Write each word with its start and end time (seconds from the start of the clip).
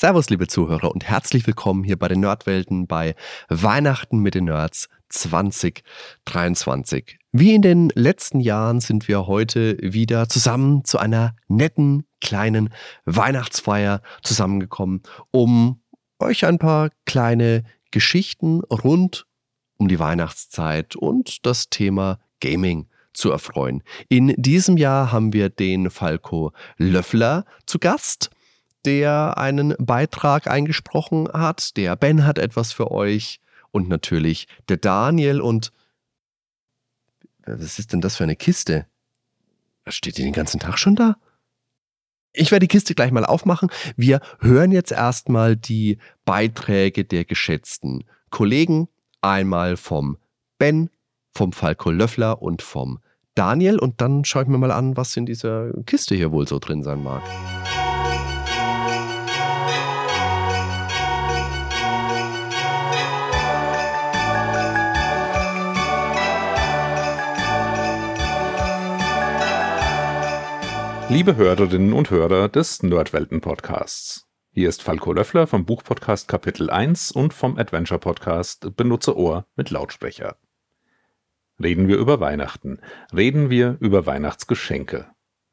Servus, 0.00 0.30
liebe 0.30 0.46
Zuhörer, 0.46 0.92
und 0.92 1.08
herzlich 1.08 1.44
willkommen 1.44 1.82
hier 1.82 1.98
bei 1.98 2.06
den 2.06 2.20
Nerdwelten 2.20 2.86
bei 2.86 3.16
Weihnachten 3.48 4.20
mit 4.20 4.36
den 4.36 4.44
Nerds 4.44 4.88
2023. 5.08 7.18
Wie 7.32 7.52
in 7.52 7.62
den 7.62 7.90
letzten 7.96 8.38
Jahren 8.38 8.78
sind 8.78 9.08
wir 9.08 9.26
heute 9.26 9.76
wieder 9.80 10.28
zusammen 10.28 10.84
zu 10.84 10.98
einer 10.98 11.34
netten 11.48 12.04
kleinen 12.20 12.72
Weihnachtsfeier 13.06 14.00
zusammengekommen, 14.22 15.02
um 15.32 15.82
euch 16.20 16.46
ein 16.46 16.58
paar 16.58 16.90
kleine 17.04 17.64
Geschichten 17.90 18.60
rund 18.60 19.26
um 19.78 19.88
die 19.88 19.98
Weihnachtszeit 19.98 20.94
und 20.94 21.44
das 21.44 21.70
Thema 21.70 22.20
Gaming 22.38 22.86
zu 23.14 23.32
erfreuen. 23.32 23.82
In 24.08 24.32
diesem 24.36 24.76
Jahr 24.76 25.10
haben 25.10 25.32
wir 25.32 25.50
den 25.50 25.90
Falco 25.90 26.52
Löffler 26.76 27.46
zu 27.66 27.80
Gast 27.80 28.30
der 28.84 29.38
einen 29.38 29.74
Beitrag 29.78 30.46
eingesprochen 30.46 31.28
hat. 31.32 31.76
Der 31.76 31.96
Ben 31.96 32.24
hat 32.24 32.38
etwas 32.38 32.72
für 32.72 32.90
euch 32.90 33.40
und 33.70 33.88
natürlich 33.88 34.48
der 34.68 34.76
Daniel 34.76 35.40
und 35.40 35.72
was 37.46 37.78
ist 37.78 37.92
denn 37.92 38.00
das 38.00 38.16
für 38.16 38.24
eine 38.24 38.36
Kiste? 38.36 38.86
Steht 39.86 40.18
die 40.18 40.22
den 40.22 40.32
ganzen 40.32 40.60
Tag 40.60 40.78
schon 40.78 40.96
da? 40.96 41.16
Ich 42.32 42.50
werde 42.50 42.64
die 42.64 42.68
Kiste 42.68 42.94
gleich 42.94 43.10
mal 43.10 43.24
aufmachen. 43.24 43.70
Wir 43.96 44.20
hören 44.40 44.70
jetzt 44.70 44.92
erstmal 44.92 45.56
die 45.56 45.98
Beiträge 46.24 47.04
der 47.04 47.24
geschätzten 47.24 48.04
Kollegen. 48.30 48.88
Einmal 49.22 49.76
vom 49.76 50.18
Ben, 50.58 50.90
vom 51.32 51.52
Falco 51.52 51.90
Löffler 51.90 52.42
und 52.42 52.62
vom 52.62 53.00
Daniel. 53.34 53.78
Und 53.78 54.00
dann 54.00 54.24
schaue 54.24 54.42
ich 54.42 54.48
mir 54.48 54.58
mal 54.58 54.70
an, 54.70 54.96
was 54.96 55.16
in 55.16 55.26
dieser 55.26 55.72
Kiste 55.84 56.14
hier 56.14 56.30
wohl 56.30 56.46
so 56.46 56.58
drin 56.58 56.82
sein 56.82 57.02
mag. 57.02 57.22
Liebe 71.10 71.36
Hörerinnen 71.36 71.94
und 71.94 72.10
Hörer 72.10 72.50
des 72.50 72.82
Nerdwelten 72.82 73.40
Podcasts. 73.40 74.28
Hier 74.52 74.68
ist 74.68 74.82
Falco 74.82 75.14
Löffler 75.14 75.46
vom 75.46 75.64
Buchpodcast 75.64 76.28
Kapitel 76.28 76.68
1 76.68 77.12
und 77.12 77.32
vom 77.32 77.56
Adventure 77.56 77.98
Podcast 77.98 78.76
Benutze 78.76 79.16
Ohr 79.16 79.46
mit 79.56 79.70
Lautsprecher. 79.70 80.36
Reden 81.58 81.88
wir 81.88 81.96
über 81.96 82.20
Weihnachten. 82.20 82.80
Reden 83.10 83.48
wir 83.48 83.78
über 83.80 84.04
Weihnachtsgeschenke. 84.04 85.06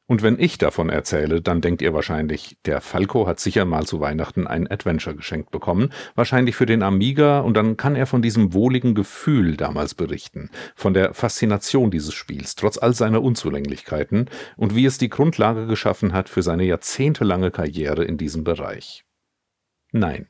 Und 0.07 0.21
wenn 0.21 0.39
ich 0.39 0.59
davon 0.59 0.89
erzähle, 0.89 1.41
dann 1.41 1.61
denkt 1.61 1.81
ihr 1.81 1.93
wahrscheinlich, 1.93 2.57
der 2.65 2.79
Falco 2.79 3.25
hat 3.25 3.39
sicher 3.39 3.65
mal 3.65 3.85
zu 3.87 3.99
Weihnachten 3.99 4.45
ein 4.45 4.69
Adventure 4.69 5.15
geschenkt 5.15 5.49
bekommen, 5.49 5.91
wahrscheinlich 6.13 6.55
für 6.55 6.67
den 6.67 6.83
Amiga, 6.83 7.39
und 7.39 7.57
dann 7.57 7.75
kann 7.75 7.95
er 7.95 8.05
von 8.05 8.21
diesem 8.21 8.53
wohligen 8.53 8.93
Gefühl 8.93 9.57
damals 9.57 9.95
berichten, 9.95 10.51
von 10.75 10.93
der 10.93 11.15
Faszination 11.15 11.89
dieses 11.89 12.13
Spiels, 12.13 12.53
trotz 12.53 12.77
all 12.77 12.93
seiner 12.93 13.23
Unzulänglichkeiten, 13.23 14.29
und 14.57 14.75
wie 14.75 14.85
es 14.85 14.99
die 14.99 15.09
Grundlage 15.09 15.65
geschaffen 15.65 16.13
hat 16.13 16.29
für 16.29 16.43
seine 16.43 16.65
jahrzehntelange 16.65 17.49
Karriere 17.49 18.03
in 18.03 18.17
diesem 18.17 18.43
Bereich. 18.43 19.05
Nein. 19.91 20.27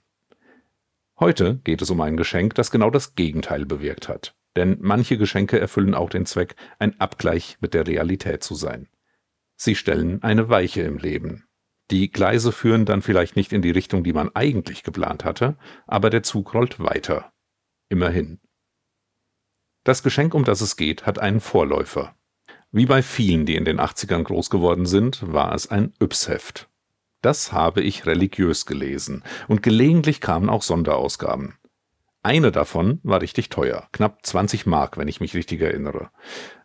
Heute 1.19 1.59
geht 1.63 1.81
es 1.81 1.89
um 1.89 1.99
ein 1.99 2.15
Geschenk, 2.15 2.55
das 2.55 2.71
genau 2.71 2.89
das 2.89 3.15
Gegenteil 3.15 3.65
bewirkt 3.65 4.07
hat. 4.07 4.35
Denn 4.55 4.77
manche 4.79 5.17
Geschenke 5.17 5.59
erfüllen 5.59 5.95
auch 5.95 6.09
den 6.09 6.25
Zweck, 6.25 6.55
ein 6.79 6.97
Abgleich 6.99 7.57
mit 7.59 7.73
der 7.73 7.87
Realität 7.87 8.41
zu 8.41 8.55
sein. 8.55 8.87
Sie 9.57 9.75
stellen 9.75 10.21
eine 10.23 10.49
Weiche 10.49 10.81
im 10.81 10.97
Leben. 10.97 11.45
Die 11.91 12.11
Gleise 12.11 12.51
führen 12.51 12.85
dann 12.85 13.01
vielleicht 13.01 13.35
nicht 13.35 13.53
in 13.53 13.61
die 13.61 13.71
Richtung, 13.71 14.03
die 14.03 14.13
man 14.13 14.33
eigentlich 14.33 14.83
geplant 14.83 15.23
hatte, 15.23 15.57
aber 15.85 16.09
der 16.09 16.23
Zug 16.23 16.53
rollt 16.53 16.79
weiter. 16.79 17.31
Immerhin. 17.89 18.39
Das 19.83 20.01
Geschenk, 20.01 20.33
um 20.33 20.43
das 20.43 20.61
es 20.61 20.77
geht, 20.77 21.05
hat 21.05 21.19
einen 21.19 21.39
Vorläufer. 21.39 22.15
Wie 22.71 22.87
bei 22.87 23.03
vielen, 23.03 23.45
die 23.45 23.55
in 23.55 23.65
den 23.65 23.79
80ern 23.79 24.23
groß 24.23 24.49
geworden 24.49 24.87
sind, 24.87 25.31
war 25.31 25.53
es 25.53 25.67
ein 25.69 25.93
Yps-Heft. 26.01 26.69
Das 27.21 27.53
habe 27.53 27.81
ich 27.81 28.05
religiös 28.05 28.65
gelesen, 28.65 29.23
und 29.47 29.63
gelegentlich 29.63 30.21
kamen 30.21 30.49
auch 30.49 30.63
Sonderausgaben. 30.63 31.57
Eine 32.25 32.51
davon 32.51 32.99
war 33.03 33.21
richtig 33.21 33.49
teuer, 33.49 33.87
knapp 33.91 34.25
20 34.25 34.65
Mark, 34.65 34.97
wenn 34.97 35.07
ich 35.07 35.21
mich 35.21 35.35
richtig 35.35 35.61
erinnere. 35.61 36.09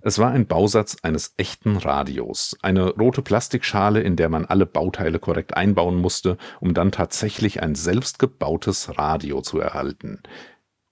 Es 0.01 0.19
war 0.19 0.31
ein 0.31 0.47
Bausatz 0.47 0.97
eines 1.03 1.35
echten 1.37 1.77
Radios, 1.77 2.57
eine 2.63 2.95
rote 2.95 3.21
Plastikschale, 3.21 4.01
in 4.01 4.17
der 4.17 4.31
man 4.31 4.47
alle 4.47 4.65
Bauteile 4.65 5.19
korrekt 5.19 5.59
einbauen 5.59 5.97
musste, 5.97 6.39
um 6.61 6.73
dann 6.73 6.93
tatsächlich 6.93 7.63
ein 7.63 7.75
selbstgebautes 7.75 8.97
Radio 8.97 9.43
zu 9.43 9.61
erhalten. 9.61 10.23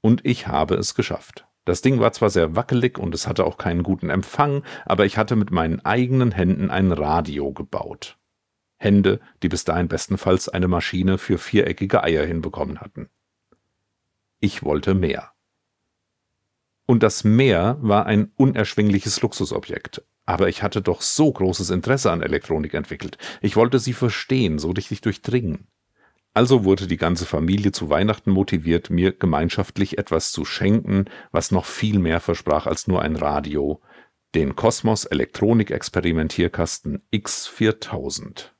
Und 0.03 0.21
ich 0.27 0.49
habe 0.49 0.75
es 0.75 0.95
geschafft. 0.95 1.47
Das 1.65 1.81
Ding 1.81 1.99
war 1.99 2.13
zwar 2.13 2.29
sehr 2.29 2.55
wackelig 2.55 2.99
und 2.99 3.15
es 3.15 3.27
hatte 3.27 3.47
auch 3.47 3.57
keinen 3.57 3.83
guten 3.83 4.11
Empfang, 4.11 4.65
aber 4.85 5.07
ich 5.07 5.17
hatte 5.17 5.35
mit 5.35 5.51
meinen 5.51 5.83
eigenen 5.83 6.31
Händen 6.31 6.69
ein 6.69 6.93
Radio 6.93 7.55
gebaut. 7.55 8.19
Hände, 8.77 9.21
die 9.43 9.49
bis 9.49 9.65
dahin 9.65 9.89
bestenfalls 9.89 10.51
eine 10.51 10.69
Maschine 10.69 11.17
für 11.17 11.39
viereckige 11.39 12.05
Eier 12.05 12.27
hinbekommen 12.27 12.83
hatten. 12.83 13.09
Ich 14.41 14.63
wollte 14.63 14.95
mehr. 14.95 15.33
Und 16.87 17.03
das 17.03 17.25
Mehr 17.25 17.77
war 17.81 18.07
ein 18.07 18.33
unerschwingliches 18.37 19.21
Luxusobjekt. 19.21 20.03
Aber 20.25 20.49
ich 20.49 20.63
hatte 20.63 20.83
doch 20.83 21.03
so 21.03 21.33
großes 21.33 21.71
Interesse 21.71 22.11
an 22.11 22.23
Elektronik 22.23 22.75
entwickelt. 22.75 23.19
Ich 23.41 23.57
wollte 23.57 23.79
sie 23.79 23.93
verstehen, 23.93 24.59
so 24.59 24.71
richtig 24.71 25.01
durchdringen. 25.01 25.69
Also 26.35 26.65
wurde 26.65 26.87
die 26.87 26.97
ganze 26.97 27.27
Familie 27.27 27.73
zu 27.73 27.91
Weihnachten 27.91 28.31
motiviert, 28.31 28.91
mir 28.91 29.13
gemeinschaftlich 29.13 29.99
etwas 29.99 30.31
zu 30.31 30.45
schenken, 30.45 31.07
was 31.33 31.51
noch 31.51 31.65
viel 31.65 31.99
mehr 31.99 32.21
versprach 32.21 32.67
als 32.67 32.87
nur 32.87 33.03
ein 33.03 33.17
Radio, 33.17 33.83
den 34.35 34.55
Kosmos 34.55 35.05
Elektronik 35.05 35.71
Experimentierkasten 35.71 37.03
X4000. 37.13 38.51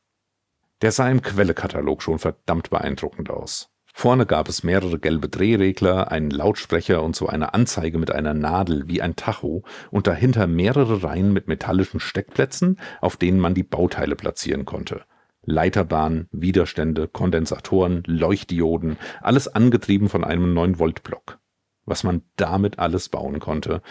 Der 0.83 0.93
sah 0.93 1.11
im 1.11 1.23
Quellekatalog 1.23 2.03
schon 2.03 2.19
verdammt 2.19 2.71
beeindruckend 2.71 3.31
aus. 3.31 3.71
Vorne 4.01 4.27
gab 4.27 4.49
es 4.49 4.63
mehrere 4.63 5.01
gelbe 5.01 5.29
Drehregler, 5.29 6.13
einen 6.13 6.31
Lautsprecher 6.31 7.03
und 7.03 7.17
so 7.17 7.27
eine 7.27 7.53
Anzeige 7.53 7.99
mit 7.99 8.13
einer 8.13 8.33
Nadel 8.33 8.87
wie 8.87 9.03
ein 9.03 9.17
Tacho 9.17 9.65
und 9.91 10.07
dahinter 10.07 10.47
mehrere 10.47 11.03
Reihen 11.03 11.33
mit 11.33 11.49
metallischen 11.49 11.99
Steckplätzen, 11.99 12.79
auf 13.01 13.17
denen 13.17 13.41
man 13.41 13.55
die 13.55 13.65
Bauteile 13.65 14.15
platzieren 14.15 14.65
konnte. 14.65 15.03
Leiterbahnen, 15.43 16.29
Widerstände, 16.31 17.09
Kondensatoren, 17.09 18.05
Leuchtdioden, 18.07 18.99
alles 19.21 19.49
angetrieben 19.49 20.09
von 20.09 20.23
einem 20.23 20.57
9-Volt-Block. 20.57 21.41
Was 21.85 22.05
man 22.05 22.23
damit 22.37 22.79
alles 22.79 23.09
bauen 23.09 23.41
konnte, 23.41 23.83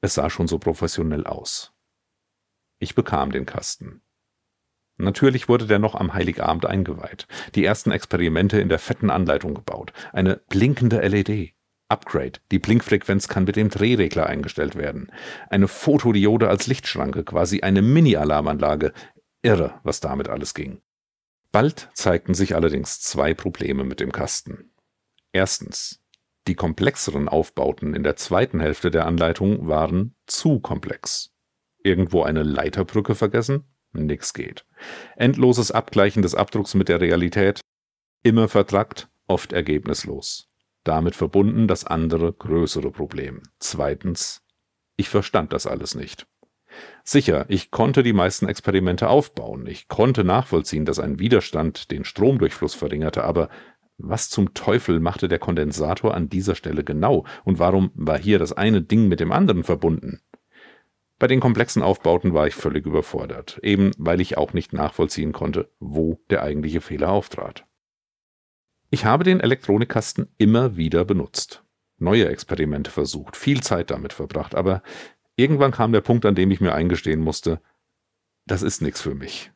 es 0.00 0.14
sah 0.14 0.30
schon 0.30 0.46
so 0.46 0.60
professionell 0.60 1.26
aus. 1.26 1.72
Ich 2.78 2.94
bekam 2.94 3.32
den 3.32 3.44
Kasten. 3.44 4.02
Natürlich 4.98 5.48
wurde 5.48 5.66
der 5.66 5.78
noch 5.78 5.94
am 5.94 6.12
Heiligabend 6.12 6.66
eingeweiht. 6.66 7.26
Die 7.54 7.64
ersten 7.64 7.92
Experimente 7.92 8.60
in 8.60 8.68
der 8.68 8.80
fetten 8.80 9.10
Anleitung 9.10 9.54
gebaut. 9.54 9.92
Eine 10.12 10.40
blinkende 10.48 11.00
LED. 11.00 11.54
Upgrade. 11.88 12.40
Die 12.50 12.58
Blinkfrequenz 12.58 13.28
kann 13.28 13.44
mit 13.44 13.56
dem 13.56 13.70
Drehregler 13.70 14.26
eingestellt 14.26 14.74
werden. 14.74 15.10
Eine 15.48 15.68
Fotodiode 15.68 16.48
als 16.48 16.66
Lichtschranke, 16.66 17.24
quasi 17.24 17.60
eine 17.62 17.80
Mini-Alarmanlage. 17.80 18.92
Irre, 19.40 19.80
was 19.84 20.00
damit 20.00 20.28
alles 20.28 20.52
ging. 20.52 20.82
Bald 21.52 21.88
zeigten 21.94 22.34
sich 22.34 22.54
allerdings 22.54 23.00
zwei 23.00 23.32
Probleme 23.32 23.84
mit 23.84 24.00
dem 24.00 24.12
Kasten. 24.12 24.72
Erstens. 25.32 26.02
Die 26.46 26.54
komplexeren 26.54 27.28
Aufbauten 27.28 27.94
in 27.94 28.02
der 28.02 28.16
zweiten 28.16 28.58
Hälfte 28.60 28.90
der 28.90 29.06
Anleitung 29.06 29.68
waren 29.68 30.14
zu 30.26 30.60
komplex. 30.60 31.34
Irgendwo 31.82 32.22
eine 32.22 32.42
Leiterbrücke 32.42 33.14
vergessen? 33.14 33.64
Nix 33.92 34.34
geht. 34.34 34.64
Endloses 35.16 35.70
Abgleichen 35.70 36.22
des 36.22 36.34
Abdrucks 36.34 36.74
mit 36.74 36.88
der 36.88 37.00
Realität, 37.00 37.60
immer 38.22 38.48
vertrackt, 38.48 39.08
oft 39.26 39.52
ergebnislos. 39.52 40.48
Damit 40.84 41.14
verbunden 41.14 41.68
das 41.68 41.84
andere 41.84 42.32
größere 42.32 42.90
Problem. 42.90 43.42
Zweitens, 43.58 44.42
ich 44.96 45.08
verstand 45.08 45.52
das 45.52 45.66
alles 45.66 45.94
nicht. 45.94 46.26
Sicher, 47.04 47.46
ich 47.48 47.70
konnte 47.70 48.02
die 48.02 48.12
meisten 48.12 48.48
Experimente 48.48 49.08
aufbauen, 49.08 49.66
ich 49.66 49.88
konnte 49.88 50.24
nachvollziehen, 50.24 50.84
dass 50.84 50.98
ein 50.98 51.18
Widerstand 51.18 51.90
den 51.90 52.04
Stromdurchfluss 52.04 52.74
verringerte, 52.74 53.24
aber 53.24 53.48
was 53.96 54.30
zum 54.30 54.54
Teufel 54.54 55.00
machte 55.00 55.28
der 55.28 55.38
Kondensator 55.38 56.14
an 56.14 56.28
dieser 56.28 56.54
Stelle 56.54 56.84
genau 56.84 57.24
und 57.44 57.58
warum 57.58 57.90
war 57.94 58.18
hier 58.18 58.38
das 58.38 58.52
eine 58.52 58.82
Ding 58.82 59.08
mit 59.08 59.20
dem 59.20 59.32
anderen 59.32 59.64
verbunden? 59.64 60.20
Bei 61.18 61.26
den 61.26 61.40
komplexen 61.40 61.82
Aufbauten 61.82 62.32
war 62.32 62.46
ich 62.46 62.54
völlig 62.54 62.86
überfordert, 62.86 63.58
eben 63.62 63.90
weil 63.98 64.20
ich 64.20 64.38
auch 64.38 64.52
nicht 64.52 64.72
nachvollziehen 64.72 65.32
konnte, 65.32 65.70
wo 65.80 66.20
der 66.30 66.42
eigentliche 66.42 66.80
Fehler 66.80 67.10
auftrat. 67.10 67.66
Ich 68.90 69.04
habe 69.04 69.24
den 69.24 69.40
Elektronikkasten 69.40 70.28
immer 70.38 70.76
wieder 70.76 71.04
benutzt, 71.04 71.64
neue 71.98 72.28
Experimente 72.28 72.90
versucht, 72.90 73.36
viel 73.36 73.62
Zeit 73.62 73.90
damit 73.90 74.12
verbracht, 74.12 74.54
aber 74.54 74.82
irgendwann 75.36 75.72
kam 75.72 75.92
der 75.92 76.00
Punkt, 76.00 76.24
an 76.24 76.36
dem 76.36 76.50
ich 76.52 76.60
mir 76.60 76.74
eingestehen 76.74 77.20
musste, 77.20 77.60
das 78.46 78.62
ist 78.62 78.80
nichts 78.80 79.02
für 79.02 79.14
mich. 79.14 79.50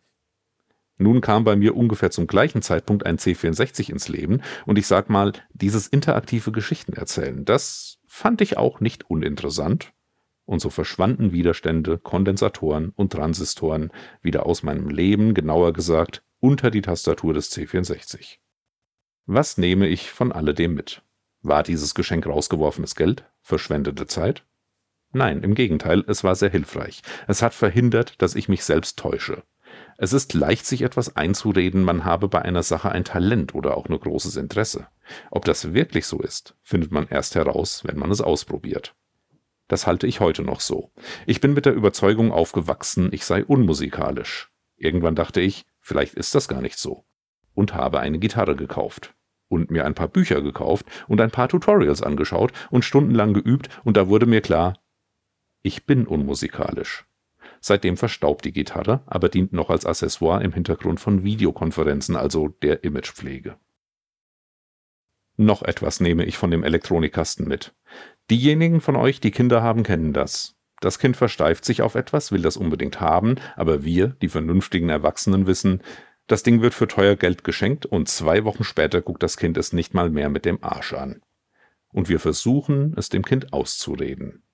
Nun 0.99 1.21
kam 1.21 1.45
bei 1.45 1.57
mir 1.57 1.77
ungefähr 1.77 2.11
zum 2.11 2.27
gleichen 2.27 2.61
Zeitpunkt 2.61 3.07
ein 3.07 3.19
C64 3.19 3.91
ins 3.91 4.09
Leben 4.09 4.43
und 4.67 4.79
ich 4.79 4.87
sag 4.87 5.09
mal, 5.09 5.33
dieses 5.53 5.87
interaktive 5.87 6.53
Geschichten 6.53 6.93
erzählen, 6.93 7.45
das 7.45 7.99
fand 8.07 8.41
ich 8.41 8.59
auch 8.59 8.81
nicht 8.81 9.09
uninteressant. 9.09 9.93
Und 10.45 10.61
so 10.61 10.71
verschwanden 10.71 11.33
Widerstände, 11.33 11.99
Kondensatoren 11.99 12.91
und 12.91 13.13
Transistoren 13.13 13.93
wieder 14.23 14.47
aus 14.47 14.63
meinem 14.63 14.89
Leben, 14.89 15.35
genauer 15.35 15.73
gesagt, 15.73 16.23
unter 16.41 16.71
die 16.71 16.83
Tastatur 16.83 17.35
des 17.35 17.53
C64. 17.57 18.39
Was 19.27 19.57
nehme 19.57 19.87
ich 19.87 20.11
von 20.11 20.33
alledem 20.33 20.75
mit? 20.75 21.03
War 21.43 21.63
dieses 21.63 21.95
Geschenk 21.95 22.27
rausgeworfenes 22.27 22.97
Geld? 22.97 23.25
Verschwendete 23.41 24.07
Zeit? 24.07 24.45
Nein, 25.13 25.43
im 25.43 25.55
Gegenteil, 25.55 26.05
es 26.09 26.25
war 26.25 26.35
sehr 26.35 26.51
hilfreich. 26.51 27.03
Es 27.29 27.43
hat 27.43 27.55
verhindert, 27.55 28.21
dass 28.23 28.35
ich 28.35 28.49
mich 28.49 28.65
selbst 28.65 28.99
täusche. 28.99 29.43
Es 29.99 30.13
ist 30.13 30.35
leicht, 30.35 30.67
sich 30.67 30.83
etwas 30.83 31.17
einzureden, 31.17 31.85
man 31.85 32.05
habe 32.05 32.29
bei 32.29 32.43
einer 32.43 32.63
Sache 32.63 32.91
ein 32.91 33.05
Talent 33.05 33.55
oder 33.55 33.77
auch 33.77 33.89
nur 33.89 34.01
großes 34.01 34.37
Interesse. 34.37 34.89
Ob 35.31 35.45
das 35.45 35.75
wirklich 35.75 36.07
so 36.07 36.19
ist, 36.21 36.57
findet 36.63 36.91
man 36.91 37.07
erst 37.09 37.35
heraus, 37.35 37.83
wenn 37.85 37.99
man 37.99 38.11
es 38.11 38.21
ausprobiert. 38.21 38.95
Das 39.73 39.87
halte 39.87 40.07
ich 40.07 40.21
heute 40.21 40.43
noch 40.43 40.61
so. 40.61 40.93
Ich 41.25 41.41
bin 41.41 41.55
mit 41.55 41.65
der 41.65 41.73
Überzeugung 41.73 42.31
aufgewachsen, 42.31 43.09
ich 43.11 43.25
sei 43.25 43.43
unmusikalisch. 43.43 44.51
Irgendwann 44.77 45.15
dachte 45.15 45.41
ich, 45.41 45.65
vielleicht 45.81 46.13
ist 46.13 46.35
das 46.35 46.47
gar 46.47 46.61
nicht 46.61 46.79
so. 46.79 47.07
Und 47.55 47.73
habe 47.73 48.01
eine 48.01 48.19
Gitarre 48.19 48.55
gekauft. 48.55 49.15
Und 49.49 49.71
mir 49.71 49.87
ein 49.87 49.95
paar 49.95 50.09
Bücher 50.09 50.43
gekauft 50.43 50.85
und 51.09 51.23
ein 51.23 51.31
paar 51.31 51.49
Tutorials 51.49 52.03
angeschaut 52.03 52.53
und 52.71 52.85
stundenlang 52.85 53.33
geübt 53.33 53.71
und 53.83 53.97
da 53.97 54.09
wurde 54.09 54.27
mir 54.27 54.43
klar, 54.43 54.75
ich 55.63 55.87
bin 55.87 56.07
unmusikalisch. 56.07 57.07
Seitdem 57.63 57.97
verstaubt 57.97 58.45
die 58.45 58.53
Gitarre, 58.53 59.01
aber 59.07 59.31
dient 59.31 59.55
noch 59.55 59.71
als 59.71 59.87
Accessoire 59.87 60.45
im 60.45 60.53
Hintergrund 60.53 61.01
von 61.01 61.25
Videokonferenzen, 61.25 62.15
also 62.15 62.49
der 62.49 62.85
Imagepflege. 62.85 63.57
Noch 65.43 65.63
etwas 65.63 65.99
nehme 65.99 66.25
ich 66.25 66.39
von 66.39 66.53
dem 66.53 66.63
Elektronikkasten 66.63 67.49
mit. 67.49 67.75
Diejenigen 68.31 68.81
von 68.81 68.95
euch, 68.95 69.19
die 69.19 69.33
Kinder 69.33 69.61
haben, 69.61 69.83
kennen 69.83 70.13
das. 70.13 70.55
Das 70.81 71.01
Kind 71.01 71.17
versteift 71.17 71.65
sich 71.65 71.83
auf 71.83 71.97
etwas, 71.97 72.31
will 72.31 72.43
das 72.43 72.57
unbedingt 72.57 73.01
haben, 73.01 73.37
aber 73.57 73.83
wir, 73.83 74.09
die 74.23 74.29
vernünftigen 74.29 74.89
Erwachsenen, 74.89 75.49
wissen, 75.49 75.83
das 76.29 76.45
Ding 76.45 76.63
wird 76.63 76.75
für 76.75 76.87
teuer 76.87 77.17
Geld 77.17 77.43
geschenkt 77.43 77.87
und 77.87 78.09
zwei 78.09 78.45
Wochen 78.45 78.63
später 78.63 79.03
guckt 79.03 79.25
das 79.25 79.37
Kind 79.37 79.57
es 79.57 79.73
nicht 79.73 79.95
mal 79.95 80.11
mehr 80.11 80.29
mit 80.29 80.45
dem 80.45 80.63
Arsch 80.63 80.93
an. 80.93 81.23
Und 81.93 82.09
wir 82.09 82.21
versuchen, 82.21 82.95
es 82.97 83.09
dem 83.09 83.25
Kind 83.25 83.53
auszureden. 83.53 84.45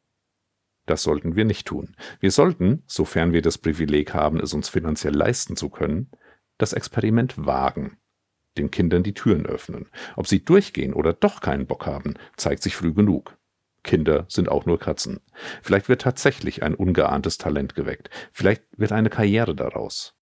Das 0.87 1.03
sollten 1.03 1.37
wir 1.37 1.45
nicht 1.45 1.67
tun. 1.67 1.97
Wir 2.19 2.31
sollten, 2.31 2.83
sofern 2.87 3.35
wir 3.35 3.43
das 3.43 3.59
Privileg 3.59 4.15
haben, 4.15 4.41
es 4.41 4.55
uns 4.55 4.71
finanziell 4.71 5.15
leisten 5.15 5.55
zu 5.55 5.69
können, 5.69 6.11
das 6.57 6.73
Experiment 6.73 7.35
wagen, 7.45 7.99
den 8.59 8.71
Kindern 8.71 9.03
die 9.03 9.15
Türen 9.15 9.47
öffnen. 9.47 9.89
Ob 10.17 10.27
sie 10.27 10.45
durchgehen 10.45 10.93
oder 10.93 11.13
doch 11.13 11.41
keinen 11.41 11.67
Bock 11.67 11.87
haben, 11.87 12.15
zeigt 12.37 12.63
sich 12.63 12.77
früh 12.77 12.93
genug. 12.93 13.37
Kinder 13.83 14.27
sind 14.29 14.49
auch 14.49 14.67
nur 14.67 14.79
Katzen. 14.79 15.21
Vielleicht 15.63 15.89
wird 15.89 16.03
tatsächlich 16.03 16.63
ein 16.63 16.75
ungeahntes 16.75 17.39
Talent 17.39 17.75
geweckt. 17.75 18.11
Vielleicht 18.33 18.65
wird 18.77 18.93
eine 18.93 19.09
Karriere 19.09 19.55
daraus. 19.55 20.15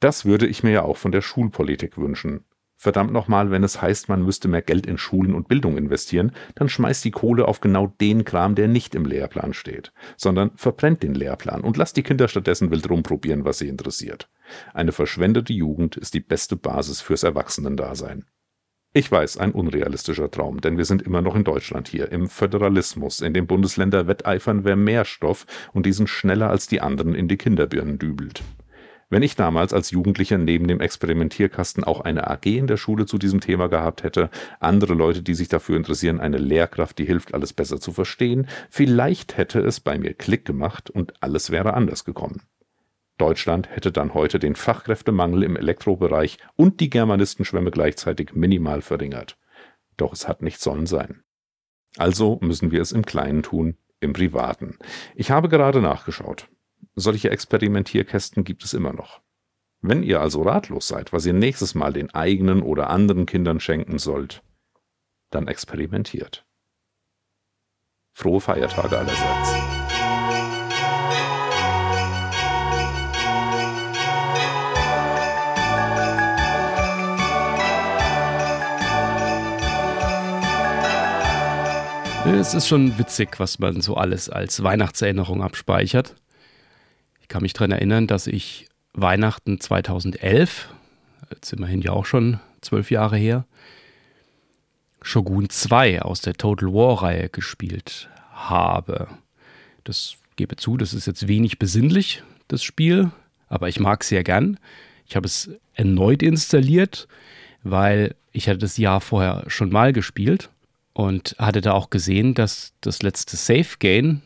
Das 0.00 0.24
würde 0.24 0.46
ich 0.46 0.62
mir 0.62 0.72
ja 0.72 0.82
auch 0.82 0.96
von 0.96 1.12
der 1.12 1.22
Schulpolitik 1.22 1.96
wünschen. 1.96 2.44
Verdammt 2.82 3.12
nochmal, 3.12 3.52
wenn 3.52 3.62
es 3.62 3.80
heißt, 3.80 4.08
man 4.08 4.24
müsste 4.24 4.48
mehr 4.48 4.60
Geld 4.60 4.86
in 4.86 4.98
Schulen 4.98 5.36
und 5.36 5.46
Bildung 5.46 5.78
investieren, 5.78 6.32
dann 6.56 6.68
schmeißt 6.68 7.04
die 7.04 7.12
Kohle 7.12 7.46
auf 7.46 7.60
genau 7.60 7.94
den 8.00 8.24
Kram, 8.24 8.56
der 8.56 8.66
nicht 8.66 8.96
im 8.96 9.04
Lehrplan 9.04 9.54
steht, 9.54 9.92
sondern 10.16 10.50
verbrennt 10.56 11.04
den 11.04 11.14
Lehrplan 11.14 11.60
und 11.60 11.76
lasst 11.76 11.96
die 11.96 12.02
Kinder 12.02 12.26
stattdessen 12.26 12.72
wild 12.72 12.90
rumprobieren, 12.90 13.44
was 13.44 13.58
sie 13.58 13.68
interessiert. 13.68 14.28
Eine 14.74 14.90
verschwendete 14.90 15.52
Jugend 15.52 15.96
ist 15.96 16.12
die 16.14 16.18
beste 16.18 16.56
Basis 16.56 17.00
fürs 17.00 17.22
Erwachsenendasein. 17.22 18.24
Ich 18.92 19.12
weiß, 19.12 19.36
ein 19.36 19.52
unrealistischer 19.52 20.32
Traum, 20.32 20.60
denn 20.60 20.76
wir 20.76 20.84
sind 20.84 21.02
immer 21.02 21.22
noch 21.22 21.36
in 21.36 21.44
Deutschland 21.44 21.86
hier, 21.86 22.10
im 22.10 22.28
Föderalismus, 22.28 23.20
in 23.20 23.32
dem 23.32 23.46
Bundesländer 23.46 24.08
wetteifern, 24.08 24.64
wer 24.64 24.74
mehr 24.74 25.04
Stoff 25.04 25.46
und 25.72 25.86
diesen 25.86 26.08
schneller 26.08 26.50
als 26.50 26.66
die 26.66 26.80
anderen 26.80 27.14
in 27.14 27.28
die 27.28 27.38
Kinderbirnen 27.38 28.00
dübelt. 28.00 28.42
Wenn 29.12 29.22
ich 29.22 29.36
damals 29.36 29.74
als 29.74 29.90
Jugendlicher 29.90 30.38
neben 30.38 30.66
dem 30.68 30.80
Experimentierkasten 30.80 31.84
auch 31.84 32.00
eine 32.00 32.30
AG 32.30 32.46
in 32.46 32.66
der 32.66 32.78
Schule 32.78 33.04
zu 33.04 33.18
diesem 33.18 33.40
Thema 33.40 33.68
gehabt 33.68 34.04
hätte, 34.04 34.30
andere 34.58 34.94
Leute, 34.94 35.22
die 35.22 35.34
sich 35.34 35.48
dafür 35.48 35.76
interessieren, 35.76 36.18
eine 36.18 36.38
Lehrkraft, 36.38 36.98
die 36.98 37.04
hilft, 37.04 37.34
alles 37.34 37.52
besser 37.52 37.78
zu 37.78 37.92
verstehen, 37.92 38.48
vielleicht 38.70 39.36
hätte 39.36 39.60
es 39.60 39.80
bei 39.80 39.98
mir 39.98 40.14
Klick 40.14 40.46
gemacht 40.46 40.88
und 40.88 41.12
alles 41.22 41.50
wäre 41.50 41.74
anders 41.74 42.06
gekommen. 42.06 42.40
Deutschland 43.18 43.68
hätte 43.68 43.92
dann 43.92 44.14
heute 44.14 44.38
den 44.38 44.54
Fachkräftemangel 44.54 45.42
im 45.42 45.56
Elektrobereich 45.58 46.38
und 46.56 46.80
die 46.80 46.88
Germanistenschwemme 46.88 47.70
gleichzeitig 47.70 48.32
minimal 48.32 48.80
verringert. 48.80 49.36
Doch 49.98 50.14
es 50.14 50.26
hat 50.26 50.40
nicht 50.40 50.58
sollen 50.58 50.86
sein. 50.86 51.22
Also 51.98 52.38
müssen 52.40 52.70
wir 52.70 52.80
es 52.80 52.92
im 52.92 53.04
Kleinen 53.04 53.42
tun, 53.42 53.76
im 54.00 54.14
Privaten. 54.14 54.78
Ich 55.14 55.30
habe 55.30 55.50
gerade 55.50 55.82
nachgeschaut. 55.82 56.48
Solche 56.94 57.30
Experimentierkästen 57.30 58.44
gibt 58.44 58.64
es 58.64 58.74
immer 58.74 58.92
noch. 58.92 59.20
Wenn 59.80 60.02
ihr 60.02 60.20
also 60.20 60.42
ratlos 60.42 60.86
seid, 60.86 61.12
was 61.12 61.26
ihr 61.26 61.32
nächstes 61.32 61.74
Mal 61.74 61.92
den 61.92 62.14
eigenen 62.14 62.62
oder 62.62 62.90
anderen 62.90 63.26
Kindern 63.26 63.58
schenken 63.58 63.98
sollt, 63.98 64.42
dann 65.30 65.48
experimentiert. 65.48 66.46
Frohe 68.12 68.40
Feiertage 68.40 68.98
allerseits. 68.98 69.72
Es 82.24 82.54
ist 82.54 82.68
schon 82.68 82.96
witzig, 82.98 83.40
was 83.40 83.58
man 83.58 83.80
so 83.80 83.96
alles 83.96 84.30
als 84.30 84.62
Weihnachtserinnerung 84.62 85.42
abspeichert 85.42 86.21
kann 87.32 87.42
mich 87.42 87.54
daran 87.54 87.72
erinnern, 87.72 88.06
dass 88.06 88.26
ich 88.26 88.68
Weihnachten 88.92 89.58
2011, 89.58 90.68
jetzt 91.30 91.50
immerhin 91.54 91.80
ja 91.80 91.92
auch 91.92 92.04
schon 92.04 92.38
zwölf 92.60 92.90
Jahre 92.90 93.16
her, 93.16 93.46
Shogun 95.00 95.48
2 95.48 96.02
aus 96.02 96.20
der 96.20 96.34
Total 96.34 96.68
War-Reihe 96.74 97.30
gespielt 97.30 98.10
habe. 98.32 99.08
Das 99.84 100.16
gebe 100.36 100.56
zu, 100.56 100.76
das 100.76 100.92
ist 100.92 101.06
jetzt 101.06 101.26
wenig 101.26 101.58
besinnlich, 101.58 102.22
das 102.48 102.62
Spiel, 102.62 103.10
aber 103.48 103.66
ich 103.70 103.80
mag 103.80 104.02
es 104.02 104.08
sehr 104.08 104.24
gern. 104.24 104.58
Ich 105.06 105.16
habe 105.16 105.26
es 105.26 105.50
erneut 105.72 106.22
installiert, 106.22 107.08
weil 107.62 108.14
ich 108.32 108.46
hatte 108.46 108.58
das 108.58 108.76
Jahr 108.76 109.00
vorher 109.00 109.44
schon 109.46 109.70
mal 109.70 109.94
gespielt 109.94 110.50
und 110.92 111.34
hatte 111.38 111.62
da 111.62 111.72
auch 111.72 111.88
gesehen, 111.88 112.34
dass 112.34 112.74
das 112.82 113.02
letzte 113.02 113.38
Safe 113.38 113.78
Game 113.78 114.20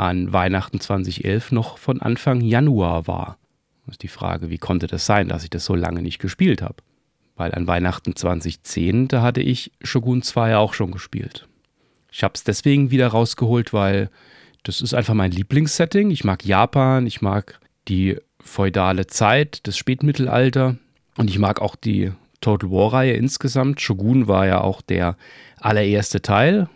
an 0.00 0.32
Weihnachten 0.32 0.80
2011 0.80 1.52
noch 1.52 1.78
von 1.78 2.00
Anfang 2.00 2.40
Januar 2.40 3.06
war. 3.06 3.36
Das 3.84 3.94
ist 3.94 4.02
die 4.02 4.08
Frage, 4.08 4.50
wie 4.50 4.58
konnte 4.58 4.86
das 4.86 5.04
sein, 5.04 5.28
dass 5.28 5.44
ich 5.44 5.50
das 5.50 5.64
so 5.64 5.74
lange 5.74 6.00
nicht 6.00 6.18
gespielt 6.18 6.62
habe? 6.62 6.76
Weil 7.36 7.54
an 7.54 7.66
Weihnachten 7.66 8.16
2010, 8.16 9.08
da 9.08 9.22
hatte 9.22 9.42
ich 9.42 9.72
Shogun 9.82 10.22
2 10.22 10.56
auch 10.56 10.74
schon 10.74 10.90
gespielt. 10.90 11.48
Ich 12.10 12.22
habe 12.22 12.32
es 12.34 12.44
deswegen 12.44 12.90
wieder 12.90 13.08
rausgeholt, 13.08 13.72
weil 13.72 14.10
das 14.62 14.80
ist 14.80 14.94
einfach 14.94 15.14
mein 15.14 15.32
Lieblingssetting. 15.32 16.10
Ich 16.10 16.24
mag 16.24 16.44
Japan, 16.44 17.06
ich 17.06 17.20
mag 17.20 17.60
die 17.88 18.16
feudale 18.40 19.06
Zeit, 19.06 19.66
das 19.66 19.76
Spätmittelalter 19.76 20.76
und 21.16 21.28
ich 21.28 21.38
mag 21.38 21.60
auch 21.60 21.76
die 21.76 22.12
Total 22.40 22.70
War-Reihe 22.70 23.12
insgesamt. 23.12 23.82
Shogun 23.82 24.28
war 24.28 24.46
ja 24.46 24.62
auch 24.62 24.80
der 24.80 25.16
allererste 25.58 26.22
Teil 26.22 26.68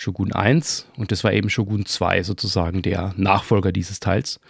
Shogun 0.00 0.32
1 0.32 0.86
und 0.96 1.12
das 1.12 1.24
war 1.24 1.34
eben 1.34 1.50
Shogun 1.50 1.84
2 1.84 2.22
sozusagen 2.22 2.80
der 2.80 3.12
Nachfolger 3.18 3.70
dieses 3.70 4.00
Teils. 4.00 4.40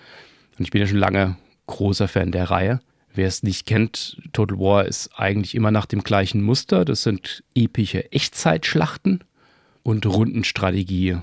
Und 0.56 0.64
ich 0.64 0.70
bin 0.70 0.80
ja 0.80 0.86
schon 0.86 0.98
lange 0.98 1.38
großer 1.66 2.06
Fan 2.06 2.30
der 2.30 2.52
Reihe. 2.52 2.78
Wer 3.14 3.26
es 3.26 3.42
nicht 3.42 3.66
kennt, 3.66 4.22
Total 4.32 4.60
War 4.60 4.84
ist 4.84 5.10
eigentlich 5.16 5.56
immer 5.56 5.72
nach 5.72 5.86
dem 5.86 6.04
gleichen 6.04 6.40
Muster. 6.40 6.84
Das 6.84 7.02
sind 7.02 7.42
epische 7.52 8.12
Echtzeitschlachten 8.12 9.24
und 9.82 10.06
Rundenstrategie, 10.06 11.18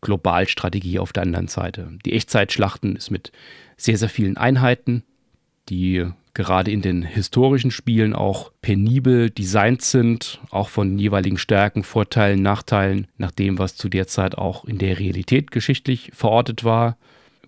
Globalstrategie 0.00 0.98
auf 0.98 1.12
der 1.12 1.22
anderen 1.22 1.46
Seite. 1.46 1.96
Die 2.04 2.14
Echtzeitschlachten 2.14 2.96
ist 2.96 3.12
mit 3.12 3.30
sehr, 3.76 3.96
sehr 3.96 4.08
vielen 4.08 4.36
Einheiten, 4.36 5.04
die 5.68 6.04
gerade 6.38 6.70
in 6.70 6.82
den 6.82 7.02
historischen 7.02 7.72
Spielen 7.72 8.14
auch 8.14 8.52
penibel 8.62 9.28
designt 9.28 9.82
sind, 9.82 10.40
auch 10.50 10.68
von 10.68 10.96
jeweiligen 10.96 11.36
Stärken, 11.36 11.82
Vorteilen, 11.82 12.42
Nachteilen, 12.42 13.08
nach 13.16 13.32
dem, 13.32 13.58
was 13.58 13.74
zu 13.74 13.88
der 13.88 14.06
Zeit 14.06 14.38
auch 14.38 14.64
in 14.64 14.78
der 14.78 15.00
Realität 15.00 15.50
geschichtlich 15.50 16.12
verortet 16.14 16.62
war. 16.62 16.96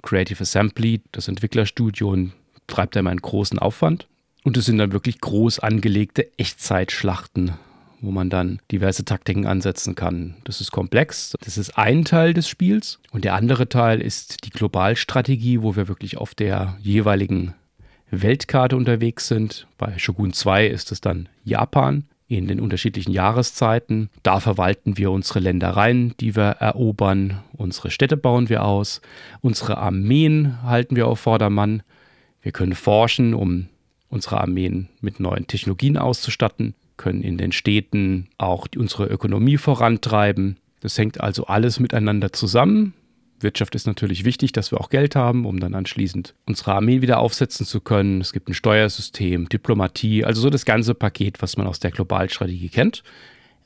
Creative 0.03 0.43
Assembly, 0.43 1.03
das 1.13 1.29
Entwicklerstudio, 1.29 2.31
treibt 2.67 2.97
immer 2.97 3.11
einen 3.11 3.21
großen 3.21 3.61
Aufwand. 3.61 4.09
Und 4.43 4.57
es 4.57 4.65
sind 4.65 4.79
dann 4.79 4.91
wirklich 4.91 5.21
groß 5.21 5.61
angelegte 5.61 6.27
Echtzeitschlachten, 6.37 7.53
wo 8.01 8.11
man 8.11 8.29
dann 8.29 8.59
diverse 8.73 9.05
Taktiken 9.05 9.47
ansetzen 9.47 9.95
kann. 9.95 10.35
Das 10.43 10.61
ist 10.61 10.73
komplex. 10.73 11.37
Das 11.45 11.59
ist 11.59 11.79
ein 11.79 12.05
Teil 12.05 12.35
des 12.35 12.49
Spiels. 12.49 12.99
Und 13.13 13.25
der 13.25 13.35
andere 13.35 13.69
Teil 13.69 14.01
ist 14.01 14.45
die 14.45 14.51
Globalstrategie, 14.51 15.63
wo 15.63 15.77
wir 15.77 15.87
wirklich 15.87 16.17
auf 16.17 16.35
der 16.35 16.77
jeweiligen 16.81 17.55
Weltkarte 18.11 18.77
unterwegs 18.77 19.29
sind. 19.29 19.67
Bei 19.79 19.99
Shogun 19.99 20.33
2 20.33 20.67
ist 20.67 20.93
es 20.93 21.01
dann 21.01 21.29
Japan 21.45 22.05
in 22.29 22.47
den 22.47 22.61
unterschiedlichen 22.61 23.11
Jahreszeiten. 23.13 24.09
Da 24.23 24.39
verwalten 24.39 24.97
wir 24.97 25.11
unsere 25.11 25.41
Ländereien, 25.41 26.15
die 26.21 26.37
wir 26.37 26.57
erobern. 26.61 27.43
Unsere 27.53 27.91
Städte 27.91 28.17
bauen 28.17 28.49
wir 28.49 28.65
aus. 28.65 29.01
Unsere 29.41 29.79
Armeen 29.79 30.63
halten 30.63 30.95
wir 30.95 31.09
auf 31.09 31.21
Vordermann. 31.21 31.83
Wir 32.41 32.53
können 32.53 32.75
forschen, 32.75 33.35
um 33.35 33.67
unsere 34.09 34.41
Armeen 34.41 34.89
mit 35.01 35.19
neuen 35.21 35.47
Technologien 35.47 35.97
auszustatten, 35.97 36.75
können 36.97 37.23
in 37.23 37.37
den 37.39 37.53
Städten 37.53 38.29
auch 38.39 38.67
unsere 38.77 39.07
Ökonomie 39.07 39.57
vorantreiben. 39.57 40.57
Das 40.81 40.99
hängt 40.99 41.21
also 41.21 41.47
alles 41.47 41.81
miteinander 41.81 42.33
zusammen. 42.33 42.95
Wirtschaft 43.43 43.75
ist 43.75 43.87
natürlich 43.87 44.25
wichtig, 44.25 44.53
dass 44.53 44.71
wir 44.71 44.81
auch 44.81 44.91
Geld 44.91 45.17
haben, 45.17 45.47
um 45.47 45.61
dann 45.61 45.75
anschließend 45.75 46.35
unsere 46.47 46.75
Armee 46.75 47.01
wieder 47.03 47.19
aufsetzen 47.19 47.67
zu 47.67 47.81
können. 47.81 48.21
Es 48.21 48.33
gibt 48.33 48.49
ein 48.49 48.55
Steuersystem, 48.55 49.49
Diplomatie, 49.49 50.25
also 50.25 50.41
so 50.41 50.51
das 50.51 50.65
ganze 50.65 50.95
Paket, 50.95 51.43
was 51.43 51.57
man 51.57 51.67
aus 51.67 51.81
der 51.81 51.91
Globalstrategie 51.91 52.69
kennt. 52.69 53.03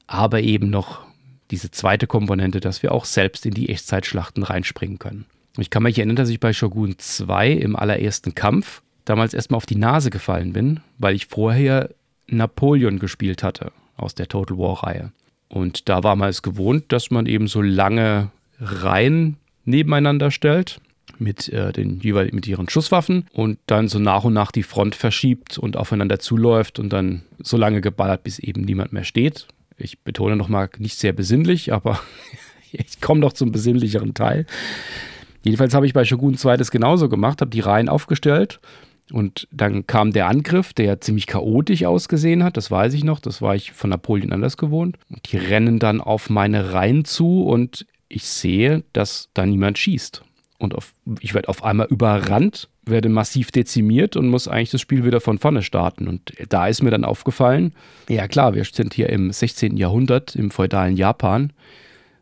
Aber 0.07 0.40
eben 0.40 0.71
noch 0.71 1.07
diese 1.50 1.71
zweite 1.71 2.07
Komponente, 2.07 2.61
dass 2.61 2.83
wir 2.83 2.93
auch 2.93 3.04
selbst 3.04 3.47
in 3.47 3.54
die 3.54 3.69
Echtzeitschlachten 3.69 4.43
reinspringen 4.43 4.99
können. 4.99 5.26
Ich 5.59 5.71
kann 5.71 5.83
mich 5.83 5.99
erinnern, 5.99 6.16
dass 6.16 6.31
ich 6.31 6.40
bei 6.40 6.52
Shogun 6.52 6.97
2 6.99 7.52
im 7.52 7.76
allerersten 7.76 8.35
Kampf 8.35 8.83
damals 9.04 9.35
erstmal 9.35 9.59
auf 9.59 9.66
die 9.66 9.76
Nase 9.76 10.11
gefallen 10.11 10.52
bin, 10.52 10.81
weil 10.99 11.14
ich 11.14 11.26
vorher 11.26 11.90
Napoleon 12.26 12.99
gespielt 12.99 13.43
hatte 13.43 13.73
aus 13.97 14.14
der 14.14 14.28
Total 14.28 14.59
War-Reihe. 14.59 15.12
Und 15.49 15.88
da 15.88 16.02
war 16.02 16.16
man 16.16 16.28
es 16.28 16.43
gewohnt, 16.43 16.90
dass 16.90 17.11
man 17.11 17.26
eben 17.26 17.47
so 17.47 17.62
lange 17.62 18.31
Reihen 18.59 19.37
nebeneinander 19.64 20.30
stellt 20.30 20.80
mit 21.18 21.49
äh, 21.50 21.73
den 21.73 22.00
mit 22.02 22.47
ihren 22.47 22.68
Schusswaffen 22.68 23.26
und 23.33 23.59
dann 23.66 23.88
so 23.88 23.99
nach 23.99 24.25
und 24.25 24.33
nach 24.33 24.50
die 24.50 24.62
Front 24.62 24.94
verschiebt 24.94 25.59
und 25.59 25.76
aufeinander 25.76 26.18
zuläuft 26.18 26.78
und 26.78 26.92
dann 26.92 27.23
so 27.38 27.56
lange 27.56 27.80
geballert, 27.80 28.25
bis 28.25 28.38
eben 28.38 28.62
niemand 28.62 28.92
mehr 28.92 29.04
steht. 29.04 29.47
Ich 29.76 30.00
betone 30.00 30.37
nochmal 30.37 30.71
nicht 30.78 30.99
sehr 30.99 31.12
besinnlich, 31.12 31.73
aber 31.73 32.00
ich 32.73 33.00
komme 33.00 33.21
noch 33.21 33.33
zum 33.33 33.52
besinnlicheren 33.52 34.14
Teil. 34.14 34.47
Jedenfalls 35.42 35.75
habe 35.75 35.87
ich 35.87 35.92
bei 35.92 36.04
Shogun 36.04 36.37
2 36.37 36.56
das 36.56 36.71
genauso 36.71 37.09
gemacht, 37.09 37.40
habe 37.40 37.50
die 37.50 37.61
Reihen 37.61 37.88
aufgestellt 37.88 38.61
und 39.12 39.47
dann 39.50 39.87
kam 39.87 40.12
der 40.12 40.28
Angriff, 40.28 40.73
der 40.73 41.00
ziemlich 41.00 41.26
chaotisch 41.26 41.85
ausgesehen 41.85 42.42
hat, 42.42 42.56
das 42.56 42.71
weiß 42.71 42.94
ich 42.94 43.04
noch, 43.04 43.21
das 43.21 43.42
war 43.42 43.54
ich 43.54 43.73
von 43.73 43.90
Napoleon 43.90 44.33
anders 44.33 44.56
gewohnt. 44.56 44.97
Und 45.11 45.30
die 45.30 45.37
rennen 45.37 45.78
dann 45.78 46.00
auf 46.00 46.30
meine 46.30 46.73
Reihen 46.73 47.04
zu 47.04 47.42
und 47.42 47.87
ich 48.14 48.26
sehe, 48.26 48.85
dass 48.92 49.28
da 49.35 49.44
niemand 49.47 49.78
schießt. 49.78 50.23
Und 50.59 50.75
auf, 50.75 50.94
ich 51.21 51.35
werde 51.35 51.49
auf 51.49 51.64
einmal 51.64 51.88
überrannt, 51.88 52.68
werde 52.87 53.09
massiv 53.09 53.50
dezimiert 53.50 54.16
und 54.16 54.28
muss 54.28 54.49
eigentlich 54.49 54.71
das 54.71 54.80
Spiel 54.80 55.04
wieder 55.04 55.21
von 55.21 55.38
vorne 55.38 55.62
starten. 55.62 56.06
Und 56.06 56.33
da 56.49 56.68
ist 56.68 56.83
mir 56.83 56.90
dann 56.90 57.04
aufgefallen, 57.04 57.75
ja 58.09 58.28
klar, 58.28 58.54
wir 58.54 58.64
sind 58.64 58.94
hier 58.94 59.11
im 59.11 59.33
16. 59.33 59.76
Jahrhundert, 59.76 60.37
im 60.37 60.50
feudalen 60.50 60.97
Japan, 60.97 61.52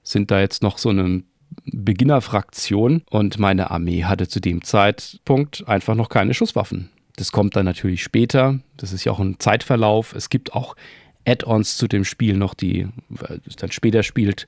sind 0.02 0.30
da 0.30 0.40
jetzt 0.40 0.62
noch 0.62 0.78
so 0.78 0.88
eine 0.88 1.22
Beginnerfraktion 1.66 3.02
und 3.10 3.38
meine 3.38 3.70
Armee 3.70 4.04
hatte 4.04 4.26
zu 4.26 4.40
dem 4.40 4.64
Zeitpunkt 4.64 5.68
einfach 5.68 5.94
noch 5.94 6.08
keine 6.08 6.34
Schusswaffen. 6.34 6.88
Das 7.16 7.30
kommt 7.30 7.56
dann 7.56 7.66
natürlich 7.66 8.02
später. 8.02 8.58
Das 8.78 8.92
ist 8.92 9.04
ja 9.04 9.12
auch 9.12 9.20
ein 9.20 9.38
Zeitverlauf. 9.38 10.14
Es 10.14 10.30
gibt 10.30 10.54
auch 10.54 10.74
Add-ons 11.26 11.76
zu 11.76 11.86
dem 11.86 12.04
Spiel 12.04 12.36
noch, 12.36 12.54
die 12.54 12.88
es 13.46 13.56
dann 13.56 13.70
später 13.70 14.02
spielt, 14.02 14.46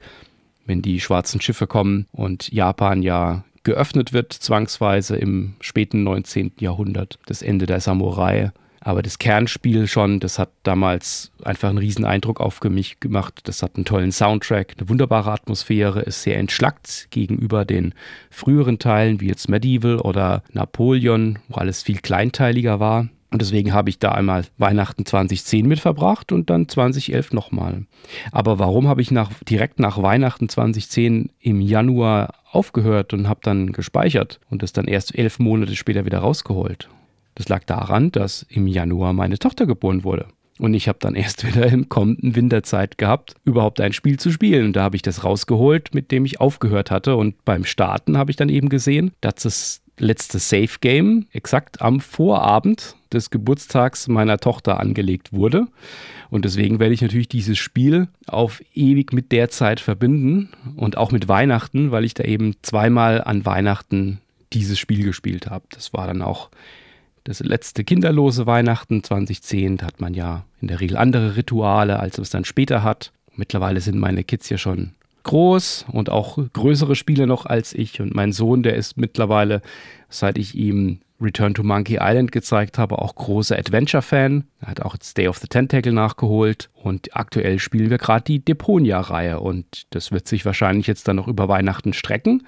wenn 0.67 0.83
die 0.83 1.01
schwarzen 1.01 1.41
Schiffe 1.41 1.67
kommen 1.67 2.07
und 2.13 2.53
Japan 2.53 3.03
ja 3.03 3.45
geöffnet 3.65 4.13
wird, 4.13 4.33
zwangsweise 4.33 5.17
im 5.17 5.55
späten 5.61 6.03
19. 6.05 6.53
Jahrhundert, 6.61 7.19
das 7.27 7.43
Ende 7.43 7.67
der 7.67 7.81
Samurai. 7.81 8.53
Aber 8.81 9.01
das 9.01 9.19
Kernspiel 9.19 9.87
schon, 9.87 10.21
das 10.21 10.39
hat 10.39 10.51
damals 10.63 11.33
einfach 11.43 11.71
einen 11.71 11.79
riesen 11.79 12.05
Eindruck 12.05 12.39
auf 12.39 12.63
mich 12.65 13.01
gemacht. 13.01 13.41
Das 13.45 13.63
hat 13.63 13.77
einen 13.77 13.87
tollen 13.87 14.13
Soundtrack, 14.13 14.75
eine 14.77 14.91
wunderbare 14.91 15.33
Atmosphäre, 15.33 16.03
ist 16.03 16.23
sehr 16.23 16.37
entschlackt 16.37 17.09
gegenüber 17.11 17.65
den 17.65 17.95
früheren 18.31 18.79
Teilen 18.79 19.23
wie 19.23 19.29
jetzt 19.29 19.49
Medieval 19.49 19.99
oder 19.99 20.43
Napoleon, 20.53 21.39
wo 21.49 21.55
alles 21.55 21.83
viel 21.83 21.99
kleinteiliger 21.99 22.79
war. 22.79 23.09
Und 23.35 23.43
deswegen 23.43 23.73
habe 23.73 23.91
ich 23.91 23.99
da 23.99 24.13
einmal 24.13 24.45
Weihnachten 24.59 25.05
2010 25.05 25.67
mit 25.67 25.81
verbracht 25.81 26.31
und 26.31 26.51
dann 26.51 26.69
2011 26.69 27.33
nochmal. 27.33 27.85
Aber 28.31 28.61
warum 28.61 28.87
habe 28.87 29.03
ich 29.03 29.11
nach, 29.11 29.33
direkt 29.43 29.81
nach 29.81 30.01
Weihnachten 30.01 30.49
2010 30.49 31.31
im 31.41 31.61
Januar 31.61 32.35
aufgehört 32.53 33.13
und 33.13 33.29
habe 33.29 33.41
dann 33.43 33.73
gespeichert 33.73 34.39
und 34.51 34.63
das 34.63 34.73
dann 34.73 34.85
erst 34.85 35.19
elf 35.19 35.41
Monate 35.41 35.75
später 35.75 36.05
wieder 36.05 36.21
rausgeholt? 36.21 36.89
Das 37.35 37.49
lag 37.49 37.65
daran, 37.65 38.13
dass 38.13 38.47
im 38.49 38.69
Januar 38.69 39.13
meine 39.13 39.41
Tochter 39.41 39.67
geboren 39.67 40.05
wurde. 40.05 40.27
Und 40.61 40.75
ich 40.75 40.87
habe 40.87 40.99
dann 41.01 41.17
erst 41.17 41.45
wieder 41.57 41.67
im 41.67 41.89
kommenden 41.89 42.37
Winterzeit 42.37 42.99
gehabt, 42.99 43.35
überhaupt 43.45 43.81
ein 43.81 43.93
Spiel 43.93 44.17
zu 44.17 44.31
spielen. 44.31 44.67
Und 44.67 44.77
da 44.77 44.85
habe 44.85 44.95
ich 44.95 45.03
das 45.03 45.25
rausgeholt, 45.25 45.93
mit 45.93 46.13
dem 46.13 46.25
ich 46.25 46.41
aufgehört 46.41 46.93
hatte. 46.93 47.17
Und 47.17 47.45
beim 47.45 47.65
Starten 47.65 48.17
habe 48.17 48.31
ich 48.31 48.37
dann 48.37 48.49
eben 48.49 48.69
gesehen, 48.69 49.11
dass 49.21 49.35
das 49.35 49.84
letzte 49.99 50.39
Safe 50.39 50.79
Game 50.81 51.27
exakt 51.33 51.81
am 51.81 52.01
Vorabend 52.01 52.97
des 53.13 53.31
Geburtstags 53.31 54.09
meiner 54.09 54.39
Tochter 54.39 54.81
angelegt 54.81 55.33
wurde. 55.33 55.67
Und 56.31 56.45
deswegen 56.45 56.81
werde 56.81 56.95
ich 56.95 57.03
natürlich 57.03 57.29
dieses 57.29 57.59
Spiel 57.59 58.09
auf 58.27 58.61
ewig 58.75 59.13
mit 59.13 59.31
der 59.31 59.51
Zeit 59.51 59.81
verbinden 59.81 60.51
und 60.77 60.97
auch 60.97 61.13
mit 61.13 61.29
Weihnachten, 61.29 61.91
weil 61.91 62.05
ich 62.05 62.15
da 62.15 62.25
eben 62.25 62.55
zweimal 62.63 63.23
an 63.23 63.47
Weihnachten 63.47 64.21
dieses 64.53 64.79
Spiel 64.79 65.05
gespielt 65.05 65.49
habe. 65.49 65.65
Das 65.71 65.93
war 65.93 66.07
dann 66.07 66.23
auch 66.23 66.51
das 67.25 67.41
letzte 67.41 67.85
kinderlose 67.85 68.47
Weihnachten 68.47 69.03
2010. 69.03 69.79
Da 69.79 69.87
hat 69.87 70.01
man 70.01 70.15
ja 70.15 70.45
in 70.61 70.69
der 70.69 70.81
Regel 70.81 70.97
andere 70.97 71.37
Rituale, 71.37 71.99
als 72.01 72.19
es 72.19 72.31
dann 72.31 72.45
später 72.45 72.83
hat. 72.83 73.13
Mittlerweile 73.35 73.81
sind 73.81 73.99
meine 73.99 74.25
Kids 74.25 74.49
ja 74.49 74.59
schon 74.59 74.93
groß 75.25 75.87
und 75.91 76.11
auch 76.11 76.39
größere 76.53 76.95
Spiele 76.95 77.27
noch 77.27 77.47
als 77.47 77.73
ich. 77.73 78.01
Und 78.01 78.15
mein 78.15 78.33
Sohn, 78.33 78.63
der 78.63 78.77
ist 78.77 78.97
mittlerweile, 78.97 79.61
seit 80.09 80.39
ich 80.39 80.55
ihm 80.55 81.01
Return 81.21 81.55
to 81.55 81.63
Monkey 81.63 81.99
Island 82.01 82.33
gezeigt 82.33 82.79
habe, 82.79 82.99
auch 82.99 83.15
großer 83.15 83.59
Adventure-Fan. 83.59 84.45
Er 84.61 84.69
hat 84.69 84.83
auch 84.83 84.97
Day 85.17 85.29
of 85.29 85.39
the 85.39 85.49
Tentacle 85.49 85.93
nachgeholt 85.93 86.71
und 86.75 87.17
aktuell 87.17 87.59
spielen 87.59 87.91
wir 87.91 87.99
gerade 87.99 88.25
die 88.25 88.45
Deponia-Reihe 88.45 89.41
und 89.41 89.87
das 89.91 90.13
wird 90.13 90.29
sich 90.29 90.45
wahrscheinlich 90.45 90.87
jetzt 90.87 91.09
dann 91.09 91.17
noch 91.17 91.29
über 91.29 91.49
Weihnachten 91.49 91.93
strecken. 91.93 92.47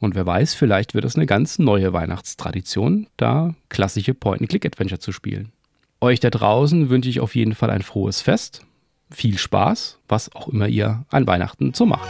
Und 0.00 0.14
wer 0.14 0.26
weiß, 0.26 0.54
vielleicht 0.54 0.94
wird 0.94 1.04
es 1.04 1.16
eine 1.16 1.26
ganz 1.26 1.58
neue 1.58 1.92
Weihnachtstradition, 1.92 3.06
da 3.16 3.54
klassische 3.68 4.14
Point-and-Click-Adventure 4.14 4.98
zu 4.98 5.12
spielen. 5.12 5.52
Euch 6.00 6.18
da 6.18 6.30
draußen 6.30 6.90
wünsche 6.90 7.08
ich 7.08 7.20
auf 7.20 7.36
jeden 7.36 7.54
Fall 7.54 7.70
ein 7.70 7.82
frohes 7.82 8.20
Fest 8.20 8.66
viel 9.12 9.38
Spaß, 9.38 9.98
was 10.08 10.34
auch 10.34 10.48
immer 10.48 10.66
ihr 10.66 11.04
an 11.10 11.26
Weihnachten 11.26 11.74
so 11.74 11.86
macht. 11.86 12.08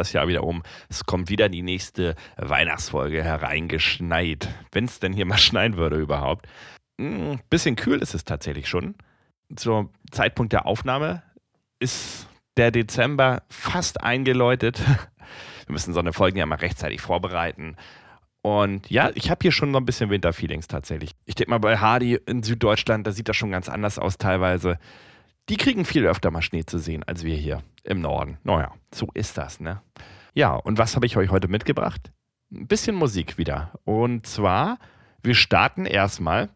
Das 0.00 0.12
Jahr 0.12 0.28
wieder 0.28 0.44
um. 0.44 0.62
Es 0.88 1.04
kommt 1.04 1.28
wieder 1.28 1.48
die 1.48 1.62
nächste 1.62 2.16
Weihnachtsfolge 2.36 3.22
hereingeschneit. 3.22 4.48
Wenn 4.72 4.86
es 4.86 4.98
denn 5.00 5.12
hier 5.12 5.26
mal 5.26 5.38
schneien 5.38 5.76
würde 5.76 5.96
überhaupt. 5.96 6.46
Ein 6.98 7.32
hm, 7.32 7.40
bisschen 7.48 7.76
kühl 7.76 8.02
ist 8.02 8.14
es 8.14 8.24
tatsächlich 8.24 8.68
schon. 8.68 8.94
Zum 9.54 9.90
Zeitpunkt 10.10 10.52
der 10.52 10.66
Aufnahme 10.66 11.22
ist 11.78 12.28
der 12.56 12.70
Dezember 12.70 13.42
fast 13.48 14.02
eingeläutet. 14.02 14.80
Wir 15.66 15.72
müssen 15.72 15.94
so 15.94 16.00
eine 16.00 16.12
Folge 16.12 16.38
ja 16.38 16.46
mal 16.46 16.56
rechtzeitig 16.56 17.00
vorbereiten. 17.00 17.76
Und 18.42 18.90
ja, 18.90 19.10
ich 19.14 19.30
habe 19.30 19.40
hier 19.42 19.52
schon 19.52 19.70
noch 19.70 19.80
ein 19.80 19.86
bisschen 19.86 20.10
Winterfeelings 20.10 20.66
tatsächlich. 20.66 21.12
Ich 21.26 21.34
denke 21.34 21.50
mal, 21.50 21.58
bei 21.58 21.76
Hardy 21.76 22.18
in 22.26 22.42
Süddeutschland, 22.42 23.06
da 23.06 23.12
sieht 23.12 23.28
das 23.28 23.36
schon 23.36 23.50
ganz 23.50 23.68
anders 23.68 23.98
aus 23.98 24.18
teilweise. 24.18 24.78
Die 25.50 25.56
kriegen 25.56 25.84
viel 25.84 26.06
öfter 26.06 26.30
mal 26.30 26.42
Schnee 26.42 26.64
zu 26.64 26.78
sehen 26.78 27.02
als 27.02 27.24
wir 27.24 27.34
hier 27.34 27.64
im 27.82 28.00
Norden. 28.00 28.38
Naja, 28.44 28.72
so 28.94 29.08
ist 29.14 29.36
das, 29.36 29.58
ne? 29.58 29.82
Ja, 30.32 30.54
und 30.54 30.78
was 30.78 30.94
habe 30.94 31.06
ich 31.06 31.16
euch 31.16 31.30
heute 31.30 31.48
mitgebracht? 31.48 32.12
Ein 32.52 32.68
bisschen 32.68 32.94
Musik 32.94 33.36
wieder. 33.36 33.72
Und 33.82 34.28
zwar, 34.28 34.78
wir 35.24 35.34
starten 35.34 35.86
erstmal 35.86 36.50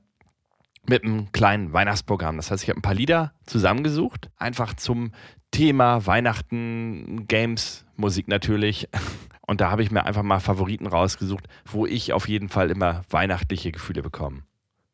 mit 0.87 1.03
einem 1.03 1.33
kleinen 1.33 1.73
Weihnachtsprogramm. 1.73 2.37
Das 2.37 2.53
heißt, 2.53 2.63
ich 2.63 2.69
habe 2.69 2.79
ein 2.79 2.83
paar 2.83 2.95
Lieder 2.95 3.35
zusammengesucht, 3.47 4.31
einfach 4.37 4.75
zum 4.75 5.11
Thema 5.51 6.07
Weihnachten, 6.07 7.27
Games, 7.27 7.85
Musik 7.97 8.29
natürlich. 8.29 8.89
Und 9.49 9.61
da 9.61 9.73
habe 9.73 9.83
ich 9.83 9.91
mir 9.91 10.07
einfach 10.07 10.23
mal 10.23 10.39
Favoriten 10.39 10.87
rausgesucht, 10.87 11.49
wo 11.65 11.85
ich 11.85 12.13
auf 12.13 12.29
jeden 12.29 12.49
Fall 12.49 12.71
immer 12.71 13.03
weihnachtliche 13.11 13.73
Gefühle 13.73 14.03
bekomme. 14.03 14.45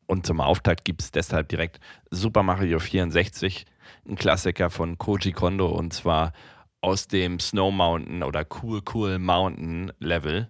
Und 0.07 0.25
zum 0.25 0.41
Auftakt 0.41 0.83
gibt 0.85 1.01
es 1.01 1.11
deshalb 1.11 1.49
direkt 1.49 1.79
Super 2.09 2.43
Mario 2.43 2.79
64, 2.79 3.65
ein 4.07 4.15
Klassiker 4.15 4.69
von 4.69 4.97
Koji 4.97 5.31
Kondo 5.31 5.67
und 5.67 5.93
zwar 5.93 6.33
aus 6.81 7.07
dem 7.07 7.39
Snow 7.39 7.73
Mountain 7.73 8.23
oder 8.23 8.45
Cool 8.61 8.81
Cool 8.93 9.19
Mountain 9.19 9.91
Level 9.99 10.49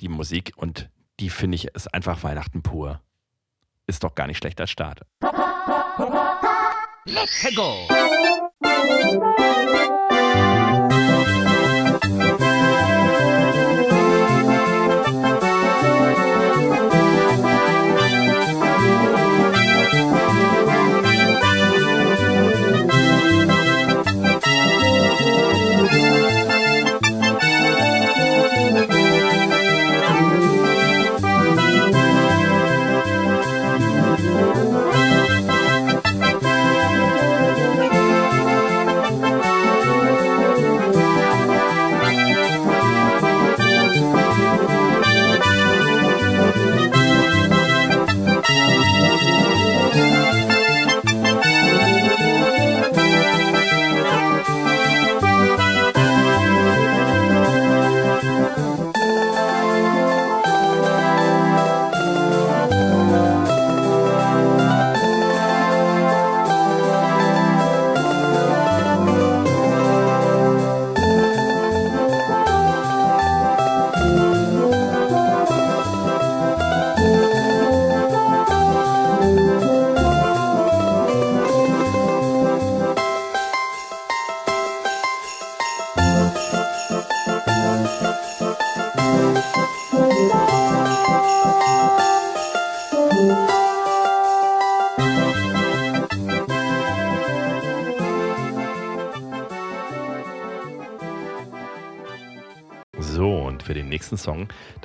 die 0.00 0.08
Musik 0.08 0.52
und 0.56 0.88
die 1.20 1.30
finde 1.30 1.56
ich 1.56 1.66
ist 1.74 1.92
einfach 1.92 2.22
Weihnachten 2.22 2.62
pur. 2.62 3.00
Ist 3.86 4.04
doch 4.04 4.14
gar 4.14 4.26
nicht 4.26 4.38
schlecht 4.38 4.60
als 4.60 4.70
Start. 4.70 5.00
Let's 7.06 7.56
go! 7.56 7.88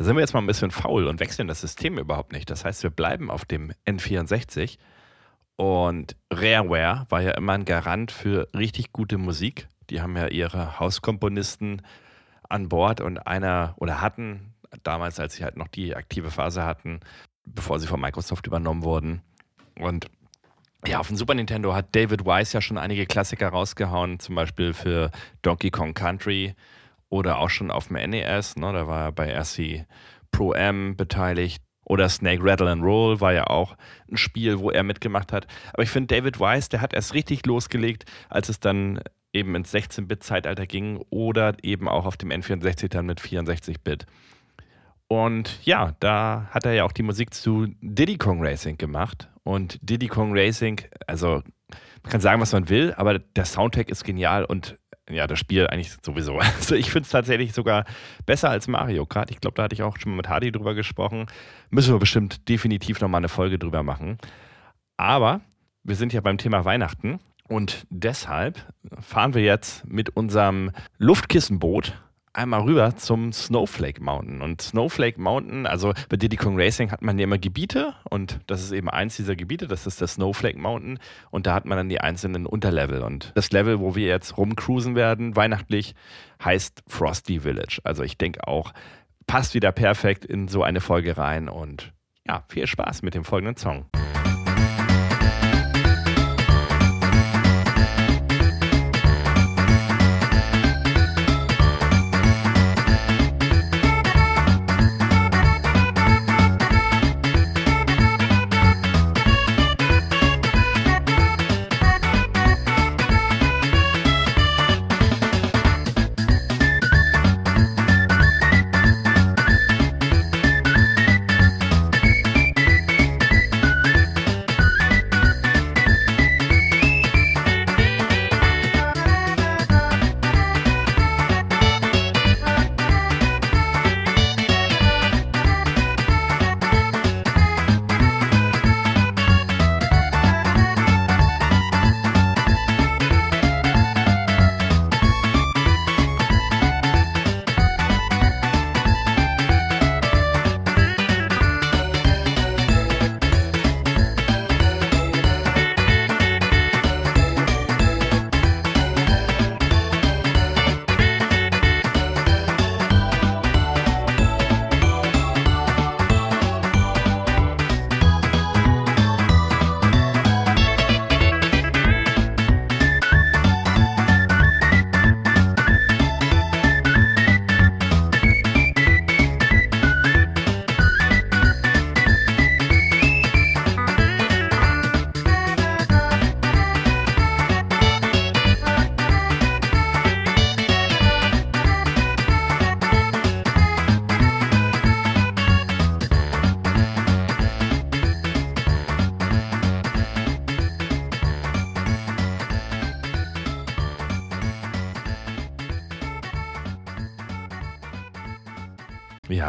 Sind 0.04 0.16
wir 0.16 0.22
jetzt 0.22 0.34
mal 0.34 0.42
ein 0.42 0.48
bisschen 0.48 0.72
faul 0.72 1.08
und 1.08 1.20
wechseln 1.20 1.48
das 1.48 1.62
System 1.62 1.98
überhaupt 1.98 2.32
nicht. 2.32 2.50
Das 2.50 2.66
heißt, 2.66 2.84
wir 2.84 2.90
bleiben 2.90 3.30
auf 3.30 3.46
dem 3.46 3.72
N64 3.86 4.78
und 5.56 6.16
Rareware 6.32 7.06
war 7.10 7.22
ja 7.22 7.32
immer 7.32 7.54
ein 7.54 7.66
Garant 7.66 8.12
für 8.12 8.48
richtig 8.56 8.92
gute 8.92 9.18
Musik. 9.18 9.68
Die 9.90 10.02
haben 10.02 10.16
ja 10.18 10.28
ihre 10.28 10.80
Hauskomponisten 10.80 11.82
an 12.50 12.70
Bord 12.70 13.02
und 13.02 13.20
einer 13.28 13.76
oder 13.78 14.02
hatten 14.02 14.54
damals, 14.84 15.20
als 15.20 15.36
sie 15.36 15.44
halt 15.44 15.58
noch 15.58 15.68
die 15.68 15.96
aktive 15.96 16.32
Phase 16.32 16.64
hatten, 16.64 17.00
bevor 17.46 17.80
sie 17.80 17.88
von 17.88 18.02
Microsoft 18.02 18.48
übernommen 18.48 18.84
wurden. 18.84 19.22
Und 19.80 20.08
ja, 20.86 21.00
auf 21.00 21.08
dem 21.08 21.18
Super 21.18 21.36
Nintendo 21.36 21.74
hat 21.74 21.96
David 21.96 22.26
Wise 22.26 22.54
ja 22.54 22.62
schon 22.62 22.78
einige 22.78 23.06
Klassiker 23.06 23.50
rausgehauen, 23.50 24.20
zum 24.20 24.36
Beispiel 24.36 24.74
für 24.74 25.12
Donkey 25.42 25.72
Kong 25.72 25.94
Country 25.94 26.56
oder 27.14 27.38
auch 27.38 27.52
schon 27.52 27.70
auf 27.70 27.90
dem 27.90 28.10
NES, 28.10 28.56
ne, 28.56 28.74
da 28.74 28.88
war 28.88 29.06
er 29.06 29.12
bei 29.12 29.32
RC 29.32 29.86
Pro 30.32 30.54
M 30.54 30.98
beteiligt. 30.98 31.62
Oder 31.86 32.10
Snake 32.10 32.42
Rattle 32.44 32.72
and 32.72 32.82
Roll 32.82 33.22
war 33.22 33.34
ja 33.34 33.48
auch 33.48 33.76
ein 34.10 34.18
Spiel, 34.18 34.58
wo 34.58 34.72
er 34.72 34.82
mitgemacht 34.84 35.32
hat. 35.32 35.46
Aber 35.74 35.84
ich 35.84 35.92
finde, 35.92 36.16
David 36.16 36.40
Wise, 36.40 36.70
der 36.70 36.82
hat 36.82 36.94
erst 36.94 37.14
richtig 37.14 37.46
losgelegt, 37.46 38.06
als 38.30 38.50
es 38.50 38.60
dann 38.60 39.00
eben 39.32 39.54
ins 39.54 39.72
16-Bit-Zeitalter 39.76 40.66
ging 40.66 41.04
oder 41.12 41.56
eben 41.62 41.88
auch 41.88 42.06
auf 42.06 42.18
dem 42.18 42.32
N64 42.32 42.88
dann 42.88 43.06
mit 43.06 43.22
64-Bit. 43.22 44.08
Und 45.08 45.60
ja, 45.64 45.94
da 46.00 46.48
hat 46.50 46.66
er 46.66 46.74
ja 46.74 46.84
auch 46.84 46.94
die 46.94 47.04
Musik 47.04 47.34
zu 47.34 47.68
Diddy 47.82 48.18
Kong 48.18 48.44
Racing 48.44 48.78
gemacht. 48.78 49.30
Und 49.44 49.78
Diddy 49.88 50.08
Kong 50.08 50.32
Racing, 50.34 50.82
also 51.06 51.44
man 52.02 52.12
kann 52.12 52.22
sagen, 52.22 52.42
was 52.42 52.54
man 52.54 52.70
will, 52.70 52.94
aber 52.96 53.20
der 53.20 53.46
Soundtrack 53.46 53.90
ist 53.90 54.04
genial 54.04 54.46
und 54.46 54.80
ja, 55.10 55.28
das 55.28 55.40
Spiel 55.40 55.68
eigentlich 55.68 55.96
sowieso. 56.02 56.40
Also 56.40 56.76
ich 56.76 56.92
finde 56.92 57.06
es 57.06 57.12
tatsächlich 57.12 57.54
sogar 57.54 57.86
besser 58.26 58.50
als 58.50 58.68
Mario 58.68 59.06
Kart. 59.06 59.32
Ich 59.32 59.42
glaube, 59.42 59.56
da 59.56 59.64
hatte 59.64 59.76
ich 59.76 59.84
auch 59.84 59.98
schon 59.98 60.12
mal 60.12 60.18
mit 60.18 60.30
Hardy 60.30 60.52
drüber 60.52 60.76
gesprochen. 60.76 61.28
Müssen 61.70 61.94
wir 61.94 62.00
bestimmt 62.00 62.48
definitiv 62.48 63.02
nochmal 63.02 63.20
eine 63.20 63.30
Folge 63.30 63.60
drüber 63.60 63.84
machen. 63.84 64.18
Aber 64.98 65.42
wir 65.84 65.96
sind 65.96 66.14
ja 66.14 66.22
beim 66.22 66.38
Thema 66.38 66.66
Weihnachten 66.66 67.20
und 67.50 67.86
deshalb 67.90 68.66
fahren 69.02 69.34
wir 69.34 69.42
jetzt 69.42 69.86
mit 69.86 70.16
unserem 70.16 70.72
Luftkissenboot 70.98 71.94
einmal 72.34 72.62
rüber 72.62 72.96
zum 72.96 73.32
Snowflake 73.32 74.02
Mountain. 74.02 74.42
Und 74.42 74.62
Snowflake 74.62 75.22
Mountain, 75.22 75.66
also 75.66 75.94
bei 76.10 76.18
Diddy 76.18 76.36
Kong 76.36 76.60
Racing 76.60 76.92
hat 76.92 77.02
man 77.02 77.18
ja 77.18 77.24
immer 77.26 77.38
Gebiete 77.38 77.94
und 78.10 78.40
das 78.48 78.62
ist 78.62 78.72
eben 78.72 78.90
eins 78.90 79.16
dieser 79.16 79.36
Gebiete, 79.36 79.68
das 79.68 79.88
ist 79.88 80.02
der 80.02 80.08
Snowflake 80.08 80.60
Mountain 80.60 81.00
und 81.32 81.46
da 81.48 81.54
hat 81.54 81.66
man 81.66 81.78
dann 81.78 81.90
die 81.90 82.02
einzelnen 82.02 82.46
Unterlevel. 82.46 83.04
Und 83.04 83.32
das 83.36 83.52
Level, 83.52 83.80
wo 83.80 83.96
wir 83.96 84.08
jetzt 84.08 84.38
rumcruisen 84.38 84.96
werden, 84.96 85.36
weihnachtlich, 85.36 85.96
heißt 86.44 86.84
Frosty 86.88 87.42
Village. 87.42 87.80
Also 87.84 88.04
ich 88.04 88.18
denke 88.18 88.48
auch, 88.48 88.74
passt 89.28 89.54
wieder 89.54 89.72
perfekt 89.72 90.26
in 90.26 90.48
so 90.48 90.64
eine 90.64 90.82
Folge 90.82 91.18
rein 91.18 91.48
und 91.50 91.94
ja, 92.28 92.44
viel 92.48 92.68
Spaß 92.68 93.04
mit 93.04 93.14
dem 93.14 93.24
folgenden 93.24 93.58
Song. 93.58 93.86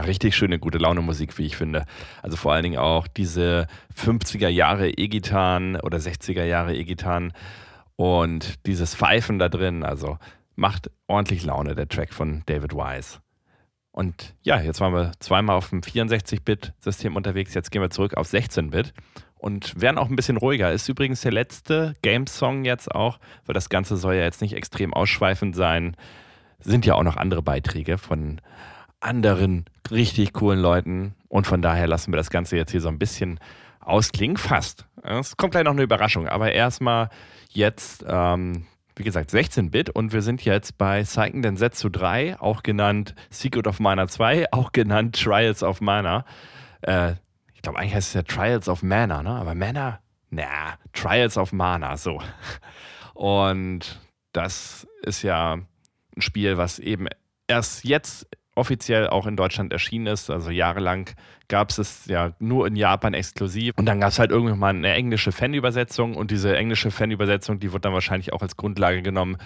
Richtig 0.06 0.36
schöne, 0.36 0.58
gute 0.58 0.78
Laune 0.78 1.00
Musik, 1.00 1.36
wie 1.38 1.46
ich 1.46 1.56
finde. 1.56 1.84
Also 2.22 2.36
vor 2.36 2.52
allen 2.52 2.62
Dingen 2.62 2.78
auch 2.78 3.06
diese 3.06 3.66
50er 3.96 4.48
Jahre 4.48 4.90
E-Gitarren 4.90 5.76
oder 5.80 5.98
60er 5.98 6.44
Jahre 6.44 6.74
E-Gitarren 6.74 7.32
und 7.96 8.66
dieses 8.66 8.94
Pfeifen 8.94 9.38
da 9.38 9.48
drin. 9.48 9.84
Also 9.84 10.18
macht 10.56 10.90
ordentlich 11.06 11.44
Laune, 11.44 11.74
der 11.74 11.88
Track 11.88 12.12
von 12.12 12.42
David 12.46 12.74
Wise. 12.74 13.18
Und 13.90 14.34
ja, 14.42 14.60
jetzt 14.60 14.80
waren 14.80 14.92
wir 14.92 15.12
zweimal 15.20 15.56
auf 15.56 15.70
dem 15.70 15.80
64-Bit-System 15.80 17.14
unterwegs. 17.14 17.54
Jetzt 17.54 17.70
gehen 17.70 17.80
wir 17.80 17.90
zurück 17.90 18.16
auf 18.16 18.28
16-Bit 18.28 18.92
und 19.36 19.80
werden 19.80 19.98
auch 19.98 20.08
ein 20.08 20.16
bisschen 20.16 20.36
ruhiger. 20.36 20.72
Ist 20.72 20.88
übrigens 20.88 21.20
der 21.20 21.30
letzte 21.30 21.94
Game-Song 22.02 22.64
jetzt 22.64 22.92
auch, 22.92 23.20
weil 23.46 23.54
das 23.54 23.68
Ganze 23.68 23.96
soll 23.96 24.14
ja 24.16 24.22
jetzt 24.22 24.42
nicht 24.42 24.54
extrem 24.54 24.92
ausschweifend 24.92 25.54
sein. 25.54 25.96
Sind 26.58 26.86
ja 26.86 26.94
auch 26.94 27.04
noch 27.04 27.16
andere 27.16 27.42
Beiträge 27.42 27.96
von 27.98 28.40
anderen 29.04 29.66
richtig 29.90 30.32
coolen 30.32 30.60
Leuten. 30.60 31.14
Und 31.28 31.46
von 31.46 31.62
daher 31.62 31.86
lassen 31.86 32.12
wir 32.12 32.16
das 32.16 32.30
Ganze 32.30 32.56
jetzt 32.56 32.70
hier 32.70 32.80
so 32.80 32.88
ein 32.88 32.98
bisschen 32.98 33.38
ausklingen. 33.80 34.36
Fast. 34.36 34.86
Es 35.02 35.36
kommt 35.36 35.52
gleich 35.52 35.64
noch 35.64 35.72
eine 35.72 35.82
Überraschung. 35.82 36.28
Aber 36.28 36.52
erstmal 36.52 37.10
jetzt 37.50 38.04
ähm, 38.08 38.66
wie 38.96 39.02
gesagt, 39.02 39.30
16-Bit 39.30 39.90
und 39.90 40.12
wir 40.12 40.22
sind 40.22 40.44
jetzt 40.44 40.78
bei 40.78 41.02
Seiken 41.02 41.42
Densetsu 41.42 41.88
3, 41.88 42.38
auch 42.40 42.62
genannt 42.62 43.14
Secret 43.30 43.66
of 43.66 43.80
Mana 43.80 44.06
2, 44.06 44.52
auch 44.52 44.72
genannt 44.72 45.20
Trials 45.20 45.62
of 45.62 45.80
Mana. 45.80 46.24
Äh, 46.82 47.14
ich 47.54 47.62
glaube, 47.62 47.78
eigentlich 47.78 47.94
heißt 47.94 48.08
es 48.08 48.14
ja 48.14 48.22
Trials 48.22 48.68
of 48.68 48.82
Mana, 48.82 49.22
ne? 49.22 49.30
aber 49.30 49.54
Mana, 49.54 50.00
na, 50.30 50.78
Trials 50.92 51.36
of 51.36 51.52
Mana, 51.52 51.96
so. 51.96 52.20
Und 53.14 54.00
das 54.32 54.86
ist 55.02 55.22
ja 55.22 55.54
ein 55.54 56.22
Spiel, 56.22 56.56
was 56.56 56.78
eben 56.78 57.08
erst 57.48 57.84
jetzt 57.84 58.28
offiziell 58.54 59.08
auch 59.08 59.26
in 59.26 59.36
Deutschland 59.36 59.72
erschienen 59.72 60.06
ist. 60.06 60.30
Also 60.30 60.50
jahrelang 60.50 61.10
gab 61.48 61.70
es 61.70 61.78
es 61.78 62.06
ja 62.06 62.32
nur 62.38 62.66
in 62.66 62.76
Japan 62.76 63.14
exklusiv. 63.14 63.74
Und 63.76 63.86
dann 63.86 64.00
gab 64.00 64.10
es 64.10 64.18
halt 64.18 64.30
irgendwann 64.30 64.58
mal 64.58 64.68
eine 64.70 64.92
englische 64.92 65.32
Fanübersetzung 65.32 66.14
und 66.14 66.30
diese 66.30 66.56
englische 66.56 66.90
Fanübersetzung, 66.90 67.58
die 67.58 67.72
wird 67.72 67.84
dann 67.84 67.92
wahrscheinlich 67.92 68.32
auch 68.32 68.42
als 68.42 68.56
Grundlage 68.56 69.02
genommen 69.02 69.36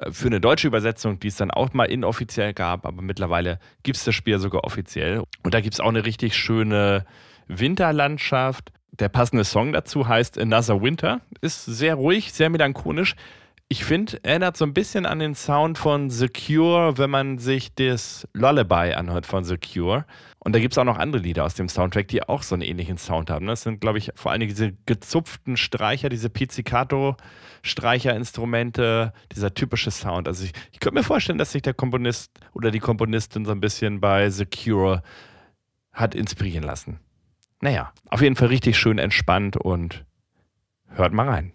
äh, 0.00 0.10
für 0.10 0.26
eine 0.26 0.40
deutsche 0.40 0.66
Übersetzung, 0.66 1.20
die 1.20 1.28
es 1.28 1.36
dann 1.36 1.50
auch 1.50 1.72
mal 1.72 1.84
inoffiziell 1.84 2.52
gab. 2.52 2.86
Aber 2.86 3.02
mittlerweile 3.02 3.58
gibt 3.82 3.96
es 3.96 4.04
das 4.04 4.14
Spiel 4.14 4.38
sogar 4.38 4.64
offiziell. 4.64 5.22
Und 5.42 5.54
da 5.54 5.60
gibt 5.60 5.74
es 5.74 5.80
auch 5.80 5.88
eine 5.88 6.04
richtig 6.04 6.34
schöne 6.34 7.04
Winterlandschaft. 7.48 8.72
Der 8.92 9.08
passende 9.08 9.44
Song 9.44 9.72
dazu 9.72 10.08
heißt 10.08 10.38
Another 10.38 10.82
Winter. 10.82 11.20
Ist 11.40 11.64
sehr 11.64 11.94
ruhig, 11.94 12.32
sehr 12.32 12.50
melancholisch. 12.50 13.14
Ich 13.68 13.84
finde, 13.84 14.22
erinnert 14.22 14.56
so 14.56 14.64
ein 14.64 14.72
bisschen 14.72 15.06
an 15.06 15.18
den 15.18 15.34
Sound 15.34 15.76
von 15.76 16.08
The 16.08 16.28
Cure, 16.28 16.98
wenn 16.98 17.10
man 17.10 17.38
sich 17.38 17.74
das 17.74 18.28
Lullaby 18.32 18.94
anhört 18.94 19.26
von 19.26 19.42
The 19.42 19.56
Cure. 19.58 20.06
Und 20.38 20.54
da 20.54 20.60
gibt 20.60 20.74
es 20.74 20.78
auch 20.78 20.84
noch 20.84 20.98
andere 20.98 21.20
Lieder 21.20 21.44
aus 21.44 21.54
dem 21.54 21.68
Soundtrack, 21.68 22.06
die 22.06 22.22
auch 22.22 22.44
so 22.44 22.54
einen 22.54 22.62
ähnlichen 22.62 22.96
Sound 22.96 23.28
haben. 23.28 23.48
Das 23.48 23.62
sind, 23.62 23.80
glaube 23.80 23.98
ich, 23.98 24.12
vor 24.14 24.30
allem 24.30 24.46
diese 24.46 24.74
gezupften 24.86 25.56
Streicher, 25.56 26.08
diese 26.08 26.30
Pizzicato-Streicherinstrumente, 26.30 29.12
dieser 29.34 29.52
typische 29.52 29.90
Sound. 29.90 30.28
Also 30.28 30.44
ich, 30.44 30.52
ich 30.70 30.78
könnte 30.78 30.94
mir 30.94 31.02
vorstellen, 31.02 31.38
dass 31.38 31.50
sich 31.50 31.62
der 31.62 31.74
Komponist 31.74 32.30
oder 32.52 32.70
die 32.70 32.78
Komponistin 32.78 33.44
so 33.44 33.50
ein 33.50 33.60
bisschen 33.60 34.00
bei 34.00 34.30
The 34.30 34.46
Cure 34.46 35.02
hat 35.92 36.14
inspirieren 36.14 36.62
lassen. 36.62 37.00
Naja, 37.60 37.92
auf 38.10 38.22
jeden 38.22 38.36
Fall 38.36 38.46
richtig 38.46 38.78
schön 38.78 38.98
entspannt 38.98 39.56
und 39.56 40.04
hört 40.86 41.12
mal 41.12 41.28
rein. 41.28 41.50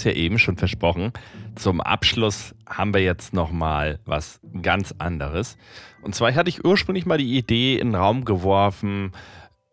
Es 0.00 0.04
ja 0.04 0.12
eben 0.12 0.38
schon 0.38 0.56
versprochen, 0.56 1.12
zum 1.54 1.80
Abschluss 1.80 2.54
haben 2.68 2.94
wir 2.94 3.02
jetzt 3.02 3.32
nochmal 3.32 4.00
was 4.04 4.40
ganz 4.62 4.94
anderes. 4.98 5.56
Und 6.02 6.14
zwar 6.14 6.34
hatte 6.34 6.48
ich 6.48 6.64
ursprünglich 6.64 7.06
mal 7.06 7.18
die 7.18 7.36
Idee 7.36 7.78
in 7.78 7.88
den 7.88 7.94
Raum 7.94 8.24
geworfen, 8.24 9.12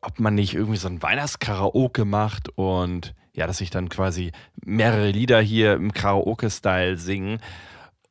ob 0.02 0.20
man 0.20 0.36
nicht 0.36 0.54
irgendwie 0.54 0.78
so 0.78 0.88
ein 0.88 1.02
Weihnachtskaraoke 1.02 2.06
macht 2.06 2.50
und 2.56 3.16
ja, 3.34 3.48
dass 3.48 3.62
ich 3.62 3.70
dann 3.70 3.90
quasi 3.90 4.32
mehrere 4.66 5.12
Lieder 5.12 5.40
hier 5.40 5.74
im 5.74 5.94
Karaoke-Style 5.94 6.98
singen. 6.98 7.40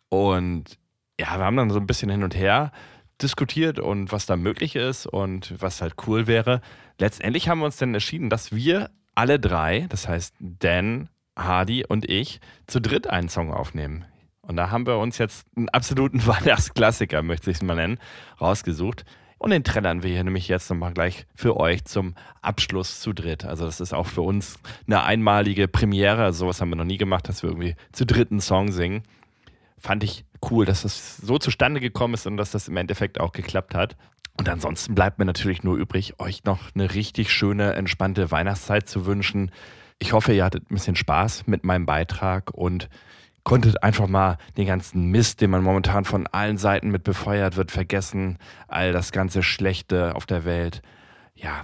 Und 0.09 0.79
ja, 1.19 1.37
wir 1.37 1.45
haben 1.45 1.57
dann 1.57 1.71
so 1.71 1.81
ein 1.81 1.87
bisschen 1.87 2.11
hin 2.11 2.23
und 2.23 2.37
her 2.37 2.71
diskutiert 3.21 3.79
und 3.79 4.13
was 4.13 4.27
da 4.27 4.37
möglich 4.37 4.77
ist 4.77 5.07
und 5.07 5.55
was 5.61 5.83
halt 5.83 5.95
cool 6.07 6.27
wäre. 6.27 6.61
Letztendlich 6.99 7.49
haben 7.49 7.59
wir 7.59 7.67
uns 7.67 7.77
dann 7.77 7.95
entschieden, 7.95 8.31
dass 8.31 8.55
wir 8.55 8.91
alle 9.15 9.41
drei, 9.41 9.87
das 9.89 10.07
heißt 10.07 10.35
Dan, 10.39 11.09
Hardy 11.37 11.85
und 11.87 12.09
ich, 12.09 12.41
zu 12.67 12.81
dritt 12.81 13.07
einen 13.07 13.29
Song 13.29 13.53
aufnehmen. 13.53 14.05
Und 14.43 14.57
da 14.57 14.71
haben 14.71 14.87
wir 14.87 14.99
uns 14.99 15.19
jetzt 15.19 15.47
einen 15.57 15.69
absoluten 15.69 16.27
Weihnachtsklassiker, 16.27 17.23
möchte 17.23 17.51
ich 17.51 17.59
es 17.59 17.63
mal 17.63 17.77
nennen, 17.77 17.99
rausgesucht. 18.41 19.05
Und 19.39 19.51
den 19.51 19.65
trällern 19.65 20.03
wir 20.03 20.11
hier 20.11 20.25
nämlich 20.25 20.49
jetzt 20.49 20.71
nochmal 20.71 20.95
gleich 20.95 21.27
für 21.35 21.59
euch 21.59 21.85
zum 21.85 22.15
Abschluss 22.41 23.01
zu 23.01 23.13
dritt. 23.13 23.45
Also 23.45 23.67
das 23.67 23.81
ist 23.81 23.93
auch 23.93 24.07
für 24.07 24.23
uns 24.23 24.59
eine 24.87 25.05
einmalige 25.05 25.69
Premiere. 25.69 26.25
Also 26.25 26.47
sowas 26.47 26.61
haben 26.61 26.71
wir 26.71 26.77
noch 26.77 26.85
nie 26.85 26.97
gemacht, 26.97 27.29
dass 27.29 27.43
wir 27.43 27.51
irgendwie 27.51 27.77
zu 27.93 28.07
dritten 28.07 28.41
Song 28.41 28.73
singen. 28.73 29.03
Fand 29.79 30.05
ich 30.05 30.25
cool, 30.51 30.65
dass 30.65 30.83
das 30.83 31.19
so 31.19 31.39
zustande 31.39 31.81
gekommen 31.81 32.15
ist 32.15 32.27
und 32.27 32.39
dass 32.39 32.51
das 32.51 32.69
im 32.69 32.79
Endeffekt 32.79 33.21
auch 33.21 33.33
geklappt 33.33 33.75
hat. 33.75 33.97
Und 34.39 34.49
ansonsten 34.49 34.95
bleibt 34.95 35.19
mir 35.19 35.25
natürlich 35.27 35.63
nur 35.63 35.77
übrig, 35.77 36.19
euch 36.19 36.45
noch 36.45 36.75
eine 36.75 36.95
richtig 36.95 37.31
schöne, 37.31 37.75
entspannte 37.75 38.31
Weihnachtszeit 38.31 38.89
zu 38.89 39.07
wünschen. 39.07 39.51
Ich 39.99 40.13
hoffe, 40.13 40.33
ihr 40.33 40.45
hattet 40.45 40.71
ein 40.71 40.75
bisschen 40.75 40.97
Spaß 40.97 41.47
mit 41.47 41.65
meinem 41.65 41.87
Beitrag 41.87 42.51
und 42.53 42.89
konntet 43.45 43.83
einfach 43.83 44.09
mal 44.09 44.39
den 44.57 44.67
ganzen 44.67 45.11
Mist, 45.11 45.41
den 45.41 45.51
man 45.51 45.63
momentan 45.63 46.05
von 46.05 46.27
allen 46.27 46.59
Seiten 46.59 46.91
mit 46.91 47.05
befeuert 47.05 47.57
wird, 47.57 47.71
vergessen. 47.71 48.39
All 48.69 48.93
das 48.93 49.13
ganze 49.13 49.43
Schlechte 49.43 50.15
auf 50.15 50.27
der 50.27 50.45
Welt. 50.45 50.83
Ja, 51.35 51.63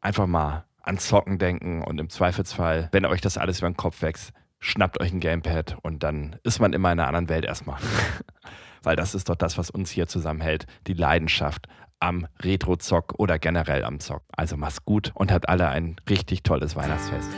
einfach 0.00 0.26
mal 0.26 0.64
an 0.82 0.98
Zocken 0.98 1.38
denken 1.38 1.82
und 1.82 1.98
im 1.98 2.10
Zweifelsfall, 2.10 2.88
wenn 2.92 3.06
euch 3.06 3.20
das 3.20 3.38
alles 3.38 3.60
über 3.60 3.70
den 3.70 3.76
Kopf 3.76 4.02
wächst, 4.02 4.32
schnappt 4.58 5.00
euch 5.00 5.12
ein 5.12 5.20
Gamepad 5.20 5.76
und 5.82 6.02
dann 6.02 6.36
ist 6.44 6.60
man 6.60 6.72
immer 6.72 6.92
in 6.92 7.00
einer 7.00 7.08
anderen 7.08 7.28
Welt 7.28 7.44
erstmal. 7.44 7.80
Weil 8.82 8.96
das 8.96 9.14
ist 9.14 9.28
doch 9.28 9.36
das, 9.36 9.58
was 9.58 9.70
uns 9.70 9.90
hier 9.90 10.08
zusammenhält, 10.08 10.66
die 10.88 10.94
Leidenschaft 10.94 11.68
am 12.02 12.26
Retro-Zock 12.42 13.14
oder 13.18 13.38
generell 13.38 13.84
am 13.84 14.00
Zock. 14.00 14.22
Also 14.36 14.56
macht's 14.56 14.84
gut 14.84 15.12
und 15.14 15.32
habt 15.32 15.48
alle 15.48 15.68
ein 15.68 15.96
richtig 16.08 16.42
tolles 16.42 16.76
Weihnachtsfest. 16.76 17.30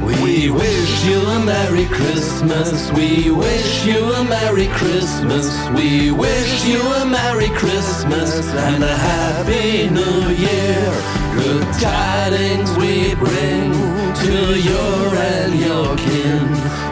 We 0.00 0.50
wish 0.50 1.04
you 1.04 1.20
a 1.20 1.38
Merry 1.40 1.84
Christmas. 1.86 2.92
We 2.92 3.30
wish 3.30 3.84
you 3.84 4.12
a 4.14 4.24
Merry 4.24 4.66
Christmas. 4.68 5.48
We 5.74 6.10
wish 6.10 6.64
you 6.64 6.80
a 6.80 7.04
Merry 7.04 7.48
Christmas 7.48 8.54
and 8.54 8.84
a 8.84 8.96
Happy 8.96 9.90
New 9.90 10.30
Year. 10.30 10.92
Good 11.34 11.66
tidings 11.80 12.76
we 12.76 13.14
bring 13.14 13.87
to 14.14 14.60
your 14.60 15.14
and 15.16 15.54
your 15.58 15.96
kin. 15.96 16.48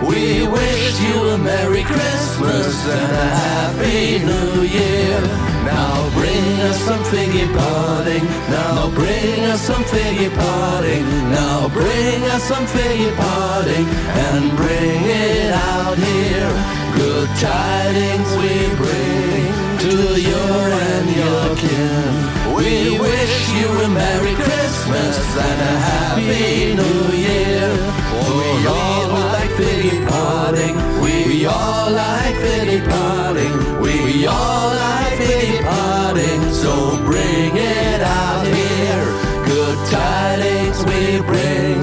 We 0.07 0.47
wish 0.47 1.01
you 1.01 1.17
a 1.35 1.39
Merry 1.39 1.83
Christmas 1.85 2.75
and 2.89 3.13
a 3.13 3.29
Happy 3.47 4.19
New 4.19 4.63
Year. 4.63 5.21
Now 5.65 6.11
bring 6.11 6.61
us 6.69 6.79
some 6.81 7.03
figgy 7.05 7.47
pudding. 7.57 8.25
Now 8.51 8.91
bring 8.91 9.41
us 9.53 9.61
some 9.61 9.85
figgy 9.85 10.31
pudding. 10.31 11.05
Now 11.31 11.69
bring 11.69 12.23
us 12.35 12.43
some 12.45 12.67
figgy 12.67 13.11
pudding 13.17 13.87
and 14.27 14.57
bring 14.57 15.01
it 15.05 15.53
out 15.53 15.99
here. 15.99 16.53
Good 16.97 17.29
tidings 17.39 18.31
we 18.41 18.55
bring 18.77 19.47
to 19.85 20.21
your 20.21 20.63
and 20.91 21.07
your 21.21 21.57
kin. 21.57 22.26
We 22.57 22.99
wish 22.99 23.53
you 23.53 23.69
a 23.85 23.89
Merry 23.89 24.35
Christmas 24.35 25.19
and 25.47 25.61
a 25.61 25.75
Happy 25.91 26.75
New 26.75 27.03
Year. 27.15 27.69
For 28.11 28.33
we 28.39 28.67
all 28.67 29.09
like 29.09 29.51
figgy 29.61 30.01
pudding. 30.09 30.77
We 31.03 31.45
all 31.45 31.93
like 31.93 32.35
figgy 32.45 32.81
pudding. 32.89 33.55
We 33.83 34.27
all 34.27 34.69
like 34.75 35.19
figgy 35.21 35.61
pudding. 35.69 36.43
So 36.51 36.97
bring 37.05 37.53
it 37.57 38.01
out 38.01 38.47
here. 38.47 39.07
Good 39.53 39.79
tidings 39.91 40.79
we 40.89 41.21
bring 41.31 41.79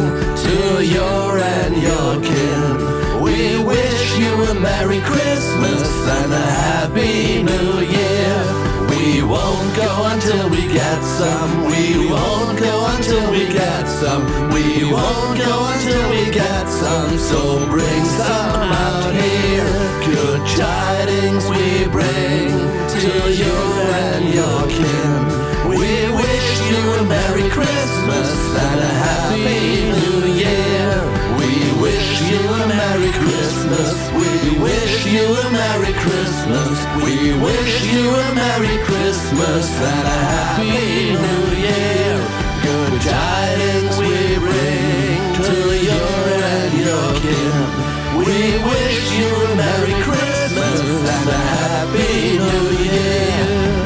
to 0.45 0.83
your 0.83 1.37
and 1.37 1.75
your 1.87 2.11
kin. 2.27 3.21
We 3.21 3.63
wish 3.63 4.17
you 4.17 4.33
a 4.51 4.53
Merry 4.55 5.01
Christmas 5.01 5.87
and 6.17 6.33
a 6.33 6.45
Happy 6.65 7.43
New 7.43 7.79
Year. 7.81 8.02
We 9.23 9.29
won't 9.29 9.73
go 9.77 10.05
until 10.07 10.49
we 10.49 10.67
get 10.67 11.01
some. 11.01 11.63
We 11.67 12.11
won't 12.11 12.59
go 12.59 12.85
until 12.87 13.31
we 13.31 13.47
get 13.47 13.85
some. 13.87 14.25
We 14.51 14.83
won't 14.83 15.39
go 15.39 15.65
until 15.71 16.09
we 16.09 16.29
get 16.29 16.67
some. 16.67 17.17
So 17.17 17.65
bring 17.67 18.03
some 18.03 18.69
out 18.85 19.13
here. 19.13 19.71
Good 20.03 20.45
tidings 20.45 21.47
we 21.47 21.87
bring 21.87 22.51
to 22.99 23.31
you 23.31 23.55
and 24.03 24.33
your 24.33 24.67
kin. 24.67 25.69
We 25.69 26.11
wish 26.19 26.47
you 26.69 26.83
a 26.99 27.03
Merry 27.05 27.49
Christmas 27.49 28.29
and 28.59 28.79
a 28.81 28.93
Happy 29.07 29.89
New 30.01 30.33
Year. 30.33 30.72
We 31.83 31.89
wish 31.89 32.31
you 32.31 32.39
a 32.39 32.67
Merry 32.69 33.11
Christmas. 33.11 33.93
We 34.13 34.57
wish 34.57 35.05
you 35.05 35.25
a 35.35 35.51
Merry 35.51 35.91
Christmas. 35.91 36.75
We 37.03 37.33
wish 37.43 37.93
you 37.93 38.09
a 38.09 38.33
Merry 38.33 38.77
Christmas 38.85 39.67
and 39.81 40.07
a 40.07 40.19
Happy 40.31 41.11
New 41.25 41.45
Year. 41.59 42.15
Good 42.63 43.01
tidings 43.01 43.97
we 43.99 44.15
bring 44.39 45.19
to 45.43 45.57
your 45.89 46.19
and 46.55 46.73
your 46.87 47.09
kin. 47.19 47.55
We 48.15 48.31
wish 48.71 49.19
you 49.19 49.27
a 49.27 49.55
Merry 49.57 49.95
Christmas 50.07 50.79
and 50.79 51.29
a 51.29 51.41
Happy 51.51 52.37
New 52.37 52.67
Year. 52.79 53.82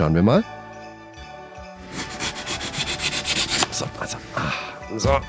Schauen 0.00 0.14
wir 0.14 0.22
mal. 0.22 0.42
So, 3.70 3.84
also. 4.00 4.16
Ah, 4.34 4.50
so. 4.96 5.20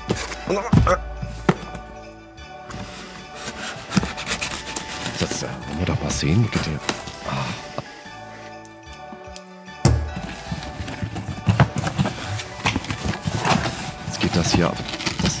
Das 5.20 5.42
äh, 5.42 5.46
wollen 5.46 5.78
wir 5.78 5.84
doch 5.84 6.02
mal 6.02 6.10
sehen. 6.10 6.48
Bitte. 6.50 6.70
Ah. 7.28 7.44
Jetzt 14.06 14.20
geht 14.20 14.34
das 14.34 14.54
hier 14.54 14.68
ab. 14.68 14.76
Das, 15.20 15.36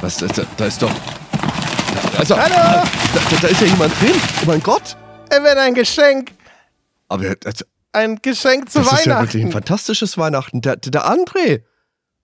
was, 0.00 0.16
da, 0.16 0.44
da 0.56 0.64
ist 0.66 0.80
doch. 0.80 0.92
Da, 0.92 2.18
also, 2.20 2.36
Hallo! 2.36 2.54
Da, 2.54 3.20
da, 3.30 3.36
da 3.42 3.48
ist 3.48 3.60
ja 3.60 3.66
jemand 3.66 4.00
drin. 4.00 4.14
Oh 4.42 4.46
mein 4.46 4.62
Gott. 4.62 4.96
Er 5.28 5.42
wird 5.42 5.58
ein 5.58 5.74
Geschenk. 5.74 6.30
Aber 7.08 7.34
das, 7.34 7.64
Ein 7.98 8.22
Geschenk 8.22 8.70
zu 8.70 8.78
das 8.78 8.92
ist 8.92 9.06
ja 9.06 9.20
wirklich 9.20 9.42
ein 9.42 9.48
Weihnachten. 9.48 9.52
fantastisches 9.52 10.16
Weihnachten. 10.18 10.60
Der, 10.60 10.76
der 10.76 11.10
André. 11.10 11.62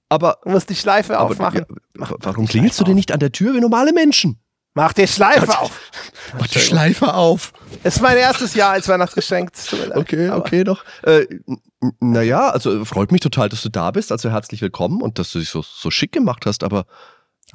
Aber, 0.09 0.39
du 0.45 0.51
musst 0.51 0.71
die 0.71 0.77
Schleife 0.77 1.19
aber 1.19 1.31
aufmachen. 1.31 1.67
ja, 1.99 2.09
warum 2.21 2.47
klingelst 2.47 2.79
du 2.79 2.85
denn 2.85 2.95
nicht 2.95 3.11
an 3.11 3.19
der 3.19 3.33
Tür 3.33 3.55
wie 3.55 3.61
normale 3.61 3.93
Menschen? 3.93 4.39
Mach 4.75 4.93
die 4.93 5.07
Schleife 5.07 5.59
auf. 5.59 5.91
Mach 6.39 6.47
die 6.47 6.59
Schleife 6.61 7.15
auf. 7.15 7.53
Es 7.83 7.97
ist 7.97 8.03
mein 8.03 8.17
erstes 8.17 8.55
Jahr 8.55 8.71
als 8.73 8.89
Weihnachtsgeschenk. 8.89 9.51
Okay, 9.95 10.29
Aber 10.29 10.39
okay, 10.39 10.65
doch. 10.65 10.85
Äh, 11.03 11.27
naja, 12.01 12.51
also 12.51 12.85
freut 12.85 13.13
mich 13.13 13.21
total, 13.21 13.49
dass 13.49 13.63
du 13.63 13.69
da 13.69 13.91
bist. 13.91 14.13
Also 14.13 14.31
herzlich 14.31 14.61
willkommen 14.63 15.01
und 15.03 15.19
dass 15.19 15.33
du 15.33 15.39
dich 15.39 15.49
so, 15.49 15.63
so 15.63 15.91
schick 15.91 16.13
gemacht 16.13 16.47
hast. 16.47 16.65
Aber 16.65 16.87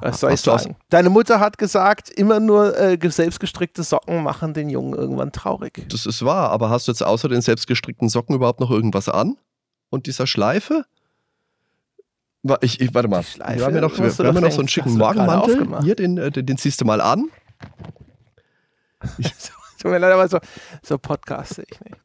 Was 0.02 0.20
soll 0.22 0.34
ich 0.34 0.42
sagen? 0.42 0.76
Deine 0.90 1.10
Mutter 1.10 1.40
hat 1.40 1.58
gesagt, 1.58 2.10
immer 2.10 2.40
nur 2.40 2.78
äh, 2.80 2.98
ge- 2.98 3.10
selbstgestrickte 3.12 3.84
Socken 3.84 4.24
machen 4.24 4.54
den 4.54 4.70
Jungen 4.70 4.94
irgendwann 4.94 5.32
traurig. 5.32 5.86
Das 5.90 6.06
ist 6.06 6.24
wahr, 6.24 6.50
aber 6.52 6.70
hast 6.70 6.88
du 6.88 6.92
jetzt 6.92 7.04
außer 7.04 7.28
den 7.28 7.42
selbstgestrickten 7.42 8.08
Socken 8.10 8.36
überhaupt 8.36 8.60
noch 8.62 8.72
irgendwas 8.72 9.10
an? 9.10 9.36
Und 9.90 10.06
dieser 10.08 10.28
Schleife? 10.28 10.86
Ich, 12.62 12.80
ich, 12.80 12.94
warte 12.94 13.10
mal. 13.10 13.24
Schleife 13.24 13.60
wir 13.60 13.66
haben 13.66 13.76
ja 13.76 13.82
noch, 13.82 13.98
wir, 13.98 14.18
wir 14.18 14.28
haben 14.28 14.40
noch 14.42 14.52
so 14.52 14.60
einen 14.60 14.70
schicken 14.70 14.98
Morgenmantel. 14.98 15.56
aufgemacht. 15.56 15.84
Hier, 15.84 15.96
den, 15.96 16.18
äh, 16.18 16.32
den, 16.32 16.46
den 16.46 16.58
ziehst 16.58 16.80
du 16.80 16.86
mal 16.86 17.02
an. 17.02 17.26
Tut 19.82 19.92
mir 19.92 19.98
leid, 19.98 20.14
aber 20.14 20.28
so, 20.28 20.40
so 20.82 20.98
podcaste 20.98 21.64
ich 21.70 21.80
nicht. 21.82 21.98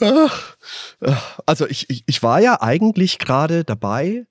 Ach, 0.00 0.56
Also 1.46 1.66
ich, 1.66 1.88
ich, 1.90 2.04
ich 2.06 2.22
war 2.22 2.40
ja 2.40 2.60
eigentlich 2.62 3.18
gerade 3.18 3.64
dabei, 3.64 4.26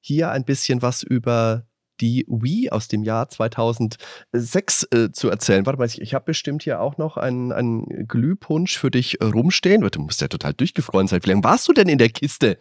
hier 0.00 0.30
ein 0.30 0.44
bisschen 0.44 0.82
was 0.82 1.02
über 1.02 1.64
die 2.00 2.24
Wii 2.28 2.70
aus 2.70 2.88
dem 2.88 3.02
Jahr 3.02 3.28
2006 3.28 4.88
äh, 4.92 5.12
zu 5.12 5.28
erzählen. 5.28 5.64
Warte 5.66 5.78
mal, 5.78 5.86
ich, 5.86 6.00
ich 6.00 6.14
habe 6.14 6.24
bestimmt 6.24 6.62
hier 6.62 6.80
auch 6.80 6.98
noch 6.98 7.16
einen, 7.16 7.52
einen 7.52 8.06
Glühpunsch 8.08 8.78
für 8.78 8.90
dich 8.90 9.20
äh, 9.20 9.24
rumstehen. 9.24 9.80
Du 9.90 10.00
musst 10.00 10.20
ja 10.20 10.28
total 10.28 10.54
durchgefroren 10.54 11.06
sein. 11.08 11.20
Wie 11.24 11.28
lange 11.30 11.44
warst 11.44 11.68
du 11.68 11.72
denn 11.72 11.88
in 11.88 11.98
der 11.98 12.10
Kiste? 12.10 12.58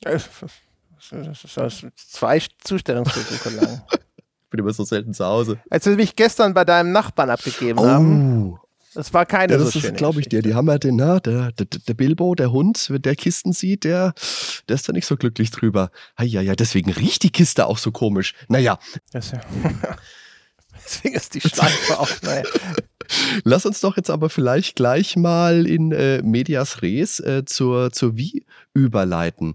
Das 0.00 0.26
ist- 0.42 1.56
ist 1.56 1.86
Zwei 1.96 2.40
Zustellungsversuche 2.58 3.50
lang. 3.50 3.82
Ich 4.42 4.50
bin 4.50 4.60
immer 4.60 4.72
so 4.72 4.82
selten 4.82 5.12
zu 5.12 5.26
Hause. 5.26 5.58
Als 5.68 5.84
wir 5.84 5.94
mich 5.96 6.16
gestern 6.16 6.54
bei 6.54 6.64
deinem 6.64 6.90
Nachbarn 6.90 7.28
abgegeben 7.28 7.80
haben, 7.80 8.58
Das 8.94 9.12
war 9.12 9.26
keine 9.26 9.52
ja, 9.52 9.58
so 9.58 9.66
das 9.66 9.74
schöne 9.74 9.88
ist, 9.88 9.96
glaube 9.96 10.20
ich, 10.20 10.28
dir. 10.28 10.42
Die 10.42 10.54
haben 10.54 10.66
ja 10.68 10.78
den, 10.78 10.96
na, 10.96 11.20
der, 11.20 11.52
der, 11.52 11.66
der 11.66 11.94
Bilbo, 11.94 12.34
der 12.34 12.50
Hund, 12.52 12.88
wenn 12.90 13.02
der 13.02 13.16
Kisten 13.16 13.52
sieht, 13.52 13.84
der, 13.84 14.14
der 14.68 14.74
ist 14.74 14.88
da 14.88 14.92
nicht 14.92 15.06
so 15.06 15.16
glücklich 15.16 15.50
drüber. 15.50 15.90
Ja, 16.18 16.40
ja, 16.40 16.54
deswegen 16.54 16.90
riecht 16.90 17.22
die 17.22 17.30
Kiste 17.30 17.66
auch 17.66 17.78
so 17.78 17.92
komisch. 17.92 18.34
Naja, 18.48 18.78
Das 19.12 19.32
ja. 19.32 19.40
Deswegen 20.84 21.16
ist 21.16 21.34
die 21.34 21.40
Schleife 21.40 21.98
auch, 21.98 22.08
naja. 22.22 22.44
Lass 23.44 23.66
uns 23.66 23.80
doch 23.80 23.96
jetzt 23.96 24.10
aber 24.10 24.30
vielleicht 24.30 24.76
gleich 24.76 25.16
mal 25.16 25.66
in 25.66 25.92
äh, 25.92 26.22
Medias 26.22 26.82
Res 26.82 27.20
äh, 27.20 27.44
zur, 27.44 27.92
zur 27.92 28.16
Wii 28.16 28.44
überleiten. 28.74 29.54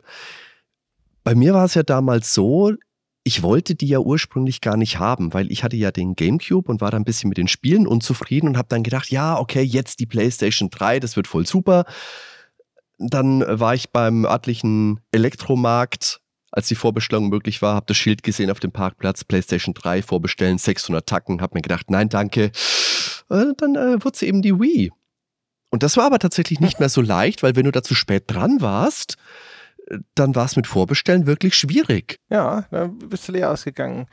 Bei 1.24 1.36
mir 1.36 1.54
war 1.54 1.65
es 1.65 1.74
ja 1.74 1.84
damals 1.84 2.34
so, 2.34 2.74
ich 3.23 3.41
wollte 3.41 3.75
die 3.75 3.88
ja 3.88 3.99
ursprünglich 3.99 4.59
gar 4.59 4.75
nicht 4.75 4.99
haben, 4.99 5.33
weil 5.33 5.51
ich 5.51 5.63
hatte 5.63 5.77
ja 5.77 5.91
den 5.91 6.15
GameCube 6.15 6.69
und 6.69 6.81
war 6.81 6.91
da 6.91 6.97
ein 6.97 7.05
bisschen 7.05 7.29
mit 7.29 7.38
den 7.38 7.47
Spielen 7.47 7.88
unzufrieden 7.88 8.49
und 8.49 8.57
habe 8.57 8.67
dann 8.67 8.83
gedacht, 8.83 9.09
ja, 9.09 9.39
okay, 9.39 9.62
jetzt 9.62 9.99
die 9.99 10.05
PlayStation 10.05 10.69
3, 10.69 10.99
das 10.99 11.15
wird 11.15 11.27
voll 11.27 11.47
super. 11.47 11.86
Dann 12.97 13.41
äh, 13.41 13.59
war 13.59 13.75
ich 13.75 13.91
beim 13.91 14.25
örtlichen 14.25 14.99
Elektromarkt, 15.12 16.19
als 16.51 16.67
die 16.67 16.75
Vorbestellung 16.75 17.29
möglich 17.29 17.62
war, 17.62 17.75
habe 17.75 17.86
das 17.88 17.97
Schild 17.97 18.21
gesehen 18.21 18.51
auf 18.51 18.59
dem 18.59 18.71
Parkplatz, 18.71 19.23
PlayStation 19.23 19.73
3 19.73 20.03
vorbestellen, 20.03 20.57
600 20.57 21.07
Tacken, 21.07 21.41
habe 21.41 21.57
mir 21.57 21.62
gedacht, 21.62 21.89
nein, 21.89 22.09
danke. 22.09 22.51
Äh, 23.29 23.45
dann 23.57 23.75
äh, 23.75 24.03
wurde 24.03 24.17
sie 24.17 24.27
eben 24.27 24.41
die 24.41 24.59
Wii. 24.59 24.91
Und 25.71 25.81
das 25.81 25.97
war 25.97 26.05
aber 26.05 26.19
tatsächlich 26.19 26.59
nicht 26.59 26.79
mehr 26.79 26.89
so 26.89 27.01
leicht, 27.01 27.41
weil 27.41 27.55
wenn 27.55 27.65
du 27.65 27.71
da 27.71 27.81
zu 27.81 27.95
spät 27.95 28.25
dran 28.27 28.62
warst, 28.62 29.15
dann 30.15 30.36
war 30.36 30.46
es 30.46 30.56
mit 30.56 30.67
Vorbestellen 30.67 31.26
wirklich 31.26 31.56
schwierig. 31.56 32.19
Ja, 32.30 32.65
da 32.72 32.88
bist 32.88 33.28
du 33.28 33.34
leer 33.34 33.52
ausgegangen. 33.52 34.08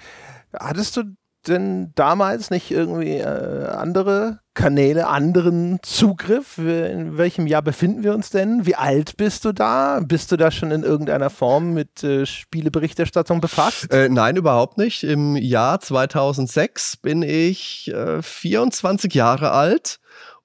Hattest 0.52 0.96
du 0.96 1.04
denn 1.46 1.92
damals 1.94 2.50
nicht 2.50 2.70
irgendwie 2.70 3.16
äh, 3.16 3.66
andere 3.66 4.40
Kanäle, 4.54 5.06
anderen 5.06 5.78
Zugriff? 5.82 6.58
In 6.58 7.16
welchem 7.16 7.46
Jahr 7.46 7.62
befinden 7.62 8.02
wir 8.02 8.14
uns 8.14 8.30
denn? 8.30 8.66
Wie 8.66 8.74
alt 8.74 9.16
bist 9.16 9.44
du 9.44 9.52
da? 9.52 10.00
Bist 10.00 10.32
du 10.32 10.36
da 10.36 10.50
schon 10.50 10.70
in 10.70 10.82
irgendeiner 10.82 11.30
Form 11.30 11.72
mit 11.72 12.04
äh, 12.04 12.26
Spieleberichterstattung 12.26 13.40
befasst? 13.40 13.92
Äh, 13.92 14.08
nein, 14.08 14.36
überhaupt 14.36 14.76
nicht. 14.76 15.02
Im 15.02 15.36
Jahr 15.36 15.80
2006 15.80 16.98
bin 16.98 17.22
ich 17.22 17.90
äh, 17.94 18.20
24 18.20 19.14
Jahre 19.14 19.52
alt 19.52 19.98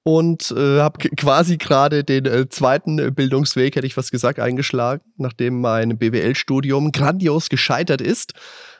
und 0.06 0.54
äh, 0.56 0.78
habe 0.78 1.00
quasi 1.16 1.56
gerade 1.56 2.04
den 2.04 2.26
äh, 2.26 2.48
zweiten 2.48 3.12
Bildungsweg, 3.12 3.74
hätte 3.74 3.88
ich 3.88 3.96
was 3.96 4.12
gesagt, 4.12 4.38
eingeschlagen. 4.38 5.02
Nachdem 5.16 5.60
mein 5.60 5.98
BWL-Studium 5.98 6.92
grandios 6.92 7.48
gescheitert 7.48 8.00
ist, 8.00 8.32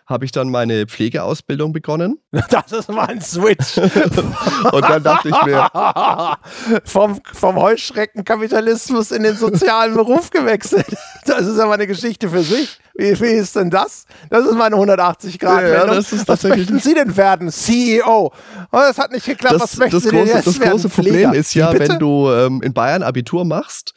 habe 0.06 0.24
ich 0.24 0.30
dann 0.32 0.50
meine 0.50 0.86
Pflegeausbildung 0.86 1.72
begonnen. 1.72 2.18
Das 2.50 2.70
ist 2.72 2.88
mal 2.88 3.06
ein 3.08 3.20
Switch. 3.20 3.76
Und 4.72 4.82
dann 4.82 5.02
dachte 5.02 5.28
ich 5.30 5.42
mir, 5.44 5.68
vom, 6.84 7.20
vom 7.32 7.56
Heuschreckenkapitalismus 7.56 9.10
in 9.10 9.22
den 9.22 9.36
sozialen 9.36 9.94
Beruf 9.94 10.30
gewechselt. 10.30 10.86
Das 11.26 11.46
ist 11.46 11.58
aber 11.58 11.74
eine 11.74 11.86
Geschichte 11.86 12.28
für 12.28 12.42
sich. 12.42 12.78
Wie, 12.94 13.18
wie 13.20 13.32
ist 13.32 13.56
denn 13.56 13.68
das? 13.70 14.06
Das 14.30 14.46
ist 14.46 14.54
meine 14.54 14.74
180 14.76 15.38
Grad 15.38 15.62
Ja, 15.62 15.70
Wendung. 15.82 15.96
das 15.96 16.12
ist 16.12 16.26
Was 16.28 16.42
möchten 16.44 16.78
Sie 16.78 16.94
denn 16.94 17.16
werden? 17.16 17.50
CEO. 17.50 18.32
Oh, 18.32 18.32
das 18.72 18.96
hat 18.98 19.12
nicht 19.12 19.26
geklappt. 19.26 19.54
das, 19.56 19.62
Was 19.62 19.76
möchten 19.76 19.96
das 19.96 20.02
Sie 20.04 20.10
denn 20.10 20.20
große, 20.20 20.32
jetzt 20.36 20.46
das 20.46 20.60
werden? 20.60 20.70
große 20.72 20.88
Problem 20.88 21.14
Pfleger. 21.14 21.34
ist 21.34 21.54
ja, 21.54 21.78
wenn 21.78 21.98
du 21.98 22.30
ähm, 22.30 22.62
in 22.62 22.72
Bayern 22.72 23.02
Abitur 23.02 23.44
machst, 23.44 23.92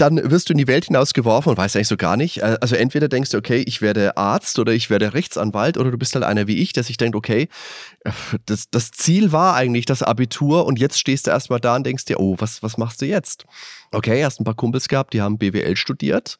dann 0.00 0.30
wirst 0.30 0.48
du 0.48 0.52
in 0.54 0.58
die 0.58 0.66
Welt 0.66 0.86
hinausgeworfen 0.86 1.50
und 1.50 1.58
weißt 1.58 1.76
eigentlich 1.76 1.88
so 1.88 1.96
gar 1.96 2.16
nicht. 2.16 2.38
Äh, 2.38 2.56
Also 2.60 2.76
entweder 2.76 3.08
denkst 3.08 3.30
du, 3.30 3.38
okay, 3.38 3.62
ich 3.66 3.82
werde 3.82 4.16
Arzt 4.16 4.58
oder 4.58 4.72
ich 4.72 4.90
werde 4.90 5.14
Rechtsanwalt 5.14 5.76
oder 5.76 5.90
du 5.90 5.98
bist 5.98 6.14
halt 6.14 6.24
einer 6.24 6.46
wie 6.46 6.58
ich, 6.58 6.72
der 6.72 6.84
sich 6.84 6.96
denkt, 6.96 7.16
okay, 7.16 7.48
äh, 8.04 8.10
das, 8.46 8.70
das 8.70 8.90
Ziel 8.90 9.32
war 9.32 9.54
eigentlich 9.54 9.86
das 9.86 10.02
Abitur 10.02 10.66
und 10.66 10.78
jetzt 10.78 10.98
stehst 10.98 11.26
du 11.26 11.30
erstmal 11.30 11.60
da 11.60 11.76
und 11.76 11.84
denkst 11.84 12.06
dir, 12.06 12.20
oh, 12.20 12.36
was, 12.38 12.62
was 12.62 12.78
machst 12.78 13.02
du 13.02 13.06
jetzt? 13.06 13.44
Okay, 13.92 14.24
hast 14.24 14.40
ein 14.40 14.44
paar 14.44 14.54
Kumpels 14.54 14.88
gehabt, 14.88 15.12
die 15.12 15.20
haben 15.20 15.38
BWL 15.38 15.76
studiert. 15.76 16.38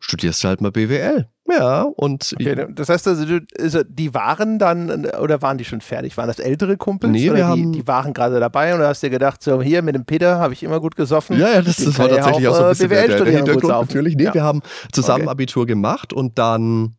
Studierst 0.00 0.44
du 0.44 0.48
halt 0.48 0.60
mal 0.60 0.70
BWL. 0.72 1.28
Ja, 1.46 1.82
und 1.82 2.34
Okay, 2.40 2.66
das 2.74 2.88
heißt 2.88 3.06
also, 3.06 3.38
also, 3.58 3.82
die 3.86 4.14
waren 4.14 4.58
dann, 4.58 5.04
oder 5.20 5.42
waren 5.42 5.58
die 5.58 5.64
schon 5.64 5.82
fertig? 5.82 6.16
Waren 6.16 6.28
das 6.28 6.38
ältere 6.38 6.78
Kumpels? 6.78 7.12
Nee, 7.12 7.24
wir 7.24 7.34
die, 7.34 7.42
haben- 7.42 7.72
die 7.72 7.86
waren 7.86 8.14
gerade 8.14 8.40
dabei 8.40 8.72
und 8.72 8.80
du 8.80 8.88
hast 8.88 9.02
dir 9.02 9.10
gedacht, 9.10 9.42
so 9.42 9.60
hier 9.60 9.82
mit 9.82 9.94
dem 9.94 10.06
Peter 10.06 10.38
habe 10.38 10.54
ich 10.54 10.62
immer 10.62 10.80
gut 10.80 10.96
gesoffen. 10.96 11.38
Ja, 11.38 11.52
ja, 11.52 11.62
das, 11.62 11.76
das 11.76 11.98
war 11.98 12.08
tatsächlich 12.08 12.48
auch, 12.48 12.52
auch, 12.52 12.56
so 12.56 12.62
ein 12.62 12.66
äh, 12.66 12.70
bisschen 12.70 12.88
BWL 12.88 13.24
der, 13.24 13.36
Hintergrund. 13.36 13.68
Natürlich, 13.68 14.16
nee, 14.16 14.24
Ja. 14.24 14.34
wir 14.34 14.42
haben 14.42 14.62
zusammen 14.92 15.22
Okay. 15.24 15.30
Abitur 15.30 15.66
gemacht 15.66 16.12
und 16.14 16.38
dann 16.38 16.96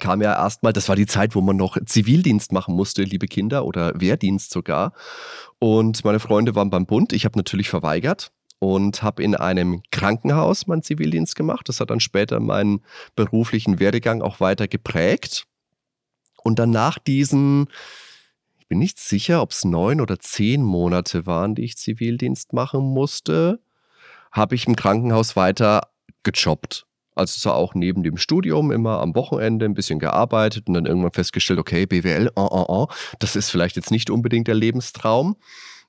kam 0.00 0.22
ja 0.22 0.32
erstmal, 0.32 0.72
das 0.72 0.88
war 0.88 0.96
die 0.96 1.06
Zeit, 1.06 1.34
wo 1.34 1.40
man 1.40 1.56
noch 1.56 1.76
Zivildienst 1.84 2.52
machen 2.52 2.74
musste, 2.74 3.02
liebe 3.02 3.26
Kinder, 3.26 3.64
oder 3.66 3.92
Wehrdienst 4.00 4.50
sogar. 4.52 4.92
Und 5.58 6.04
meine 6.04 6.20
Freunde 6.20 6.54
waren 6.54 6.70
beim 6.70 6.86
Bund. 6.86 7.12
Ich 7.12 7.24
habe 7.24 7.36
natürlich 7.36 7.68
verweigert 7.68 8.30
und 8.58 9.02
habe 9.02 9.22
in 9.22 9.34
einem 9.34 9.82
Krankenhaus 9.90 10.66
meinen 10.66 10.82
Zivildienst 10.82 11.36
gemacht. 11.36 11.68
Das 11.68 11.80
hat 11.80 11.90
dann 11.90 12.00
später 12.00 12.40
meinen 12.40 12.80
beruflichen 13.14 13.78
Werdegang 13.78 14.22
auch 14.22 14.40
weiter 14.40 14.66
geprägt. 14.66 15.44
Und 16.42 16.58
dann 16.58 16.70
nach 16.70 16.98
diesen, 16.98 17.68
ich 18.58 18.66
bin 18.66 18.78
nicht 18.78 18.98
sicher, 18.98 19.42
ob 19.42 19.52
es 19.52 19.64
neun 19.64 20.00
oder 20.00 20.18
zehn 20.18 20.62
Monate 20.62 21.26
waren, 21.26 21.54
die 21.54 21.64
ich 21.64 21.76
Zivildienst 21.76 22.52
machen 22.52 22.82
musste, 22.82 23.60
habe 24.32 24.54
ich 24.54 24.66
im 24.66 24.76
Krankenhaus 24.76 25.36
weiter 25.36 25.82
gejobbt. 26.22 26.86
Also 27.14 27.40
so 27.40 27.50
auch 27.50 27.74
neben 27.74 28.04
dem 28.04 28.16
Studium 28.16 28.70
immer 28.70 29.00
am 29.00 29.14
Wochenende 29.16 29.64
ein 29.64 29.74
bisschen 29.74 29.98
gearbeitet 29.98 30.68
und 30.68 30.74
dann 30.74 30.86
irgendwann 30.86 31.12
festgestellt, 31.12 31.58
okay, 31.58 31.84
BWL, 31.84 32.30
oh, 32.36 32.48
oh, 32.50 32.64
oh, 32.68 32.86
das 33.18 33.34
ist 33.34 33.50
vielleicht 33.50 33.74
jetzt 33.74 33.90
nicht 33.90 34.08
unbedingt 34.08 34.46
der 34.46 34.54
Lebenstraum. 34.54 35.36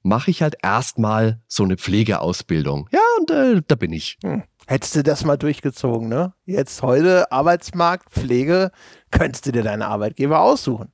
Mache 0.02 0.32
ich 0.32 0.42
halt 0.42 0.56
erstmal 0.64 1.42
so 1.48 1.64
eine 1.64 1.76
Pflegeausbildung. 1.78 2.88
Ja, 2.92 3.00
und 3.20 3.32
äh, 3.32 3.62
da 3.68 3.76
bin 3.76 3.92
ich. 3.92 4.18
Hm. 4.24 4.44
Hättest 4.66 4.96
du 4.96 5.04
das 5.04 5.26
mal 5.26 5.36
durchgezogen, 5.38 6.08
ne? 6.08 6.34
Jetzt 6.46 6.82
heute 6.84 7.32
Arbeitsmarkt, 7.32 8.12
Pflege, 8.12 8.72
könntest 9.12 9.46
du 9.46 9.52
dir 9.52 9.64
deine 9.64 9.88
Arbeitgeber 9.88 10.40
aussuchen. 10.42 10.92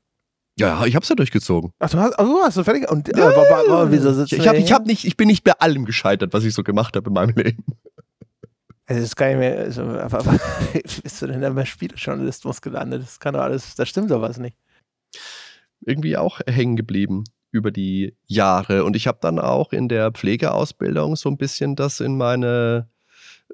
Ja, 0.58 0.86
ich 0.86 0.96
habe 0.96 1.04
es 1.04 1.10
ja 1.10 1.16
durchgezogen. 1.16 1.72
Ach, 1.80 1.90
du 1.90 1.98
hast, 2.00 2.18
ach, 2.18 2.24
du 2.24 2.42
hast 2.42 2.56
du 2.58 2.64
fertig. 2.64 2.90
Und 2.90 3.10
äh, 3.10 3.18
wa- 3.22 3.36
wa- 3.36 3.64
wa- 3.70 3.92
wieso 3.92 4.14
sitzt 4.14 4.32
Ich, 4.32 4.40
ich, 4.40 4.48
hab, 4.48 4.56
ich, 4.56 4.72
hab 4.72 4.86
nicht, 4.86 5.04
ich 5.06 5.18
bin 5.18 5.28
nicht 5.28 5.44
bei 5.44 5.52
allem 5.52 5.84
gescheitert, 5.86 6.34
was 6.34 6.46
ich 6.46 6.54
so 6.54 6.64
gemacht 6.64 6.96
habe 6.96 7.10
in 7.10 7.14
meinem 7.14 7.36
Leben. 7.36 7.64
Es 8.86 8.98
ist 9.00 9.16
gar 9.18 9.28
nicht 9.28 9.40
mehr. 9.40 9.58
Also, 9.60 9.84
bist 11.04 11.22
du 11.22 11.28
denn 11.28 11.42
dann 11.42 11.56
bei 11.56 11.66
Spielejournalismus 11.66 12.62
gelandet? 12.62 13.04
Das 13.04 13.20
kann 13.20 13.34
doch 13.34 13.42
alles, 13.42 13.76
da 13.76 13.86
stimmt 13.86 14.10
doch 14.12 14.22
was 14.22 14.38
nicht. 14.38 14.56
irgendwie 15.82 16.16
auch 16.18 16.40
hängen 16.48 16.76
geblieben 16.78 17.26
über 17.56 17.72
die 17.72 18.14
Jahre. 18.28 18.84
Und 18.84 18.96
ich 18.96 19.08
habe 19.08 19.18
dann 19.22 19.40
auch 19.40 19.72
in 19.72 19.88
der 19.88 20.12
Pflegeausbildung 20.12 21.16
so 21.16 21.30
ein 21.30 21.38
bisschen 21.38 21.76
das 21.76 22.02
in 22.02 22.18
meine, 22.18 22.90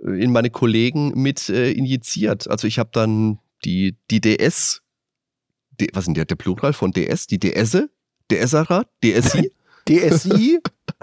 in 0.01 0.31
meine 0.31 0.49
Kollegen 0.49 1.13
mit 1.15 1.49
äh, 1.49 1.71
injiziert. 1.71 2.49
Also 2.49 2.67
ich 2.67 2.79
habe 2.79 2.89
dann 2.91 3.39
die, 3.63 3.95
die 4.09 4.19
DS, 4.19 4.81
die, 5.79 5.89
was 5.93 6.01
ist 6.01 6.07
denn 6.07 6.13
der, 6.15 6.25
der 6.25 6.35
Plural 6.35 6.73
von 6.73 6.91
DS? 6.91 7.27
Die 7.27 7.39
DSe? 7.39 7.89
DSerer? 8.31 8.85
DSI? 9.03 9.51
DSI. 9.87 10.59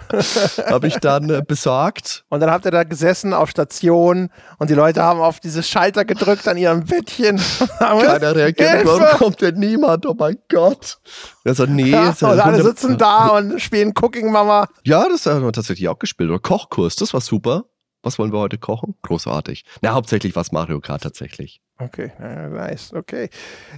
habe 0.67 0.87
ich 0.87 0.97
dann 0.97 1.31
äh, 1.31 1.43
besorgt. 1.47 2.25
Und 2.29 2.41
dann 2.41 2.51
habt 2.51 2.65
ihr 2.65 2.71
da 2.71 2.85
gesessen 2.85 3.33
auf 3.33 3.51
Station 3.51 4.31
und 4.59 4.71
die 4.71 4.75
Leute 4.75 5.03
haben 5.03 5.21
auf 5.21 5.41
diese 5.41 5.63
Schalter 5.63 6.05
gedrückt 6.05 6.47
an 6.49 6.57
ihrem 6.57 6.85
Bettchen. 6.85 7.41
Keiner 7.79 8.35
reagiert. 8.35 8.71
Hilfe! 8.71 8.87
Warum 8.87 9.19
kommt 9.19 9.41
denn 9.41 9.57
niemand? 9.57 10.07
Oh 10.07 10.15
mein 10.19 10.39
Gott. 10.49 10.99
Also 11.45 11.67
nee. 11.67 11.91
Ja, 11.91 12.15
und 12.21 12.41
alle 12.41 12.63
sitzen 12.63 12.99
da 12.99 13.29
und 13.29 13.61
spielen 13.61 13.93
Cooking 14.01 14.31
Mama. 14.31 14.69
Ja, 14.85 15.09
das 15.09 15.27
haben 15.27 15.43
wir 15.43 15.53
tatsächlich 15.53 15.89
auch 15.89 15.99
gespielt. 15.99 16.31
Oder 16.31 16.39
Kochkurs, 16.39 16.97
das 16.97 17.13
war 17.15 17.21
super. 17.21 17.65
Was 18.03 18.19
wollen 18.19 18.33
wir 18.33 18.39
heute 18.39 18.59
kochen? 18.59 18.95
Großartig. 19.03 19.65
Na, 19.83 19.93
hauptsächlich 19.93 20.37
was 20.37 20.53
Mario 20.53 20.81
Kart 20.81 21.03
tatsächlich. 21.03 21.61
Okay, 21.79 22.13
nice, 22.21 22.93
okay. 22.93 23.29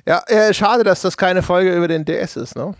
Ja, 0.06 0.22
äh, 0.26 0.52
schade, 0.52 0.84
dass 0.84 1.00
das 1.02 1.16
keine 1.16 1.42
Folge 1.42 1.74
über 1.74 1.88
den 1.88 2.04
DS 2.04 2.36
ist, 2.36 2.56
ne? 2.56 2.74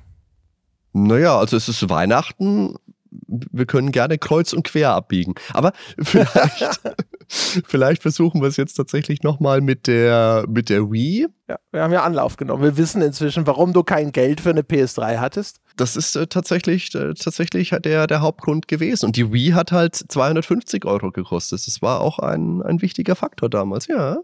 Naja, 0.92 1.38
also 1.38 1.56
es 1.56 1.68
ist 1.68 1.88
Weihnachten. 1.88 2.76
Wir 3.10 3.66
können 3.66 3.92
gerne 3.92 4.18
kreuz 4.18 4.52
und 4.52 4.62
quer 4.64 4.92
abbiegen. 4.92 5.34
Aber 5.52 5.72
vielleicht, 5.98 6.80
vielleicht 7.28 8.02
versuchen 8.02 8.40
wir 8.40 8.48
es 8.48 8.56
jetzt 8.56 8.74
tatsächlich 8.74 9.22
nochmal 9.22 9.60
mit 9.60 9.86
der, 9.86 10.44
mit 10.48 10.68
der 10.68 10.90
Wii. 10.90 11.26
Ja, 11.48 11.58
wir 11.72 11.82
haben 11.82 11.92
ja 11.92 12.02
Anlauf 12.02 12.36
genommen. 12.36 12.62
Wir 12.62 12.76
wissen 12.76 13.02
inzwischen, 13.02 13.46
warum 13.46 13.72
du 13.72 13.82
kein 13.82 14.12
Geld 14.12 14.40
für 14.40 14.50
eine 14.50 14.62
PS3 14.62 15.18
hattest. 15.18 15.60
Das 15.76 15.96
ist 15.96 16.14
äh, 16.14 16.26
tatsächlich, 16.26 16.94
äh, 16.94 17.14
tatsächlich 17.14 17.70
der, 17.70 18.06
der 18.06 18.20
Hauptgrund 18.20 18.68
gewesen. 18.68 19.06
Und 19.06 19.16
die 19.16 19.32
Wii 19.32 19.50
hat 19.50 19.72
halt 19.72 19.96
250 19.96 20.84
Euro 20.84 21.10
gekostet. 21.10 21.66
Das 21.66 21.82
war 21.82 22.00
auch 22.00 22.18
ein, 22.18 22.62
ein 22.62 22.82
wichtiger 22.82 23.16
Faktor 23.16 23.48
damals, 23.48 23.86
ja. 23.86 24.18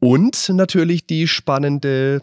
Und 0.00 0.48
natürlich 0.48 1.06
die 1.06 1.28
spannende 1.28 2.22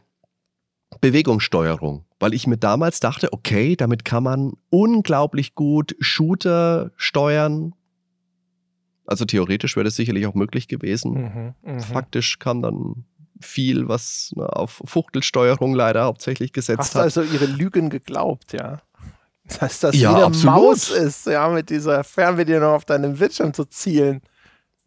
Bewegungssteuerung, 1.01 2.05
weil 2.19 2.33
ich 2.33 2.47
mir 2.47 2.57
damals 2.57 2.99
dachte, 2.99 3.31
okay, 3.31 3.75
damit 3.75 4.05
kann 4.05 4.23
man 4.23 4.53
unglaublich 4.69 5.55
gut 5.55 5.95
Shooter 5.99 6.91
steuern. 6.97 7.73
Also 9.05 9.25
theoretisch 9.25 9.75
wäre 9.75 9.85
das 9.85 9.95
sicherlich 9.95 10.27
auch 10.27 10.33
möglich 10.35 10.67
gewesen. 10.67 11.55
Mhm, 11.63 11.73
mh. 11.73 11.79
Faktisch 11.81 12.39
kam 12.39 12.61
dann 12.61 13.05
viel, 13.39 13.87
was 13.87 14.31
na, 14.35 14.45
auf 14.47 14.81
Fuchtelsteuerung 14.85 15.73
leider 15.73 16.03
hauptsächlich 16.03 16.53
gesetzt 16.53 16.79
Hast 16.79 16.95
du 16.95 16.99
hat. 16.99 17.05
also 17.05 17.21
ihre 17.23 17.45
Lügen 17.45 17.89
geglaubt, 17.89 18.53
ja? 18.53 18.81
Dass 19.59 19.79
das 19.79 19.95
Ja, 19.95 20.11
wie 20.11 20.15
eine 20.15 20.25
absolut. 20.25 20.55
Maus 20.55 20.89
ist, 20.91 21.25
ja, 21.25 21.47
mit 21.49 21.69
dieser 21.69 22.03
Fernbedienung 22.03 22.69
auf 22.71 22.85
deinem 22.85 23.15
Bildschirm 23.15 23.53
zu 23.53 23.65
zielen. 23.65 24.21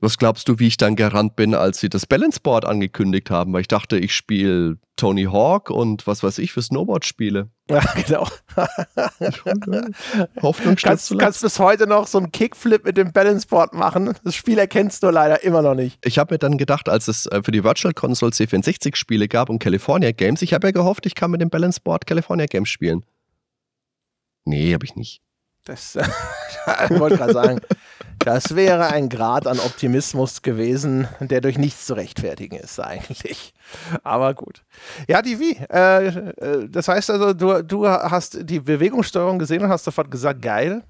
Was 0.03 0.19
glaubst 0.19 0.49
du, 0.49 0.59
wie 0.59 0.67
ich 0.67 0.77
dann 0.77 0.97
gerannt 0.97 1.37
bin, 1.37 1.55
als 1.55 1.79
sie 1.79 1.89
das 1.89 2.07
Balance 2.07 2.41
Board 2.41 2.65
angekündigt 2.65 3.31
haben? 3.31 3.53
Weil 3.53 3.61
ich 3.61 3.69
dachte, 3.69 3.97
ich 3.99 4.17
spiele 4.17 4.79
Tony 4.97 5.27
Hawk 5.27 5.71
und 5.71 6.09
was 6.09 6.25
weiß 6.25 6.39
ich 6.39 6.53
für 6.53 6.61
Snowboard 6.61 7.05
spiele. 7.05 7.51
Ja, 7.71 7.79
genau. 8.05 8.27
Hoffnung 10.43 10.75
kannst, 10.75 11.07
zuletzt. 11.07 11.25
kannst 11.25 11.43
bis 11.43 11.61
heute 11.61 11.87
noch 11.87 12.09
so 12.09 12.19
einen 12.19 12.33
Kickflip 12.33 12.85
mit 12.85 12.97
dem 12.97 13.13
Balanceboard 13.13 13.75
machen. 13.75 14.15
Das 14.25 14.35
Spiel 14.35 14.59
erkennst 14.59 15.05
du 15.05 15.11
leider 15.11 15.45
immer 15.45 15.63
noch 15.63 15.77
nicht. 15.77 16.05
Ich 16.05 16.19
habe 16.19 16.35
mir 16.35 16.39
dann 16.39 16.59
gedacht, 16.59 16.89
als 16.89 17.07
es 17.07 17.27
äh, 17.27 17.41
für 17.45 17.53
die 17.53 17.63
Virtual 17.63 17.95
Console 17.95 18.33
C64 18.33 18.97
Spiele 18.97 19.29
gab 19.29 19.51
und 19.51 19.61
California 19.61 20.11
Games, 20.11 20.43
ich 20.43 20.53
habe 20.53 20.67
ja 20.67 20.73
gehofft, 20.73 21.07
ich 21.07 21.15
kann 21.15 21.31
mit 21.31 21.41
dem 21.41 21.49
Balance 21.49 21.81
Board 21.81 22.09
California 22.09 22.47
Games 22.47 22.69
spielen. 22.69 23.05
Nee, 24.45 24.75
habe 24.75 24.85
ich 24.85 24.97
nicht. 24.97 25.23
Das 25.65 25.95
äh, 25.95 26.05
ich 26.91 26.99
wollte 26.99 27.19
gerade 27.19 27.33
sagen, 27.33 27.61
das 28.25 28.55
wäre 28.57 28.87
ein 28.87 29.09
Grad 29.09 29.47
an 29.47 29.59
Optimismus 29.59 30.43
gewesen, 30.43 31.09
der 31.21 31.41
durch 31.41 31.59
nichts 31.59 31.87
zu 31.87 31.95
rechtfertigen 31.95 32.57
ist 32.57 32.81
eigentlich. 32.81 33.55
Aber 34.03 34.35
gut. 34.35 34.65
Ja, 35.09 35.23
die 35.23 35.39
Wii. 35.39 35.59
Äh, 35.71 36.07
äh, 36.07 36.69
das 36.69 36.89
heißt 36.89 37.11
also, 37.11 37.33
du, 37.33 37.63
du 37.63 37.89
hast 37.89 38.39
die 38.49 38.61
Bewegungssteuerung 38.61 39.39
gesehen 39.39 39.63
und 39.63 39.69
hast 39.69 39.85
sofort 39.85 40.11
gesagt, 40.11 40.43
geil. 40.43 40.83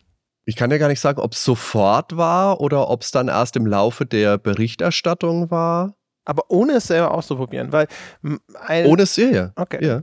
Ich 0.44 0.56
kann 0.56 0.70
ja 0.70 0.78
gar 0.78 0.88
nicht 0.88 1.00
sagen, 1.00 1.20
ob 1.20 1.32
es 1.32 1.44
sofort 1.44 2.16
war 2.16 2.60
oder 2.60 2.90
ob 2.90 3.02
es 3.02 3.10
dann 3.12 3.28
erst 3.28 3.56
im 3.56 3.66
Laufe 3.66 4.06
der 4.06 4.38
Berichterstattung 4.38 5.50
war. 5.50 5.94
Aber 6.24 6.44
ohne 6.48 6.74
es 6.74 6.86
selber 6.86 7.12
auszuprobieren, 7.12 7.72
weil 7.72 7.88
m, 8.22 8.40
ein, 8.66 8.86
Ohne 8.86 9.06
Serie. 9.06 9.52
Okay. 9.56 9.84
Ja. 9.84 10.02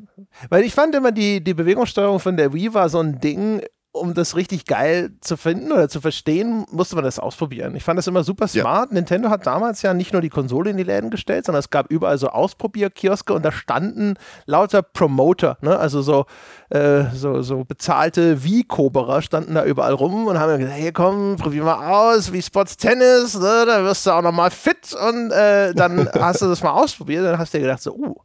Weil 0.50 0.64
ich 0.64 0.74
fand 0.74 0.94
immer, 0.96 1.12
die, 1.12 1.42
die 1.42 1.54
Bewegungssteuerung 1.54 2.20
von 2.20 2.36
der 2.36 2.54
Wii 2.54 2.74
war 2.74 2.90
so 2.90 3.00
ein 3.00 3.20
Ding, 3.20 3.62
um 4.00 4.14
das 4.14 4.36
richtig 4.36 4.66
geil 4.66 5.12
zu 5.22 5.38
finden 5.38 5.72
oder 5.72 5.90
zu 5.90 6.02
verstehen, 6.02 6.66
musste 6.72 6.96
man 6.96 7.04
das 7.04 7.20
ausprobieren. 7.20 7.76
Ich 7.76 7.84
fand 7.84 7.98
das 7.98 8.08
immer 8.08 8.24
super 8.24 8.46
Ja. 8.52 8.62
smart. 8.62 8.92
Nintendo 8.92 9.30
hat 9.30 9.46
damals 9.46 9.82
ja 9.82 9.94
nicht 9.94 10.14
nur 10.14 10.22
die 10.22 10.30
Konsole 10.30 10.70
in 10.72 10.78
die 10.78 10.84
Läden 10.84 11.10
gestellt, 11.10 11.46
sondern 11.46 11.60
es 11.60 11.70
gab 11.70 11.92
überall 11.92 12.18
so 12.18 12.30
Ausprobierkioske 12.30 13.34
und 13.34 13.44
da 13.44 13.52
standen 13.52 14.16
lauter 14.46 14.82
Promoter, 14.82 15.58
ne? 15.62 15.78
also 15.78 16.02
so, 16.02 16.26
äh, 16.70 17.04
so, 17.14 17.42
so 17.42 17.64
bezahlte 17.66 18.44
Wii-Koberer 18.44 19.22
standen 19.22 19.56
da 19.56 19.66
überall 19.66 19.94
rum 19.94 20.28
und 20.28 20.40
haben 20.40 20.58
gesagt, 20.60 20.78
hier 20.78 20.94
komm, 20.94 21.36
probier 21.38 21.64
mal 21.64 21.90
aus, 22.16 22.32
wie 22.32 22.42
Spots 22.42 22.78
Tennis, 22.78 23.38
ne? 23.40 23.64
da 23.68 23.84
wirst 23.84 24.06
du 24.06 24.12
auch 24.12 24.22
nochmal 24.22 24.52
fit 24.52 24.94
und 25.08 25.32
äh, 25.32 25.74
dann 25.74 26.10
hast 26.20 26.42
du 26.42 26.48
das 26.48 26.64
mal 26.64 26.72
ausprobiert 26.72 27.22
und 27.22 27.32
dann 27.32 27.40
hast 27.40 27.54
du 27.54 27.58
dir 27.58 27.64
gedacht 27.64 27.82
so, 27.82 27.94
uh, 27.94 28.16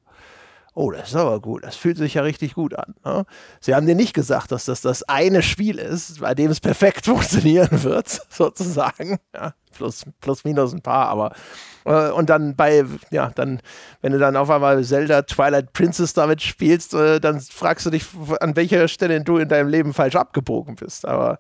Oh, 0.77 0.91
das 0.91 1.11
ist 1.11 1.17
aber 1.17 1.41
gut. 1.41 1.63
Das 1.65 1.77
fühlt 1.77 1.97
sich 1.97 2.15
ja 2.15 2.23
richtig 2.23 2.55
gut 2.55 2.75
an. 2.75 2.95
Ne? 3.05 3.25
Sie 3.61 3.77
haben 3.77 3.87
dir 3.87 3.95
nicht 3.95 4.13
gesagt, 4.13 4.51
dass 4.51 4.65
das 4.65 4.81
das 4.81 5.05
eine 5.05 5.43
Spiel 5.43 5.79
ist, 5.79 6.21
bei 6.21 6.35
dem 6.35 6.51
es 6.51 6.61
perfekt 6.61 7.05
funktionieren 7.07 7.83
wird, 7.85 8.09
sozusagen. 8.29 9.19
Ja, 9.33 9.55
plus, 9.73 10.05
plus 10.21 10.45
minus 10.45 10.73
ein 10.73 10.83
paar, 10.83 11.09
aber. 11.09 11.33
Äh, 11.85 12.11
und 12.11 12.29
dann 12.29 12.57
bei, 12.57 12.85
ja, 13.11 13.31
dann, 13.37 13.61
wenn 14.03 14.13
du 14.13 14.19
dann 14.19 14.37
auf 14.37 14.51
einmal 14.51 14.83
Zelda 14.83 15.23
Twilight 15.23 15.73
Princess 15.73 16.13
damit 16.13 16.43
spielst, 16.43 16.93
äh, 16.95 17.21
dann 17.21 17.41
fragst 17.41 17.87
du 17.87 17.91
dich, 17.91 18.07
an 18.41 18.57
welcher 18.57 18.89
Stelle 18.89 19.21
du 19.23 19.39
in 19.39 19.49
deinem 19.49 19.69
Leben 19.69 19.95
falsch 19.95 20.17
abgebogen 20.17 20.75
bist. 20.75 21.07
Aber 21.07 21.39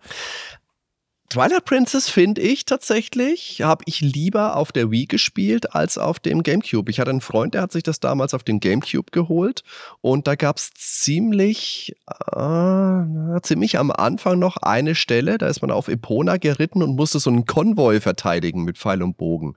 Twilight 1.30 1.64
Princess 1.64 2.08
finde 2.08 2.42
ich 2.42 2.64
tatsächlich, 2.64 3.62
habe 3.62 3.82
ich 3.86 4.00
lieber 4.00 4.56
auf 4.56 4.70
der 4.70 4.90
Wii 4.90 5.06
gespielt 5.06 5.74
als 5.74 5.98
auf 5.98 6.20
dem 6.20 6.44
GameCube. 6.44 6.88
Ich 6.90 7.00
hatte 7.00 7.10
einen 7.10 7.20
Freund, 7.20 7.54
der 7.54 7.62
hat 7.62 7.72
sich 7.72 7.82
das 7.82 7.98
damals 7.98 8.34
auf 8.34 8.44
dem 8.44 8.60
GameCube 8.60 9.10
geholt 9.10 9.64
und 10.00 10.28
da 10.28 10.36
gab 10.36 10.58
es 10.58 10.70
ziemlich, 10.74 11.96
äh, 12.30 13.40
ziemlich 13.42 13.78
am 13.78 13.90
Anfang 13.90 14.38
noch 14.38 14.58
eine 14.58 14.94
Stelle, 14.94 15.38
da 15.38 15.48
ist 15.48 15.60
man 15.60 15.72
auf 15.72 15.88
Epona 15.88 16.36
geritten 16.36 16.82
und 16.82 16.94
musste 16.94 17.18
so 17.18 17.30
einen 17.30 17.46
Konvoi 17.46 18.00
verteidigen 18.00 18.62
mit 18.62 18.78
Pfeil 18.78 19.02
und 19.02 19.16
Bogen. 19.16 19.56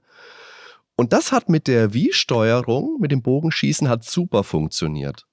Und 0.96 1.12
das 1.12 1.30
hat 1.30 1.48
mit 1.48 1.68
der 1.68 1.94
Wii-Steuerung, 1.94 2.98
mit 2.98 3.12
dem 3.12 3.22
Bogenschießen, 3.22 3.88
hat 3.88 4.02
super 4.02 4.42
funktioniert. 4.42 5.26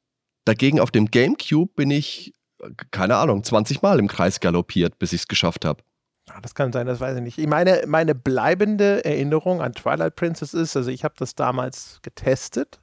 Dagegen 0.45 0.79
auf 0.79 0.91
dem 0.91 1.09
GameCube 1.09 1.73
bin 1.75 1.89
ich, 1.89 2.35
äh, 2.61 2.69
keine 2.91 3.15
Ahnung, 3.15 3.43
20 3.43 3.81
Mal 3.81 3.97
im 3.97 4.07
Kreis 4.07 4.39
galoppiert, 4.39 4.99
bis 4.99 5.11
ich 5.11 5.21
es 5.21 5.27
geschafft 5.27 5.65
habe. 5.65 5.81
Ah, 6.29 6.39
Das 6.41 6.55
kann 6.55 6.71
sein, 6.71 6.87
das 6.87 6.99
weiß 6.99 7.17
ich 7.17 7.23
nicht. 7.23 7.37
Ich 7.37 7.47
meine, 7.47 7.83
meine 7.87 8.15
bleibende 8.15 9.05
Erinnerung 9.05 9.61
an 9.61 9.73
Twilight 9.73 10.15
Princess 10.15 10.53
ist, 10.53 10.75
also 10.75 10.89
ich 10.89 11.03
habe 11.03 11.15
das 11.17 11.35
damals 11.35 11.99
getestet. 12.01 12.79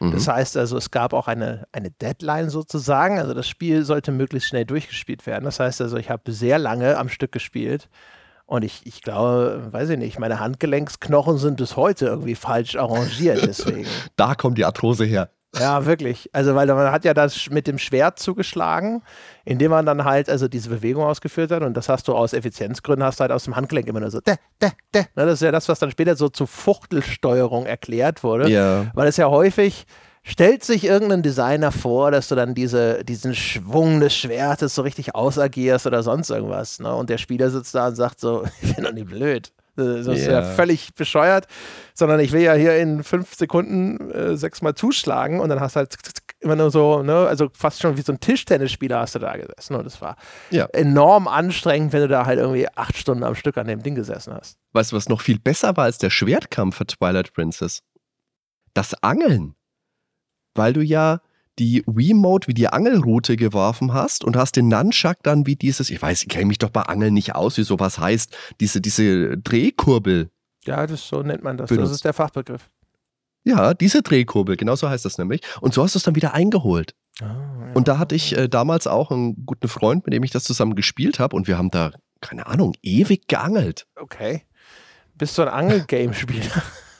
Mhm. 0.00 0.12
Das 0.12 0.26
heißt 0.26 0.56
also, 0.56 0.76
es 0.76 0.90
gab 0.90 1.12
auch 1.12 1.28
eine, 1.28 1.66
eine 1.72 1.90
Deadline 1.90 2.50
sozusagen. 2.50 3.18
Also 3.18 3.34
das 3.34 3.46
Spiel 3.46 3.84
sollte 3.84 4.10
möglichst 4.10 4.48
schnell 4.48 4.64
durchgespielt 4.64 5.26
werden. 5.26 5.44
Das 5.44 5.60
heißt 5.60 5.80
also, 5.80 5.96
ich 5.96 6.10
habe 6.10 6.32
sehr 6.32 6.58
lange 6.58 6.96
am 6.96 7.08
Stück 7.08 7.32
gespielt. 7.32 7.88
Und 8.46 8.64
ich, 8.64 8.84
ich 8.84 9.02
glaube, 9.02 9.68
weiß 9.70 9.90
ich 9.90 9.98
nicht, 9.98 10.18
meine 10.18 10.40
Handgelenksknochen 10.40 11.38
sind 11.38 11.56
bis 11.56 11.76
heute 11.76 12.06
irgendwie 12.06 12.34
falsch 12.34 12.76
arrangiert. 12.76 13.42
Deswegen. 13.46 13.86
Da 14.16 14.34
kommt 14.34 14.58
die 14.58 14.64
Arthrose 14.64 15.04
her. 15.04 15.30
Ja, 15.58 15.84
wirklich. 15.84 16.30
Also, 16.32 16.54
weil 16.54 16.66
man 16.66 16.90
hat 16.90 17.04
ja 17.04 17.12
das 17.12 17.50
mit 17.50 17.66
dem 17.66 17.78
Schwert 17.78 18.18
zugeschlagen, 18.18 19.02
indem 19.44 19.70
man 19.70 19.84
dann 19.84 20.04
halt 20.04 20.30
also 20.30 20.48
diese 20.48 20.70
Bewegung 20.70 21.04
ausgeführt 21.04 21.50
hat. 21.50 21.62
Und 21.62 21.76
das 21.76 21.88
hast 21.88 22.08
du 22.08 22.14
aus 22.14 22.32
Effizienzgründen, 22.32 23.04
hast 23.04 23.20
du 23.20 23.22
halt 23.22 23.32
aus 23.32 23.44
dem 23.44 23.56
Handgelenk 23.56 23.86
immer 23.86 24.00
nur 24.00 24.10
so, 24.10 24.20
de, 24.20 24.36
de, 24.60 24.70
de. 24.94 25.02
Ne, 25.14 25.26
Das 25.26 25.34
ist 25.34 25.42
ja 25.42 25.52
das, 25.52 25.68
was 25.68 25.78
dann 25.78 25.90
später 25.90 26.16
so 26.16 26.28
zu 26.28 26.46
Fuchtelsteuerung 26.46 27.66
erklärt 27.66 28.24
wurde. 28.24 28.48
Ja. 28.48 28.86
Weil 28.94 29.08
es 29.08 29.18
ja 29.18 29.28
häufig 29.28 29.86
stellt 30.22 30.64
sich 30.64 30.84
irgendein 30.84 31.22
Designer 31.22 31.72
vor, 31.72 32.10
dass 32.10 32.28
du 32.28 32.34
dann 32.34 32.54
diese, 32.54 33.04
diesen 33.04 33.34
Schwung 33.34 34.00
des 34.00 34.14
Schwertes 34.14 34.74
so 34.74 34.82
richtig 34.82 35.14
ausagierst 35.14 35.86
oder 35.86 36.02
sonst 36.02 36.30
irgendwas. 36.30 36.78
Ne? 36.78 36.94
Und 36.94 37.10
der 37.10 37.18
Spieler 37.18 37.50
sitzt 37.50 37.74
da 37.74 37.88
und 37.88 37.96
sagt 37.96 38.20
so, 38.20 38.44
ich 38.62 38.74
bin 38.74 38.84
doch 38.84 38.92
nicht 38.92 39.08
blöd. 39.08 39.52
Das 39.76 40.06
ist 40.06 40.26
ja 40.26 40.40
Ja. 40.40 40.42
völlig 40.42 40.94
bescheuert, 40.94 41.46
sondern 41.94 42.20
ich 42.20 42.32
will 42.32 42.42
ja 42.42 42.52
hier 42.54 42.76
in 42.78 43.02
fünf 43.04 43.34
Sekunden 43.34 44.10
äh, 44.10 44.36
sechsmal 44.36 44.74
zuschlagen 44.74 45.40
und 45.40 45.48
dann 45.48 45.60
hast 45.60 45.76
du 45.76 45.78
halt 45.78 45.96
immer 46.40 46.56
nur 46.56 46.70
so, 46.70 47.02
ne, 47.02 47.14
also 47.26 47.48
fast 47.54 47.80
schon 47.80 47.96
wie 47.96 48.02
so 48.02 48.12
ein 48.12 48.20
Tischtennisspieler 48.20 48.98
hast 48.98 49.14
du 49.14 49.18
da 49.20 49.36
gesessen 49.36 49.74
und 49.76 49.84
das 49.84 50.00
war 50.02 50.16
Ja. 50.50 50.66
enorm 50.72 51.28
anstrengend, 51.28 51.92
wenn 51.92 52.00
du 52.02 52.08
da 52.08 52.26
halt 52.26 52.38
irgendwie 52.38 52.68
acht 52.74 52.96
Stunden 52.96 53.22
am 53.24 53.34
Stück 53.34 53.56
an 53.56 53.66
dem 53.68 53.82
Ding 53.82 53.94
gesessen 53.94 54.34
hast. 54.34 54.58
Weißt 54.72 54.92
du, 54.92 54.96
was 54.96 55.08
noch 55.08 55.20
viel 55.20 55.38
besser 55.38 55.76
war 55.76 55.84
als 55.84 55.98
der 55.98 56.10
Schwertkampf 56.10 56.76
für 56.76 56.86
Twilight 56.86 57.32
Princess? 57.32 57.80
Das 58.74 58.94
Angeln. 59.02 59.54
Weil 60.54 60.72
du 60.72 60.82
ja 60.82 61.20
die 61.58 61.82
Wiimote 61.86 62.48
wie 62.48 62.54
die 62.54 62.68
Angelrute 62.68 63.36
geworfen 63.36 63.92
hast 63.92 64.24
und 64.24 64.36
hast 64.36 64.56
den 64.56 64.68
Nunchuck 64.68 65.16
dann 65.22 65.46
wie 65.46 65.56
dieses, 65.56 65.90
ich 65.90 66.00
weiß, 66.00 66.22
ich 66.22 66.28
kenne 66.28 66.46
mich 66.46 66.58
doch 66.58 66.70
bei 66.70 66.82
Angeln 66.82 67.14
nicht 67.14 67.34
aus, 67.34 67.58
wie 67.58 67.62
sowas 67.62 67.98
heißt, 67.98 68.36
diese, 68.60 68.80
diese 68.80 69.36
Drehkurbel. 69.38 70.30
Ja, 70.64 70.86
das 70.86 71.06
so 71.06 71.22
nennt 71.22 71.42
man 71.42 71.56
das. 71.56 71.68
Das 71.68 71.76
Benutzt. 71.76 71.94
ist 71.94 72.04
der 72.04 72.12
Fachbegriff. 72.12 72.70
Ja, 73.44 73.74
diese 73.74 74.02
Drehkurbel, 74.02 74.56
genau 74.56 74.76
so 74.76 74.88
heißt 74.88 75.04
das 75.04 75.18
nämlich. 75.18 75.40
Und 75.60 75.74
so 75.74 75.82
hast 75.82 75.94
du 75.94 75.98
es 75.98 76.04
dann 76.04 76.14
wieder 76.14 76.32
eingeholt. 76.32 76.94
Und 77.74 77.88
da 77.88 77.98
hatte 77.98 78.14
ich 78.14 78.36
äh, 78.36 78.48
damals 78.48 78.86
auch 78.86 79.10
einen 79.10 79.44
guten 79.44 79.68
Freund, 79.68 80.06
mit 80.06 80.14
dem 80.14 80.22
ich 80.22 80.30
das 80.30 80.44
zusammen 80.44 80.74
gespielt 80.74 81.18
habe 81.18 81.36
und 81.36 81.46
wir 81.46 81.58
haben 81.58 81.70
da, 81.70 81.92
keine 82.20 82.46
Ahnung, 82.46 82.74
ewig 82.82 83.28
geangelt. 83.28 83.86
Okay. 83.96 84.46
Bist 85.14 85.36
du 85.36 85.42
ein 85.42 85.48
Angel-Game-Spieler? 85.48 86.62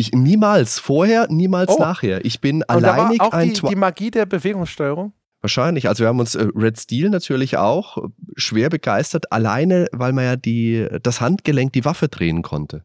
Ich 0.00 0.12
niemals 0.12 0.78
vorher, 0.78 1.26
niemals 1.28 1.72
Oh. 1.76 1.78
nachher. 1.78 2.24
Ich 2.24 2.40
bin 2.40 2.62
Und 2.62 2.68
da 2.68 2.82
war 2.82 2.94
alleinig 2.94 3.20
auch 3.20 3.32
ein 3.32 3.52
die, 3.52 3.60
die 3.60 3.76
Magie 3.76 4.10
der 4.10 4.26
Bewegungssteuerung? 4.26 5.12
Wahrscheinlich. 5.42 5.88
Also 5.88 6.02
wir 6.04 6.08
haben 6.08 6.20
uns 6.20 6.34
äh, 6.34 6.48
Red 6.54 6.78
Steel 6.78 7.08
natürlich 7.10 7.56
auch 7.56 7.98
äh, 7.98 8.00
schwer 8.36 8.68
begeistert, 8.68 9.32
alleine 9.32 9.86
weil 9.92 10.12
man 10.12 10.24
ja 10.24 10.36
die, 10.36 10.86
das 11.02 11.20
Handgelenk 11.20 11.72
die 11.72 11.84
Waffe 11.84 12.08
drehen 12.08 12.42
konnte. 12.42 12.82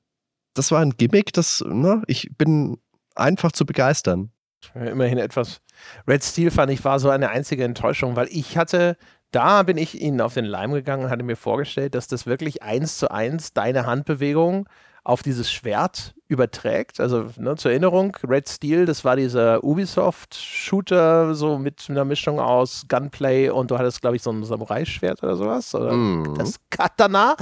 Das 0.54 0.72
war 0.72 0.82
ein 0.82 0.92
Gimmick, 0.98 1.34
das, 1.34 1.64
na, 1.68 2.02
ich 2.08 2.30
bin 2.38 2.78
einfach 3.16 3.52
zu 3.52 3.66
begeistern. 3.66 4.32
Immerhin 4.74 5.18
etwas. 5.18 5.62
Red 6.08 6.24
Steel 6.24 6.50
fand 6.50 6.72
ich 6.72 6.84
war 6.86 7.00
so 7.00 7.10
eine 7.10 7.30
einzige 7.30 7.66
Enttäuschung, 7.66 8.16
weil 8.16 8.28
ich 8.32 8.58
hatte, 8.58 8.96
da 9.32 9.64
bin 9.64 9.78
ich 9.78 10.02
ihnen 10.02 10.22
auf 10.22 10.34
den 10.34 10.46
Leim 10.46 10.72
gegangen 10.72 11.04
und 11.06 11.10
hatte 11.10 11.24
mir 11.24 11.36
vorgestellt, 11.36 11.94
dass 11.94 12.08
das 12.08 12.26
wirklich 12.26 12.64
eins 12.64 12.98
zu 12.98 13.12
eins 13.12 13.52
deine 13.54 13.86
Handbewegung 13.86 14.68
auf 15.06 15.24
dieses 15.24 15.50
Schwert 15.52 16.14
überträgt. 16.28 17.00
Also 17.00 17.28
ne, 17.38 17.56
zur 17.56 17.72
Erinnerung, 17.72 18.18
Red 18.28 18.50
Steel, 18.50 18.86
das 18.86 19.06
war 19.06 19.16
dieser 19.16 19.64
Ubisoft-Shooter, 19.64 21.36
so 21.36 21.58
mit 21.58 21.86
einer 21.90 22.06
Mischung 22.06 22.40
aus 22.40 22.86
Gunplay 22.90 23.50
und 23.50 23.72
du 23.72 23.78
hattest, 23.78 24.02
glaube 24.02 24.16
ich, 24.16 24.24
so 24.24 24.32
ein 24.32 24.44
Samurai-Schwert 24.44 25.24
oder 25.24 25.36
sowas. 25.36 25.74
Oder 25.76 25.94
Mhm. 25.94 26.36
das 26.38 26.56
Katana. 26.70 27.36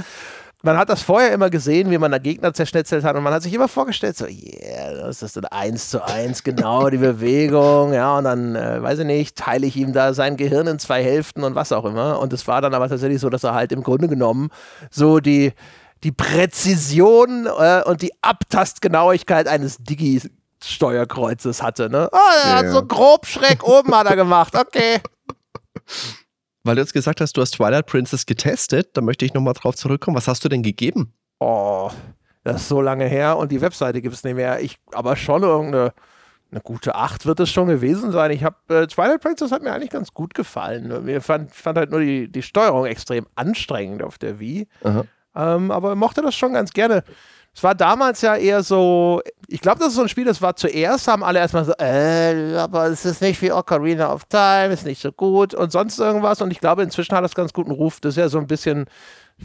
Man 0.62 0.78
hat 0.78 0.88
das 0.88 1.02
vorher 1.02 1.32
immer 1.32 1.50
gesehen, 1.50 1.90
wie 1.90 1.98
man 1.98 2.10
da 2.10 2.16
Gegner 2.16 2.54
zerschnetzelt 2.54 3.04
hat 3.04 3.16
und 3.16 3.22
man 3.22 3.34
hat 3.34 3.42
sich 3.42 3.52
immer 3.52 3.68
vorgestellt, 3.68 4.16
so, 4.16 4.24
yeah, 4.24 4.94
das 4.94 5.22
ist 5.22 5.36
dann 5.36 5.44
eins 5.46 5.90
zu 5.90 6.02
eins, 6.02 6.42
genau 6.42 6.88
die 6.88 6.96
Bewegung, 6.96 7.92
ja, 7.92 8.16
und 8.16 8.24
dann, 8.24 8.56
äh, 8.56 8.82
weiß 8.82 9.00
ich 9.00 9.04
nicht, 9.04 9.36
teile 9.36 9.66
ich 9.66 9.76
ihm 9.76 9.92
da 9.92 10.14
sein 10.14 10.38
Gehirn 10.38 10.66
in 10.66 10.78
zwei 10.78 11.02
Hälften 11.04 11.44
und 11.44 11.54
was 11.54 11.70
auch 11.70 11.84
immer. 11.84 12.18
Und 12.18 12.32
es 12.32 12.46
war 12.48 12.62
dann 12.62 12.72
aber 12.72 12.88
tatsächlich 12.88 13.20
so, 13.20 13.28
dass 13.28 13.44
er 13.44 13.52
halt 13.52 13.72
im 13.72 13.82
Grunde 13.82 14.08
genommen 14.08 14.48
so 14.90 15.20
die, 15.20 15.52
die 16.04 16.12
Präzision 16.12 17.46
äh, 17.46 17.82
und 17.84 18.02
die 18.02 18.12
Abtastgenauigkeit 18.22 19.48
eines 19.48 19.78
Digi-Steuerkreuzes 19.78 21.62
hatte, 21.62 21.88
ne? 21.90 22.08
Oh, 22.12 22.16
er 22.44 22.50
Ja, 22.50 22.56
hat 22.56 22.64
ja. 22.66 22.72
so 22.72 22.84
grob 22.84 23.26
schräg 23.26 23.64
oben 23.64 23.94
hat 23.94 24.06
er 24.06 24.16
gemacht, 24.16 24.54
okay. 24.54 25.00
Weil 26.62 26.76
du 26.76 26.80
jetzt 26.82 26.92
gesagt 26.94 27.20
hast, 27.20 27.36
du 27.36 27.40
hast 27.42 27.52
Twilight 27.52 27.86
Princess 27.86 28.24
getestet, 28.26 28.90
da 28.94 29.00
möchte 29.00 29.24
ich 29.24 29.34
nochmal 29.34 29.54
drauf 29.54 29.74
zurückkommen. 29.74 30.16
Was 30.16 30.28
hast 30.28 30.44
du 30.44 30.48
denn 30.48 30.62
gegeben? 30.62 31.12
Oh, 31.38 31.90
das 32.42 32.62
ist 32.62 32.68
so 32.68 32.80
lange 32.80 33.06
her 33.06 33.36
und 33.36 33.52
die 33.52 33.60
Webseite 33.60 34.00
gibt 34.00 34.14
es 34.14 34.24
nicht 34.24 34.34
mehr. 34.36 34.60
Ich, 34.60 34.76
aber 34.92 35.16
schon 35.16 35.42
irgendeine 35.42 35.92
eine 36.50 36.60
gute 36.60 36.94
8 36.94 37.26
wird 37.26 37.40
es 37.40 37.50
schon 37.50 37.66
gewesen 37.66 38.12
sein. 38.12 38.30
Ich 38.30 38.44
habe 38.44 38.56
äh, 38.68 38.86
Twilight 38.86 39.20
Princess 39.20 39.50
hat 39.50 39.62
mir 39.62 39.72
eigentlich 39.72 39.90
ganz 39.90 40.14
gut 40.14 40.34
gefallen. 40.34 41.04
Mir 41.04 41.20
fand, 41.20 41.52
fand 41.52 41.76
halt 41.76 41.90
nur 41.90 41.98
die, 42.00 42.30
die 42.30 42.42
Steuerung 42.42 42.86
extrem 42.86 43.26
anstrengend 43.34 44.02
auf 44.04 44.18
der 44.18 44.38
Wii. 44.38 44.68
Aha. 44.84 45.04
Ähm, 45.36 45.70
aber 45.70 45.94
mochte 45.94 46.22
das 46.22 46.34
schon 46.34 46.52
ganz 46.54 46.72
gerne. 46.72 47.02
Es 47.56 47.62
war 47.62 47.76
damals 47.76 48.20
ja 48.20 48.34
eher 48.34 48.64
so, 48.64 49.22
ich 49.46 49.60
glaube, 49.60 49.78
das 49.78 49.88
ist 49.90 49.94
so 49.94 50.02
ein 50.02 50.08
Spiel, 50.08 50.24
das 50.24 50.42
war 50.42 50.56
zuerst, 50.56 51.06
haben 51.06 51.22
alle 51.22 51.38
erstmal 51.38 51.64
so, 51.64 51.72
äh, 51.78 52.56
aber 52.56 52.86
es 52.86 53.04
ist 53.04 53.22
nicht 53.22 53.40
wie 53.42 53.52
Ocarina 53.52 54.12
of 54.12 54.24
Time, 54.24 54.72
ist 54.72 54.84
nicht 54.84 55.00
so 55.00 55.12
gut 55.12 55.54
und 55.54 55.70
sonst 55.70 56.00
irgendwas. 56.00 56.42
Und 56.42 56.50
ich 56.50 56.58
glaube, 56.58 56.82
inzwischen 56.82 57.14
hat 57.14 57.22
das 57.22 57.34
ganz 57.36 57.52
guten 57.52 57.70
Ruf. 57.70 58.00
Das 58.00 58.14
ist 58.14 58.16
ja 58.18 58.28
so 58.28 58.38
ein 58.38 58.48
bisschen, 58.48 58.86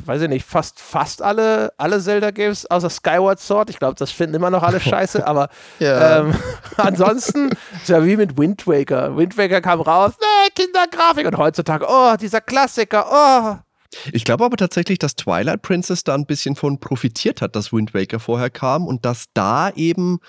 weiß 0.06 0.24
ich 0.24 0.30
nicht, 0.30 0.44
fast, 0.44 0.80
fast 0.80 1.22
alle, 1.22 1.72
alle 1.78 2.02
Zelda-Games 2.02 2.66
außer 2.72 2.90
Skyward 2.90 3.40
Sword. 3.40 3.70
Ich 3.70 3.78
glaube, 3.78 3.94
das 3.94 4.10
finden 4.10 4.34
immer 4.38 4.50
noch 4.50 4.64
alle 4.64 4.80
scheiße, 4.80 5.28
aber 5.28 5.50
Ja. 5.78 6.22
ähm, 6.22 6.34
ansonsten 6.78 7.52
ist 7.80 7.90
ja 7.90 8.04
wie 8.04 8.18
mit 8.18 8.40
Wind 8.40 8.66
Waker. 8.66 9.16
Wind 9.18 9.38
Waker 9.38 9.62
kam 9.62 9.82
raus, 9.82 10.14
ne, 10.20 10.50
Kindergrafik 10.56 11.28
und 11.28 11.38
heutzutage, 11.38 11.86
oh, 11.88 12.16
dieser 12.20 12.42
Klassiker, 12.42 13.06
oh. 13.12 13.68
Ich 14.12 14.24
glaube 14.24 14.46
aber 14.46 14.58
tatsächlich, 14.58 15.00
dass 15.00 15.16
Twilight 15.16 15.62
Princess 15.62 16.04
da 16.04 16.14
ein 16.14 16.26
bisschen 16.26 16.56
von 16.56 16.80
profitiert 16.80 17.42
hat, 17.42 17.56
dass 17.56 17.74
Wind 17.74 17.94
Waker 17.94 18.20
vorher 18.20 18.50
kam 18.50 18.88
und 18.88 19.06
dass 19.06 19.26
da 19.34 19.72
eben 19.72 20.20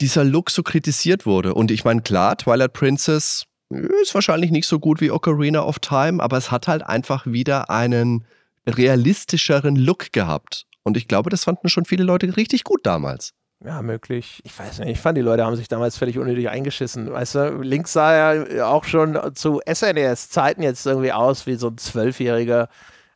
dieser 0.00 0.24
Look 0.24 0.50
so 0.50 0.62
kritisiert 0.62 1.26
wurde. 1.26 1.54
Und 1.54 1.70
ich 1.70 1.84
meine, 1.84 2.02
klar, 2.02 2.36
Twilight 2.36 2.72
Princess 2.72 3.44
ist 4.02 4.14
wahrscheinlich 4.14 4.50
nicht 4.50 4.66
so 4.66 4.78
gut 4.78 5.00
wie 5.00 5.10
Ocarina 5.10 5.62
of 5.62 5.78
Time, 5.78 6.22
aber 6.22 6.36
es 6.36 6.50
hat 6.50 6.68
halt 6.68 6.82
einfach 6.82 7.26
wieder 7.26 7.70
einen 7.70 8.26
realistischeren 8.66 9.76
Look 9.76 10.12
gehabt. 10.12 10.66
Und 10.82 10.96
ich 10.96 11.08
glaube, 11.08 11.30
das 11.30 11.44
fanden 11.44 11.68
schon 11.68 11.84
viele 11.84 12.04
Leute 12.04 12.36
richtig 12.36 12.64
gut 12.64 12.80
damals. 12.84 13.32
Ja, 13.64 13.80
möglich. 13.82 14.40
Ich 14.44 14.58
weiß 14.58 14.80
nicht. 14.80 14.88
Ich 14.90 15.00
fand, 15.00 15.16
die 15.16 15.22
Leute 15.22 15.44
haben 15.44 15.54
sich 15.54 15.68
damals 15.68 15.96
völlig 15.96 16.18
unnötig 16.18 16.48
eingeschissen. 16.48 17.12
Weißt 17.12 17.34
du, 17.36 17.58
Link 17.62 17.86
sah 17.86 18.34
ja 18.34 18.66
auch 18.66 18.84
schon 18.84 19.18
zu 19.34 19.60
SNES-Zeiten 19.72 20.62
jetzt 20.62 20.84
irgendwie 20.84 21.12
aus 21.12 21.46
wie 21.46 21.54
so 21.54 21.68
ein 21.68 21.78
Zwölfjähriger. 21.78 22.68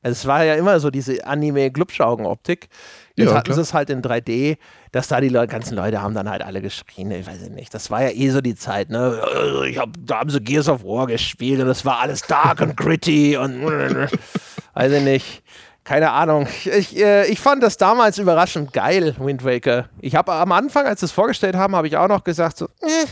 Also 0.03 0.13
es 0.13 0.27
war 0.27 0.45
ja 0.45 0.55
immer 0.55 0.79
so 0.79 0.91
diese 0.91 1.27
Anime-Glubschaugen-Optik. 1.27 2.69
Jetzt 3.17 3.31
Ja, 3.31 3.35
hatten 3.35 3.53
sie 3.53 3.61
es 3.61 3.75
halt 3.75 3.91
in 3.91 4.03
3D, 4.03 4.57
dass 4.93 5.09
da 5.09 5.21
die 5.21 5.31
Leute, 5.31 5.49
ganzen 5.49 5.75
Leute 5.75 6.01
haben 6.01 6.15
dann 6.15 6.31
halt 6.31 6.43
alle 6.43 6.63
geschrien. 6.63 7.11
Ich 7.11 7.27
weiß 7.27 7.49
nicht. 7.51 7.75
Das 7.75 7.91
war 7.91 8.03
ja 8.03 8.11
eh 8.11 8.31
so 8.31 8.41
die 8.41 8.55
Zeit, 8.55 8.89
ne? 8.89 9.21
Ich 9.69 9.79
hab, 9.79 9.89
da 9.99 10.21
haben 10.21 10.31
sie 10.31 10.41
Gears 10.41 10.69
of 10.69 10.85
War 10.85 11.09
gespielt 11.09 11.61
und 11.61 11.67
das 11.67 11.85
war 11.85 11.99
alles 11.99 12.23
dark 12.23 12.61
und 12.61 12.77
gritty 12.77 13.37
und 13.37 13.65
weiß 14.75 14.93
ich 14.93 15.03
nicht. 15.03 15.43
Keine 15.87 16.11
Ahnung. 16.11 16.49
Ich, 16.65 16.97
äh, 16.97 17.29
ich 17.29 17.39
fand 17.39 17.63
das 17.63 17.77
damals 17.77 18.19
überraschend 18.19 18.73
geil, 18.73 19.15
Wind 19.21 19.45
Waker. 19.45 19.89
Ich 20.01 20.17
habe 20.17 20.33
am 20.33 20.51
Anfang, 20.51 20.85
als 20.85 20.99
sie 20.99 21.07
es 21.07 21.13
vorgestellt 21.13 21.55
haben, 21.55 21.77
habe 21.77 21.87
ich 21.87 21.97
auch 21.97 22.09
noch 22.09 22.25
gesagt, 22.25 22.59
so, 22.59 22.65
äh, 22.83 23.07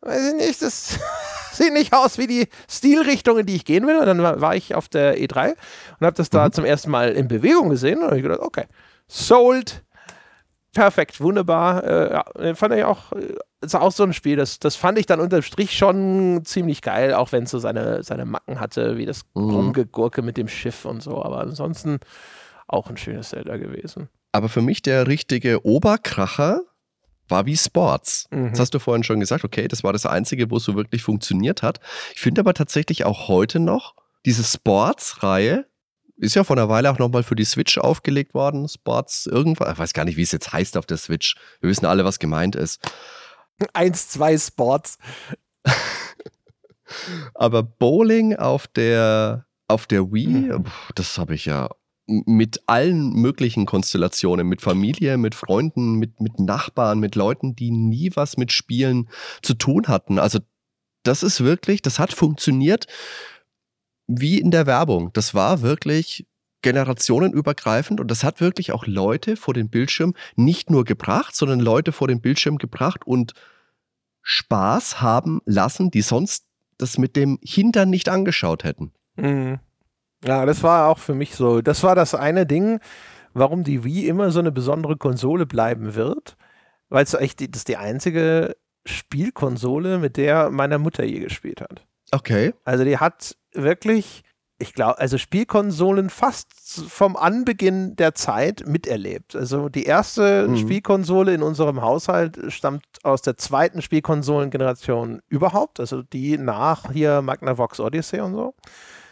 weiß 0.00 0.32
ich 0.32 0.34
nicht, 0.34 0.62
das 0.62 0.98
sieht 1.52 1.72
nicht 1.72 1.92
aus 1.92 2.18
wie 2.18 2.26
die 2.26 2.48
Stilrichtung, 2.68 3.38
in 3.38 3.46
die 3.46 3.54
ich 3.54 3.64
gehen 3.64 3.86
will. 3.86 3.98
Und 3.98 4.06
dann 4.06 4.20
war, 4.20 4.40
war 4.40 4.56
ich 4.56 4.74
auf 4.74 4.88
der 4.88 5.16
E3 5.16 5.50
und 6.00 6.06
habe 6.06 6.16
das 6.16 6.28
da 6.28 6.50
zum 6.50 6.64
ersten 6.64 6.90
Mal 6.90 7.12
in 7.12 7.28
Bewegung 7.28 7.70
gesehen 7.70 7.98
und 7.98 8.06
habe 8.06 8.16
ich 8.16 8.24
gedacht, 8.24 8.40
okay, 8.40 8.64
sold. 9.06 9.84
Perfekt, 10.72 11.20
wunderbar. 11.20 11.84
Äh, 12.38 12.54
fand 12.54 12.74
ich 12.74 12.84
auch, 12.84 13.12
äh, 13.12 13.34
ist 13.60 13.76
auch 13.76 13.92
so 13.92 14.02
ein 14.04 14.12
Spiel, 14.12 14.36
das, 14.36 14.58
das 14.58 14.74
fand 14.74 14.98
ich 14.98 15.06
dann 15.06 15.20
unterm 15.20 15.42
Strich 15.42 15.76
schon 15.76 16.42
ziemlich 16.44 16.80
geil, 16.82 17.14
auch 17.14 17.30
wenn 17.32 17.44
es 17.44 17.50
so 17.50 17.58
seine, 17.58 18.02
seine 18.02 18.24
Macken 18.24 18.58
hatte, 18.58 18.96
wie 18.96 19.06
das 19.06 19.22
Mhm. 19.34 19.50
Rumgegurke 19.50 20.22
mit 20.22 20.36
dem 20.36 20.48
Schiff 20.48 20.84
und 20.84 21.02
so. 21.02 21.22
Aber 21.22 21.40
ansonsten 21.40 21.98
auch 22.66 22.88
ein 22.88 22.96
schönes 22.96 23.28
Zelda 23.30 23.56
gewesen. 23.58 24.08
Aber 24.32 24.48
für 24.48 24.62
mich 24.62 24.80
der 24.82 25.06
richtige 25.06 25.64
Oberkracher 25.66 26.62
war 27.28 27.44
wie 27.46 27.56
Sports. 27.56 28.26
Mhm. 28.30 28.50
Das 28.50 28.60
hast 28.60 28.74
du 28.74 28.78
vorhin 28.78 29.04
schon 29.04 29.20
gesagt, 29.20 29.44
okay, 29.44 29.68
das 29.68 29.84
war 29.84 29.92
das 29.92 30.06
Einzige, 30.06 30.50
wo 30.50 30.56
es 30.56 30.64
so 30.64 30.74
wirklich 30.74 31.02
funktioniert 31.02 31.62
hat. 31.62 31.80
Ich 32.14 32.20
finde 32.20 32.40
aber 32.40 32.54
tatsächlich 32.54 33.04
auch 33.04 33.28
heute 33.28 33.60
noch, 33.60 33.94
diese 34.24 34.42
Sports-Reihe 34.44 35.66
ist 36.22 36.34
ja 36.34 36.44
vor 36.44 36.56
einer 36.56 36.68
Weile 36.68 36.90
auch 36.90 36.98
nochmal 36.98 37.22
für 37.22 37.34
die 37.34 37.44
Switch 37.44 37.78
aufgelegt 37.78 38.32
worden. 38.32 38.68
Sports 38.68 39.26
irgendwas, 39.26 39.72
ich 39.72 39.78
weiß 39.78 39.92
gar 39.92 40.04
nicht, 40.04 40.16
wie 40.16 40.22
es 40.22 40.32
jetzt 40.32 40.52
heißt 40.52 40.76
auf 40.76 40.86
der 40.86 40.96
Switch. 40.96 41.36
Wir 41.60 41.68
wissen 41.68 41.86
alle, 41.86 42.04
was 42.04 42.18
gemeint 42.18 42.54
ist. 42.54 42.80
1, 43.72 44.08
2 44.10 44.38
Sports. 44.38 44.98
Aber 47.34 47.62
Bowling 47.62 48.36
auf 48.36 48.66
der, 48.66 49.46
auf 49.68 49.86
der 49.86 50.12
Wii, 50.12 50.26
Mhm. 50.28 50.64
pf, 50.64 50.92
das 50.94 51.18
habe 51.18 51.34
ich 51.34 51.46
ja 51.46 51.70
mit 52.06 52.62
allen 52.66 53.12
möglichen 53.14 53.64
Konstellationen, 53.64 54.46
mit 54.46 54.60
Familie, 54.60 55.16
mit 55.16 55.34
Freunden, 55.34 55.94
mit, 55.94 56.20
mit 56.20 56.38
Nachbarn, 56.40 56.98
mit 56.98 57.14
Leuten, 57.14 57.54
die 57.54 57.70
nie 57.70 58.10
was 58.14 58.36
mit 58.36 58.52
Spielen 58.52 59.08
zu 59.40 59.54
tun 59.54 59.86
hatten. 59.88 60.18
Also 60.18 60.40
das 61.04 61.22
ist 61.22 61.42
wirklich, 61.42 61.80
das 61.80 61.98
hat 61.98 62.12
funktioniert 62.12 62.86
wie 64.06 64.38
in 64.38 64.50
der 64.50 64.66
Werbung. 64.66 65.12
Das 65.12 65.34
war 65.34 65.62
wirklich 65.62 66.26
generationenübergreifend 66.62 68.00
und 68.00 68.10
das 68.10 68.24
hat 68.24 68.40
wirklich 68.40 68.72
auch 68.72 68.86
Leute 68.86 69.36
vor 69.36 69.52
den 69.52 69.68
Bildschirm 69.68 70.14
nicht 70.36 70.70
nur 70.70 70.84
gebracht, 70.84 71.34
sondern 71.34 71.60
Leute 71.60 71.92
vor 71.92 72.08
den 72.08 72.20
Bildschirm 72.20 72.58
gebracht 72.58 73.06
und 73.06 73.34
Spaß 74.22 75.00
haben 75.00 75.40
lassen, 75.44 75.90
die 75.90 76.02
sonst 76.02 76.46
das 76.78 76.98
mit 76.98 77.16
dem 77.16 77.38
Hintern 77.42 77.90
nicht 77.90 78.08
angeschaut 78.08 78.64
hätten. 78.64 78.92
Mhm. 79.16 79.58
Ja, 80.24 80.46
das 80.46 80.62
war 80.62 80.88
auch 80.88 80.98
für 80.98 81.14
mich 81.14 81.34
so. 81.34 81.60
Das 81.60 81.82
war 81.82 81.96
das 81.96 82.14
eine 82.14 82.46
Ding, 82.46 82.78
warum 83.34 83.64
die 83.64 83.84
Wii 83.84 84.06
immer 84.06 84.30
so 84.30 84.38
eine 84.38 84.52
besondere 84.52 84.96
Konsole 84.96 85.46
bleiben 85.46 85.94
wird. 85.96 86.36
Weil 86.88 87.04
es 87.04 87.14
echt 87.14 87.40
die, 87.40 87.50
das 87.50 87.60
ist 87.60 87.68
die 87.68 87.76
einzige 87.76 88.56
Spielkonsole, 88.84 89.98
mit 89.98 90.16
der 90.16 90.50
meine 90.50 90.78
Mutter 90.78 91.04
je 91.04 91.20
gespielt 91.20 91.60
hat. 91.60 91.84
Okay. 92.12 92.52
Also 92.64 92.84
die 92.84 92.98
hat 92.98 93.36
wirklich, 93.54 94.22
ich 94.58 94.72
glaube, 94.74 94.98
also 94.98 95.18
Spielkonsolen 95.18 96.10
fast 96.10 96.48
vom 96.88 97.16
Anbeginn 97.16 97.96
der 97.96 98.14
Zeit 98.14 98.64
miterlebt. 98.66 99.34
Also 99.36 99.68
die 99.68 99.84
erste 99.84 100.46
Mhm. 100.48 100.56
Spielkonsole 100.56 101.34
in 101.34 101.42
unserem 101.42 101.82
Haushalt 101.82 102.38
stammt 102.48 102.84
aus 103.02 103.22
der 103.22 103.36
zweiten 103.36 103.82
Spielkonsolengeneration 103.82 105.20
überhaupt, 105.28 105.80
also 105.80 106.02
die 106.02 106.38
nach 106.38 106.92
hier 106.92 107.22
Magnavox 107.22 107.80
Odyssey 107.80 108.20
und 108.20 108.34
so. 108.34 108.54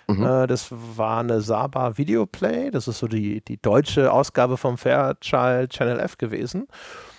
Mhm. 0.09 0.25
Äh, 0.25 0.47
das 0.47 0.69
war 0.71 1.21
eine 1.21 1.41
Saba 1.41 1.97
Videoplay, 1.99 2.71
das 2.71 2.89
ist 2.89 2.99
so 2.99 3.07
die, 3.09 3.43
die 3.45 3.61
deutsche 3.61 4.13
Ausgabe 4.13 4.57
vom 4.57 4.79
Fairchild 4.79 5.71
Channel 5.71 6.01
F 6.01 6.19
gewesen. 6.19 6.67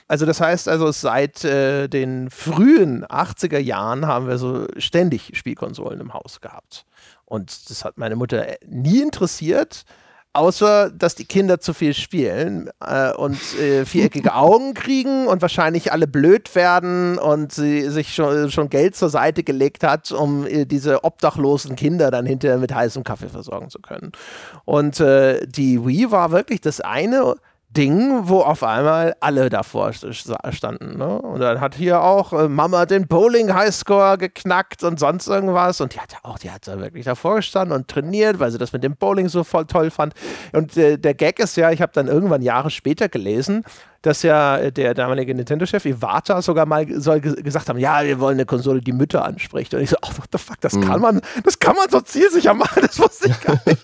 Also 0.07 0.25
das 0.25 0.41
heißt 0.41 0.67
also 0.67 0.91
seit 0.91 1.45
äh, 1.45 1.87
den 1.87 2.29
frühen 2.29 3.05
80er 3.05 3.59
Jahren 3.59 4.07
haben 4.07 4.27
wir 4.27 4.37
so 4.37 4.67
ständig 4.77 5.31
Spielkonsolen 5.37 6.01
im 6.01 6.13
Haus 6.13 6.41
gehabt. 6.41 6.85
Und 7.31 7.69
das 7.69 7.85
hat 7.85 7.97
meine 7.97 8.17
Mutter 8.17 8.45
nie 8.67 9.01
interessiert. 9.01 9.85
außer 10.33 10.91
dass 10.91 11.15
die 11.15 11.25
Kinder 11.25 11.59
zu 11.59 11.73
viel 11.73 11.93
spielen 11.93 12.69
äh, 12.79 13.11
und 13.13 13.37
äh, 13.59 13.85
viereckige 13.85 14.33
Augen 14.35 14.73
kriegen 14.73 15.27
und 15.27 15.41
wahrscheinlich 15.41 15.91
alle 15.91 16.07
blöd 16.07 16.55
werden 16.55 17.17
und 17.17 17.51
sie 17.51 17.89
sich 17.89 18.13
schon, 18.13 18.49
schon 18.49 18.69
Geld 18.69 18.95
zur 18.95 19.09
Seite 19.09 19.43
gelegt 19.43 19.83
hat, 19.83 20.11
um 20.13 20.45
äh, 20.47 20.65
diese 20.65 21.03
obdachlosen 21.03 21.75
Kinder 21.75 22.11
dann 22.11 22.25
hinterher 22.25 22.57
mit 22.57 22.73
heißem 22.73 23.03
Kaffee 23.03 23.27
versorgen 23.27 23.69
zu 23.69 23.79
können. 23.79 24.13
Und 24.63 25.01
äh, 25.01 25.45
die 25.47 25.85
Wii 25.85 26.11
war 26.11 26.31
wirklich 26.31 26.61
das 26.61 26.79
eine 26.79 27.35
Ding, 27.75 28.27
wo 28.27 28.41
auf 28.41 28.63
einmal 28.63 29.15
alle 29.21 29.49
davor 29.49 29.93
standen. 29.93 30.97
Ne? 30.97 31.21
Und 31.21 31.39
dann 31.39 31.61
hat 31.61 31.75
hier 31.75 32.01
auch 32.01 32.33
äh, 32.33 32.49
Mama 32.49 32.85
den 32.85 33.07
Bowling-Highscore 33.07 34.17
geknackt 34.17 34.83
und 34.83 34.99
sonst 34.99 35.27
irgendwas. 35.27 35.79
Und 35.79 35.93
die 35.93 35.99
hat 35.99 36.11
ja 36.11 36.19
auch, 36.23 36.37
die 36.37 36.51
hat 36.51 36.67
da 36.67 36.79
wirklich 36.79 37.05
davor 37.05 37.37
gestanden 37.37 37.75
und 37.75 37.87
trainiert, 37.87 38.39
weil 38.39 38.51
sie 38.51 38.57
das 38.57 38.73
mit 38.73 38.83
dem 38.83 38.97
Bowling 38.97 39.29
so 39.29 39.45
voll 39.45 39.65
toll 39.65 39.89
fand. 39.89 40.13
Und 40.51 40.75
äh, 40.75 40.97
der 40.97 41.13
Gag 41.13 41.39
ist 41.39 41.55
ja, 41.55 41.71
ich 41.71 41.81
habe 41.81 41.93
dann 41.93 42.07
irgendwann 42.07 42.41
Jahre 42.41 42.69
später 42.69 43.07
gelesen, 43.07 43.63
dass 44.01 44.23
ja 44.23 44.71
der 44.71 44.93
damalige 44.93 45.35
Nintendo-Chef 45.35 45.85
Iwata 45.85 46.41
sogar 46.41 46.65
mal 46.65 46.85
gesagt 46.85 47.69
haben, 47.69 47.77
ja, 47.77 48.03
wir 48.03 48.19
wollen 48.19 48.37
eine 48.37 48.45
Konsole, 48.45 48.81
die 48.81 48.93
Mütter 48.93 49.23
anspricht. 49.23 49.73
Und 49.73 49.81
ich 49.81 49.91
so, 49.91 49.97
oh, 50.01 50.09
what 50.17 50.29
the 50.31 50.39
fuck, 50.39 50.59
das 50.61 50.73
mhm. 50.73 50.81
kann 50.81 51.01
man, 51.01 51.21
das 51.43 51.59
kann 51.59 51.75
man 51.75 51.89
so 51.89 52.01
zielsicher 52.01 52.53
machen, 52.53 52.81
das 52.85 52.99
wusste 52.99 53.29
ich 53.29 53.39
gar 53.41 53.61
nicht. 53.65 53.81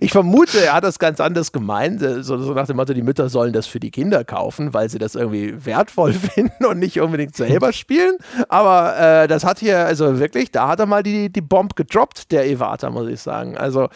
ich 0.00 0.12
vermute, 0.12 0.62
er 0.62 0.74
hat 0.74 0.84
das 0.84 0.98
ganz 0.98 1.20
anders 1.20 1.52
gemeint, 1.52 2.02
äh, 2.02 2.22
so, 2.22 2.36
so, 2.38 2.52
nach 2.52 2.66
dem 2.66 2.76
Motto, 2.76 2.92
die 2.92 3.02
Mütter 3.02 3.28
sollen 3.30 3.52
das 3.52 3.66
für 3.66 3.80
die 3.80 3.90
Kinder 3.90 4.24
kaufen, 4.24 4.74
weil 4.74 4.90
sie 4.90 4.98
das 4.98 5.14
irgendwie 5.14 5.64
wertvoll 5.64 6.12
finden 6.34 6.66
und 6.66 6.78
nicht 6.78 7.00
unbedingt 7.00 7.34
selber 7.34 7.72
spielen. 7.72 8.16
Aber 8.48 8.98
äh, 8.98 9.28
das 9.28 9.44
hat 9.44 9.58
hier, 9.58 9.86
also 9.86 10.18
wirklich, 10.18 10.50
da 10.50 10.68
hat 10.68 10.80
er 10.80 10.86
mal 10.86 11.02
die, 11.02 11.30
die 11.30 11.40
Bomb 11.40 11.76
gedroppt, 11.76 12.30
der 12.30 12.46
Iwata, 12.46 12.90
muss 12.90 13.08
ich 13.08 13.20
sagen. 13.20 13.56
Also 13.56 13.88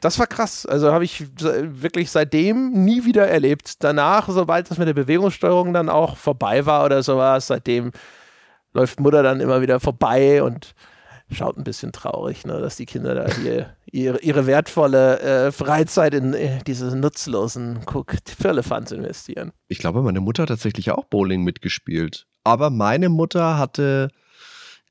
das 0.00 0.18
war 0.18 0.26
krass. 0.26 0.66
Also 0.66 0.92
habe 0.92 1.04
ich 1.04 1.26
wirklich 1.38 2.10
seitdem 2.10 2.72
nie 2.72 3.04
wieder 3.04 3.28
erlebt. 3.28 3.82
Danach, 3.84 4.28
sobald 4.28 4.70
das 4.70 4.78
mit 4.78 4.88
der 4.88 4.94
Bewegungssteuerung 4.94 5.72
dann 5.72 5.88
auch 5.88 6.16
vorbei 6.16 6.66
war 6.66 6.84
oder 6.84 7.02
sowas, 7.02 7.48
seitdem 7.48 7.92
läuft 8.72 9.00
Mutter 9.00 9.22
dann 9.22 9.40
immer 9.40 9.60
wieder 9.60 9.80
vorbei 9.80 10.42
und 10.42 10.74
schaut 11.32 11.56
ein 11.56 11.64
bisschen 11.64 11.92
traurig, 11.92 12.44
ne, 12.44 12.58
dass 12.60 12.76
die 12.76 12.86
Kinder 12.86 13.14
da 13.14 13.32
hier 13.32 13.76
ihre, 13.86 14.20
ihre 14.20 14.46
wertvolle 14.46 15.20
äh, 15.20 15.52
Freizeit 15.52 16.14
in 16.14 16.34
äh, 16.34 16.58
diese 16.66 16.96
nutzlosen 16.96 17.80
Guck, 17.86 18.16
Firlefanz 18.24 18.90
investieren. 18.90 19.52
Ich 19.68 19.78
glaube, 19.78 20.02
meine 20.02 20.20
Mutter 20.20 20.42
hat 20.42 20.48
tatsächlich 20.48 20.90
auch 20.90 21.04
Bowling 21.04 21.42
mitgespielt. 21.42 22.26
Aber 22.42 22.70
meine 22.70 23.08
Mutter 23.10 23.58
hatte 23.58 24.10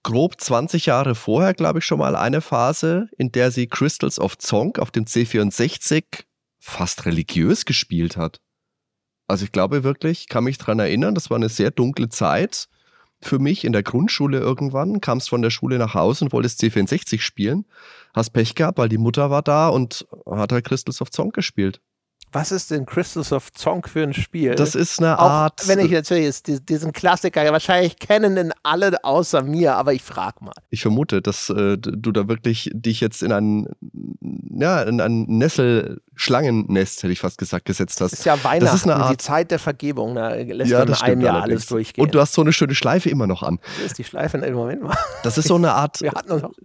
grob 0.03 0.39
20 0.39 0.85
Jahre 0.87 1.15
vorher, 1.15 1.53
glaube 1.53 1.79
ich, 1.79 1.85
schon 1.85 1.99
mal 1.99 2.15
eine 2.15 2.41
Phase, 2.41 3.09
in 3.17 3.31
der 3.31 3.51
sie 3.51 3.67
Crystals 3.67 4.19
of 4.19 4.37
Zonk 4.37 4.79
auf 4.79 4.91
dem 4.91 5.05
C64 5.05 6.03
fast 6.59 7.05
religiös 7.05 7.65
gespielt 7.65 8.17
hat. 8.17 8.41
Also 9.27 9.45
ich 9.45 9.51
glaube 9.51 9.83
wirklich, 9.83 10.27
kann 10.27 10.43
mich 10.43 10.57
daran 10.57 10.79
erinnern, 10.79 11.15
das 11.15 11.29
war 11.29 11.37
eine 11.37 11.49
sehr 11.49 11.71
dunkle 11.71 12.09
Zeit 12.09 12.67
für 13.21 13.37
mich 13.37 13.65
in 13.65 13.73
der 13.73 13.83
Grundschule 13.83 14.39
irgendwann. 14.39 15.01
Kamst 15.01 15.29
von 15.29 15.41
der 15.41 15.49
Schule 15.49 15.77
nach 15.77 15.93
Hause 15.93 16.25
und 16.25 16.33
wolltest 16.33 16.61
C64 16.61 17.19
spielen. 17.21 17.65
Hast 18.13 18.31
Pech 18.31 18.55
gehabt, 18.55 18.77
weil 18.77 18.89
die 18.89 18.97
Mutter 18.97 19.29
war 19.29 19.41
da 19.41 19.67
und 19.67 20.07
hat 20.25 20.51
halt 20.51 20.65
Crystals 20.65 21.01
of 21.01 21.11
Zonk 21.11 21.33
gespielt. 21.33 21.81
Was 22.31 22.51
ist 22.51 22.71
denn 22.71 22.85
Crystals 22.85 23.31
of 23.31 23.51
Zonk 23.53 23.89
für 23.89 24.03
ein 24.03 24.13
Spiel? 24.13 24.55
Das 24.55 24.75
ist 24.75 24.99
eine 24.99 25.17
Art. 25.17 25.61
Auch 25.61 25.67
wenn 25.67 25.79
ich 25.79 25.91
natürlich 25.91 26.43
diesen 26.43 26.93
Klassiker 26.93 27.51
wahrscheinlich 27.51 27.97
kennen 27.97 28.37
ihn 28.37 28.53
alle 28.63 29.03
außer 29.03 29.41
mir, 29.41 29.75
aber 29.75 29.93
ich 29.93 30.03
frage 30.03 30.43
mal. 30.43 30.53
Ich 30.69 30.81
vermute, 30.81 31.21
dass 31.21 31.49
äh, 31.49 31.77
du 31.77 32.11
da 32.11 32.27
wirklich 32.27 32.69
dich 32.73 33.01
jetzt 33.01 33.23
in 33.23 33.31
ein, 33.31 33.67
ja, 34.21 34.81
in 34.83 35.01
ein 35.01 35.25
Nessel-Schlangennest, 36.19 37.03
hätte 37.03 37.13
ich 37.13 37.19
fast 37.19 37.37
gesagt, 37.37 37.65
gesetzt 37.65 38.01
hast. 38.01 38.11
Das 38.11 38.19
ist 38.19 38.25
ja 38.25 38.43
Weihnachten, 38.43 38.65
das 38.65 38.73
ist 38.73 38.83
eine 38.83 38.95
Art, 38.95 39.11
die 39.11 39.17
Zeit 39.17 39.51
der 39.51 39.59
Vergebung. 39.59 40.15
Da 40.15 40.33
lässt 40.33 40.69
ja, 40.69 40.79
man 40.79 40.89
in 40.89 40.93
einem 40.95 41.21
Jahr 41.21 41.41
alles 41.41 41.67
durchgehen. 41.67 42.03
Und 42.03 42.13
du 42.13 42.19
hast 42.19 42.33
so 42.33 42.41
eine 42.41 42.53
schöne 42.53 42.75
Schleife 42.75 43.09
immer 43.09 43.27
noch 43.27 43.43
an. 43.43 43.59
Das 43.77 43.87
ist 43.87 43.97
die 43.97 44.03
Schleife 44.03 44.37
im 44.37 44.53
Moment 44.53 44.83
mal. 44.83 44.97
Das 45.23 45.37
ist 45.37 45.47
so 45.47 45.55
eine 45.55 45.73
Art 45.73 45.99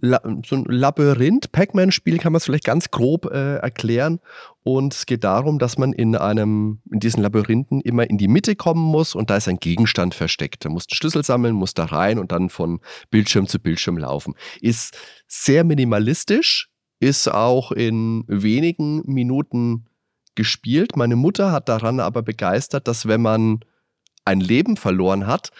La 0.01 0.21
so 0.45 0.55
ein 0.55 0.65
Labyrinth. 0.65 1.51
Pac-Man-Spiel 1.51 2.17
kann 2.19 2.33
man 2.33 2.37
es 2.37 2.45
vielleicht 2.45 2.65
ganz 2.65 2.91
grob 2.91 3.25
äh, 3.31 3.57
erklären. 3.57 4.19
Und 4.63 4.95
es 4.95 5.05
geht 5.05 5.23
darum, 5.23 5.59
dass 5.59 5.77
man 5.77 5.93
in 5.93 6.15
einem, 6.15 6.79
in 6.91 6.99
diesen 6.99 7.21
Labyrinthen 7.21 7.81
immer 7.81 8.09
in 8.09 8.17
die 8.17 8.27
Mitte 8.27 8.55
kommen 8.55 8.81
muss 8.81 9.13
und 9.13 9.29
da 9.29 9.37
ist 9.37 9.47
ein 9.47 9.57
Gegenstand 9.57 10.15
versteckt. 10.15 10.65
Da 10.65 10.69
muss 10.69 10.87
einen 10.89 10.95
Schlüssel 10.95 11.23
sammeln, 11.23 11.53
muss 11.53 11.75
da 11.75 11.85
rein 11.85 12.17
und 12.17 12.31
dann 12.31 12.49
von 12.49 12.79
Bildschirm 13.11 13.47
zu 13.47 13.59
Bildschirm 13.59 13.97
laufen. 13.97 14.33
Ist 14.61 14.97
sehr 15.27 15.63
minimalistisch, 15.63 16.71
ist 17.05 17.27
auch 17.27 17.71
in 17.71 18.23
wenigen 18.27 19.03
Minuten 19.05 19.85
gespielt. 20.33 20.97
Meine 20.97 21.15
Mutter 21.15 21.51
hat 21.51 21.69
daran 21.69 21.99
aber 21.99 22.23
begeistert, 22.23 22.87
dass 22.87 23.07
wenn 23.07 23.21
man 23.21 23.59
ein 24.25 24.39
Leben 24.39 24.75
verloren 24.75 25.27
hat, 25.27 25.51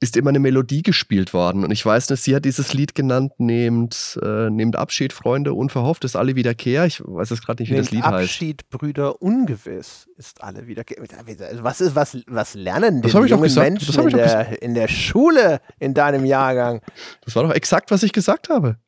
ist 0.00 0.16
immer 0.16 0.30
eine 0.30 0.38
Melodie 0.38 0.82
gespielt 0.82 1.34
worden. 1.34 1.64
Und 1.64 1.70
ich 1.70 1.84
weiß 1.84 2.08
nicht, 2.08 2.22
sie 2.22 2.34
hat 2.34 2.46
dieses 2.46 2.72
Lied 2.72 2.94
genannt, 2.94 3.32
nehmt, 3.36 4.18
äh, 4.22 4.48
nehmt 4.48 4.76
Abschied, 4.76 5.12
Freunde, 5.12 5.52
unverhofft 5.52 6.04
ist 6.04 6.16
alle 6.16 6.34
Wiederkehr. 6.34 6.86
Ich 6.86 7.02
weiß 7.04 7.28
jetzt 7.28 7.44
gerade 7.44 7.62
nicht, 7.62 7.68
wie 7.68 7.74
nehmt 7.74 7.86
das 7.86 7.92
Lied 7.92 8.04
Abschied, 8.04 8.20
heißt. 8.20 8.30
Abschied, 8.30 8.70
Brüder, 8.70 9.20
ungewiss 9.20 10.08
ist 10.16 10.42
alle 10.42 10.66
Wiederkehr. 10.66 10.96
Also 10.98 11.62
was, 11.62 11.80
ist, 11.82 11.94
was, 11.94 12.16
was 12.26 12.54
lernen 12.54 13.02
denn 13.02 13.10
die 13.10 13.28
jungen 13.28 13.54
Menschen 13.54 14.08
in 14.08 14.16
der, 14.16 14.62
in 14.62 14.74
der 14.74 14.88
Schule 14.88 15.60
in 15.78 15.92
deinem 15.92 16.24
Jahrgang? 16.24 16.80
Das 17.22 17.36
war 17.36 17.42
doch 17.42 17.54
exakt, 17.54 17.90
was 17.90 18.02
ich 18.02 18.14
gesagt 18.14 18.48
habe. 18.48 18.78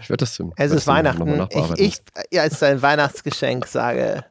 Ich 0.00 0.08
werde 0.08 0.18
das 0.18 0.34
zum, 0.34 0.52
Es 0.56 0.72
ist 0.72 0.86
Weihnachten. 0.86 1.46
Ich, 1.50 1.80
ich 1.80 2.00
ja, 2.30 2.42
als 2.42 2.62
ein 2.62 2.82
Weihnachtsgeschenk 2.82 3.66
sage, 3.66 4.24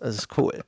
es 0.00 0.16
ist 0.16 0.38
cool. 0.38 0.62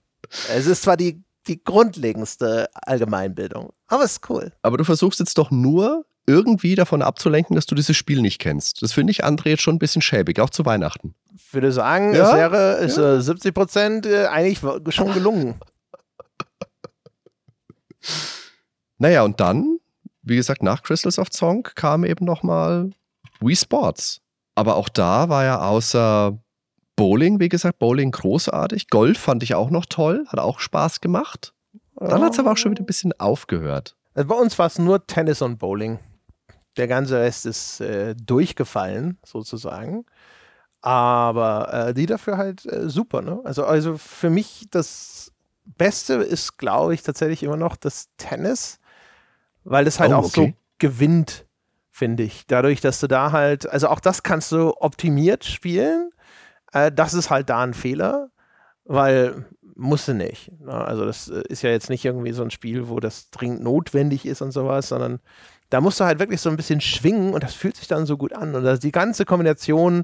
Es 0.48 0.66
ist 0.66 0.82
zwar 0.82 0.96
die 0.96 1.22
die 1.46 1.62
grundlegendste 1.62 2.68
Allgemeinbildung. 2.74 3.72
Aber 3.88 4.04
es 4.04 4.12
ist 4.12 4.30
cool. 4.30 4.52
Aber 4.62 4.76
du 4.76 4.84
versuchst 4.84 5.20
jetzt 5.20 5.36
doch 5.38 5.50
nur 5.50 6.04
irgendwie 6.26 6.74
davon 6.74 7.02
abzulenken, 7.02 7.56
dass 7.56 7.66
du 7.66 7.74
dieses 7.74 7.96
Spiel 7.96 8.20
nicht 8.20 8.38
kennst. 8.38 8.82
Das 8.82 8.92
finde 8.92 9.10
ich, 9.10 9.24
André, 9.24 9.48
jetzt 9.48 9.62
schon 9.62 9.76
ein 9.76 9.80
bisschen 9.80 10.02
schäbig, 10.02 10.38
auch 10.38 10.50
zu 10.50 10.64
Weihnachten. 10.64 11.14
Ich 11.34 11.52
würde 11.52 11.72
sagen, 11.72 12.14
ja? 12.14 12.28
es 12.28 12.34
wäre 12.34 12.72
ist, 12.78 12.96
ja. 12.98 13.16
äh, 13.16 13.20
70 13.20 13.54
Prozent 13.54 14.06
äh, 14.06 14.26
eigentlich 14.26 14.60
schon 14.94 15.12
gelungen. 15.12 15.56
naja, 18.98 19.22
und 19.22 19.40
dann, 19.40 19.80
wie 20.22 20.36
gesagt, 20.36 20.62
nach 20.62 20.82
Crystals 20.82 21.18
of 21.18 21.28
Song 21.32 21.64
kam 21.74 22.04
eben 22.04 22.24
nochmal 22.24 22.90
Wii 23.40 23.56
Sports. 23.56 24.20
Aber 24.54 24.76
auch 24.76 24.88
da 24.88 25.28
war 25.28 25.44
ja 25.44 25.60
außer 25.60 26.38
Bowling, 26.96 27.40
wie 27.40 27.48
gesagt, 27.48 27.78
Bowling 27.78 28.10
großartig. 28.10 28.88
Golf 28.88 29.18
fand 29.18 29.42
ich 29.42 29.54
auch 29.54 29.70
noch 29.70 29.86
toll, 29.86 30.26
hat 30.28 30.38
auch 30.38 30.58
Spaß 30.58 31.00
gemacht. 31.00 31.54
Dann 31.96 32.22
hat 32.22 32.32
es 32.32 32.38
aber 32.38 32.52
auch 32.52 32.56
schon 32.56 32.72
wieder 32.72 32.82
ein 32.82 32.86
bisschen 32.86 33.18
aufgehört. 33.18 33.96
Also 34.14 34.28
bei 34.28 34.34
uns 34.34 34.58
war 34.58 34.66
es 34.66 34.78
nur 34.78 35.06
Tennis 35.06 35.42
und 35.42 35.58
Bowling. 35.58 35.98
Der 36.76 36.88
ganze 36.88 37.18
Rest 37.18 37.46
ist 37.46 37.80
äh, 37.80 38.14
durchgefallen, 38.14 39.18
sozusagen. 39.24 40.04
Aber 40.82 41.88
äh, 41.88 41.94
die 41.94 42.06
dafür 42.06 42.38
halt 42.38 42.64
äh, 42.66 42.88
super. 42.88 43.22
Ne? 43.22 43.40
Also, 43.44 43.64
also 43.64 43.98
für 43.98 44.30
mich 44.30 44.66
das 44.70 45.32
Beste 45.64 46.14
ist, 46.14 46.58
glaube 46.58 46.94
ich, 46.94 47.02
tatsächlich 47.02 47.42
immer 47.42 47.56
noch 47.56 47.76
das 47.76 48.08
Tennis, 48.16 48.78
weil 49.64 49.84
das 49.84 50.00
halt 50.00 50.12
oh, 50.12 50.16
auch 50.16 50.24
okay. 50.24 50.54
so 50.54 50.62
gewinnt, 50.78 51.46
finde 52.00 52.24
ich. 52.24 52.46
Dadurch, 52.46 52.80
dass 52.80 52.98
du 52.98 53.06
da 53.06 53.30
halt, 53.30 53.68
also 53.68 53.88
auch 53.88 54.00
das 54.00 54.22
kannst 54.22 54.50
du 54.50 54.74
optimiert 54.80 55.44
spielen 55.44 56.10
äh, 56.72 56.92
das 56.92 57.14
ist 57.14 57.30
halt 57.30 57.50
da 57.50 57.62
ein 57.62 57.74
Fehler, 57.74 58.30
weil 58.84 59.46
musste 59.74 60.14
nicht. 60.14 60.50
Ne? 60.60 60.72
Also 60.72 61.04
das 61.04 61.28
äh, 61.28 61.42
ist 61.48 61.62
ja 61.62 61.70
jetzt 61.70 61.90
nicht 61.90 62.04
irgendwie 62.04 62.32
so 62.32 62.42
ein 62.42 62.50
Spiel, 62.50 62.88
wo 62.88 63.00
das 63.00 63.30
dringend 63.30 63.62
notwendig 63.62 64.26
ist 64.26 64.42
und 64.42 64.52
sowas, 64.52 64.88
sondern 64.88 65.20
da 65.70 65.80
musst 65.80 66.00
du 66.00 66.04
halt 66.04 66.18
wirklich 66.18 66.40
so 66.40 66.50
ein 66.50 66.56
bisschen 66.56 66.80
schwingen 66.80 67.32
und 67.32 67.42
das 67.42 67.54
fühlt 67.54 67.76
sich 67.76 67.88
dann 67.88 68.06
so 68.06 68.16
gut 68.16 68.32
an. 68.32 68.54
Und 68.54 68.82
die 68.82 68.92
ganze 68.92 69.24
Kombination, 69.24 70.02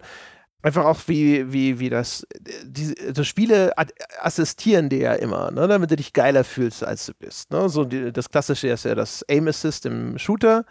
einfach 0.63 0.85
auch 0.85 1.01
wie, 1.07 1.53
wie, 1.53 1.79
wie 1.81 1.91
das, 1.91 2.27
die, 2.65 2.95
also 3.07 3.25
Spiele 3.25 3.73
assistieren 4.21 4.89
dir 4.89 4.99
ja 4.99 5.13
immer, 5.15 5.51
ne, 5.51 5.67
damit 5.69 5.91
du 5.91 5.97
dich 5.97 6.13
geiler 6.13 6.45
fühlst, 6.45 6.85
als 6.85 7.07
du 7.07 7.13
bist. 7.19 7.51
Ne? 7.51 7.69
So 7.69 7.85
die, 7.85 8.13
das 8.13 8.31
Klassische 8.31 8.69
ist 8.69 8.85
ja 8.85 8.95
das 8.95 9.25
Aim 9.29 9.49
Assist 9.49 9.87
im 9.87 10.19
Shooter. 10.19 10.65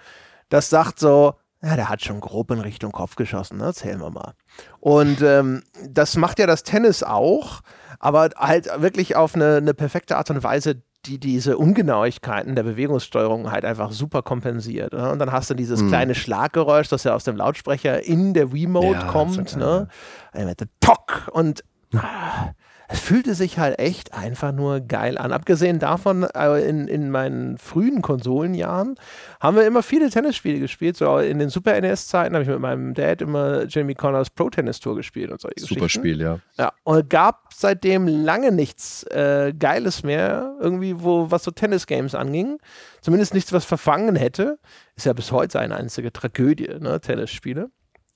Das 0.56 0.70
sagt 0.70 1.02
so, 1.02 1.34
ja, 1.62 1.76
der 1.76 1.90
hat 1.90 2.02
schon 2.02 2.22
grob 2.22 2.50
in 2.50 2.62
Richtung 2.62 2.94
Kopf 2.94 3.18
geschossen, 3.18 3.58
ne? 3.58 3.66
erzählen 3.66 4.00
wir 4.00 4.10
mal. 4.10 4.36
Und 4.80 5.22
ähm, 5.22 5.64
das 5.86 6.16
macht 6.16 6.40
ja 6.40 6.48
das 6.48 6.64
Tennis 6.64 7.04
auch, 7.04 7.60
aber 8.00 8.30
halt 8.38 8.70
wirklich 8.78 9.18
auf 9.18 9.36
eine, 9.36 9.58
eine 9.58 9.74
perfekte 9.74 10.16
Art 10.16 10.30
und 10.30 10.42
Weise, 10.44 10.82
die 11.04 11.20
diese 11.20 11.58
Ungenauigkeiten 11.58 12.56
der 12.56 12.64
Bewegungssteuerung 12.64 13.52
halt 13.52 13.66
einfach 13.66 13.92
super 13.92 14.22
kompensiert. 14.22 14.94
Ne? 14.94 15.12
Und 15.12 15.20
dann 15.20 15.34
hast 15.34 15.50
du 15.50 15.56
dieses 15.56 15.82
hm. 15.82 15.90
kleine 15.90 16.16
Schlaggeräusch, 16.16 16.88
das 16.88 17.04
ja 17.04 17.14
aus 17.14 17.26
dem 17.26 17.36
Lautsprecher 17.36 18.02
in 18.02 18.34
der 18.34 18.54
Wii-Mode 18.54 19.00
ja, 19.00 19.12
kommt. 19.12 19.58
Ne? 19.58 19.90
Der 20.34 20.56
Tock 20.80 21.30
und 21.34 21.66
ah, 21.98 22.52
es 22.88 23.00
fühlte 23.00 23.34
sich 23.34 23.58
halt 23.58 23.80
echt 23.80 24.14
einfach 24.14 24.52
nur 24.52 24.80
geil 24.80 25.18
an. 25.18 25.32
Abgesehen 25.32 25.80
davon, 25.80 26.24
äh, 26.24 26.68
in, 26.68 26.88
in 26.88 27.10
meinen 27.10 27.58
frühen 27.58 28.02
Konsolenjahren 28.02 28.96
haben 29.40 29.58
wir 29.58 29.66
immer 29.66 29.82
viele 29.82 30.10
Tennisspiele 30.10 30.60
gespielt. 30.60 30.96
So 30.98 31.18
in 31.18 31.40
den 31.40 31.50
Super 31.50 31.80
NES-Zeiten 31.80 32.36
habe 32.36 32.44
ich 32.44 32.50
mit 32.50 32.60
meinem 32.60 32.94
Dad 32.94 33.22
immer 33.22 33.66
Jamie 33.68 33.96
Connors 33.96 34.30
Pro 34.30 34.50
Tennis 34.50 34.80
Tour 34.80 34.96
gespielt 34.96 35.32
und 35.32 35.42
solche 35.42 35.62
Super 35.62 35.82
Geschichten. 35.82 36.00
Spiel, 36.00 36.22
ja. 36.22 36.40
Ja, 36.58 36.74
und 36.84 37.10
gab 37.10 37.54
seitdem 37.54 38.08
lange 38.08 38.52
nichts 38.52 39.04
äh, 39.04 39.54
Geiles 39.58 40.04
mehr, 40.04 40.56
irgendwie, 40.60 41.02
wo 41.02 41.32
was 41.32 41.44
so 41.44 41.52
Tennis-Games 41.52 42.14
anging. 42.14 42.60
Zumindest 43.02 43.34
nichts, 43.34 43.52
was 43.52 43.66
verfangen 43.66 44.16
hätte. 44.16 44.60
Ist 44.96 45.06
ja 45.06 45.14
bis 45.14 45.32
heute 45.32 45.60
eine 45.60 45.76
einzige 45.76 46.14
Tragödie, 46.14 46.70
ne, 46.80 47.00
Tennisspiele. 47.02 47.70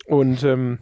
Und 0.07 0.43
ähm, 0.43 0.80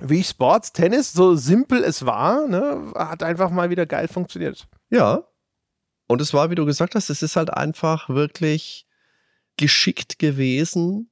Wii 0.00 0.24
Sports 0.24 0.72
Tennis, 0.72 1.12
so 1.12 1.34
simpel 1.36 1.82
es 1.84 2.04
war, 2.06 2.46
ne, 2.48 2.92
hat 2.96 3.22
einfach 3.22 3.50
mal 3.50 3.70
wieder 3.70 3.86
geil 3.86 4.08
funktioniert. 4.08 4.66
Ja. 4.90 5.24
Und 6.08 6.20
es 6.20 6.34
war, 6.34 6.50
wie 6.50 6.54
du 6.56 6.64
gesagt 6.66 6.94
hast, 6.94 7.08
es 7.10 7.22
ist 7.22 7.36
halt 7.36 7.50
einfach 7.52 8.08
wirklich 8.08 8.86
geschickt 9.56 10.18
gewesen, 10.18 11.10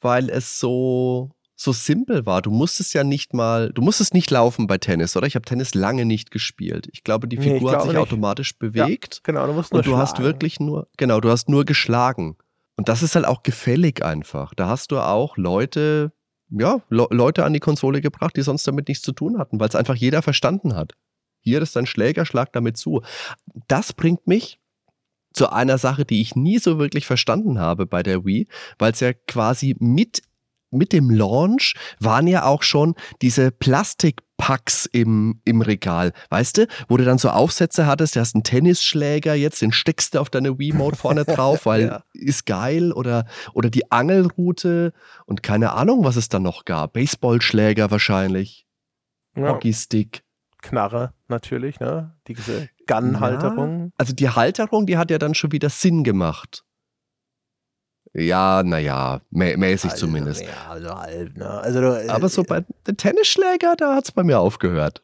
weil 0.00 0.30
es 0.30 0.58
so, 0.58 1.30
so 1.56 1.72
simpel 1.72 2.24
war. 2.24 2.40
Du 2.40 2.50
musstest 2.50 2.94
ja 2.94 3.04
nicht 3.04 3.34
mal, 3.34 3.70
du 3.72 3.82
musstest 3.82 4.14
nicht 4.14 4.30
laufen 4.30 4.66
bei 4.66 4.78
Tennis, 4.78 5.14
oder? 5.16 5.26
Ich 5.26 5.34
habe 5.34 5.44
Tennis 5.44 5.74
lange 5.74 6.06
nicht 6.06 6.30
gespielt. 6.30 6.88
Ich 6.92 7.04
glaube, 7.04 7.28
die 7.28 7.36
Nee, 7.36 7.54
Figur 7.54 7.70
hat 7.72 7.78
glaube 7.80 7.82
sich 7.82 7.92
nicht. 7.98 8.00
automatisch 8.00 8.58
bewegt. 8.58 9.20
Genau, 9.24 9.46
du 9.46 9.52
musst 9.52 9.72
nur 9.72 9.80
Und 9.80 9.86
du 9.86 9.96
hast 9.98 10.16
schlagen. 10.16 10.24
wirklich 10.24 10.58
nur, 10.60 10.88
genau, 10.96 11.20
du 11.20 11.30
hast 11.30 11.48
nur 11.48 11.64
geschlagen. 11.64 12.36
Und 12.76 12.88
das 12.88 13.02
ist 13.02 13.14
halt 13.14 13.26
auch 13.26 13.42
gefällig 13.42 14.02
einfach. 14.02 14.54
Da 14.54 14.68
hast 14.68 14.90
du 14.90 14.98
auch 15.00 15.36
Leute, 15.36 16.12
ja, 16.50 16.82
Le 16.88 17.06
Leute 17.10 17.44
an 17.44 17.52
die 17.52 17.60
Konsole 17.60 18.00
gebracht, 18.00 18.36
die 18.36 18.42
sonst 18.42 18.66
damit 18.66 18.88
nichts 18.88 19.04
zu 19.04 19.12
tun 19.12 19.38
hatten, 19.38 19.60
weil 19.60 19.68
es 19.68 19.74
einfach 19.74 19.94
jeder 19.94 20.22
verstanden 20.22 20.74
hat. 20.74 20.94
Hier 21.40 21.62
ist 21.62 21.76
dein 21.76 21.86
Schläger, 21.86 22.26
schlag 22.26 22.52
damit 22.52 22.76
zu. 22.76 23.02
Das 23.68 23.92
bringt 23.92 24.26
mich 24.26 24.60
zu 25.32 25.50
einer 25.50 25.78
Sache, 25.78 26.04
die 26.04 26.20
ich 26.20 26.34
nie 26.34 26.58
so 26.58 26.78
wirklich 26.78 27.06
verstanden 27.06 27.58
habe 27.58 27.86
bei 27.86 28.02
der 28.02 28.24
Wii, 28.24 28.48
weil 28.78 28.92
es 28.92 29.00
ja 29.00 29.12
quasi 29.12 29.76
mit 29.78 30.22
mit 30.70 30.92
dem 30.92 31.10
Launch 31.10 31.74
waren 31.98 32.26
ja 32.26 32.44
auch 32.44 32.62
schon 32.62 32.94
diese 33.22 33.50
Plastikpacks 33.50 34.86
im, 34.86 35.40
im 35.44 35.62
Regal, 35.62 36.12
weißt 36.30 36.58
du, 36.58 36.66
wo 36.88 36.96
du 36.96 37.04
dann 37.04 37.18
so 37.18 37.28
Aufsätze 37.30 37.86
hattest, 37.86 38.16
du 38.16 38.20
hast 38.20 38.34
einen 38.34 38.44
Tennisschläger, 38.44 39.34
jetzt 39.34 39.62
den 39.62 39.72
steckst 39.72 40.14
du 40.14 40.20
auf 40.20 40.30
deine 40.30 40.58
Wii-Mode 40.58 40.96
vorne 40.96 41.24
drauf, 41.24 41.66
weil 41.66 41.80
Ja. 41.90 42.02
ist 42.12 42.46
geil 42.46 42.92
oder, 42.92 43.26
oder 43.52 43.70
die 43.70 43.90
Angelrute 43.90 44.92
und 45.26 45.42
keine 45.42 45.72
Ahnung, 45.72 46.04
was 46.04 46.16
es 46.16 46.28
dann 46.28 46.42
noch 46.42 46.64
gab. 46.64 46.92
Baseballschläger 46.92 47.90
wahrscheinlich, 47.90 48.66
ja, 49.36 49.48
Hockeystick. 49.48 50.22
Knarre 50.62 51.14
natürlich, 51.28 51.80
ne? 51.80 52.14
Diese 52.28 52.68
Gun-Halterung. 52.86 53.92
Also 53.96 54.12
die 54.12 54.28
Halterung, 54.28 54.86
die 54.86 54.98
hat 54.98 55.10
ja 55.10 55.18
dann 55.18 55.34
schon 55.34 55.52
wieder 55.52 55.70
Sinn 55.70 56.04
gemacht. 56.04 56.64
Ja, 58.12 58.62
naja, 58.64 59.20
mä 59.30 59.56
mäßig 59.56 59.92
Also, 59.92 60.06
zumindest. 60.06 60.42
Ja, 60.42 60.70
also 60.70 60.88
halb, 60.96 61.36
ne? 61.36 61.48
Also, 61.48 61.80
du, 61.80 62.10
Aber 62.10 62.28
so 62.28 62.42
bei 62.42 62.64
den 62.86 62.96
Tennisschläger, 62.96 63.76
da 63.76 63.94
hat 63.94 64.04
es 64.04 64.12
bei 64.12 64.24
mir 64.24 64.40
aufgehört. 64.40 65.02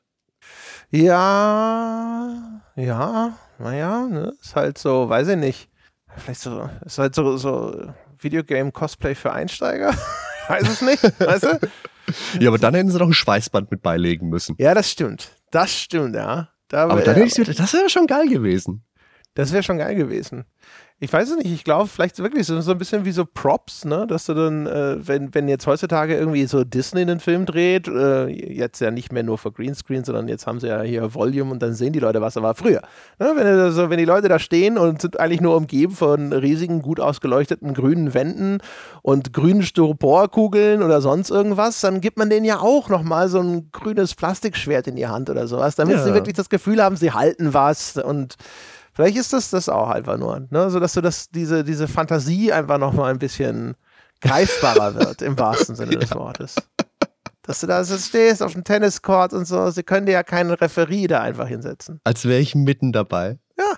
Ja, 0.90 2.60
ja, 2.74 3.38
naja, 3.58 4.08
ne? 4.08 4.32
Ist 4.40 4.56
halt 4.56 4.78
so, 4.78 5.08
weiß 5.08 5.28
ich 5.28 5.36
nicht. 5.36 5.68
Vielleicht 6.16 6.40
so, 6.40 6.68
ist 6.84 6.98
halt 6.98 7.14
so, 7.14 7.36
so 7.36 7.92
Videogame-Cosplay 8.18 9.14
für 9.14 9.32
Einsteiger. 9.32 9.94
weiß 10.48 10.68
es 10.68 10.82
nicht, 10.82 11.02
weißt 11.20 11.44
du? 11.44 11.60
Ja, 12.38 12.50
aber 12.50 12.58
dann 12.58 12.72
hätten 12.72 12.88
sie 12.88 12.98
noch 13.00 13.08
ein 13.08 13.12
Schweißband 13.12 13.68
mit 13.72 13.82
beilegen 13.82 14.28
müssen. 14.28 14.54
Ja, 14.60 14.74
das 14.74 14.88
stimmt. 14.88 15.32
Das 15.50 15.72
stimmt, 15.72 16.14
ja. 16.14 16.50
Da, 16.68 16.84
Aber 16.84 17.02
dann 17.02 17.16
hätte 17.16 17.42
ich 17.42 17.56
das 17.56 17.72
wäre 17.72 17.88
schon 17.88 18.06
geil 18.06 18.28
gewesen. 18.28 18.84
Das 19.34 19.52
wäre 19.52 19.64
schon 19.64 19.78
geil 19.78 19.96
gewesen. 19.96 20.44
Ich 20.98 21.12
weiß 21.12 21.28
es 21.28 21.36
nicht, 21.36 21.52
ich 21.52 21.62
glaube, 21.62 21.88
vielleicht 21.88 22.18
wirklich 22.20 22.46
so, 22.46 22.58
so 22.62 22.70
ein 22.70 22.78
bisschen 22.78 23.04
wie 23.04 23.12
so 23.12 23.26
Props, 23.26 23.84
ne? 23.84 24.06
Dass 24.06 24.24
du 24.24 24.32
dann, 24.32 24.66
äh, 24.66 24.96
wenn, 25.06 25.34
wenn 25.34 25.46
jetzt 25.46 25.66
heutzutage 25.66 26.16
irgendwie 26.16 26.46
so 26.46 26.64
Disney 26.64 27.02
einen 27.02 27.20
Film 27.20 27.44
dreht, 27.44 27.86
äh, 27.86 28.28
jetzt 28.28 28.80
ja 28.80 28.90
nicht 28.90 29.12
mehr 29.12 29.22
nur 29.22 29.36
für 29.36 29.52
Greenscreen, 29.52 30.04
sondern 30.04 30.26
jetzt 30.26 30.46
haben 30.46 30.58
sie 30.58 30.68
ja 30.68 30.80
hier 30.80 31.14
Volume 31.14 31.50
und 31.52 31.60
dann 31.60 31.74
sehen 31.74 31.92
die 31.92 31.98
Leute, 31.98 32.22
was 32.22 32.36
er 32.36 32.42
war 32.42 32.54
früher. 32.54 32.80
Ne? 33.18 33.30
Wenn, 33.34 33.46
du 33.46 33.72
so, 33.72 33.90
wenn 33.90 33.98
die 33.98 34.06
Leute 34.06 34.28
da 34.28 34.38
stehen 34.38 34.78
und 34.78 35.02
sind 35.02 35.20
eigentlich 35.20 35.42
nur 35.42 35.54
umgeben 35.54 35.92
von 35.94 36.32
riesigen, 36.32 36.80
gut 36.80 36.98
ausgeleuchteten 36.98 37.74
grünen 37.74 38.14
Wänden 38.14 38.58
und 39.02 39.34
grünen 39.34 39.64
Styroporkugeln 39.64 40.82
oder 40.82 41.02
sonst 41.02 41.28
irgendwas, 41.28 41.78
dann 41.82 42.00
gibt 42.00 42.16
man 42.16 42.30
denen 42.30 42.46
ja 42.46 42.60
auch 42.60 42.88
nochmal 42.88 43.28
so 43.28 43.40
ein 43.40 43.68
grünes 43.70 44.14
Plastikschwert 44.14 44.86
in 44.86 44.96
die 44.96 45.06
Hand 45.08 45.28
oder 45.28 45.46
sowas, 45.46 45.76
damit 45.76 45.96
Ja. 45.96 46.04
sie 46.04 46.14
wirklich 46.14 46.36
das 46.36 46.48
Gefühl 46.48 46.82
haben, 46.82 46.96
sie 46.96 47.12
halten 47.12 47.52
was 47.52 47.98
und 47.98 48.36
Vielleicht 48.96 49.18
ist 49.18 49.32
das 49.34 49.50
das 49.50 49.68
auch 49.68 49.90
einfach 49.90 50.16
nur, 50.16 50.48
ne? 50.50 50.70
so 50.70 50.80
dass 50.80 50.94
du 50.94 51.02
das, 51.02 51.28
diese, 51.28 51.62
diese 51.64 51.86
Fantasie 51.86 52.50
einfach 52.50 52.78
noch 52.78 52.94
mal 52.94 53.10
ein 53.10 53.18
bisschen 53.18 53.76
greifbarer 54.22 54.94
wird, 54.94 55.20
im 55.20 55.38
wahrsten 55.38 55.76
Sinne 55.76 55.98
des 55.98 56.10
Wortes. 56.14 56.54
Dass 57.42 57.60
du 57.60 57.66
da 57.66 57.84
so 57.84 57.98
stehst 57.98 58.42
auf 58.42 58.54
dem 58.54 58.64
Tenniscourt 58.64 59.34
und 59.34 59.44
so, 59.44 59.70
sie 59.70 59.82
können 59.82 60.06
dir 60.06 60.12
ja 60.12 60.22
keinen 60.22 60.50
Referee 60.50 61.06
da 61.08 61.20
einfach 61.20 61.46
hinsetzen. 61.46 62.00
Als 62.04 62.24
wäre 62.24 62.40
ich 62.40 62.54
mitten 62.54 62.90
dabei. 62.92 63.38
Ja. 63.58 63.74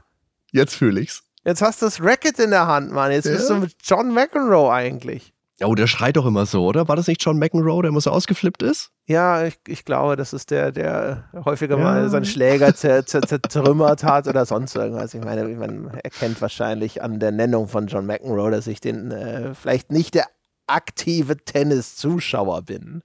Jetzt 0.53 0.77
fühle 0.77 1.01
ich's. 1.01 1.25
Jetzt 1.45 1.62
hast 1.62 1.83
du 1.83 1.87
das 1.87 2.01
Racket 2.01 2.39
in 2.39 2.51
der 2.51 2.66
Hand, 2.69 2.93
Mann. 2.93 3.11
Jetzt 3.11 3.25
bist 3.25 3.49
Ja. 3.51 3.57
du 3.57 3.62
mit 3.62 3.75
John 3.83 4.14
McEnroe 4.14 4.71
eigentlich. 4.73 5.35
Oh, 5.65 5.75
der 5.75 5.89
schreit 5.89 6.17
doch 6.17 6.25
immer 6.27 6.47
so, 6.47 6.65
oder? 6.67 6.87
War 6.87 6.95
das 6.95 7.09
nicht 7.09 7.23
John 7.25 7.37
McEnroe, 7.39 7.83
der 7.83 7.89
immer 7.89 8.01
so 8.01 8.11
ausgeflippt 8.11 8.63
ist? 8.63 8.91
Ja, 9.07 9.45
ich, 9.45 9.59
ich 9.67 9.85
glaube, 9.85 10.15
das 10.15 10.33
ist 10.33 10.53
der, 10.53 10.71
der 10.71 11.25
häufiger 11.45 11.77
Ja. 11.77 11.83
mal 11.83 12.09
seinen 12.11 12.25
Schläger 12.27 12.75
zer, 12.77 13.05
zer, 13.05 13.23
zertrümmert 13.23 14.05
hat 14.05 14.29
oder 14.29 14.47
sonst 14.47 14.77
irgendwas. 14.77 15.15
Ich 15.15 15.25
meine, 15.25 15.49
man 15.57 15.89
erkennt 16.05 16.41
wahrscheinlich 16.41 17.03
an 17.03 17.19
der 17.19 17.33
Nennung 17.33 17.67
von 17.67 17.89
John 17.89 18.07
McEnroe, 18.07 18.51
dass 18.53 18.69
ich 18.69 18.81
den 18.81 19.11
äh, 19.11 19.55
vielleicht 19.55 19.91
nicht 19.91 20.15
der 20.15 20.27
aktive 20.69 21.37
Tennis-Zuschauer 21.39 22.63
bin. 22.63 23.03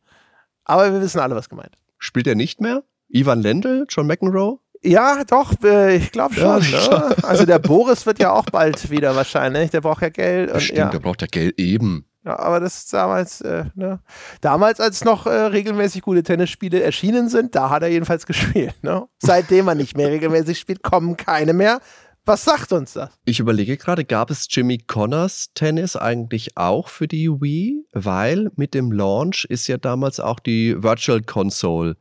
Aber 0.65 0.91
wir 0.93 1.01
wissen 1.01 1.19
alle, 1.19 1.35
was 1.35 1.49
gemeint. 1.49 1.75
Spielt 1.97 2.27
er 2.27 2.35
nicht 2.35 2.61
mehr? 2.61 2.83
Ivan 3.09 3.41
Lendl, 3.41 3.85
John 3.89 4.07
McEnroe? 4.07 4.59
Ja, 4.83 5.23
doch, 5.23 5.53
äh, 5.63 5.95
ich 5.95 6.11
glaube 6.11 6.35
Ja, 6.35 6.61
schon. 6.61 6.93
ne? 6.93 7.15
Also 7.23 7.45
der 7.45 7.59
Boris 7.59 8.05
wird 8.05 8.19
ja 8.19 8.31
auch 8.33 8.45
bald 8.45 8.89
wieder 8.91 9.15
wahrscheinlich. 9.15 9.71
Der 9.71 9.81
braucht 9.81 10.01
ja 10.01 10.09
Geld. 10.09 10.61
Stimmt, 10.61 10.77
ja. 10.77 10.89
der 10.89 10.99
braucht 10.99 11.21
ja 11.21 11.27
Geld 11.27 11.57
eben. 11.59 12.05
Ja, 12.25 12.39
aber 12.39 12.61
das 12.61 12.77
ist 12.77 12.93
damals, 12.93 13.41
äh, 13.41 13.65
ne? 13.75 13.99
Damals, 14.39 14.79
als 14.79 15.03
noch 15.03 15.25
äh, 15.25 15.29
regelmäßig 15.29 16.03
gute 16.03 16.23
Tennisspiele 16.23 16.81
erschienen 16.81 17.27
sind, 17.27 17.53
da 17.53 17.69
hat 17.69 17.83
er 17.83 17.89
jedenfalls 17.89 18.25
gespielt. 18.27 18.75
Ne? 18.81 19.05
Seitdem 19.19 19.67
er 19.67 19.75
nicht 19.75 19.97
mehr 19.97 20.09
regelmäßig 20.09 20.57
spielt, 20.57 20.83
kommen 20.83 21.17
keine 21.17 21.53
mehr. 21.53 21.81
Was 22.25 22.45
sagt 22.45 22.71
uns 22.71 22.93
das? 22.93 23.09
Ich 23.25 23.41
überlege 23.41 23.75
gerade, 23.75 24.05
gab 24.05 24.31
es 24.31 24.47
Jimmy 24.49 24.77
Connors 24.77 25.49
Tennis 25.55 25.97
eigentlich 25.97 26.55
auch 26.55 26.87
für 26.87 27.09
die 27.09 27.29
Wii? 27.29 27.85
Weil 27.91 28.49
mit 28.55 28.73
dem 28.73 28.93
Launch 28.93 29.45
ist 29.49 29.67
ja 29.67 29.75
damals 29.75 30.21
auch 30.21 30.39
die 30.39 30.81
Virtual 30.81 31.21
Console 31.21 31.97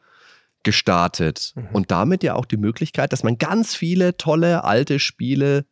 gestartet. 0.63 1.55
Mhm. 1.57 1.69
Und 1.73 1.91
damit 1.91 2.23
ja 2.23 2.35
auch 2.35 2.45
die 2.45 2.57
Möglichkeit, 2.57 3.13
dass 3.13 3.25
man 3.25 3.39
ganz 3.39 3.75
viele 3.75 4.17
tolle 4.17 4.63
alte 4.63 5.01
Spiele 5.01 5.65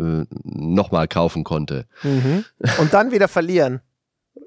äh, 0.00 0.24
nochmal 0.42 1.06
kaufen 1.06 1.44
konnte. 1.44 1.86
Und 2.78 2.92
dann 2.92 3.12
wieder 3.12 3.28
verlieren. 3.28 3.82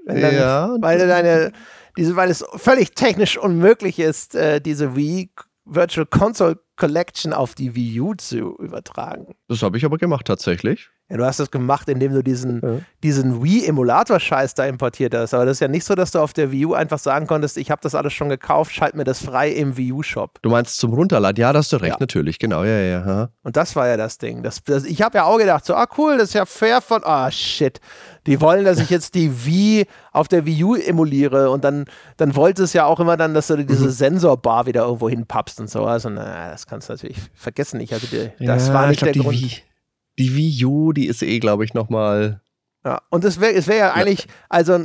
Dann, 0.05 0.33
Ja. 0.33 0.75
Weil, 0.79 0.99
deine, 1.07 1.51
diese, 1.97 2.15
weil 2.15 2.29
es 2.29 2.43
völlig 2.55 2.91
technisch 2.91 3.37
unmöglich 3.37 3.99
ist, 3.99 4.35
äh, 4.35 4.61
diese 4.61 4.95
Wii 4.95 5.29
Virtual 5.65 6.05
Console 6.05 6.59
Collection 6.75 7.33
auf 7.33 7.55
die 7.55 7.75
Wii 7.75 8.01
U 8.01 8.13
zu 8.13 8.55
übertragen. 8.57 9.35
Das 9.47 9.63
habe 9.63 9.77
ich 9.77 9.85
aber 9.85 9.97
gemacht 9.97 10.27
tatsächlich. 10.27 10.89
Ja, 11.07 11.17
du 11.17 11.25
hast 11.25 11.39
das 11.39 11.51
gemacht, 11.51 11.87
indem 11.87 12.13
du 12.13 12.23
diesen, 12.23 12.61
Ja. 12.63 12.79
diesen 13.03 13.43
Wii-Emulator-Scheiß 13.43 14.55
da 14.55 14.65
importiert 14.65 15.13
hast. 15.13 15.35
Aber 15.35 15.45
das 15.45 15.57
ist 15.57 15.59
ja 15.59 15.67
nicht 15.67 15.85
so, 15.85 15.93
dass 15.93 16.09
du 16.11 16.19
auf 16.19 16.33
der 16.33 16.51
Wii 16.51 16.65
U 16.65 16.73
einfach 16.73 16.97
sagen 16.97 17.27
konntest, 17.27 17.57
ich 17.57 17.69
habe 17.69 17.79
das 17.83 17.93
alles 17.93 18.13
schon 18.13 18.29
gekauft, 18.29 18.73
schalt 18.73 18.95
mir 18.95 19.03
das 19.03 19.23
frei 19.23 19.49
im 19.51 19.77
Wii 19.77 19.91
U-Shop. 19.93 20.39
Du 20.41 20.49
meinst 20.49 20.77
zum 20.77 20.93
Runterladen? 20.93 21.39
Ja, 21.39 21.53
da 21.53 21.59
hast 21.59 21.71
du 21.71 21.77
recht, 21.77 21.91
Ja. 21.93 21.97
natürlich, 21.99 22.39
genau, 22.39 22.63
ja, 22.63 22.79
ja. 22.79 23.05
ja. 23.05 23.29
Und 23.43 23.55
das 23.55 23.75
war 23.75 23.87
ja 23.87 23.97
das 23.97 24.17
Ding. 24.17 24.41
Das, 24.41 24.63
das, 24.63 24.83
ich 24.83 25.03
habe 25.03 25.17
ja 25.19 25.25
auch 25.25 25.37
gedacht, 25.37 25.63
so, 25.65 25.75
ah 25.75 25.85
cool, 25.97 26.17
das 26.17 26.29
ist 26.29 26.33
ja 26.33 26.45
fair 26.45 26.81
von, 26.81 27.01
ah 27.03 27.29
shit. 27.29 27.79
Die 28.25 28.41
wollen, 28.41 28.65
dass 28.65 28.79
ich 28.79 28.89
jetzt 28.89 29.13
die 29.13 29.45
Wii 29.45 29.85
auf 30.11 30.27
der 30.27 30.47
Wii 30.47 30.63
U 30.63 30.75
emuliere 30.75 31.51
und 31.51 31.63
dann, 31.63 31.85
dann 32.17 32.35
wollte 32.35 32.63
es 32.63 32.73
ja 32.73 32.85
auch 32.85 32.99
immer 32.99 33.15
dann, 33.17 33.35
dass 33.35 33.47
du 33.47 33.57
Mhm. 33.57 33.67
diese 33.67 33.91
Sensorbar 33.91 34.65
wieder 34.65 34.85
irgendwo 34.85 35.07
hinpappst 35.07 35.59
und 35.59 35.69
sowas. 35.69 36.05
Und 36.05 36.15
na, 36.15 36.49
das 36.49 36.65
kannst 36.65 36.89
du 36.89 36.93
natürlich 36.93 37.17
vergessen. 37.35 37.79
Ich, 37.79 37.93
also 37.93 38.07
die, 38.07 38.31
das 38.43 38.73
war 38.73 38.87
nicht 38.87 39.03
ich 39.03 39.03
glaub, 39.03 39.13
der 39.13 39.21
Grund. 39.21 39.35
Wii, 39.39 39.51
die 40.17 40.35
Wii 40.35 40.65
U, 40.65 40.93
die 40.93 41.07
ist 41.07 41.21
eh, 41.21 41.39
glaube 41.39 41.65
ich, 41.65 41.73
nochmal. 41.73 42.41
Ja, 42.83 43.01
und 43.09 43.23
es 43.25 43.39
wäre 43.39 43.53
es 43.53 43.67
wär 43.67 43.77
ja 43.77 43.93
eigentlich, 43.93 44.27
also 44.49 44.77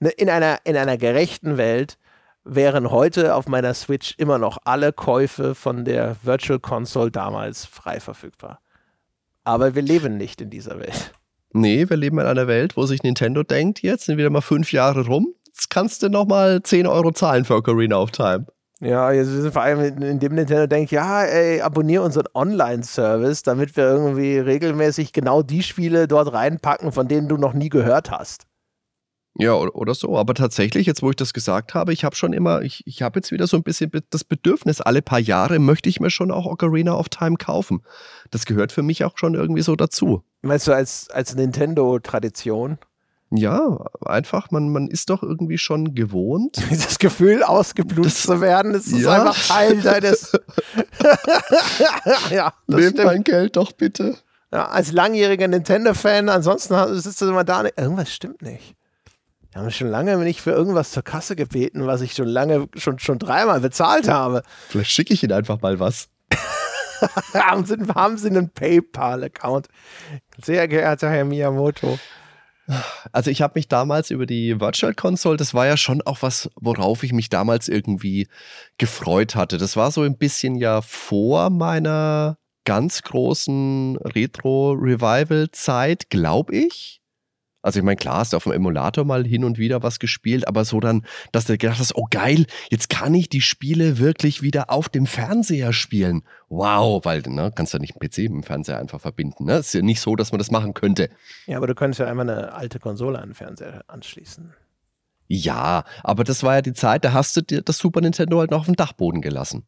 ne, 0.00 0.10
in 0.10 0.28
einer, 0.28 0.58
in 0.64 0.76
einer 0.76 0.96
gerechten 0.96 1.56
Welt 1.56 1.98
wären 2.44 2.90
heute 2.90 3.34
auf 3.34 3.48
meiner 3.48 3.72
Switch 3.74 4.14
immer 4.18 4.38
noch 4.38 4.58
alle 4.64 4.92
Käufe 4.92 5.54
von 5.54 5.84
der 5.84 6.16
Virtual 6.22 6.60
Console 6.60 7.10
damals 7.10 7.64
frei 7.64 8.00
verfügbar. 8.00 8.60
Aber 9.44 9.74
wir 9.74 9.82
leben 9.82 10.16
nicht 10.16 10.40
in 10.40 10.50
dieser 10.50 10.78
Welt. 10.78 11.12
Nee, 11.52 11.88
wir 11.88 11.96
leben 11.96 12.18
in 12.18 12.26
einer 12.26 12.46
Welt, 12.46 12.76
wo 12.76 12.84
sich 12.84 13.02
Nintendo 13.02 13.42
denkt, 13.42 13.82
jetzt 13.82 14.06
sind 14.06 14.18
wieder 14.18 14.30
mal 14.30 14.40
fünf 14.40 14.72
Jahre 14.72 15.06
rum. 15.06 15.34
Jetzt 15.46 15.70
kannst 15.70 16.02
du 16.02 16.08
nochmal 16.08 16.62
10 16.62 16.86
Euro 16.86 17.12
zahlen 17.12 17.44
für 17.44 17.54
Ocarina 17.54 17.96
of 17.96 18.10
Time. 18.10 18.46
Ja, 18.84 19.12
jetzt 19.12 19.28
sind 19.28 19.50
vor 19.50 19.62
allem 19.62 20.02
in, 20.02 20.18
dem 20.18 20.34
Nintendo 20.34 20.66
denkt, 20.66 20.90
ja, 20.90 21.22
ey, 21.22 21.62
abonniere 21.62 22.02
unseren 22.02 22.26
Online-Service, 22.34 23.42
damit 23.42 23.74
wir 23.78 23.84
irgendwie 23.84 24.38
regelmäßig 24.38 25.14
genau 25.14 25.42
die 25.42 25.62
Spiele 25.62 26.06
dort 26.06 26.34
reinpacken, 26.34 26.92
von 26.92 27.08
denen 27.08 27.26
du 27.26 27.38
noch 27.38 27.54
nie 27.54 27.70
gehört 27.70 28.10
hast. 28.10 28.46
Ja, 29.38 29.54
oder, 29.54 29.94
so. 29.94 30.18
Aber 30.18 30.34
tatsächlich, 30.34 30.86
jetzt 30.86 31.02
wo 31.02 31.08
ich 31.08 31.16
das 31.16 31.32
gesagt 31.32 31.72
habe, 31.72 31.94
ich 31.94 32.04
habe 32.04 32.14
schon 32.14 32.34
immer, 32.34 32.60
ich, 32.60 32.82
ich 32.86 33.00
habe 33.00 33.18
jetzt 33.18 33.32
wieder 33.32 33.46
so 33.46 33.56
ein 33.56 33.62
bisschen 33.62 33.90
das 34.10 34.22
Bedürfnis, 34.22 34.82
alle 34.82 35.00
paar 35.00 35.18
Jahre 35.18 35.58
möchte 35.58 35.88
ich 35.88 35.98
mir 35.98 36.10
schon 36.10 36.30
auch 36.30 36.44
Ocarina 36.44 36.94
of 36.94 37.08
Time 37.08 37.36
kaufen. 37.36 37.82
Das 38.30 38.44
gehört 38.44 38.70
für 38.70 38.82
mich 38.82 39.02
auch 39.02 39.16
schon 39.16 39.34
irgendwie 39.34 39.62
so 39.62 39.76
dazu. 39.76 40.22
Meinst 40.42 40.68
du 40.68 40.72
als, 40.72 41.08
als 41.10 41.34
Nintendo-Tradition? 41.34 42.78
Ja, 43.30 43.84
einfach, 44.04 44.50
man, 44.50 44.68
man 44.70 44.88
ist 44.88 45.10
doch 45.10 45.22
irgendwie 45.22 45.58
schon 45.58 45.94
gewohnt. 45.94 46.56
Dieses 46.70 46.98
Gefühl, 46.98 47.42
ausgeblutet 47.42 48.12
Das- 48.12 48.22
zu 48.22 48.40
werden, 48.40 48.74
ist 48.74 48.92
das 48.92 49.00
Ja. 49.00 49.12
einfach 49.22 49.46
Teil 49.48 49.80
deines. 49.80 50.32
ja, 52.30 52.52
das 52.66 52.80
Nimm 52.80 52.90
stimmt. 52.90 53.04
mein 53.04 53.24
Geld 53.24 53.56
doch 53.56 53.72
bitte. 53.72 54.16
Ja, 54.52 54.66
als 54.68 54.92
langjähriger 54.92 55.48
Nintendo-Fan, 55.48 56.28
ansonsten 56.28 56.74
sitzt 57.00 57.20
du 57.20 57.28
immer 57.28 57.44
da. 57.44 57.64
Irgendwas 57.76 58.12
stimmt 58.12 58.42
nicht. 58.42 58.74
Wir 59.50 59.60
haben 59.62 59.70
schon 59.70 59.88
lange 59.88 60.16
nicht 60.18 60.40
für 60.40 60.50
irgendwas 60.52 60.90
zur 60.92 61.02
Kasse 61.02 61.34
gebeten, 61.36 61.86
was 61.86 62.00
ich 62.02 62.12
schon 62.14 62.26
lange, 62.28 62.68
schon, 62.76 62.98
schon 62.98 63.18
dreimal 63.18 63.60
bezahlt 63.60 64.08
habe. 64.08 64.42
Vielleicht 64.68 64.90
schicke 64.90 65.14
ich 65.14 65.22
Ihnen 65.22 65.32
einfach 65.32 65.60
mal 65.60 65.80
was. 65.80 66.08
haben, 67.34 67.64
Sie, 67.64 67.76
haben 67.94 68.16
Sie 68.18 68.28
einen 68.28 68.50
PayPal-Account? 68.50 69.68
Sehr 70.44 70.66
geehrter 70.68 71.10
Herr 71.10 71.24
Miyamoto. 71.24 71.98
Also 73.12 73.30
ich 73.30 73.42
habe 73.42 73.52
mich 73.56 73.68
damals 73.68 74.10
über 74.10 74.24
die 74.26 74.60
Virtual 74.60 74.94
Console, 74.94 75.36
das 75.36 75.52
war 75.52 75.66
ja 75.66 75.76
schon 75.76 76.00
auch 76.02 76.22
was, 76.22 76.48
worauf 76.56 77.02
ich 77.02 77.12
mich 77.12 77.28
damals 77.28 77.68
irgendwie 77.68 78.28
gefreut 78.78 79.34
hatte. 79.34 79.58
Das 79.58 79.76
war 79.76 79.90
so 79.90 80.00
ein 80.02 80.16
bisschen 80.16 80.54
ja 80.56 80.80
vor 80.80 81.50
meiner 81.50 82.38
ganz 82.64 83.02
großen 83.02 83.98
Retro-Revival-Zeit, 83.98 86.08
glaube 86.08 86.56
ich. 86.56 87.02
Also 87.64 87.78
ich 87.78 87.84
meine, 87.84 87.96
klar, 87.96 88.18
hast 88.18 88.34
du 88.34 88.36
auf 88.36 88.42
dem 88.42 88.52
Emulator 88.52 89.06
mal 89.06 89.24
hin 89.26 89.42
und 89.42 89.56
wieder 89.56 89.82
was 89.82 89.98
gespielt, 89.98 90.46
aber 90.46 90.66
so 90.66 90.80
dann, 90.80 91.06
dass 91.32 91.46
du 91.46 91.56
gedacht 91.56 91.78
hast, 91.78 91.96
oh 91.96 92.06
geil, 92.10 92.44
jetzt 92.70 92.90
kann 92.90 93.14
ich 93.14 93.30
die 93.30 93.40
Spiele 93.40 93.98
wirklich 93.98 94.42
wieder 94.42 94.68
auf 94.68 94.90
dem 94.90 95.06
Fernseher 95.06 95.72
spielen. 95.72 96.24
Wow, 96.50 97.02
weil, 97.06 97.22
ne, 97.22 97.50
kannst 97.54 97.72
du 97.72 97.78
nicht 97.78 97.96
einen 97.96 98.06
PC 98.06 98.18
mit 98.30 98.32
dem 98.32 98.42
Fernseher 98.42 98.78
einfach 98.78 99.00
verbinden. 99.00 99.46
Ne? 99.46 99.56
Ist 99.56 99.72
ja 99.72 99.80
nicht 99.80 100.02
so, 100.02 100.14
dass 100.14 100.30
man 100.30 100.40
das 100.40 100.50
machen 100.50 100.74
könnte. 100.74 101.08
Ja, 101.46 101.56
aber 101.56 101.66
du 101.66 101.74
könntest 101.74 102.00
ja 102.00 102.06
einmal 102.06 102.28
eine 102.28 102.52
alte 102.52 102.78
Konsole 102.78 103.18
an 103.18 103.30
den 103.30 103.34
Fernseher 103.34 103.82
anschließen. 103.86 104.52
Ja, 105.26 105.84
aber 106.02 106.22
das 106.24 106.42
war 106.42 106.56
ja 106.56 106.62
die 106.62 106.74
Zeit, 106.74 107.02
da 107.06 107.14
hast 107.14 107.34
du 107.34 107.40
dir 107.40 107.62
das 107.62 107.78
Super 107.78 108.02
Nintendo 108.02 108.40
halt 108.40 108.50
noch 108.50 108.60
auf 108.60 108.66
dem 108.66 108.76
Dachboden 108.76 109.22
gelassen. 109.22 109.66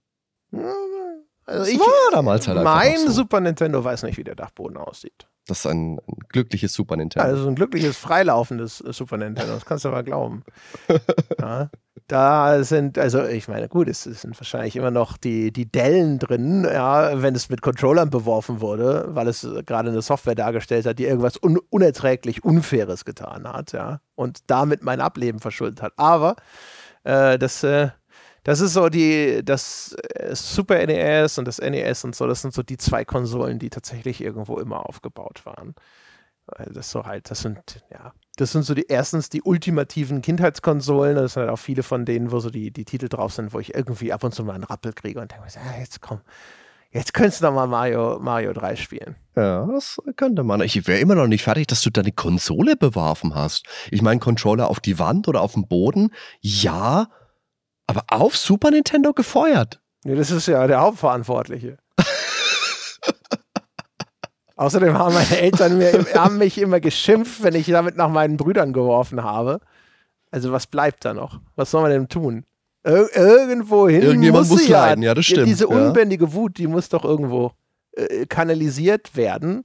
Also 1.47 1.61
Das 1.65 1.69
ich, 1.73 1.79
war 1.79 2.11
damals 2.13 2.49
halt 2.49 2.63
mein 2.63 2.99
so. 2.99 3.11
Super 3.11 3.41
Nintendo 3.41 3.83
weiß 3.83 4.03
nicht, 4.03 4.19
wie 4.19 4.25
der 4.25 4.35
Dachboden 4.35 4.77
aussieht. 4.77 5.29
Das 5.47 5.61
ist 5.61 5.67
ein, 5.67 5.99
ein 5.99 6.19
glückliches 6.29 6.73
Super 6.73 6.97
Nintendo. 6.97 7.25
Also 7.29 7.47
ein 7.47 7.55
glückliches, 7.55 7.97
freilaufendes 7.97 8.81
äh, 8.81 8.93
Super 8.93 9.17
Nintendo, 9.17 9.55
das 9.55 9.65
kannst 9.65 9.85
du 9.85 9.89
aber 9.89 10.03
glauben. 10.03 10.43
Ja, 11.39 11.71
da 12.09 12.63
sind, 12.65 12.99
also 12.99 13.25
ich 13.25 13.47
meine, 13.49 13.69
gut, 13.69 13.89
es, 13.89 14.07
es 14.07 14.23
sind 14.23 14.39
wahrscheinlich 14.39 14.77
immer 14.77 14.91
noch 14.91 15.17
die, 15.17 15.53
die 15.53 15.71
Dellen 15.71 16.19
drin, 16.19 16.65
ja, 16.65 17.21
wenn 17.23 17.35
es 17.35 17.49
mit 17.49 17.63
Controllern 17.63 18.11
beworfen 18.11 18.61
wurde, 18.61 19.07
weil 19.11 19.29
es 19.29 19.45
äh, 19.45 19.63
gerade 19.63 19.91
eine 19.91 20.03
Software 20.03 20.35
dargestellt 20.35 20.87
hat, 20.87 20.99
die 20.99 21.05
irgendwas 21.05 21.41
un 21.43 21.59
unerträglich 21.71 22.45
Unfaires 22.45 23.05
getan 23.05 23.47
hat, 23.49 23.73
ja, 23.73 24.01
und 24.15 24.39
damit 24.49 24.83
mein 24.83 25.01
Ableben 25.01 25.41
verschuldet 25.41 25.83
hat. 25.83 25.93
Aber 25.97 26.37
äh, 27.05 27.39
das, 27.39 27.63
äh, 27.63 27.91
das 28.47 28.61
ist 28.61 28.75
so 28.75 28.89
die, 28.89 29.45
das 29.45 29.97
äh, 30.15 30.33
Super 30.37 30.87
NES 30.87 31.37
und 31.39 31.49
das 31.49 31.59
NES 31.59 32.05
und 32.05 32.15
so, 32.15 32.29
das 32.29 32.43
sind 32.43 32.55
so 32.55 32.63
die 32.63 32.77
zwei 32.77 33.05
Konsolen, 33.05 33.59
die 33.59 33.71
tatsächlich 33.71 34.21
irgendwo 34.21 34.59
immer 34.59 34.89
aufgebaut 34.89 35.45
waren. 35.45 35.75
Das 36.73 36.93
so 36.93 37.05
halt, 37.05 37.29
das 37.29 37.41
sind, 37.41 37.85
ja, 37.91 38.13
das 38.37 38.53
sind 38.53 38.63
so 38.63 38.75
die 38.75 38.87
erstens 38.87 39.31
die 39.31 39.43
ultimativen 39.43 40.23
Kindheitskonsolen. 40.23 41.17
Das 41.17 41.33
sind 41.33 41.41
halt 41.41 41.51
auch 41.51 41.59
viele 41.59 41.83
von 41.83 42.05
denen, 42.05 42.31
wo 42.31 42.39
so 42.39 42.51
die, 42.51 42.71
die 42.71 42.85
Titel 42.85 43.09
drauf 43.09 43.33
sind, 43.33 43.53
wo 43.53 43.59
ich 43.59 43.75
irgendwie 43.75 44.13
ab 44.13 44.23
und 44.23 44.33
zu 44.33 44.45
mal 44.45 44.55
einen 44.55 44.63
Rappel 44.63 44.93
kriege 44.93 45.21
und 45.21 45.33
denke 45.33 45.45
mir, 45.45 45.51
ah, 45.61 45.81
jetzt 45.81 46.01
komm, 46.01 46.21
jetzt 46.93 47.15
könntest 47.15 47.41
du 47.41 47.47
doch 47.47 47.53
mal 47.53 47.67
Mario, 47.67 48.21
Mario 48.21 48.53
3 48.53 48.77
spielen. 48.77 49.17
ja, 49.35 49.67
das 49.67 50.01
könnte 50.15 50.45
man. 50.45 50.61
Ich 50.61 50.87
wäre 50.87 51.01
immer 51.01 51.17
noch 51.17 51.27
nicht 51.27 51.43
fertig, 51.43 51.67
dass 51.67 51.83
du 51.83 51.91
deine 51.91 52.13
Konsole 52.13 52.77
beworfen 52.77 53.35
hast. 53.35 53.67
Ich 53.91 54.03
meine, 54.03 54.21
Controller 54.21 54.69
auf 54.69 54.79
die 54.79 55.01
Wand 55.01 55.27
oder 55.27 55.41
auf 55.41 55.55
dem 55.55 55.67
Boden, 55.67 56.13
ja, 56.41 57.09
aber 57.87 58.05
auf 58.09 58.37
Super 58.37 58.71
Nintendo 58.71 59.13
gefeuert. 59.13 59.81
Nee, 60.05 60.15
das 60.15 60.31
ist 60.31 60.47
ja 60.47 60.67
der 60.67 60.81
Hauptverantwortliche. 60.81 61.79
Außerdem 64.57 64.97
haben 64.97 65.15
meine 65.15 65.39
Eltern 65.39 65.79
mir, 65.79 65.93
haben 66.15 66.39
mich 66.39 66.59
immer 66.59 66.81
geschimpft, 66.81 67.43
wenn 67.43 67.55
ich 67.55 67.67
damit 67.67 67.97
nach 67.97 68.09
meinen 68.09 68.37
Brüdern 68.37 68.73
geworfen 68.73 69.23
habe. 69.23 69.61
Also 70.31 70.53
was 70.53 70.67
bleibt 70.67 71.05
da 71.05 71.15
noch? 71.15 71.41
Was 71.57 71.71
soll 71.71 71.83
man 71.83 71.91
denn 71.91 72.09
tun? 72.09 72.45
Ir 72.85 73.09
irgendwo 73.17 73.89
hin 73.89 74.03
Irgendjemand 74.03 74.49
muss, 74.49 74.61
muss 74.61 74.69
ja. 74.69 74.87
leiden, 74.87 75.03
ja, 75.03 75.15
das 75.15 75.27
stimmt, 75.27 75.49
Diese 75.49 75.69
ja. 75.69 75.77
unbändige 75.77 76.33
Wut, 76.33 76.57
die 76.59 76.69
muss 76.69 76.89
doch 76.89 77.05
irgendwo 77.05 77.53
äh, 77.97 78.27
kanalisiert 78.27 79.17
werden. 79.17 79.65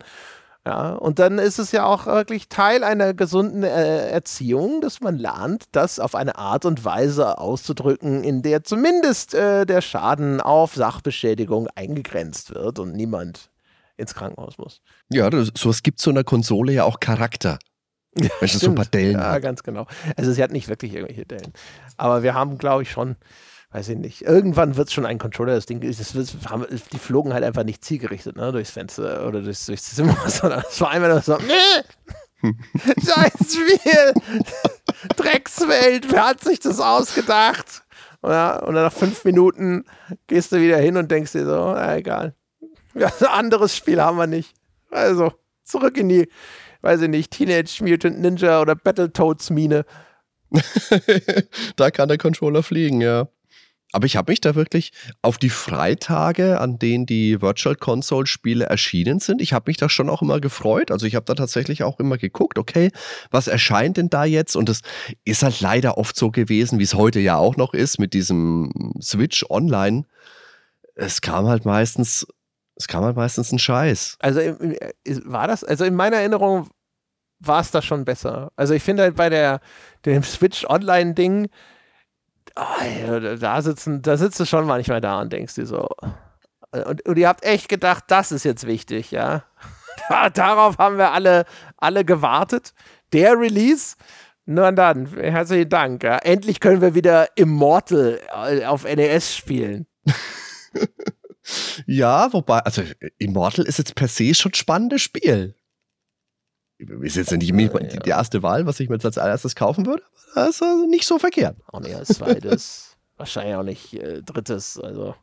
Ja, 0.65 0.91
und 0.93 1.17
dann 1.17 1.39
ist 1.39 1.57
es 1.57 1.71
ja 1.71 1.85
auch 1.85 2.05
wirklich 2.05 2.47
Teil 2.47 2.83
einer 2.83 3.15
gesunden 3.15 3.63
äh, 3.63 4.09
Erziehung, 4.09 4.79
dass 4.81 5.01
man 5.01 5.17
lernt, 5.17 5.63
das 5.71 5.99
auf 5.99 6.13
eine 6.13 6.35
Art 6.37 6.65
und 6.65 6.85
Weise 6.85 7.39
auszudrücken, 7.39 8.23
in 8.23 8.43
der 8.43 8.63
zumindest 8.63 9.33
äh, 9.33 9.65
der 9.65 9.81
Schaden 9.81 10.39
auf 10.39 10.75
Sachbeschädigung 10.75 11.67
eingegrenzt 11.73 12.53
wird 12.53 12.77
und 12.77 12.93
niemand 12.93 13.49
ins 13.97 14.13
Krankenhaus 14.13 14.59
muss. 14.59 14.81
Ja, 15.11 15.31
das, 15.31 15.49
sowas 15.57 15.81
gibt 15.81 15.99
so 15.99 16.11
einer 16.11 16.23
Konsole 16.23 16.73
ja 16.73 16.83
auch 16.83 16.99
Charakter. 16.99 17.57
Wenn 18.13 18.29
es 18.41 18.59
so 18.59 18.67
ein 18.69 18.75
paar 18.75 18.85
Dellen 18.85 19.13
Ja, 19.19 19.31
hat. 19.31 19.41
ganz 19.41 19.63
genau. 19.63 19.87
Also 20.17 20.31
sie 20.33 20.43
hat 20.43 20.51
nicht 20.51 20.67
wirklich 20.67 20.93
irgendwelche 20.93 21.25
Dellen. 21.25 21.53
Aber 21.97 22.23
wir 22.23 22.33
haben, 22.33 22.57
glaube 22.57 22.83
ich, 22.83 22.91
schon, 22.91 23.15
weiß 23.71 23.89
ich 23.89 23.97
nicht, 23.97 24.21
irgendwann 24.23 24.75
wird 24.75 24.89
es 24.89 24.93
schon 24.93 25.05
ein 25.05 25.17
Controller, 25.17 25.55
das 25.55 25.65
Ding, 25.65 25.81
haben, 26.49 26.65
die 26.91 26.99
flogen 26.99 27.33
halt 27.33 27.43
einfach 27.43 27.63
nicht 27.63 27.83
zielgerichtet, 27.85 28.35
ne, 28.35 28.51
durchs 28.51 28.71
Fenster 28.71 29.25
oder 29.25 29.41
durchs, 29.41 29.65
durchs 29.65 29.95
Zimmer, 29.95 30.17
sondern 30.27 30.63
es 30.69 30.79
war 30.81 30.89
einmal 30.89 31.09
nur 31.09 31.21
so, 31.21 31.37
nee, 31.37 32.49
scheiß 32.83 33.53
Spiel, 33.53 34.13
Dreckswelt, 35.15 36.11
wer 36.11 36.27
hat 36.27 36.43
sich 36.43 36.59
das 36.59 36.79
ausgedacht? 36.79 37.83
Ja, 38.23 38.57
und 38.59 38.75
dann 38.75 38.83
nach 38.83 38.93
fünf 38.93 39.23
Minuten 39.23 39.85
gehst 40.27 40.51
du 40.51 40.59
wieder 40.59 40.77
hin 40.77 40.97
und 40.97 41.09
denkst 41.09 41.31
dir 41.31 41.45
so, 41.45 41.73
na, 41.73 41.97
egal. 41.97 42.35
Ein 42.93 43.27
anderes 43.27 43.75
Spiel 43.75 44.01
haben 44.01 44.17
wir 44.17 44.27
nicht. 44.27 44.53
Also, 44.91 45.31
zurück 45.63 45.97
in 45.97 46.09
die, 46.09 46.29
weiß 46.81 47.01
ich 47.01 47.09
nicht, 47.09 47.31
Teenage 47.31 47.83
Mutant 47.83 48.19
Ninja 48.19 48.61
oder 48.61 48.75
Battletoads 48.75 49.49
Mine. 49.49 49.85
da 51.77 51.89
kann 51.89 52.09
der 52.09 52.19
Controller 52.19 52.61
fliegen, 52.61 53.01
ja. 53.01 53.27
Aber 53.93 54.05
ich 54.05 54.15
habe 54.15 54.31
mich 54.31 54.41
da 54.41 54.55
wirklich 54.55 54.91
auf 55.21 55.37
die 55.37 55.49
Freitage, 55.49 56.59
an 56.59 56.79
denen 56.79 57.05
die 57.05 57.41
Virtual 57.41 57.75
Console 57.75 58.25
Spiele 58.27 58.65
erschienen 58.65 59.19
sind, 59.19 59.41
ich 59.41 59.53
habe 59.53 59.69
mich 59.69 59.77
da 59.77 59.89
schon 59.89 60.09
auch 60.09 60.21
immer 60.21 60.39
gefreut. 60.39 60.91
Also 60.91 61.05
ich 61.05 61.15
habe 61.15 61.25
da 61.25 61.35
tatsächlich 61.35 61.83
auch 61.83 61.99
immer 61.99 62.17
geguckt, 62.17 62.57
okay, 62.57 62.91
was 63.31 63.47
erscheint 63.47 63.97
denn 63.97 64.09
da 64.09 64.23
jetzt? 64.25 64.55
Und 64.55 64.69
es 64.69 64.81
ist 65.25 65.43
halt 65.43 65.59
leider 65.61 65.97
oft 65.97 66.15
so 66.15 66.31
gewesen, 66.31 66.79
wie 66.79 66.83
es 66.83 66.93
heute 66.93 67.19
ja 67.19 67.37
auch 67.37 67.57
noch 67.57 67.73
ist, 67.73 67.99
mit 67.99 68.13
diesem 68.13 68.93
Switch 69.01 69.45
Online. 69.49 70.03
Es 70.95 71.21
kam 71.21 71.47
halt 71.47 71.65
meistens, 71.65 72.25
es 72.75 72.87
kam 72.87 73.03
halt 73.03 73.15
meistens 73.15 73.51
ein 73.51 73.59
Scheiß. 73.59 74.17
Also 74.19 74.39
im- 74.39 74.75
im- 75.03 75.21
war 75.31 75.47
das, 75.47 75.63
also 75.63 75.83
in 75.85 75.95
meiner 75.95 76.17
Erinnerung 76.17 76.69
war 77.39 77.59
es 77.61 77.71
da 77.71 77.81
schon 77.81 78.05
besser. 78.05 78.51
Also 78.55 78.73
ich 78.73 78.83
finde 78.83 79.03
halt 79.03 79.15
bei 79.15 79.29
der 79.29 79.61
dem 80.05 80.23
Switch 80.23 80.63
Online 80.65 81.13
Ding, 81.13 81.49
oh, 82.55 83.19
da 83.37 83.61
sitzen, 83.61 84.01
da 84.01 84.17
sitzt 84.17 84.39
du 84.39 84.45
schon 84.45 84.65
manchmal 84.65 85.01
da 85.01 85.21
und 85.21 85.31
denkst 85.31 85.55
dir 85.55 85.65
so. 85.65 85.87
Und, 86.71 87.05
und 87.05 87.17
ihr 87.17 87.27
habt 87.27 87.43
echt 87.43 87.69
gedacht, 87.69 88.05
das 88.07 88.31
ist 88.31 88.43
jetzt 88.43 88.65
wichtig, 88.67 89.11
ja. 89.11 89.43
Da, 90.09 90.29
darauf 90.29 90.77
haben 90.77 90.97
wir 90.97 91.11
alle, 91.11 91.45
alle 91.77 92.03
gewartet. 92.03 92.73
Der 93.13 93.37
Release, 93.37 93.95
nur 94.45 94.71
dann, 94.71 95.05
herzlichen 95.05 95.69
Dank. 95.69 96.03
Ja. 96.03 96.17
Endlich 96.17 96.59
können 96.59 96.81
wir 96.81 96.95
wieder 96.95 97.27
Immortal 97.35 98.19
äh, 98.47 98.65
auf 98.65 98.83
NES 98.83 99.35
spielen. 99.35 99.87
Ja, 101.85 102.31
wobei, 102.31 102.59
also 102.59 102.83
Immortal 103.17 103.65
ist 103.65 103.79
jetzt 103.79 103.95
per 103.95 104.07
se 104.07 104.33
schon 104.33 104.51
ein 104.51 104.55
spannendes 104.55 105.01
Spiel. 105.01 105.55
Ist 107.01 107.15
jetzt 107.15 107.31
nicht 107.31 107.41
die, 107.41 107.99
die 107.99 108.09
erste 108.09 108.43
Wahl, 108.43 108.65
was 108.65 108.79
ich 108.79 108.89
mir 108.89 108.95
jetzt 108.95 109.05
als 109.05 109.17
allererstes 109.17 109.55
kaufen 109.55 109.85
würde. 109.85 110.03
Das 110.35 110.49
ist 110.49 110.63
also 110.63 110.87
nicht 110.87 111.05
so 111.05 111.19
verkehrt. 111.19 111.57
Auch 111.67 111.81
nicht 111.81 111.95
als 111.95 112.09
zweites. 112.09 112.97
Wahrscheinlich 113.17 113.55
auch 113.55 113.63
nicht 113.63 113.93
äh, 113.93 114.21
drittes. 114.23 114.79
Also, 114.79 115.15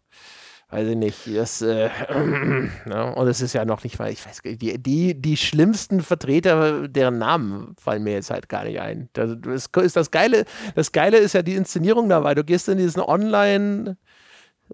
weiß 0.71 0.89
ich 0.89 0.97
nicht. 0.97 1.37
Das, 1.37 1.63
äh, 1.63 1.89
ja, 2.89 3.11
und 3.11 3.27
es 3.27 3.41
ist 3.41 3.55
ja 3.55 3.65
noch 3.65 3.83
nicht 3.83 3.99
mal, 3.99 4.11
ich 4.11 4.25
weiß 4.25 4.43
gar 4.43 4.51
nicht, 4.51 4.63
die, 4.63 4.79
die, 4.79 5.21
die 5.21 5.37
schlimmsten 5.37 6.01
Vertreter, 6.03 6.87
deren 6.87 7.19
Namen 7.19 7.75
fallen 7.81 8.05
mir 8.05 8.13
jetzt 8.13 8.31
halt 8.31 8.49
gar 8.49 8.65
nicht 8.65 8.81
ein. 8.81 9.09
Das 9.15 9.33
ist 9.47 9.97
das 9.97 10.11
Geile, 10.11 10.45
das 10.75 10.93
Geile 10.93 11.19
ist 11.19 11.33
ja 11.33 11.43
die 11.43 11.55
Inszenierung 11.55 12.09
dabei. 12.09 12.35
Du 12.35 12.45
gehst 12.45 12.69
in 12.69 12.79
diesen 12.79 13.03
Online- 13.03 13.97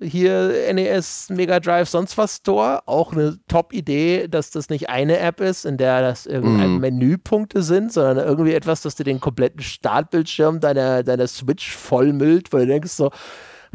hier 0.03 0.53
NES, 0.73 1.29
Mega 1.31 1.61
Drive, 1.61 1.89
sonst 1.89 2.19
was 2.19 2.37
Store. 2.37 2.81
Auch 2.87 3.13
eine 3.13 3.39
Top-Idee, 3.49 4.29
dass 4.29 4.51
das 4.51 4.69
nicht 4.69 4.89
eine 4.89 5.19
App 5.19 5.41
ist, 5.41 5.65
in 5.65 5.77
der 5.77 6.03
das 6.03 6.27
irgendein 6.27 6.75
Mhm. 6.75 6.81
Menüpunkte 6.81 7.63
sind, 7.63 7.93
sondern 7.93 8.27
irgendwie 8.27 8.55
etwas, 8.55 8.83
das 8.83 8.95
dir 8.97 9.05
den 9.05 9.21
kompletten 9.21 9.61
Startbildschirm 9.63 10.61
deiner, 10.61 11.03
deiner 11.03 11.27
Switch 11.27 11.75
vollmüllt, 11.77 12.53
weil 12.53 12.67
du 12.67 12.73
denkst 12.73 12.93
so, 12.93 13.11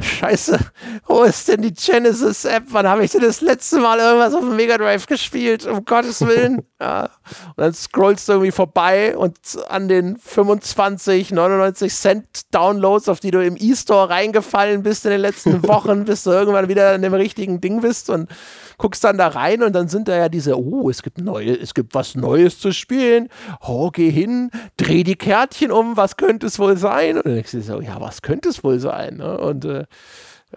Scheiße, 0.01 0.57
wo 1.07 1.23
ist 1.23 1.47
denn 1.47 1.61
die 1.61 1.73
Genesis-App? 1.73 2.63
Wann 2.69 2.87
habe 2.87 3.03
ich 3.03 3.11
denn 3.11 3.21
das 3.21 3.41
letzte 3.41 3.79
Mal 3.79 3.99
irgendwas 3.99 4.33
auf 4.33 4.41
dem 4.41 4.55
Mega 4.55 4.77
Drive 4.77 5.07
gespielt? 5.07 5.65
Um 5.65 5.83
Gottes 5.83 6.21
Willen. 6.21 6.63
ja. 6.81 7.03
Und 7.03 7.57
dann 7.57 7.73
scrollst 7.73 8.27
du 8.29 8.33
irgendwie 8.33 8.51
vorbei 8.51 9.17
und 9.17 9.37
an 9.67 9.87
den 9.89 10.17
25, 10.17 11.31
99 11.31 11.93
Cent 11.93 12.25
Downloads, 12.51 13.09
auf 13.09 13.19
die 13.19 13.31
du 13.31 13.43
im 13.43 13.57
E-Store 13.57 14.09
reingefallen 14.09 14.83
bist 14.83 15.05
in 15.05 15.11
den 15.11 15.21
letzten 15.21 15.63
Wochen, 15.67 16.05
bis 16.05 16.23
du 16.23 16.31
irgendwann 16.31 16.69
wieder 16.69 16.95
in 16.95 17.01
dem 17.01 17.13
richtigen 17.13 17.59
Ding 17.59 17.81
bist 17.81 18.09
und 18.09 18.29
guckst 18.77 19.03
dann 19.03 19.17
da 19.17 19.27
rein 19.27 19.61
und 19.61 19.73
dann 19.73 19.89
sind 19.89 20.07
da 20.07 20.15
ja 20.15 20.29
diese, 20.29 20.57
oh, 20.57 20.89
es 20.89 21.03
gibt 21.03 21.19
neue, 21.19 21.59
es 21.59 21.73
gibt 21.73 21.93
was 21.93 22.15
Neues 22.15 22.59
zu 22.59 22.71
spielen. 22.71 23.27
Oh, 23.61 23.89
geh 23.91 24.09
hin, 24.09 24.49
dreh 24.77 25.03
die 25.03 25.17
Kärtchen 25.17 25.71
um, 25.71 25.97
was 25.97 26.15
könnte 26.15 26.47
es 26.47 26.57
wohl 26.57 26.77
sein? 26.77 27.17
Und 27.17 27.25
dann 27.25 27.35
denkst 27.35 27.51
du 27.51 27.61
so, 27.61 27.81
ja, 27.81 27.99
was 27.99 28.21
könnte 28.21 28.49
es 28.49 28.63
wohl 28.63 28.79
sein? 28.79 29.17
Ne? 29.17 29.37
Und 29.37 29.65
äh, 29.65 29.85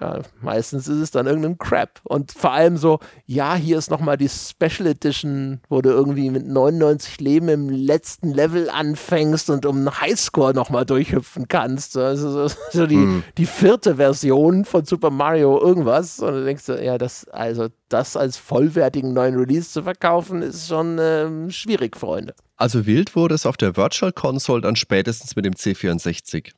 ja, 0.01 0.23
meistens 0.41 0.89
ist 0.89 1.01
es 1.01 1.11
dann 1.11 1.27
irgendein 1.27 1.59
Crap. 1.59 2.01
Und 2.05 2.33
vor 2.33 2.53
allem 2.53 2.79
so, 2.79 2.99
ja, 3.27 3.57
hier 3.57 3.77
ist 3.77 3.91
nochmal 3.91 4.17
die 4.17 4.31
Special 4.31 4.87
Edition, 4.87 5.61
wo 5.69 5.83
du 5.83 5.91
irgendwie 5.91 6.31
mit 6.31 6.47
99 6.47 7.21
Leben 7.21 7.49
im 7.51 7.69
letzten 7.69 8.31
Level 8.33 8.71
anfängst 8.71 9.51
und 9.51 9.67
um 9.67 9.77
einen 9.77 10.01
Highscore 10.01 10.55
nochmal 10.55 10.87
durchhüpfen 10.87 11.47
kannst. 11.47 11.99
Also 11.99 12.49
so, 12.49 12.55
so 12.73 12.87
die, 12.87 12.97
Hm. 12.97 13.23
die 13.37 13.45
vierte 13.45 13.97
Version 13.97 14.65
von 14.65 14.87
Super 14.87 15.11
Mario 15.11 15.61
irgendwas. 15.61 16.21
Und 16.21 16.33
du 16.33 16.45
denkst, 16.45 16.69
ja, 16.69 16.97
das, 16.97 17.29
also 17.29 17.69
das 17.91 18.17
als 18.17 18.39
vollwertigen 18.39 19.13
neuen 19.13 19.37
Release 19.37 19.71
zu 19.73 19.83
verkaufen, 19.83 20.41
ist 20.41 20.69
schon 20.69 20.97
ähm, 20.99 21.51
schwierig, 21.51 21.99
Freunde. 21.99 22.35
Also 22.57 22.87
wild 22.87 23.15
wurde 23.15 23.35
es 23.35 23.45
auf 23.45 23.59
der 23.59 23.77
Virtual 23.77 24.13
Console 24.13 24.63
dann 24.63 24.77
spätestens 24.77 25.37
mit 25.37 25.45
dem 25.45 25.53
C64. 25.53 26.53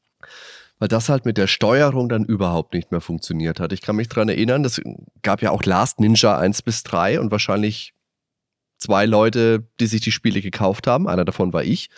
Weil 0.85 0.89
das 0.89 1.09
halt 1.09 1.25
mit 1.25 1.39
der 1.39 1.47
Steuerung 1.47 2.11
dann 2.11 2.27
überhaupt 2.27 2.75
nicht 2.75 2.91
mehr 2.91 3.01
funktioniert 3.01 3.59
hat. 3.59 3.73
Ich 3.73 3.81
kann 3.81 3.97
mich 3.97 4.11
dran 4.11 4.29
erinnern, 4.29 4.63
das 4.63 4.83
gab 5.23 5.41
ja 5.41 5.51
auch 5.51 5.63
Last 5.65 5.99
Ninja 5.99 6.37
1 6.37 6.61
bis 6.61 6.83
3 6.83 7.21
und 7.21 7.31
wahrscheinlich 7.31 7.95
zwei 8.77 9.07
Leute, 9.07 9.67
die 9.81 9.87
sich 9.87 10.03
die 10.03 10.13
Spiele 10.13 10.43
gekauft 10.43 10.87
haben. 10.87 11.09
Einer 11.09 11.25
davon 11.25 11.55
war 11.55 11.63
ich. 11.65 11.89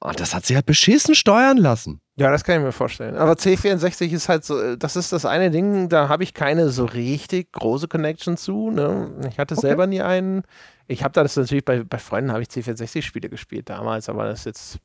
Und 0.00 0.18
das 0.18 0.34
hat 0.34 0.44
sie 0.44 0.56
halt 0.56 0.66
beschissen 0.66 1.14
steuern 1.14 1.58
lassen. 1.58 2.00
Ja, 2.16 2.32
das 2.32 2.42
kann 2.42 2.58
ich 2.58 2.64
mir 2.64 2.72
vorstellen. 2.72 3.14
Aber 3.14 3.34
C64 3.34 4.10
ist 4.10 4.28
halt 4.28 4.44
so, 4.44 4.74
das 4.74 4.96
ist 4.96 5.12
das 5.12 5.26
eine 5.26 5.52
Ding, 5.52 5.88
da 5.88 6.08
habe 6.08 6.24
ich 6.24 6.34
keine 6.34 6.70
so 6.70 6.86
richtig 6.86 7.52
große 7.52 7.86
Connection 7.86 8.36
zu. 8.36 8.72
Ne? 8.72 9.12
Ich 9.30 9.38
hatte 9.38 9.54
Okay. 9.54 9.60
selber 9.68 9.86
nie 9.86 10.02
einen. 10.02 10.42
Ich 10.88 11.04
habe 11.04 11.12
da 11.12 11.22
das 11.22 11.36
natürlich 11.36 11.64
bei, 11.64 11.84
bei 11.84 11.98
Freunden 11.98 12.32
habe 12.32 12.42
ich 12.42 12.48
C64-Spiele 12.48 13.28
gespielt 13.28 13.70
damals, 13.70 14.08
aber 14.08 14.24
das 14.26 14.40
ist 14.40 14.46
jetzt, 14.46 14.78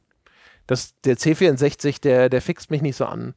das, 0.70 0.94
der 1.04 1.18
C64, 1.18 2.00
der, 2.00 2.30
der 2.30 2.44
fixt 2.44 2.70
mich 2.70 2.84
nicht 2.84 2.96
so 2.96 3.06
an. 3.06 3.34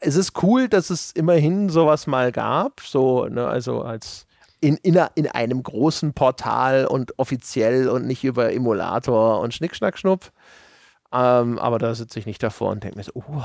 Es 0.00 0.16
ist 0.16 0.42
cool, 0.42 0.66
dass 0.66 0.88
es 0.88 1.12
immerhin 1.12 1.68
sowas 1.68 2.06
mal 2.06 2.32
gab, 2.32 2.80
so, 2.80 3.26
ne, 3.26 3.46
also 3.46 3.82
als 3.82 4.26
in, 4.62 4.76
in, 4.76 4.98
in 5.14 5.26
einem 5.26 5.62
großen 5.62 6.14
Portal 6.14 6.86
und 6.86 7.18
offiziell 7.18 7.88
und 7.90 8.06
nicht 8.06 8.24
über 8.24 8.52
Emulator 8.52 9.40
und 9.40 9.52
Schnick, 9.52 9.76
Schnack, 9.76 9.98
Schnupp. 9.98 10.32
Ähm, 11.12 11.58
aber 11.58 11.78
da 11.78 11.94
sitze 11.94 12.18
ich 12.18 12.24
nicht 12.24 12.42
davor 12.42 12.70
und 12.70 12.82
denke 12.82 12.96
mir 12.96 13.04
so, 13.04 13.12
uh, 13.14 13.42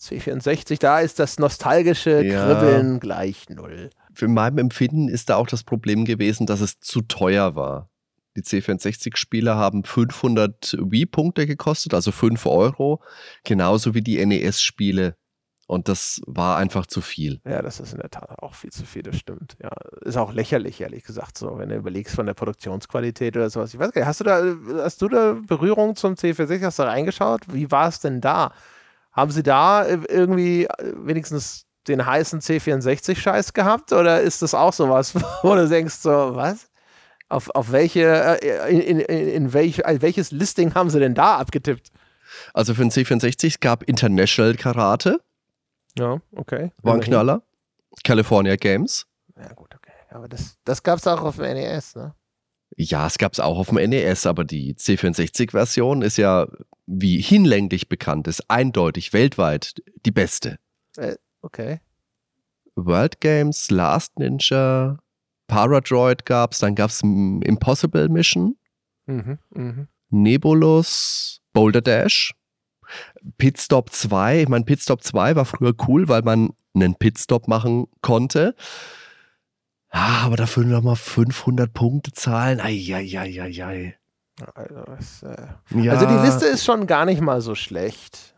C64, 0.00 0.78
da 0.78 1.00
ist 1.00 1.18
das 1.18 1.40
nostalgische 1.40 2.24
Ja. 2.24 2.46
Kribbeln 2.46 3.00
gleich 3.00 3.48
null. 3.48 3.90
Für 4.14 4.28
meinem 4.28 4.58
Empfinden 4.58 5.08
ist 5.08 5.28
da 5.28 5.36
auch 5.36 5.48
das 5.48 5.64
Problem 5.64 6.04
gewesen, 6.04 6.46
dass 6.46 6.60
es 6.60 6.78
zu 6.78 7.00
teuer 7.02 7.56
war. 7.56 7.88
Die 8.36 8.42
C64-Spiele 8.42 9.56
haben 9.56 9.84
500 9.84 10.76
Wii-Punkte 10.78 11.46
gekostet, 11.46 11.94
also 11.94 12.12
5 12.12 12.46
Euro, 12.46 13.02
genauso 13.44 13.94
wie 13.94 14.02
die 14.02 14.24
NES-Spiele. 14.24 15.16
Und 15.68 15.88
das 15.88 16.20
war 16.26 16.58
einfach 16.58 16.86
zu 16.86 17.00
viel. 17.00 17.40
Ja, 17.44 17.60
das 17.60 17.80
ist 17.80 17.92
in 17.92 17.98
der 17.98 18.10
Tat 18.10 18.38
auch 18.40 18.54
viel 18.54 18.70
zu 18.70 18.84
viel, 18.84 19.02
das 19.02 19.16
stimmt. 19.16 19.56
Ja, 19.60 19.72
ist 20.02 20.16
auch 20.16 20.32
lächerlich, 20.32 20.80
ehrlich 20.80 21.02
gesagt, 21.02 21.36
so, 21.36 21.58
wenn 21.58 21.70
du 21.70 21.74
überlegst 21.74 22.14
von 22.14 22.26
der 22.26 22.34
Produktionsqualität 22.34 23.36
oder 23.36 23.50
sowas. 23.50 23.74
Ich 23.74 23.80
weiß 23.80 23.90
gar 23.90 24.02
nicht, 24.02 24.08
hast 24.08 24.20
du 24.20 24.24
da, 24.24 24.42
hast 24.84 25.02
du 25.02 25.08
da 25.08 25.36
Berührung 25.44 25.96
zum 25.96 26.14
C64? 26.14 26.62
Hast 26.62 26.78
du 26.78 26.84
da 26.84 26.90
reingeschaut? 26.90 27.52
Wie 27.52 27.68
war 27.72 27.88
es 27.88 27.98
denn 27.98 28.20
da? 28.20 28.52
Haben 29.10 29.32
sie 29.32 29.42
da 29.42 29.82
äh, 29.82 29.98
irgendwie 30.08 30.66
äh, 30.66 30.92
wenigstens 30.98 31.66
den 31.88 32.06
heißen 32.06 32.40
C64-Scheiß 32.40 33.52
gehabt? 33.52 33.92
Oder 33.92 34.20
ist 34.20 34.42
das 34.42 34.54
auch 34.54 34.72
sowas, 34.72 35.14
wo 35.42 35.54
du 35.56 35.68
denkst, 35.68 35.96
so, 35.96 36.36
was? 36.36 36.68
Auf, 37.28 37.50
auf 37.50 37.72
welche, 37.72 38.02
äh, 38.40 38.70
in, 38.70 39.00
in, 39.00 39.28
in, 39.28 39.52
welch, 39.52 39.80
äh, 39.80 40.00
welches 40.00 40.30
Listing 40.30 40.74
haben 40.74 40.90
sie 40.90 41.00
denn 41.00 41.14
da 41.14 41.38
abgetippt? 41.38 41.90
Also 42.54 42.74
für 42.74 42.82
den 42.82 42.90
C64 42.90 43.46
es 43.46 43.60
gab 43.60 43.82
International 43.84 44.54
Karate, 44.54 45.20
Ja, 45.98 46.20
okay. 46.34 46.70
war 46.82 46.94
ein. 46.94 47.00
Knaller. 47.00 47.42
California 48.04 48.56
Games. 48.56 49.06
Ja, 49.36 49.52
gut, 49.54 49.74
okay. 49.74 49.92
Aber 50.10 50.28
das, 50.28 50.56
das 50.64 50.82
gab 50.82 50.98
es 50.98 51.06
auch 51.06 51.22
auf 51.22 51.36
dem 51.36 51.44
NES, 51.46 51.96
ne? 51.96 52.14
Ja, 52.76 53.06
es 53.06 53.16
gab 53.18 53.32
es 53.32 53.40
auch 53.40 53.58
auf 53.58 53.68
dem 53.68 53.76
NES, 53.76 54.26
aber 54.26 54.44
die 54.44 54.74
C64-Version 54.74 56.02
ist 56.02 56.18
ja, 56.18 56.46
wie 56.86 57.20
hinlänglich 57.20 57.88
bekannt 57.88 58.28
ist, 58.28 58.50
eindeutig 58.50 59.12
weltweit 59.12 59.74
die 60.04 60.10
beste. 60.10 60.58
Okay. 61.42 61.80
World 62.74 63.20
Games, 63.20 63.70
Last 63.70 64.18
Ninja, 64.18 64.98
Paradroid 65.46 66.24
gab 66.26 66.52
es, 66.52 66.58
dann 66.58 66.74
gab 66.74 66.90
es 66.90 67.02
Impossible 67.02 68.08
Mission, 68.08 68.56
Mhm, 69.06 69.38
mhm. 69.50 69.88
Nebulus, 70.10 71.40
Boulder 71.52 71.80
Dash, 71.80 72.32
Pitstop 73.38 73.90
2. 73.92 74.42
Ich 74.42 74.48
meine, 74.48 74.64
Pitstop 74.64 75.02
2 75.04 75.36
war 75.36 75.44
früher 75.44 75.74
cool, 75.88 76.08
weil 76.08 76.22
man 76.22 76.50
einen 76.74 76.94
Pitstop 76.96 77.48
machen 77.48 77.86
konnte. 78.02 78.54
Ah, 79.90 80.24
aber 80.26 80.36
dafür 80.36 80.64
nochmal 80.64 80.96
500 80.96 81.72
Punkte 81.72 82.12
zahlen. 82.12 82.60
Eieieiei. 82.60 83.96
Also, 84.54 84.74
das, 84.86 85.22
äh, 85.22 85.46
Ja, 85.80 85.92
also 85.94 86.06
die 86.06 86.26
Liste 86.26 86.46
ist 86.46 86.64
schon 86.64 86.86
gar 86.86 87.06
nicht 87.06 87.20
mal 87.22 87.40
so 87.40 87.54
schlecht. 87.54 88.34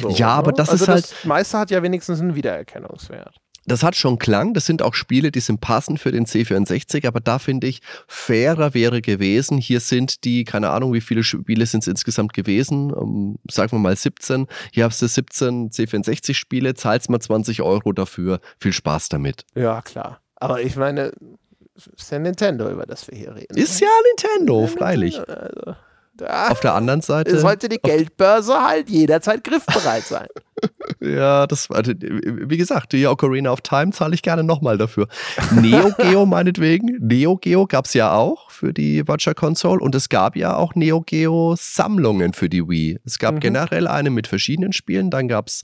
So, 0.00 0.10
Ja, 0.10 0.30
aber 0.30 0.52
das 0.52 0.68
also 0.70 0.84
ist 0.84 0.88
halt- 0.88 1.12
Das 1.12 1.24
meiste 1.24 1.58
hat 1.58 1.70
ja 1.70 1.82
wenigstens 1.82 2.20
einen 2.20 2.34
Wiedererkennungswert. 2.34 3.36
Das 3.66 3.82
hat 3.82 3.94
schon 3.96 4.18
Klang. 4.18 4.54
Das 4.54 4.66
sind 4.66 4.82
auch 4.82 4.94
Spiele, 4.94 5.30
die 5.30 5.40
sind 5.40 5.60
passend 5.60 6.00
für 6.00 6.12
den 6.12 6.26
C64, 6.26 7.06
aber 7.06 7.20
da 7.20 7.38
finde 7.38 7.66
ich, 7.66 7.80
fairer 8.08 8.74
wäre 8.74 9.00
gewesen. 9.02 9.58
Hier 9.58 9.80
sind 9.80 10.24
die, 10.24 10.44
keine 10.44 10.70
Ahnung, 10.70 10.92
wie 10.92 11.00
viele 11.00 11.22
Spiele 11.22 11.66
sind 11.66 11.80
es 11.80 11.86
insgesamt 11.88 12.32
gewesen, 12.32 12.92
um, 12.92 13.38
sagen 13.50 13.72
wir 13.72 13.78
mal 13.78 13.96
17. 13.96 14.46
Hier 14.72 14.84
hast 14.84 15.00
du 15.02 15.06
17 15.08 15.70
C64-Spiele, 15.70 16.74
zahlst 16.74 17.10
mal 17.10 17.20
20 17.20 17.62
Euro 17.62 17.92
dafür. 17.92 18.40
Viel 18.58 18.72
Spaß 18.72 19.08
damit. 19.08 19.44
Ja, 19.54 19.82
klar. 19.82 20.20
Aber 20.36 20.62
ich 20.62 20.76
meine, 20.76 21.12
es 21.76 21.86
ist 21.86 22.10
ja 22.10 22.18
Nintendo, 22.18 22.70
über 22.70 22.86
das 22.86 23.08
wir 23.10 23.16
hier 23.16 23.34
reden. 23.34 23.56
Ist 23.56 23.80
ja 23.80 23.88
Nintendo, 24.16 24.62
Ja, 24.62 24.66
freilich. 24.68 25.16
Nintendo, 25.18 25.40
Also, 25.40 25.76
da 26.20 26.48
Auf 26.48 26.60
der 26.60 26.74
anderen 26.74 27.00
Seite. 27.00 27.38
sollte 27.38 27.68
die 27.68 27.78
Geldbörse 27.82 28.54
halt 28.62 28.88
jederzeit 28.90 29.42
griffbereit 29.44 30.04
sein. 30.04 30.26
Ja, 31.00 31.46
das 31.46 31.70
war, 31.70 31.82
wie 31.86 32.56
gesagt, 32.58 32.92
die 32.92 33.06
Ocarina 33.06 33.50
of 33.50 33.62
Time 33.62 33.92
zahle 33.92 34.14
ich 34.14 34.20
gerne 34.20 34.44
nochmal 34.44 34.76
dafür. 34.76 35.08
Neo 35.52 35.90
Geo 35.96 36.26
meinetwegen. 36.26 36.98
Neo 37.00 37.36
Geo 37.38 37.66
gab 37.66 37.86
es 37.86 37.94
ja 37.94 38.12
auch 38.12 38.50
für 38.50 38.74
die 38.74 39.06
Virtual 39.08 39.34
Console 39.34 39.80
und 39.80 39.94
es 39.94 40.10
gab 40.10 40.36
ja 40.36 40.56
auch 40.56 40.74
Neo 40.74 41.00
Geo 41.00 41.54
Sammlungen 41.58 42.34
für 42.34 42.50
die 42.50 42.68
Wii. 42.68 42.98
Es 43.06 43.18
gab 43.18 43.36
Mhm. 43.36 43.40
generell 43.40 43.86
eine 43.88 44.10
mit 44.10 44.26
verschiedenen 44.26 44.74
Spielen, 44.74 45.10
dann 45.10 45.28
gab 45.28 45.46
es 45.48 45.62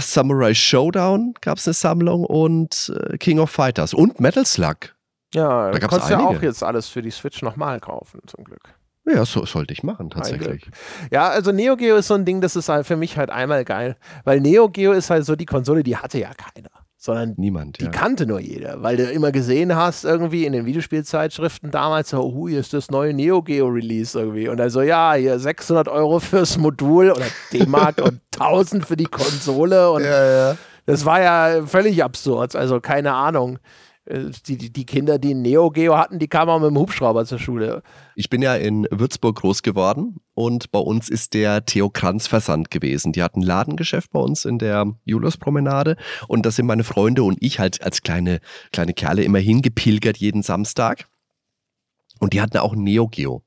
Samurai 0.00 0.54
Showdown, 0.54 1.34
gab 1.40 1.58
es 1.58 1.68
eine 1.68 1.74
Sammlung 1.74 2.24
und 2.24 2.92
äh, 3.10 3.18
King 3.18 3.38
of 3.38 3.50
Fighters 3.50 3.94
und 3.94 4.18
Metal 4.18 4.46
Slug. 4.46 4.94
Ja, 5.34 5.70
Da 5.70 5.78
gab's 5.78 6.08
ja 6.08 6.18
einige. 6.18 6.38
auch 6.38 6.42
jetzt 6.42 6.62
alles 6.64 6.88
für 6.88 7.02
die 7.02 7.10
Switch 7.10 7.42
nochmal 7.42 7.78
kaufen, 7.80 8.20
zum 8.26 8.44
Glück. 8.44 8.62
Ja, 9.08 9.24
so 9.24 9.46
sollte 9.46 9.72
ich 9.72 9.84
machen, 9.84 10.10
tatsächlich. 10.10 10.66
Ja, 11.12 11.28
also 11.28 11.52
Neo 11.52 11.76
Geo 11.76 11.96
ist 11.96 12.08
so 12.08 12.14
ein 12.14 12.24
Ding, 12.24 12.40
das 12.40 12.56
ist 12.56 12.68
halt 12.68 12.86
für 12.86 12.96
mich 12.96 13.16
halt 13.16 13.30
einmal 13.30 13.64
geil. 13.64 13.96
Weil 14.24 14.40
Neo 14.40 14.68
Geo 14.68 14.92
ist 14.92 15.10
halt 15.10 15.24
so 15.24 15.36
die 15.36 15.46
Konsole, 15.46 15.84
die 15.84 15.96
hatte 15.96 16.18
ja 16.18 16.30
keiner. 16.34 16.70
Sondern 16.98 17.34
Niemand, 17.36 17.78
die 17.78 17.84
ja. 17.84 17.90
kannte 17.92 18.26
nur 18.26 18.40
jeder, 18.40 18.82
weil 18.82 18.96
du 18.96 19.04
immer 19.04 19.30
gesehen 19.30 19.76
hast, 19.76 20.04
irgendwie 20.04 20.44
in 20.44 20.52
den 20.52 20.66
Videospielzeitschriften 20.66 21.70
damals, 21.70 22.10
so, 22.10 22.20
oh, 22.20 22.48
hier 22.48 22.58
ist 22.58 22.72
das 22.72 22.90
neue 22.90 23.14
Neo 23.14 23.42
Geo 23.42 23.68
Release 23.68 24.18
irgendwie. 24.18 24.48
Und 24.48 24.56
dann 24.56 24.70
so, 24.70 24.82
ja, 24.82 25.14
hier 25.14 25.38
600 25.38 25.86
Euro 25.86 26.18
fürs 26.18 26.58
Modul 26.58 27.12
oder 27.12 27.26
D-Mark 27.52 27.98
und 28.02 28.20
1000 28.40 28.86
für 28.86 28.96
die 28.96 29.04
Konsole. 29.04 29.88
Und 29.92 30.02
Ja, 30.02 30.50
ja. 30.50 30.56
das 30.86 31.04
war 31.04 31.20
ja 31.20 31.64
völlig 31.64 32.02
absurd, 32.02 32.56
also 32.56 32.80
keine 32.80 33.12
Ahnung. 33.12 33.60
Äh, 34.06 34.30
Die, 34.46 34.56
die, 34.56 34.72
die 34.72 34.86
Kinder, 34.86 35.18
die 35.18 35.34
Neo 35.34 35.70
Geo 35.70 35.96
hatten, 35.96 36.18
die 36.18 36.28
kamen 36.28 36.50
auch 36.50 36.60
mit 36.60 36.70
dem 36.70 36.78
Hubschrauber 36.78 37.24
zur 37.26 37.38
Schule. 37.38 37.82
Ich 38.14 38.30
bin 38.30 38.42
ja 38.42 38.54
in 38.54 38.86
Würzburg 38.90 39.36
groß 39.36 39.62
geworden 39.62 40.16
und 40.34 40.70
bei 40.70 40.78
uns 40.78 41.08
ist 41.08 41.34
der 41.34 41.64
Theo 41.66 41.90
Kranz 41.90 42.26
Versand 42.26 42.70
gewesen. 42.70 43.12
Die 43.12 43.22
hatten 43.22 43.40
ein 43.40 43.46
Ladengeschäft 43.46 44.10
bei 44.12 44.20
uns 44.20 44.44
in 44.44 44.58
der 44.58 44.86
Juliuspromenade 45.04 45.96
und 46.28 46.46
da 46.46 46.50
sind 46.50 46.66
meine 46.66 46.84
Freunde 46.84 47.22
und 47.24 47.38
ich 47.40 47.58
halt 47.58 47.82
als 47.82 48.02
kleine, 48.02 48.40
kleine 48.72 48.94
Kerle 48.94 49.22
immer 49.24 49.38
hingepilgert 49.38 50.16
jeden 50.16 50.42
Samstag. 50.42 51.08
Und 52.18 52.32
die 52.32 52.40
hatten 52.40 52.56
auch 52.58 52.72
ein 52.72 52.82
Neo 52.82 53.08
Geo. 53.08 53.42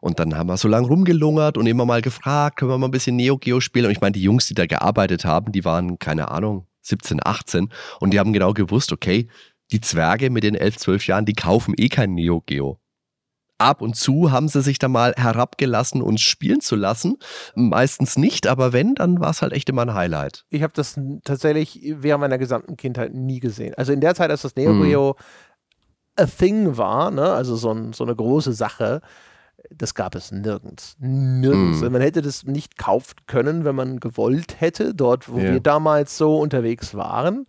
Und 0.00 0.18
dann 0.18 0.36
haben 0.36 0.48
wir 0.48 0.58
so 0.58 0.68
lange 0.68 0.88
rumgelungert 0.88 1.56
und 1.56 1.66
immer 1.66 1.86
mal 1.86 2.02
gefragt, 2.02 2.58
können 2.58 2.70
wir 2.70 2.76
mal 2.76 2.88
ein 2.88 2.90
bisschen 2.90 3.16
Neo 3.16 3.38
Geo 3.38 3.60
spielen? 3.60 3.86
Und 3.86 3.92
ich 3.92 4.02
meine, 4.02 4.12
die 4.12 4.22
Jungs, 4.22 4.46
die 4.46 4.54
da 4.54 4.66
gearbeitet 4.66 5.24
haben, 5.24 5.52
die 5.52 5.64
waren, 5.64 5.98
keine 5.98 6.30
Ahnung, 6.30 6.66
17, 6.82 7.20
18 7.24 7.70
und 8.00 8.10
die 8.10 8.18
haben 8.18 8.34
genau 8.34 8.52
gewusst, 8.52 8.92
okay, 8.92 9.28
die 9.74 9.80
Zwerge 9.80 10.30
mit 10.30 10.44
den 10.44 10.54
11, 10.54 10.78
12 10.78 11.06
Jahren, 11.08 11.24
die 11.26 11.32
kaufen 11.34 11.74
eh 11.76 11.88
kein 11.88 12.14
Neo 12.14 12.40
Geo. 12.46 12.78
Ab 13.58 13.82
und 13.82 13.94
zu 13.96 14.30
haben 14.32 14.48
sie 14.48 14.62
sich 14.62 14.78
da 14.78 14.88
mal 14.88 15.14
herabgelassen, 15.16 16.02
uns 16.02 16.20
spielen 16.22 16.60
zu 16.60 16.74
lassen. 16.76 17.16
Meistens 17.54 18.16
nicht, 18.16 18.46
aber 18.46 18.72
wenn, 18.72 18.94
dann 18.94 19.20
war 19.20 19.30
es 19.30 19.42
halt 19.42 19.52
echt 19.52 19.68
immer 19.68 19.82
ein 19.82 19.94
Highlight. 19.94 20.44
Ich 20.48 20.62
habe 20.62 20.72
das 20.74 20.98
tatsächlich 21.24 21.80
während 21.98 22.20
meiner 22.22 22.38
gesamten 22.38 22.76
Kindheit 22.76 23.14
nie 23.14 23.40
gesehen. 23.40 23.74
Also 23.76 23.92
in 23.92 24.00
der 24.00 24.14
Zeit, 24.14 24.30
als 24.30 24.42
das 24.42 24.56
Neo 24.56 24.72
Mhm. 24.72 24.82
Geo 24.84 25.16
a 26.16 26.26
thing 26.26 26.76
war, 26.76 27.10
ne? 27.10 27.32
also 27.32 27.56
so, 27.56 27.72
ein, 27.72 27.92
so 27.92 28.04
eine 28.04 28.14
große 28.16 28.52
Sache, 28.52 29.00
das 29.70 29.94
gab 29.94 30.14
es 30.14 30.30
nirgends. 30.32 30.96
Nirgends. 31.00 31.80
Mhm. 31.80 31.92
Man 31.92 32.02
hätte 32.02 32.22
das 32.22 32.44
nicht 32.44 32.76
kaufen 32.76 33.14
können, 33.26 33.64
wenn 33.64 33.74
man 33.76 33.98
gewollt 34.00 34.60
hätte, 34.60 34.94
dort, 34.94 35.28
wo 35.28 35.38
Ja. 35.38 35.52
wir 35.52 35.60
damals 35.60 36.16
so 36.18 36.38
unterwegs 36.38 36.94
waren. 36.94 37.46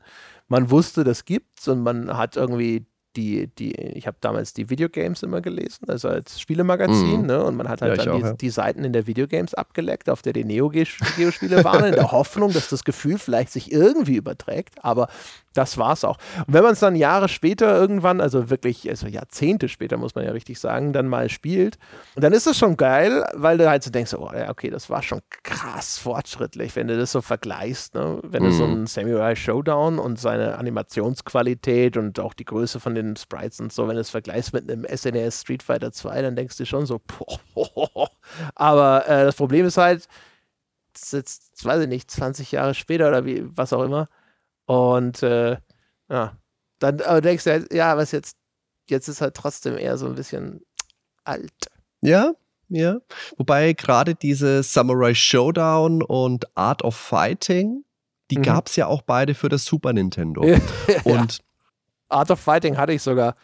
Man 0.47 0.69
wusste, 0.69 1.03
das 1.03 1.25
gibt's 1.25 1.67
und 1.67 1.81
man 1.81 2.15
hat 2.17 2.35
irgendwie 2.35 2.85
die, 3.15 3.47
die, 3.47 3.73
ich 3.73 4.07
habe 4.07 4.17
damals 4.19 4.53
die 4.53 4.69
Videogames 4.69 5.23
immer 5.23 5.39
gelesen, 5.39 5.85
also 5.87 6.09
als 6.09 6.37
Spielemagazin, 6.41 7.21
Mhm. 7.21 7.25
ne? 7.27 7.43
Und 7.45 7.55
man 7.55 7.69
hat 7.69 7.81
halt 7.81 7.97
Ja, 7.97 8.03
dann 8.03 8.13
auch, 8.13 8.17
die, 8.19 8.23
ja. 8.25 8.33
die 8.33 8.49
Seiten 8.49 8.83
in 8.83 8.91
der 8.91 9.07
Videogames 9.07 9.53
abgeleckt, 9.53 10.09
auf 10.09 10.21
der 10.21 10.33
die 10.33 10.43
Neo-Geo-Spiele 10.43 11.63
waren, 11.63 11.85
in 11.85 11.93
der 11.93 12.11
Hoffnung, 12.11 12.51
dass 12.51 12.67
das 12.67 12.83
Gefühl 12.83 13.17
vielleicht 13.17 13.53
sich 13.53 13.71
irgendwie 13.71 14.17
überträgt, 14.17 14.83
aber 14.83 15.07
das 15.55 15.77
war's 15.77 16.03
auch. 16.03 16.17
Und 16.45 16.53
wenn 16.53 16.63
man 16.63 16.73
es 16.73 16.79
dann 16.79 16.95
Jahre 16.95 17.27
später 17.29 17.75
irgendwann, 17.75 18.21
also 18.21 18.49
wirklich, 18.49 18.87
also 18.89 19.07
Jahrzehnte 19.07 19.67
später, 19.69 19.97
muss 19.97 20.13
man 20.13 20.23
ja 20.25 20.31
richtig 20.31 20.59
sagen, 20.59 20.93
dann 20.93 21.07
mal 21.07 21.29
spielt, 21.29 21.77
dann 22.15 22.33
ist 22.33 22.45
es 22.45 22.57
schon 22.57 22.77
geil, 22.77 23.25
weil 23.33 23.57
du 23.57 23.67
halt 23.67 23.83
so 23.83 23.89
denkst, 23.89 24.13
oh 24.13 24.29
ja, 24.33 24.49
okay, 24.49 24.69
das 24.69 24.89
war 24.89 25.01
schon 25.01 25.21
krass 25.43 25.97
fortschrittlich, 25.97 26.75
wenn 26.75 26.87
du 26.87 26.97
das 26.97 27.11
so 27.11 27.21
vergleichst, 27.21 27.95
ne? 27.95 28.19
Wenn 28.21 28.43
du 28.43 28.51
so 28.51 28.65
Mhm. 28.65 28.73
einen 28.73 28.87
Samurai 28.87 29.35
Showdown 29.35 29.97
und 29.97 30.19
seine 30.19 30.57
Animationsqualität 30.57 31.97
und 31.97 32.19
auch 32.19 32.33
die 32.33 32.45
Größe 32.45 32.79
von 32.79 32.93
den 32.95 33.15
Sprites 33.15 33.59
und 33.59 33.71
so, 33.73 33.87
wenn 33.87 33.95
du 33.95 34.01
es 34.01 34.09
vergleichst 34.09 34.53
mit 34.53 34.69
einem 34.69 34.85
SNES 34.85 35.41
Street 35.41 35.63
Fighter 35.63 35.91
2, 35.91 36.21
dann 36.21 36.35
denkst 36.35 36.57
du 36.57 36.65
schon 36.65 36.85
so, 36.85 36.99
boah. 36.99 37.39
Aber 38.55 39.07
äh, 39.07 39.23
das 39.25 39.35
Problem 39.35 39.65
ist 39.65 39.77
halt, 39.77 40.07
jetzt, 41.11 41.63
weiß 41.65 41.81
ich 41.83 41.87
nicht, 41.89 42.09
20 42.09 42.51
Jahre 42.51 42.73
später 42.73 43.07
oder 43.07 43.25
wie, 43.25 43.43
was 43.57 43.73
auch 43.73 43.83
immer. 43.83 44.07
Und 44.65 45.21
äh, 45.23 45.57
ja, 46.09 46.37
dann 46.79 47.01
aber 47.01 47.21
denkst 47.21 47.43
du 47.43 47.51
halt, 47.51 47.73
ja, 47.73 47.95
was 47.97 48.11
jetzt, 48.11 48.37
jetzt 48.89 49.07
ist 49.07 49.21
halt 49.21 49.35
trotzdem 49.35 49.77
eher 49.77 49.97
so 49.97 50.07
ein 50.07 50.15
bisschen 50.15 50.61
alt. 51.23 51.51
Ja, 52.01 52.33
ja. 52.69 52.97
Wobei 53.37 53.73
gerade 53.73 54.15
diese 54.15 54.63
Samurai 54.63 55.13
Showdown 55.13 56.01
und 56.01 56.45
Art 56.57 56.83
of 56.83 56.95
Fighting, 56.95 57.83
die 58.31 58.37
Mhm. 58.39 58.43
gab 58.43 58.67
es 58.67 58.75
ja 58.75 58.87
auch 58.87 59.01
beide 59.03 59.35
für 59.35 59.49
das 59.49 59.65
Super 59.65 59.93
Nintendo. 59.93 60.43
ja. 60.45 60.59
Und 61.03 61.39
Art 62.09 62.31
of 62.31 62.39
Fighting 62.39 62.77
hatte 62.77 62.93
ich 62.93 63.01
sogar. 63.01 63.35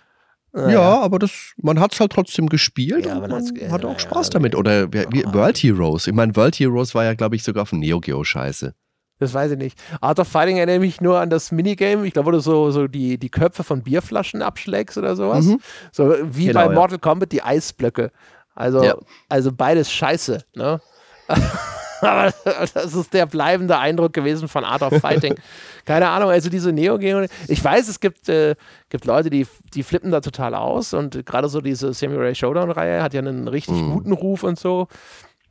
ja, 0.53 0.99
aber 0.99 1.17
das, 1.17 1.53
man 1.57 1.79
hat 1.79 1.93
es 1.93 1.99
halt 1.99 2.11
trotzdem 2.11 2.49
gespielt 2.49 3.05
Ja, 3.05 3.15
und 3.17 3.29
man 3.29 3.55
ja, 3.55 3.73
auch 3.87 3.99
Spaß 3.99 4.27
ja. 4.27 4.31
damit. 4.33 4.53
Oder 4.55 4.91
wie, 4.91 5.05
wie 5.11 5.23
World 5.33 5.57
Heroes. 5.57 6.07
Ich 6.07 6.13
meine, 6.13 6.35
World 6.35 6.59
Heroes 6.59 6.93
war 6.93 7.05
ja, 7.05 7.13
glaube 7.13 7.35
ich, 7.37 7.43
sogar 7.43 7.65
von 7.65 7.79
Neo 7.79 7.99
Geo 8.01 8.23
scheiße. 8.23 8.73
Das 9.21 9.35
weiß 9.35 9.51
ich 9.51 9.57
nicht. 9.59 9.77
Art 10.01 10.19
of 10.19 10.27
Fighting 10.27 10.57
erinnert 10.57 10.79
mich 10.81 10.99
nur 10.99 11.19
an 11.19 11.29
das 11.29 11.51
Minigame. 11.51 12.07
Ich 12.07 12.13
glaube, 12.13 12.25
wo 12.25 12.31
du 12.31 12.39
so, 12.39 12.71
so 12.71 12.87
die, 12.87 13.19
die 13.19 13.29
Köpfe 13.29 13.63
von 13.63 13.83
Bierflaschen 13.83 14.41
abschlägst 14.41 14.97
oder 14.97 15.15
sowas. 15.15 15.45
Mhm. 15.45 15.59
So 15.91 16.15
wie 16.23 16.47
Genau, 16.47 16.59
bei 16.61 16.65
ja. 16.65 16.71
Mortal 16.71 16.97
Kombat 16.97 17.31
die 17.31 17.43
Eisblöcke. 17.43 18.11
Also, 18.55 18.83
Ja. 18.83 18.95
also 19.29 19.51
beides 19.51 19.91
scheiße, 19.91 20.43
ne? 20.55 20.81
Aber 22.01 22.33
das 22.73 22.95
ist 22.95 23.13
der 23.13 23.27
bleibende 23.27 23.77
Eindruck 23.77 24.13
gewesen 24.13 24.47
von 24.47 24.63
Art 24.65 24.81
of 24.81 24.99
Fighting. 24.99 25.35
Keine 25.85 26.09
Ahnung, 26.09 26.31
also 26.31 26.49
diese 26.49 26.71
Neo 26.71 26.97
Geo. 26.97 27.27
Ich 27.47 27.63
weiß, 27.63 27.87
es 27.87 27.99
gibt, 27.99 28.27
äh, 28.27 28.55
gibt 28.89 29.05
Leute, 29.05 29.29
die, 29.29 29.45
die 29.75 29.83
flippen 29.83 30.09
da 30.09 30.19
total 30.19 30.55
aus 30.55 30.95
und 30.95 31.23
gerade 31.27 31.47
so 31.47 31.61
diese 31.61 31.93
Samurai 31.93 32.33
Showdown-Reihe 32.33 33.03
hat 33.03 33.13
ja 33.13 33.19
einen 33.19 33.47
richtig 33.47 33.75
Mhm. 33.75 33.91
guten 33.93 34.13
Ruf 34.13 34.41
und 34.41 34.57
so. 34.57 34.87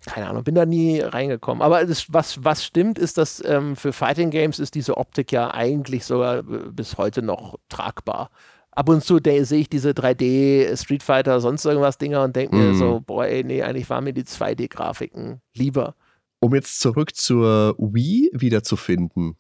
Keine 0.06 0.28
Ahnung, 0.28 0.44
bin 0.44 0.54
da 0.54 0.64
nie 0.64 1.00
reingekommen. 1.00 1.62
Aber 1.62 1.84
das, 1.84 2.12
was, 2.12 2.42
was 2.42 2.64
stimmt, 2.64 2.98
ist, 2.98 3.18
dass 3.18 3.42
ähm, 3.44 3.76
für 3.76 3.92
Fighting 3.92 4.30
Games 4.30 4.58
ist 4.58 4.74
diese 4.74 4.96
Optik 4.96 5.30
ja 5.30 5.52
eigentlich 5.52 6.04
sogar 6.04 6.38
äh, 6.38 6.42
bis 6.72 6.96
heute 6.96 7.20
noch 7.22 7.56
tragbar. 7.68 8.30
Ab 8.72 8.88
und 8.88 9.04
zu 9.04 9.18
sehe 9.22 9.60
ich 9.60 9.68
diese 9.68 9.90
3D 9.90 10.74
Street 10.80 11.02
Fighter, 11.02 11.40
sonst 11.40 11.64
irgendwas 11.66 11.98
Dinger 11.98 12.22
und 12.22 12.34
denke 12.36 12.54
mir 12.56 12.70
Mhm. 12.72 12.74
so, 12.76 13.00
boah, 13.00 13.26
ey, 13.26 13.44
nee, 13.44 13.62
eigentlich 13.62 13.90
waren 13.90 14.04
mir 14.04 14.12
die 14.14 14.24
2D-Grafiken 14.24 15.42
lieber. 15.54 15.96
Um 16.38 16.54
jetzt 16.54 16.80
zurück 16.80 17.14
zur 17.14 17.74
Wii 17.78 18.30
wiederzufinden. 18.32 19.36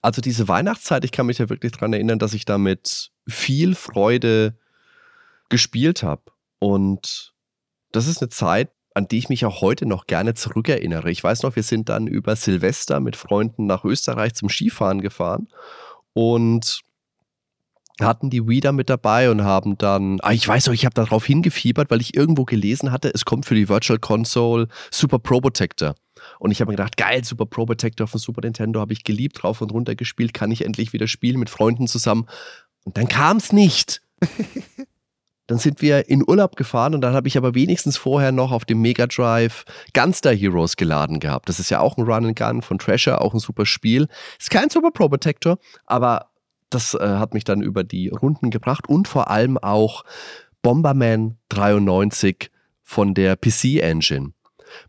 Also 0.00 0.22
diese 0.22 0.48
Weihnachtszeit, 0.48 1.04
ich 1.04 1.12
kann 1.12 1.26
mich 1.26 1.38
ja 1.38 1.50
wirklich 1.50 1.72
daran 1.72 1.92
erinnern, 1.92 2.18
dass 2.18 2.32
ich 2.32 2.46
da 2.46 2.56
mit 2.56 3.10
viel 3.28 3.74
Freude 3.74 4.56
gespielt 5.50 6.02
habe. 6.02 6.22
Und 6.58 7.34
das 7.92 8.06
ist 8.06 8.22
eine 8.22 8.30
Zeit, 8.30 8.70
an 8.94 9.08
die 9.08 9.18
ich 9.18 9.28
mich 9.28 9.44
auch 9.44 9.60
heute 9.60 9.86
noch 9.86 10.06
gerne 10.06 10.34
zurückerinnere. 10.34 11.10
Ich 11.10 11.22
weiß 11.22 11.42
noch, 11.42 11.56
wir 11.56 11.62
sind 11.62 11.88
dann 11.88 12.06
über 12.06 12.36
Silvester 12.36 13.00
mit 13.00 13.16
Freunden 13.16 13.66
nach 13.66 13.84
Österreich 13.84 14.34
zum 14.34 14.48
Skifahren 14.48 15.00
gefahren 15.00 15.48
und 16.12 16.82
hatten 18.00 18.30
die 18.30 18.46
Wii 18.48 18.60
da 18.60 18.72
mit 18.72 18.90
dabei 18.90 19.30
und 19.30 19.44
haben 19.44 19.76
dann, 19.78 20.18
ah, 20.22 20.32
ich 20.32 20.46
weiß 20.46 20.66
noch, 20.66 20.74
ich 20.74 20.84
habe 20.84 20.94
darauf 20.94 21.24
hingefiebert, 21.24 21.90
weil 21.90 22.00
ich 22.00 22.16
irgendwo 22.16 22.44
gelesen 22.44 22.92
hatte, 22.92 23.10
es 23.12 23.24
kommt 23.24 23.46
für 23.46 23.54
die 23.54 23.68
Virtual 23.68 23.98
Console 23.98 24.68
Super 24.90 25.18
Pro 25.18 25.40
Protector. 25.40 25.94
Und 26.38 26.50
ich 26.50 26.60
habe 26.60 26.70
mir 26.70 26.76
gedacht, 26.76 26.96
geil, 26.96 27.24
Super 27.24 27.46
Pro 27.46 27.66
Protector 27.66 28.06
von 28.06 28.18
Super 28.20 28.40
Nintendo 28.42 28.80
habe 28.80 28.92
ich 28.92 29.04
geliebt, 29.04 29.42
drauf 29.42 29.60
und 29.60 29.72
runter 29.72 29.94
gespielt, 29.94 30.34
kann 30.34 30.50
ich 30.50 30.64
endlich 30.64 30.92
wieder 30.92 31.06
spielen 31.06 31.38
mit 31.38 31.50
Freunden 31.50 31.86
zusammen. 31.86 32.26
Und 32.84 32.96
dann 32.96 33.08
kam 33.08 33.36
es 33.36 33.52
nicht. 33.52 34.02
dann 35.50 35.58
sind 35.58 35.82
wir 35.82 36.08
in 36.08 36.22
Urlaub 36.24 36.54
gefahren 36.54 36.94
und 36.94 37.00
dann 37.00 37.12
habe 37.12 37.26
ich 37.26 37.36
aber 37.36 37.56
wenigstens 37.56 37.96
vorher 37.96 38.30
noch 38.30 38.52
auf 38.52 38.64
dem 38.64 38.80
Mega 38.80 39.08
Drive 39.08 39.64
Gunstar 39.92 40.32
Heroes 40.32 40.76
geladen 40.76 41.18
gehabt. 41.18 41.48
Das 41.48 41.58
ist 41.58 41.70
ja 41.70 41.80
auch 41.80 41.96
ein 41.96 42.04
Run 42.04 42.24
and 42.26 42.38
Gun 42.38 42.62
von 42.62 42.78
Treasure, 42.78 43.20
auch 43.20 43.34
ein 43.34 43.40
super 43.40 43.66
Spiel. 43.66 44.06
Ist 44.38 44.50
kein 44.50 44.70
Super 44.70 44.92
Pro 44.92 45.08
Protector, 45.08 45.58
aber 45.86 46.30
das 46.70 46.94
äh, 46.94 47.00
hat 47.00 47.34
mich 47.34 47.42
dann 47.42 47.62
über 47.62 47.82
die 47.82 48.10
Runden 48.10 48.50
gebracht 48.50 48.88
und 48.88 49.08
vor 49.08 49.28
allem 49.28 49.58
auch 49.58 50.04
Bomberman 50.62 51.36
93 51.48 52.52
von 52.84 53.14
der 53.14 53.34
PC 53.34 53.80
Engine. 53.82 54.32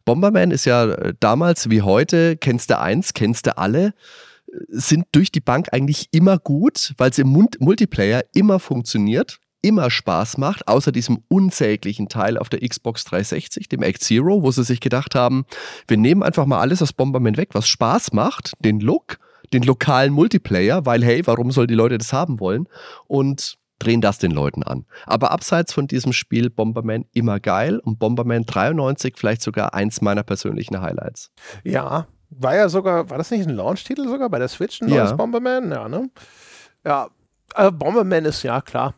Bomberman 0.06 0.52
ist 0.52 0.66
ja 0.66 0.92
äh, 0.92 1.16
damals 1.20 1.72
wie 1.72 1.82
heute, 1.82 2.38
kennst 2.38 2.70
du 2.70 2.78
eins, 2.78 3.16
kennst 3.16 3.48
du 3.48 3.58
alle, 3.58 3.96
äh, 4.46 4.58
sind 4.68 5.08
durch 5.12 5.32
die 5.32 5.42
Bank 5.42 5.70
eigentlich 5.72 6.10
immer 6.12 6.38
gut, 6.38 6.94
weil 6.98 7.10
es 7.10 7.18
im 7.18 7.30
Mul- 7.30 7.58
Multiplayer 7.60 8.26
immer 8.36 8.60
funktioniert, 8.60 9.40
immer 9.62 9.90
Spaß 9.92 10.38
macht, 10.38 10.68
außer 10.68 10.92
diesem 10.92 11.24
unsäglichen 11.28 12.10
Teil 12.10 12.38
auf 12.38 12.50
der 12.50 12.68
Xbox 12.68 13.04
360, 13.06 13.70
dem 13.70 13.84
Act 13.84 14.02
Zero, 14.04 14.42
wo 14.42 14.52
sie 14.52 14.64
sich 14.64 14.80
gedacht 14.80 15.14
haben, 15.16 15.46
wir 15.88 15.98
nehmen 15.98 16.24
einfach 16.24 16.46
mal 16.46 16.60
alles 16.60 16.82
aus 16.82 16.94
Bomberman 16.94 17.38
weg, 17.38 17.50
was 17.54 17.68
Spaß 17.68 18.14
macht, 18.14 18.54
den 18.60 18.80
Look, 18.80 19.18
den 19.54 19.64
lokalen 19.64 20.14
Multiplayer, 20.14 20.86
weil 20.86 21.04
hey, 21.04 21.26
warum 21.28 21.52
soll 21.52 21.68
die 21.68 21.76
Leute 21.76 21.98
das 21.98 22.14
haben 22.14 22.40
wollen? 22.40 22.68
Und 23.08 23.58
drehen 23.80 24.02
das 24.02 24.20
den 24.20 24.32
Leuten 24.32 24.62
an. 24.64 24.86
Aber 25.08 25.32
abseits 25.32 25.74
von 25.74 25.88
diesem 25.88 26.14
Spiel 26.14 26.50
Bomberman 26.52 27.06
immer 27.14 27.40
geil 27.40 27.80
und 27.80 27.98
Bomberman 27.98 28.46
93 28.46 29.16
vielleicht 29.18 29.42
sogar 29.42 29.74
eins 29.74 30.02
meiner 30.02 30.22
persönlichen 30.24 30.80
Highlights. 30.82 31.32
Ja, 31.64 32.06
war 32.30 32.56
ja 32.56 32.70
sogar, 32.70 33.10
war 33.10 33.18
das 33.18 33.32
nicht 33.32 33.48
ein 33.48 33.56
Launch-Titel 33.56 34.08
sogar 34.08 34.30
bei 34.30 34.38
der 34.40 34.48
Switch, 34.50 34.82
ein 34.82 34.88
Ja. 34.90 35.04
neues 35.04 35.18
Bomberman? 35.18 35.72
Ja, 35.72 35.90
ne? 35.90 36.10
Ja, 36.86 37.08
äh, 37.56 37.72
Bomberman 37.72 38.26
ist 38.26 38.44
ja 38.44 38.62
klar. 38.62 38.94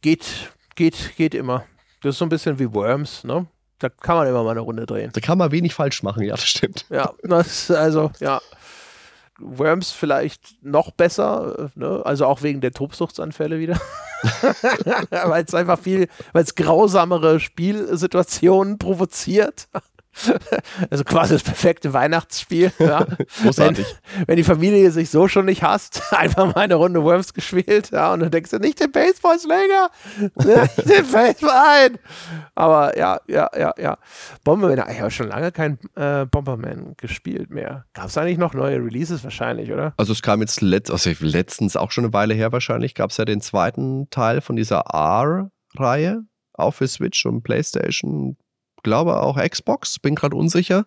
Geht, 0.00 0.52
geht, 0.74 1.16
geht 1.16 1.34
immer. 1.34 1.64
Das 2.02 2.14
ist 2.14 2.18
so 2.18 2.24
ein 2.24 2.28
bisschen 2.28 2.58
wie 2.58 2.72
Worms, 2.72 3.24
ne? 3.24 3.46
Da 3.78 3.88
kann 3.88 4.16
man 4.16 4.26
immer 4.26 4.42
mal 4.42 4.52
eine 4.52 4.60
Runde 4.60 4.86
drehen. 4.86 5.10
Da 5.12 5.20
kann 5.20 5.36
man 5.36 5.52
wenig 5.52 5.74
falsch 5.74 6.02
machen, 6.02 6.22
ja, 6.22 6.34
das 6.34 6.46
stimmt. 6.46 6.86
Ja, 6.88 7.12
das, 7.22 7.70
also, 7.70 8.10
ja. 8.20 8.40
Worms 9.38 9.92
vielleicht 9.92 10.62
noch 10.62 10.92
besser, 10.92 11.70
ne? 11.74 12.00
also 12.04 12.24
auch 12.24 12.42
wegen 12.42 12.62
der 12.62 12.72
Tobsuchtsanfälle 12.72 13.58
wieder. 13.58 13.78
weil 15.10 15.44
es 15.44 15.54
einfach 15.54 15.78
viel, 15.78 16.08
weil 16.32 16.42
es 16.42 16.54
grausamere 16.54 17.38
Spielsituationen 17.38 18.78
provoziert. 18.78 19.68
Also 20.90 21.04
quasi 21.04 21.34
das 21.34 21.42
perfekte 21.42 21.92
Weihnachtsspiel. 21.92 22.72
Ja. 22.78 23.06
Großartig. 23.42 23.86
Wenn, 24.16 24.28
wenn 24.28 24.36
die 24.36 24.44
Familie 24.44 24.90
sich 24.90 25.10
so 25.10 25.28
schon 25.28 25.46
nicht 25.46 25.62
hasst, 25.62 26.02
einfach 26.12 26.54
mal 26.54 26.62
eine 26.62 26.74
Runde 26.74 27.02
Worms 27.02 27.34
gespielt, 27.34 27.90
ja, 27.92 28.12
und 28.12 28.20
dann 28.20 28.30
denkst 28.30 28.50
du 28.50 28.58
nicht 28.58 28.80
den 28.80 28.92
Baseballschläger, 28.92 29.90
nicht 30.18 30.88
den 30.88 31.06
Baseball. 31.10 31.92
Aber 32.54 32.96
ja, 32.96 33.20
ja, 33.26 33.50
ja, 33.56 33.74
ja. 33.78 33.98
Bomberman, 34.44 34.84
ich 34.90 35.00
habe 35.00 35.10
schon 35.10 35.28
lange 35.28 35.52
kein 35.52 35.78
äh, 35.94 36.26
Bomberman 36.26 36.94
gespielt 36.96 37.50
mehr. 37.50 37.86
Gab 37.94 38.06
es 38.06 38.18
eigentlich 38.18 38.38
noch 38.38 38.54
neue 38.54 38.76
Releases 38.76 39.24
wahrscheinlich, 39.24 39.72
oder? 39.72 39.94
Also 39.96 40.12
es 40.12 40.22
kam 40.22 40.40
jetzt 40.40 40.60
letzt, 40.60 40.90
also 40.90 41.10
letztens 41.20 41.76
auch 41.76 41.90
schon 41.90 42.04
eine 42.04 42.12
Weile 42.12 42.34
her 42.34 42.52
wahrscheinlich, 42.52 42.94
gab 42.94 43.10
es 43.10 43.16
ja 43.16 43.24
den 43.24 43.40
zweiten 43.40 44.08
Teil 44.10 44.40
von 44.40 44.56
dieser 44.56 44.80
R-Reihe, 44.92 46.22
auch 46.54 46.72
für 46.72 46.88
Switch 46.88 47.26
und 47.26 47.42
Playstation, 47.42 48.36
glaube 48.86 49.20
auch 49.20 49.36
Xbox, 49.36 49.98
bin 49.98 50.14
gerade 50.14 50.36
unsicher. 50.36 50.86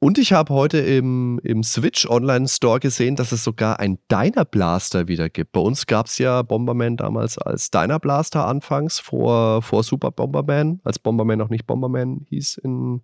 Und 0.00 0.18
ich 0.18 0.32
habe 0.32 0.52
heute 0.52 0.78
im, 0.78 1.40
im 1.44 1.62
Switch 1.62 2.04
Online 2.06 2.48
Store 2.48 2.80
gesehen, 2.80 3.14
dass 3.14 3.30
es 3.30 3.44
sogar 3.44 3.78
ein 3.78 3.98
Dyna 4.10 4.42
Blaster 4.42 5.06
wieder 5.06 5.30
gibt. 5.30 5.52
Bei 5.52 5.60
uns 5.60 5.86
gab 5.86 6.06
es 6.06 6.18
ja 6.18 6.42
Bomberman 6.42 6.96
damals 6.96 7.38
als 7.38 7.70
Dyna 7.70 7.98
Blaster 7.98 8.44
anfangs 8.46 8.98
vor, 8.98 9.62
vor 9.62 9.84
Super 9.84 10.10
Bomberman, 10.10 10.80
als 10.82 10.98
Bomberman 10.98 11.38
noch 11.38 11.48
nicht 11.48 11.66
Bomberman 11.66 12.26
hieß 12.28 12.58
in, 12.58 13.02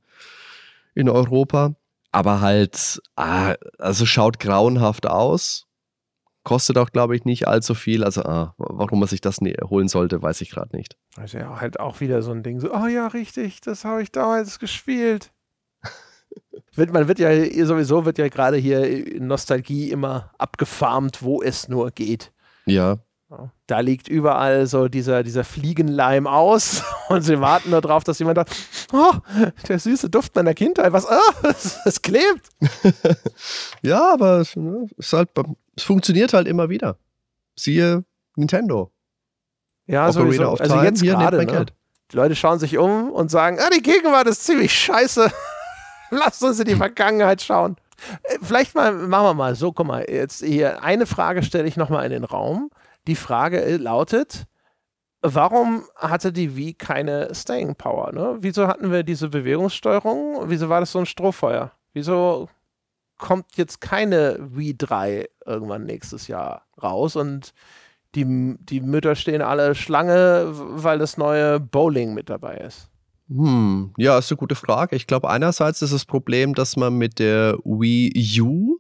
in 0.95 1.09
Europa. 1.09 1.77
Aber 2.13 2.41
halt, 2.41 3.01
ah, 3.15 3.55
also 3.79 4.05
schaut 4.05 4.41
grauenhaft 4.41 5.07
aus. 5.07 5.69
Kostet 6.43 6.79
auch, 6.79 6.91
glaube 6.91 7.15
ich, 7.15 7.25
nicht 7.25 7.49
allzu 7.49 7.75
viel. 7.75 8.03
Also, 8.03 8.23
ah, 8.23 8.55
warum 8.57 9.01
man 9.01 9.09
sich 9.09 9.21
das 9.21 9.39
holen 9.41 9.89
sollte, 9.89 10.23
weiß 10.23 10.41
ich 10.41 10.51
gerade 10.51 10.75
nicht. 10.75 10.97
Also 11.17 11.39
ja, 11.39 11.61
halt 11.61 11.79
auch 11.79 12.01
wieder 12.01 12.23
so 12.23 12.31
ein 12.31 12.43
Ding, 12.43 12.61
so, 12.61 12.73
oh 12.73 12.87
ja, 12.87 13.07
richtig, 13.09 13.61
das 13.61 13.85
habe 13.85 14.03
ich 14.03 14.11
damals 14.11 14.59
gespielt. 14.59 15.33
man 16.77 17.09
wird 17.09 17.19
ja 17.19 17.31
sowieso, 17.67 18.07
wird 18.07 18.19
ja 18.19 18.29
gerade 18.29 18.57
hier 18.57 18.85
in 18.85 19.27
Nostalgie 19.27 19.91
immer 19.91 20.33
abgefarmt, 20.39 21.23
wo 21.23 21.43
es 21.43 21.69
nur 21.69 21.91
geht. 21.91 22.33
Ja. 22.65 22.99
Da 23.67 23.81
liegt 23.81 24.09
überall 24.09 24.67
so 24.67 24.89
dieser, 24.89 25.23
dieser 25.23 25.45
Fliegenleim 25.45 26.27
aus 26.27 26.83
und 27.09 27.23
sie 27.23 27.41
warten 27.41 27.71
nur 27.71 27.81
drauf, 27.81 28.03
dass 28.03 28.19
jemand 28.19 28.39
sagt, 28.39 28.57
oh, 28.93 29.13
der 29.69 29.79
süße 29.79 30.11
Duft 30.11 30.35
meiner 30.35 30.55
Kindheit, 30.55 30.93
was, 30.93 31.07
oh, 31.09 31.47
es, 31.49 31.79
es 31.85 32.03
klebt. 32.03 32.49
ja, 33.83 34.13
aber 34.13 34.41
es, 34.41 34.57
ist 34.97 35.13
halt, 35.13 35.31
es 35.77 35.85
funktioniert 35.85 36.33
halt 36.33 36.49
immer 36.49 36.69
wieder. 36.69 36.97
Siehe 37.57 38.05
Nintendo. 38.35 38.91
Ja, 39.87 40.11
sowieso. 40.11 40.55
also 40.55 40.83
jetzt 40.83 41.03
gerade, 41.03 41.45
ne? 41.45 41.67
Die 42.11 42.17
Leute 42.17 42.35
schauen 42.35 42.59
sich 42.59 42.79
um 42.79 43.11
und 43.11 43.31
sagen, 43.31 43.59
ah, 43.61 43.71
die 43.73 43.83
Gegenwart 43.83 44.27
ist 44.27 44.45
ziemlich 44.45 44.73
scheiße. 44.73 45.31
Lasst 46.11 46.43
uns 46.43 46.59
in 46.59 46.67
die 46.67 46.75
Vergangenheit 46.75 47.41
schauen. 47.43 47.77
Äh, 48.25 48.39
vielleicht 48.43 48.75
mal, 48.75 48.93
machen 48.93 49.27
wir 49.27 49.35
mal 49.35 49.55
so, 49.55 49.73
guck 49.73 49.87
mal, 49.87 50.05
jetzt 50.09 50.43
hier 50.45 50.83
eine 50.83 51.07
Frage 51.07 51.45
stelle 51.45 51.69
ich 51.69 51.77
nochmal 51.77 52.05
in 52.07 52.11
den 52.11 52.25
Raum. 52.25 52.71
Die 53.07 53.17
Frage 53.17 53.63
äh, 53.63 53.77
lautet, 53.77 54.47
warum 55.23 55.85
hatte 55.97 56.33
die 56.33 56.57
Wii 56.57 56.75
keine 56.75 57.35
Staying 57.35 57.75
Power? 57.75 58.13
Ne? 58.13 58.37
Wieso 58.41 58.67
hatten 58.67 58.91
wir 58.91 59.03
diese 59.03 59.29
Bewegungssteuerung? 59.29 60.45
Wieso 60.49 60.69
war 60.69 60.81
das 60.81 60.93
so 60.93 60.99
ein 60.99 61.07
Strohfeuer? 61.07 61.73
Wieso 61.93 62.49
kommt 63.19 63.57
jetzt 63.57 63.81
keine 63.81 64.39
Wii 64.41 64.77
3 64.77 65.29
irgendwann 65.47 65.85
nächstes 65.85 66.29
Jahr 66.29 66.67
raus 66.83 67.17
und 67.17 67.53
die, 68.15 68.57
die 68.59 68.81
Mütter 68.81 69.15
stehen 69.15 69.43
alle 69.43 69.75
Schlange, 69.75 70.49
weil 70.53 70.99
das 70.99 71.17
neue 71.17 71.61
Bowling 71.61 72.15
mit 72.15 72.29
dabei 72.29 72.57
ist? 72.57 72.89
Hm, 73.29 73.93
ja, 73.97 74.19
ist 74.19 74.33
eine 74.33 74.39
gute 74.39 74.57
Frage. 74.57 74.97
Ich 74.97 75.07
glaube, 75.07 75.31
einerseits 75.31 75.83
ist 75.83 75.93
das 75.93 76.05
Problem, 76.05 76.55
dass 76.55 76.77
man 76.77 76.95
mit 76.95 77.21
der 77.21 77.57
Wii 77.65 78.41
U 78.41 78.80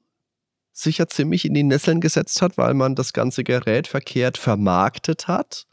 sicher 0.73 1.09
ziemlich 1.09 1.45
in 1.45 1.55
die 1.55 1.63
Nesseln 1.63 2.01
gesetzt 2.01 2.43
hat, 2.43 2.59
weil 2.59 2.75
man 2.75 2.95
das 2.95 3.13
ganze 3.13 3.45
Gerät 3.45 3.87
verkehrt 3.87 4.39
vermarktet 4.39 5.29
hat. 5.29 5.67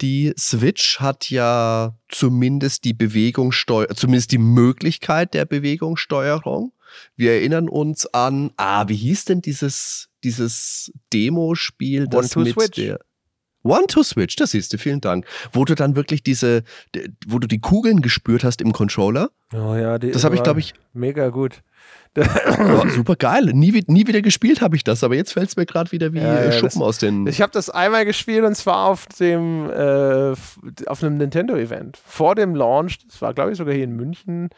Die 0.00 0.34
Switch 0.38 1.00
hat 1.00 1.30
ja 1.30 1.96
zumindest 2.08 2.84
die 2.84 2.92
Bewegungssteuer, 2.92 3.88
zumindest 3.88 4.32
die 4.32 4.38
Möglichkeit 4.38 5.32
der 5.32 5.46
Bewegungssteuerung. 5.46 6.72
Wir 7.16 7.32
erinnern 7.32 7.68
uns 7.68 8.06
an, 8.06 8.50
ah, 8.56 8.88
wie 8.88 8.96
hieß 8.96 9.24
denn 9.26 9.40
dieses, 9.40 10.08
dieses 10.22 10.92
Demospiel, 11.12 12.08
das 12.08 12.36
mit 12.36 12.52
Switch. 12.52 12.76
der 12.76 13.00
One-to-Switch, 13.66 14.36
das 14.36 14.52
siehst 14.52 14.72
du, 14.72 14.78
vielen 14.78 15.00
Dank. 15.00 15.26
Wo 15.52 15.64
du 15.64 15.74
dann 15.74 15.96
wirklich 15.96 16.22
diese, 16.22 16.62
wo 17.26 17.38
du 17.38 17.46
die 17.46 17.60
Kugeln 17.60 18.00
gespürt 18.00 18.44
hast 18.44 18.60
im 18.60 18.72
Controller. 18.72 19.30
Oh 19.54 19.74
ja, 19.74 19.98
die 19.98 20.10
das 20.10 20.24
habe 20.24 20.34
ich, 20.34 20.42
glaube 20.42 20.60
ich. 20.60 20.74
Mega 20.92 21.28
gut. 21.28 21.62
oh, 22.16 22.88
super 22.88 23.14
geil. 23.16 23.50
Nie, 23.52 23.84
nie 23.86 24.06
wieder 24.06 24.22
gespielt 24.22 24.62
habe 24.62 24.76
ich 24.76 24.84
das, 24.84 25.04
aber 25.04 25.14
jetzt 25.14 25.32
fällt 25.32 25.50
es 25.50 25.56
mir 25.56 25.66
gerade 25.66 25.92
wieder 25.92 26.12
wie 26.14 26.18
ja, 26.18 26.44
ja, 26.44 26.52
Schuppen 26.52 26.80
das, 26.80 26.88
aus 26.88 26.98
den. 26.98 27.26
Ich 27.26 27.42
habe 27.42 27.52
das 27.52 27.68
einmal 27.68 28.04
gespielt 28.06 28.44
und 28.44 28.54
zwar 28.54 28.86
auf 28.86 29.06
dem 29.06 29.68
äh, 29.70 30.32
auf 30.86 31.02
einem 31.02 31.18
Nintendo-Event. 31.18 31.98
Vor 32.04 32.34
dem 32.34 32.54
Launch, 32.54 32.98
das 33.06 33.20
war, 33.20 33.34
glaube 33.34 33.52
ich, 33.52 33.58
sogar 33.58 33.74
hier 33.74 33.84
in 33.84 33.96
München. 33.96 34.48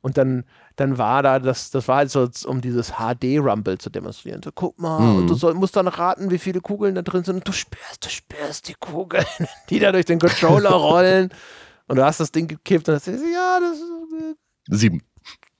Und 0.00 0.18
dann, 0.18 0.44
dann 0.76 0.98
war 0.98 1.22
da, 1.22 1.38
das, 1.38 1.70
das 1.70 1.88
war 1.88 1.96
halt 1.96 2.10
so, 2.10 2.28
um 2.46 2.60
dieses 2.60 2.92
HD-Rumble 2.92 3.78
zu 3.78 3.88
demonstrieren. 3.90 4.42
So, 4.42 4.50
guck 4.54 4.78
mal, 4.78 5.00
mhm. 5.00 5.16
und 5.16 5.26
du 5.28 5.34
soll, 5.34 5.54
musst 5.54 5.74
dann 5.74 5.88
raten, 5.88 6.30
wie 6.30 6.38
viele 6.38 6.60
Kugeln 6.60 6.94
da 6.94 7.02
drin 7.02 7.24
sind. 7.24 7.36
Und 7.36 7.48
du 7.48 7.52
spürst, 7.52 8.04
du 8.04 8.10
spürst 8.10 8.68
die 8.68 8.74
Kugeln, 8.74 9.24
die 9.70 9.80
da 9.80 9.90
durch 9.90 10.04
den 10.04 10.18
Controller 10.18 10.70
rollen. 10.72 11.30
Und 11.88 11.96
du 11.96 12.04
hast 12.04 12.20
das 12.20 12.30
Ding 12.30 12.46
gekippt 12.46 12.88
und 12.88 12.96
hast 12.96 13.06
gesagt, 13.06 13.24
ja, 13.32 13.58
das 13.58 13.78
äh, 13.78 14.76
Sieben. 14.76 15.02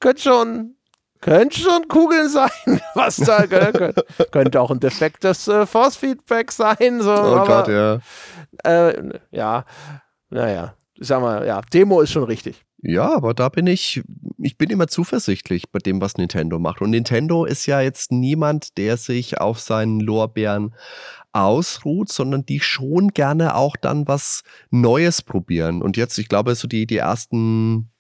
Könnte 0.01 0.23
schon, 0.23 0.77
könnte 1.23 1.61
schon 1.61 1.89
Kugeln 1.89 2.29
sein, 2.29 2.51
was 2.95 3.17
da 3.17 3.47
könnte, 3.47 3.95
könnte 4.31 4.61
auch 4.61 4.71
ein 4.71 4.81
defektes 4.81 5.49
äh, 5.49 5.65
Force-Feedback 5.65 6.53
sein. 6.53 7.01
So, 7.01 7.11
oh 7.11 7.37
aber, 7.37 7.47
Gott, 7.47 7.69
ja. 7.69 8.01
Äh, 8.65 9.19
ja, 9.31 9.65
naja, 10.29 10.75
ich 10.95 11.07
sag 11.07 11.23
mal, 11.23 11.47
ja, 11.47 11.63
Demo 11.73 12.03
ist 12.03 12.13
schon 12.13 12.25
richtig. 12.25 12.66
Ja, 12.89 13.17
aber 13.17 13.35
da 13.35 13.49
bin 13.49 13.67
ich, 13.67 14.01
ich 14.39 14.57
bin 14.57 14.71
immer 14.71 14.87
zuversichtlich 14.87 15.71
bei 15.73 15.81
dem, 15.81 16.01
was 16.01 16.19
Nintendo 16.19 16.61
macht. 16.61 16.81
Und 16.81 16.91
Nintendo 16.91 17.45
ist 17.45 17.67
ja 17.67 17.81
jetzt 17.81 18.13
niemand, 18.13 18.79
der 18.79 18.97
sich 18.97 19.41
auf 19.41 19.59
seinen 19.59 19.99
Lorbeeren 19.99 20.73
ausruht, 21.33 22.13
sondern 22.13 22.47
die 22.47 22.61
schon 22.61 23.09
gerne 23.09 23.57
auch 23.57 23.75
dann 23.75 24.07
was 24.07 24.45
Neues 24.71 25.23
probieren. 25.23 25.83
Und 25.83 25.97
jetzt, 25.97 26.17
ich 26.19 26.29
glaube, 26.29 26.55
so 26.55 26.69
die, 26.69 26.87
die 26.87 26.99
ersten 26.99 27.91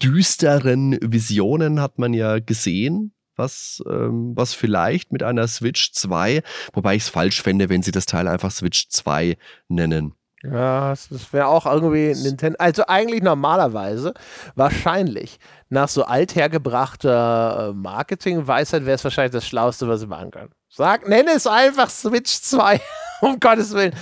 düsteren 0.00 0.96
Visionen 1.02 1.80
hat 1.80 1.98
man 1.98 2.14
ja 2.14 2.38
gesehen, 2.38 3.12
was, 3.34 3.82
ähm, 3.90 4.32
was 4.36 4.54
vielleicht 4.54 5.10
mit 5.10 5.24
einer 5.24 5.48
Switch 5.48 5.90
2, 5.92 6.42
wobei 6.72 6.94
ich 6.94 7.02
es 7.02 7.08
falsch 7.08 7.42
fände, 7.42 7.68
wenn 7.68 7.82
sie 7.82 7.92
das 7.92 8.06
Teil 8.06 8.28
einfach 8.28 8.52
Switch 8.52 8.88
2 8.90 9.36
nennen. 9.66 10.14
Ja, 10.52 10.90
das 10.90 11.32
wäre 11.32 11.46
auch 11.46 11.66
irgendwie 11.66 12.14
Nintendo. 12.14 12.56
Also 12.58 12.84
eigentlich 12.86 13.22
normalerweise, 13.22 14.14
wahrscheinlich, 14.54 15.38
nach 15.68 15.88
so 15.88 16.04
althergebrachter 16.04 17.70
äh, 17.70 17.72
Marketingweisheit 17.74 18.86
wäre 18.86 18.96
es 18.96 19.04
wahrscheinlich 19.04 19.32
das 19.32 19.46
Schlauste, 19.46 19.88
was 19.88 20.00
sie 20.00 20.06
machen 20.06 20.30
können. 20.30 20.50
Sag, 20.68 21.08
nenne 21.08 21.32
es 21.32 21.46
einfach 21.46 21.90
Switch 21.90 22.40
2, 22.40 22.80
um 23.22 23.40
Gottes 23.40 23.72
Willen. 23.74 23.94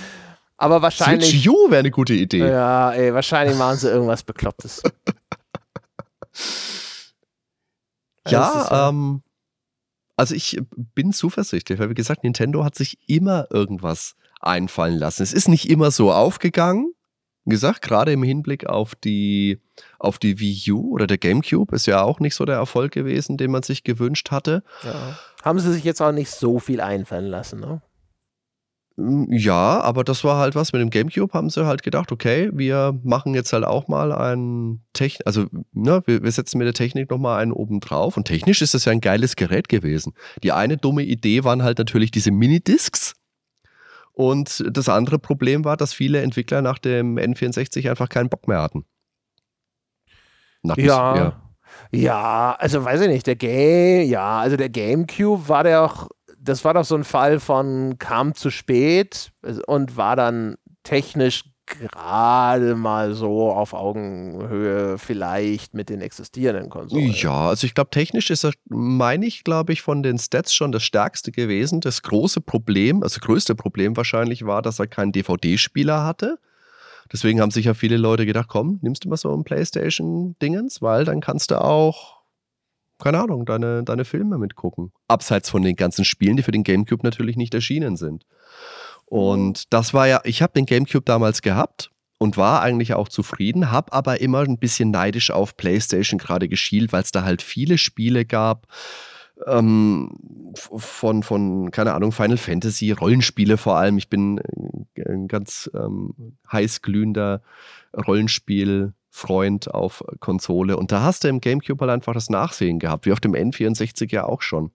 Aber 0.57 0.81
wahrscheinlich. 0.81 1.29
Switch 1.29 1.47
U 1.47 1.69
wäre 1.69 1.79
eine 1.79 1.91
gute 1.91 2.13
Idee. 2.13 2.47
Ja, 2.47 2.91
ey, 2.91 3.13
wahrscheinlich 3.13 3.57
machen 3.57 3.77
sie 3.77 3.89
irgendwas 3.89 4.23
Beklopptes. 4.23 4.81
ja, 8.27 8.89
ähm, 8.89 9.21
also 10.15 10.33
ich 10.33 10.59
bin 10.95 11.13
zuversichtlich, 11.13 11.77
weil 11.79 11.91
wie 11.91 11.95
gesagt, 11.95 12.23
Nintendo 12.23 12.63
hat 12.65 12.75
sich 12.75 12.97
immer 13.07 13.47
irgendwas 13.51 14.15
einfallen 14.47 14.97
lassen. 14.97 15.23
Es 15.23 15.33
ist 15.33 15.47
nicht 15.47 15.69
immer 15.69 15.91
so 15.91 16.11
aufgegangen. 16.11 16.93
Wie 17.45 17.51
gesagt, 17.51 17.81
gerade 17.81 18.11
im 18.11 18.23
Hinblick 18.23 18.67
auf 18.67 18.93
die, 18.95 19.61
auf 19.99 20.17
die 20.17 20.39
Wii 20.39 20.71
U 20.73 20.91
oder 20.91 21.07
der 21.07 21.17
GameCube 21.17 21.73
ist 21.73 21.85
ja 21.85 22.01
auch 22.01 22.19
nicht 22.19 22.35
so 22.35 22.43
der 22.43 22.55
Erfolg 22.55 22.91
gewesen, 22.91 23.37
den 23.37 23.51
man 23.51 23.63
sich 23.63 23.83
gewünscht 23.83 24.31
hatte. 24.31 24.63
Ja. 24.83 25.17
Haben 25.43 25.59
sie 25.59 25.71
sich 25.71 25.85
jetzt 25.85 26.01
auch 26.01 26.11
nicht 26.11 26.29
so 26.29 26.59
viel 26.59 26.81
einfallen 26.81 27.27
lassen, 27.27 27.61
ne? 27.61 27.81
Hm, 28.97 29.27
ja, 29.31 29.79
aber 29.79 30.03
das 30.03 30.23
war 30.23 30.37
halt 30.39 30.55
was. 30.55 30.73
Mit 30.73 30.81
dem 30.81 30.89
GameCube 30.89 31.33
haben 31.33 31.49
sie 31.49 31.65
halt 31.65 31.83
gedacht, 31.83 32.11
okay, 32.11 32.49
wir 32.51 32.99
machen 33.03 33.33
jetzt 33.35 33.53
halt 33.53 33.63
auch 33.63 33.87
mal 33.87 34.11
ein 34.11 34.81
Technik, 34.93 35.25
also 35.25 35.45
ne, 35.71 36.01
wir, 36.05 36.23
wir, 36.23 36.31
setzen 36.31 36.57
mit 36.57 36.65
der 36.65 36.73
Technik 36.73 37.09
nochmal 37.11 37.39
einen 37.39 37.51
oben 37.51 37.79
drauf. 37.79 38.17
Und 38.17 38.25
technisch 38.25 38.61
ist 38.61 38.73
das 38.73 38.85
ja 38.85 38.91
ein 38.91 39.01
geiles 39.01 39.35
Gerät 39.35 39.69
gewesen. 39.69 40.13
Die 40.43 40.51
eine 40.51 40.77
dumme 40.77 41.03
Idee 41.03 41.43
waren 41.43 41.63
halt 41.63 41.77
natürlich 41.77 42.11
diese 42.11 42.31
Minidiscs. 42.31 43.13
Und 44.17 44.63
das 44.71 44.89
andere 44.89 45.19
Problem 45.19 45.63
war, 45.63 45.77
dass 45.77 45.93
viele 45.93 46.23
Entwickler 46.23 46.63
nach 46.63 46.79
dem 46.79 47.19
N64 47.19 47.87
einfach 47.87 48.09
keinen 48.09 48.29
Bock 48.29 48.47
mehr 48.47 48.63
hatten. 48.63 48.83
ja. 50.75 51.15
ja. 51.15 51.41
Ja, 51.91 52.55
also 52.57 52.83
weiß 52.83 53.01
ich 53.01 53.09
nicht, 53.09 53.27
der 53.27 53.35
Game, 53.35 54.09
ja, 54.09 54.39
also 54.39 54.57
der 54.57 54.69
GameCube 54.69 55.47
war 55.47 55.63
der 55.63 55.83
auch, 55.83 56.07
das 56.39 56.65
war 56.65 56.73
doch 56.73 56.85
so 56.85 56.95
ein 56.95 57.03
Fall 57.03 57.39
von 57.39 57.99
kam 57.99 58.33
zu 58.33 58.49
spät 58.49 59.31
und 59.67 59.97
war 59.97 60.15
dann 60.15 60.55
technisch 60.81 61.43
gerade 61.67 62.75
mal 62.75 63.13
so 63.13 63.51
auf 63.51 63.73
Augenhöhe 63.73 64.97
vielleicht 64.97 65.73
mit 65.73 65.89
den 65.89 66.01
existierenden 66.01 66.69
Konsolen. 66.69 67.11
Ja, 67.11 67.49
also 67.49 67.67
ich 67.67 67.75
glaube, 67.75 67.91
technisch 67.91 68.29
ist 68.29 68.43
er, 68.43 68.53
meine 68.65 69.25
ich, 69.25 69.43
glaube 69.43 69.73
ich, 69.73 69.81
von 69.81 70.01
den 70.01 70.17
Stats 70.17 70.53
schon 70.53 70.71
das 70.71 70.83
stärkste 70.83 71.31
gewesen. 71.31 71.81
Das 71.81 72.01
große 72.01 72.41
Problem, 72.41 73.03
also 73.03 73.19
größte 73.19 73.53
Problem 73.53 73.95
wahrscheinlich 73.95 74.45
war, 74.45 74.61
dass 74.61 74.79
er 74.79 74.87
keinen 74.87 75.11
DVD-Spieler 75.11 76.03
hatte. 76.03 76.39
Deswegen 77.11 77.39
haben 77.39 77.51
sich 77.51 77.65
ja 77.65 77.73
viele 77.73 77.97
Leute 77.97 78.25
gedacht, 78.25 78.47
komm, 78.49 78.79
nimmst 78.81 79.05
du 79.05 79.09
mal 79.09 79.17
so 79.17 79.33
ein 79.33 79.43
PlayStation-Dingens, 79.43 80.81
weil 80.81 81.05
dann 81.05 81.21
kannst 81.21 81.51
du 81.51 81.61
auch, 81.61 82.17
keine 82.99 83.19
Ahnung, 83.19 83.45
deine, 83.45 83.83
deine 83.83 84.05
Filme 84.05 84.37
mitgucken. 84.37 84.91
Abseits 85.07 85.49
von 85.49 85.61
den 85.61 85.75
ganzen 85.75 86.03
Spielen, 86.03 86.37
die 86.37 86.43
für 86.43 86.51
den 86.51 86.63
GameCube 86.63 87.03
natürlich 87.03 87.37
nicht 87.37 87.53
erschienen 87.53 87.95
sind. 87.95 88.25
Und 89.09 89.73
das 89.73 89.93
war 89.93 90.07
ja, 90.07 90.21
ich 90.25 90.41
habe 90.41 90.53
den 90.53 90.65
GameCube 90.65 91.05
damals 91.05 91.41
gehabt 91.41 91.91
und 92.17 92.35
war 92.35 92.61
eigentlich 92.61 92.93
auch 92.93 93.07
zufrieden, 93.07 93.71
habe 93.71 93.93
aber 93.93 94.19
immer 94.19 94.41
ein 94.41 94.57
bisschen 94.57 94.91
neidisch 94.91 95.31
auf 95.31 95.55
PlayStation 95.55 96.17
gerade 96.17 96.49
geschielt, 96.49 96.91
weil 96.91 97.03
es 97.03 97.11
da 97.11 97.23
halt 97.23 97.41
viele 97.41 97.77
Spiele 97.77 98.25
gab. 98.25 98.67
Ähm, 99.45 100.53
von, 100.55 101.23
von, 101.23 101.71
keine 101.71 101.93
Ahnung, 101.93 102.11
Final 102.11 102.37
Fantasy, 102.37 102.91
Rollenspiele 102.91 103.57
vor 103.57 103.77
allem. 103.77 103.97
Ich 103.97 104.09
bin 104.09 104.41
ein 104.97 105.27
ganz 105.27 105.69
ähm, 105.75 106.35
heißglühender 106.51 107.43
Rollenspielfreund 107.95 109.73
auf 109.73 110.03
Konsole. 110.19 110.75
Und 110.75 110.91
da 110.91 111.03
hast 111.03 111.23
du 111.23 111.27
im 111.27 111.39
GameCube 111.39 111.79
halt 111.81 111.91
einfach 111.91 112.13
das 112.13 112.29
Nachsehen 112.29 112.79
gehabt, 112.79 113.05
wie 113.05 113.13
auf 113.13 113.19
dem 113.19 113.33
N64 113.33 114.11
ja 114.11 114.25
auch 114.25 114.41
schon. 114.41 114.71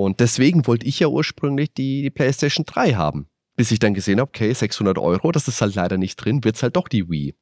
Und 0.00 0.20
deswegen 0.20 0.66
wollte 0.68 0.86
ich 0.86 1.00
ja 1.00 1.08
ursprünglich 1.08 1.74
die, 1.74 2.02
die 2.02 2.10
PlayStation 2.10 2.64
3 2.64 2.94
haben. 2.94 3.28
Bis 3.56 3.72
ich 3.72 3.80
dann 3.80 3.94
gesehen 3.94 4.20
habe, 4.20 4.28
okay, 4.28 4.52
600 4.52 4.96
Euro, 4.96 5.32
das 5.32 5.48
ist 5.48 5.60
halt 5.60 5.74
leider 5.74 5.98
nicht 5.98 6.14
drin, 6.16 6.44
wird 6.44 6.54
es 6.54 6.62
halt 6.62 6.76
doch 6.76 6.86
die 6.86 7.10
Wii. 7.10 7.34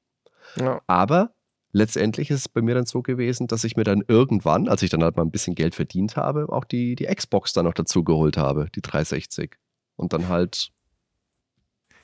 Ja. 0.57 0.81
Aber 0.87 1.35
letztendlich 1.73 2.31
ist 2.31 2.41
es 2.41 2.49
bei 2.49 2.63
mir 2.63 2.75
dann 2.75 2.87
so 2.87 3.03
gewesen, 3.03 3.47
dass 3.47 3.65
ich 3.65 3.77
mir 3.77 3.85
dann 3.85 4.03
irgendwann, 4.09 4.69
als 4.69 4.83
ich 4.83 4.89
dann 4.89 5.05
halt 5.05 5.17
mal 5.17 5.23
ein 5.25 5.31
bisschen 5.31 5.55
Geld 5.55 5.75
verdient 5.75 6.17
habe, 6.17 6.47
auch 6.49 6.65
die, 6.65 6.95
die 6.95 7.05
Xbox 7.05 7.53
dann 7.53 7.67
noch 7.67 7.75
dazu 7.75 8.03
geholt 8.03 8.39
habe, 8.39 8.69
die 8.75 8.81
360. 8.81 9.59
Und 9.97 10.15
dann 10.15 10.29
halt 10.29 10.71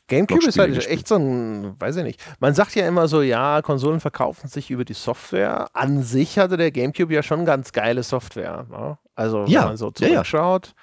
GameCube 0.08 0.44
ist 0.46 0.58
halt 0.58 0.74
gespielt. 0.74 0.98
echt 0.98 1.08
so 1.08 1.16
ein, 1.16 1.74
weiß 1.80 1.96
ich 1.96 2.04
nicht. 2.04 2.20
Man 2.40 2.54
sagt 2.54 2.74
ja 2.74 2.86
immer 2.86 3.08
so, 3.08 3.22
ja, 3.22 3.62
Konsolen 3.62 4.00
verkaufen 4.00 4.48
sich 4.48 4.70
über 4.70 4.84
die 4.84 4.92
Software. 4.94 5.68
An 5.72 6.02
sich 6.02 6.38
hatte 6.38 6.56
der 6.56 6.70
GameCube 6.70 7.14
ja 7.14 7.22
schon 7.22 7.44
ganz 7.44 7.72
geile 7.72 8.02
Software. 8.02 8.66
Ne? 8.70 8.98
Also, 9.14 9.44
Ja, 9.46 9.60
wenn 9.62 9.68
man 9.68 9.76
so 9.76 9.92
ja, 9.98 10.06
ja. 10.08 10.12
zurückschaut. 10.14 10.74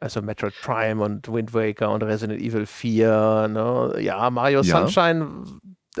Also 0.00 0.22
Metroid 0.22 0.54
Prime 0.62 1.02
und 1.04 1.32
Wind 1.32 1.52
Waker 1.54 1.90
und 1.90 2.02
Resident 2.02 2.40
Evil 2.40 2.66
4. 2.66 3.48
Ne? 3.52 3.94
Ja, 4.00 4.30
Mario 4.30 4.62
Ja. 4.62 4.80
Sunshine 4.80 5.44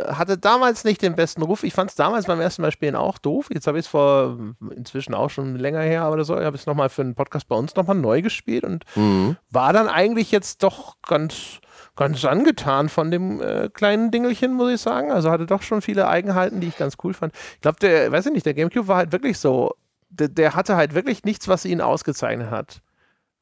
hatte 0.06 0.38
damals 0.38 0.84
nicht 0.84 1.02
den 1.02 1.14
besten 1.14 1.42
Ruf. 1.42 1.64
Ich 1.64 1.74
fand 1.74 1.90
es 1.90 1.96
damals 1.96 2.24
beim 2.26 2.40
ersten 2.40 2.62
Mal 2.62 2.72
spielen 2.72 2.96
auch 2.96 3.18
doof. 3.18 3.48
Jetzt 3.52 3.66
habe 3.66 3.78
ich 3.78 3.84
es 3.84 3.90
vor 3.90 4.38
inzwischen 4.74 5.12
auch 5.14 5.28
schon 5.28 5.56
länger 5.56 5.80
her 5.82 6.10
oder 6.10 6.24
so. 6.24 6.38
Ich 6.38 6.44
habe 6.44 6.56
es 6.56 6.64
nochmal 6.64 6.88
für 6.88 7.02
einen 7.02 7.14
Podcast 7.14 7.46
bei 7.48 7.56
uns 7.56 7.76
nochmal 7.76 7.96
neu 7.96 8.22
gespielt 8.22 8.64
und 8.64 8.84
Mhm. 8.96 9.36
war 9.50 9.74
dann 9.74 9.88
eigentlich 9.88 10.30
jetzt 10.32 10.62
doch 10.62 10.96
ganz, 11.06 11.60
ganz 11.96 12.24
angetan 12.24 12.88
von 12.88 13.10
dem 13.10 13.40
äh, 13.40 13.68
kleinen 13.68 14.10
Dingelchen, 14.10 14.54
muss 14.54 14.72
ich 14.72 14.80
sagen. 14.80 15.12
Also 15.12 15.30
hatte 15.30 15.46
doch 15.46 15.62
schon 15.62 15.82
viele 15.82 16.08
Eigenheiten, 16.08 16.60
die 16.60 16.68
ich 16.68 16.78
ganz 16.78 16.96
cool 17.04 17.14
fand. 17.14 17.34
Ich 17.54 17.60
glaube, 17.60 17.78
der, 17.80 18.10
weiß 18.10 18.26
ich 18.26 18.32
nicht, 18.32 18.46
der 18.46 18.54
GameCube 18.54 18.88
war 18.88 18.96
halt 18.96 19.12
wirklich 19.12 19.38
so, 19.38 19.74
der, 20.08 20.28
der 20.28 20.54
hatte 20.54 20.76
halt 20.76 20.94
wirklich 20.94 21.24
nichts, 21.24 21.48
was 21.48 21.64
ihn 21.64 21.80
ausgezeichnet 21.80 22.50
hat. 22.50 22.80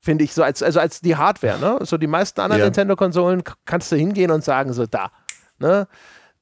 Finde 0.00 0.24
ich 0.24 0.32
so, 0.32 0.42
als, 0.42 0.62
also 0.62 0.80
als 0.80 1.00
die 1.00 1.16
Hardware, 1.16 1.58
ne? 1.58 1.78
So 1.84 1.98
die 1.98 2.06
meisten 2.06 2.40
anderen 2.40 2.60
Ja. 2.60 2.66
Nintendo-Konsolen 2.66 3.42
kannst 3.66 3.92
du 3.92 3.96
hingehen 3.96 4.30
und 4.30 4.42
sagen, 4.42 4.72
so 4.72 4.86
da, 4.86 5.10
ne? 5.58 5.86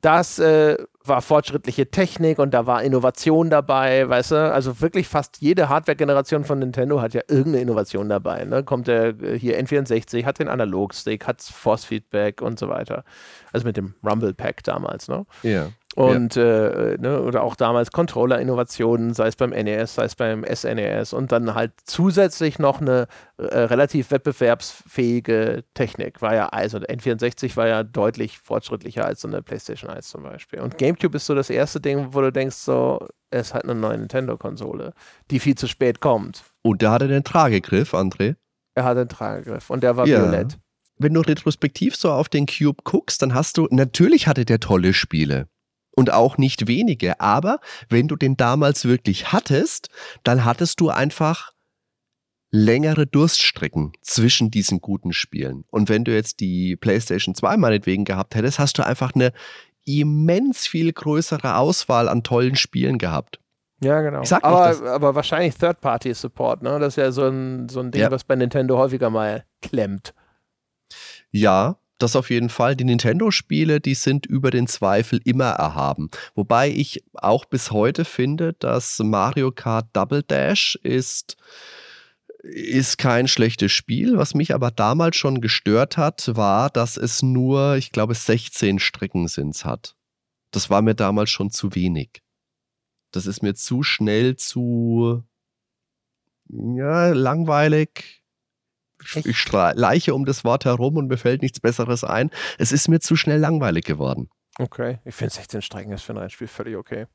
Das 0.00 0.38
äh, 0.38 0.76
war 1.08 1.22
fortschrittliche 1.22 1.90
Technik 1.90 2.38
und 2.38 2.52
da 2.54 2.66
war 2.66 2.82
Innovation 2.82 3.50
dabei, 3.50 4.08
weißt 4.08 4.32
du? 4.32 4.52
Also 4.52 4.80
wirklich 4.80 5.08
fast 5.08 5.40
jede 5.40 5.68
Hardware-Generation 5.68 6.44
von 6.44 6.58
Nintendo 6.58 7.00
hat 7.00 7.14
ja 7.14 7.22
irgendeine 7.28 7.60
Innovation 7.60 8.08
dabei. 8.08 8.44
Ne? 8.44 8.62
Kommt 8.62 8.86
der 8.86 9.20
äh, 9.20 9.38
hier 9.38 9.60
N64, 9.60 10.24
hat 10.24 10.38
den 10.38 10.48
Analog-Stick, 10.48 11.26
hat 11.26 11.42
Force-Feedback 11.42 12.42
und 12.42 12.58
so 12.58 12.68
weiter. 12.68 13.04
Also 13.52 13.66
mit 13.66 13.76
dem 13.76 13.94
Rumble-Pack 14.04 14.62
damals, 14.64 15.08
ne? 15.08 15.26
Ja. 15.42 15.68
Und 15.98 16.36
äh, 16.36 16.96
ne, 17.00 17.20
oder 17.22 17.42
auch 17.42 17.56
damals 17.56 17.90
Controller-Innovationen, 17.90 19.14
sei 19.14 19.26
es 19.26 19.36
beim 19.36 19.50
NES, 19.50 19.96
sei 19.96 20.04
es 20.04 20.14
beim 20.14 20.44
SNES 20.44 21.12
und 21.12 21.32
dann 21.32 21.54
halt 21.54 21.72
zusätzlich 21.84 22.60
noch 22.60 22.80
eine 22.80 23.08
äh, 23.38 23.42
relativ 23.58 24.12
wettbewerbsfähige 24.12 25.64
Technik. 25.74 26.22
War 26.22 26.34
ja, 26.34 26.46
also 26.50 26.78
der 26.78 26.96
N64 26.96 27.56
war 27.56 27.66
ja 27.66 27.82
deutlich 27.82 28.38
fortschrittlicher 28.38 29.04
als 29.04 29.22
so 29.22 29.28
eine 29.28 29.42
PlayStation 29.42 29.90
1 29.90 30.08
zum 30.08 30.22
Beispiel. 30.22 30.60
Und 30.60 30.78
GameCube 30.78 31.16
ist 31.16 31.26
so 31.26 31.34
das 31.34 31.50
erste 31.50 31.80
Ding, 31.80 32.08
wo 32.12 32.20
du 32.20 32.30
denkst, 32.30 32.56
so, 32.56 33.06
es 33.30 33.52
hat 33.52 33.64
eine 33.64 33.74
neue 33.74 33.98
Nintendo-Konsole, 33.98 34.92
die 35.30 35.40
viel 35.40 35.56
zu 35.56 35.66
spät 35.66 36.00
kommt. 36.00 36.44
Und 36.62 36.80
der 36.82 36.92
hatte 36.92 37.08
den 37.08 37.24
Tragegriff, 37.24 37.92
André. 37.94 38.36
Er 38.74 38.84
hat 38.84 38.96
einen 38.96 39.08
Tragegriff 39.08 39.70
und 39.70 39.82
der 39.82 39.96
war 39.96 40.06
Ja. 40.06 40.20
violett. 40.22 40.58
Wenn 40.98 41.14
du 41.14 41.20
retrospektiv 41.20 41.96
so 41.96 42.10
auf 42.12 42.28
den 42.28 42.46
Cube 42.46 42.82
guckst, 42.84 43.22
dann 43.22 43.34
hast 43.34 43.56
du, 43.56 43.66
natürlich 43.70 44.26
hatte 44.26 44.44
der 44.44 44.60
tolle 44.60 44.92
Spiele. 44.92 45.48
Und 45.98 46.12
auch 46.12 46.38
nicht 46.38 46.68
wenige. 46.68 47.20
Aber 47.20 47.58
wenn 47.88 48.06
du 48.06 48.14
den 48.16 48.36
damals 48.36 48.84
wirklich 48.84 49.32
hattest, 49.32 49.88
dann 50.22 50.44
hattest 50.44 50.80
du 50.80 50.90
einfach 50.90 51.50
längere 52.50 53.06
Durststrecken 53.06 53.92
zwischen 54.02 54.50
diesen 54.50 54.80
guten 54.80 55.12
Spielen. 55.12 55.64
Und 55.70 55.88
wenn 55.88 56.04
du 56.04 56.14
jetzt 56.14 56.40
die 56.40 56.76
PlayStation 56.76 57.34
2 57.34 57.56
meinetwegen 57.56 58.04
gehabt 58.04 58.34
hättest, 58.34 58.58
hast 58.58 58.78
du 58.78 58.86
einfach 58.86 59.12
eine 59.14 59.32
immens 59.84 60.66
viel 60.66 60.92
größere 60.92 61.56
Auswahl 61.56 62.08
an 62.08 62.22
tollen 62.22 62.56
Spielen 62.56 62.98
gehabt. 62.98 63.40
Ja, 63.82 64.00
genau. 64.00 64.24
Sag 64.24 64.42
nicht, 64.42 64.52
aber, 64.52 64.90
aber 64.90 65.14
wahrscheinlich 65.14 65.56
Third-Party-Support, 65.56 66.62
ne? 66.62 66.78
Das 66.78 66.96
ist 66.96 66.96
ja 66.96 67.12
so 67.12 67.26
ein, 67.28 67.68
so 67.68 67.80
ein 67.80 67.90
Ding, 67.90 68.02
Ja. 68.02 68.10
was 68.10 68.24
bei 68.24 68.34
Nintendo 68.36 68.76
häufiger 68.78 69.10
mal 69.10 69.44
klemmt. 69.62 70.14
Ja, 71.30 71.78
das 71.98 72.16
auf 72.16 72.30
jeden 72.30 72.48
Fall. 72.48 72.76
Die 72.76 72.84
Nintendo-Spiele, 72.84 73.80
die 73.80 73.94
sind 73.94 74.26
über 74.26 74.50
den 74.50 74.66
Zweifel 74.66 75.20
immer 75.24 75.50
erhaben. 75.50 76.10
Wobei 76.34 76.70
ich 76.70 77.04
auch 77.14 77.44
bis 77.44 77.70
heute 77.70 78.04
finde, 78.04 78.54
dass 78.54 78.98
Mario 79.00 79.50
Kart 79.50 79.88
Double 79.92 80.22
Dash 80.22 80.78
ist, 80.82 81.36
ist 82.42 82.98
kein 82.98 83.28
schlechtes 83.28 83.72
Spiel. 83.72 84.16
Was 84.16 84.34
mich 84.34 84.54
aber 84.54 84.70
damals 84.70 85.16
schon 85.16 85.40
gestört 85.40 85.96
hat, 85.96 86.36
war, 86.36 86.70
dass 86.70 86.96
es 86.96 87.22
nur, 87.22 87.76
ich 87.76 87.92
glaube, 87.92 88.14
16 88.14 88.78
Streckensins 88.78 89.64
hat. 89.64 89.96
Das 90.50 90.70
war 90.70 90.82
mir 90.82 90.94
damals 90.94 91.30
schon 91.30 91.50
zu 91.50 91.74
wenig. 91.74 92.22
Das 93.10 93.26
ist 93.26 93.42
mir 93.42 93.54
zu 93.54 93.82
schnell 93.82 94.36
zu 94.36 95.24
ja, 96.48 97.08
langweilig. 97.08 98.17
Ich 99.24 99.38
streiche 99.38 100.14
um 100.14 100.24
das 100.24 100.44
Wort 100.44 100.64
herum 100.64 100.96
und 100.96 101.08
mir 101.08 101.18
fällt 101.18 101.42
nichts 101.42 101.60
Besseres 101.60 102.04
ein. 102.04 102.30
Es 102.58 102.72
ist 102.72 102.88
mir 102.88 103.00
zu 103.00 103.16
schnell 103.16 103.38
langweilig 103.38 103.84
geworden. 103.84 104.28
Okay. 104.58 104.98
Ich 105.04 105.14
finde 105.14 105.34
16 105.34 105.62
Strecken 105.62 105.92
ist 105.92 106.02
für 106.02 106.12
ein 106.12 106.18
Rennspiel 106.18 106.48
völlig 106.48 106.76
okay. 106.76 107.06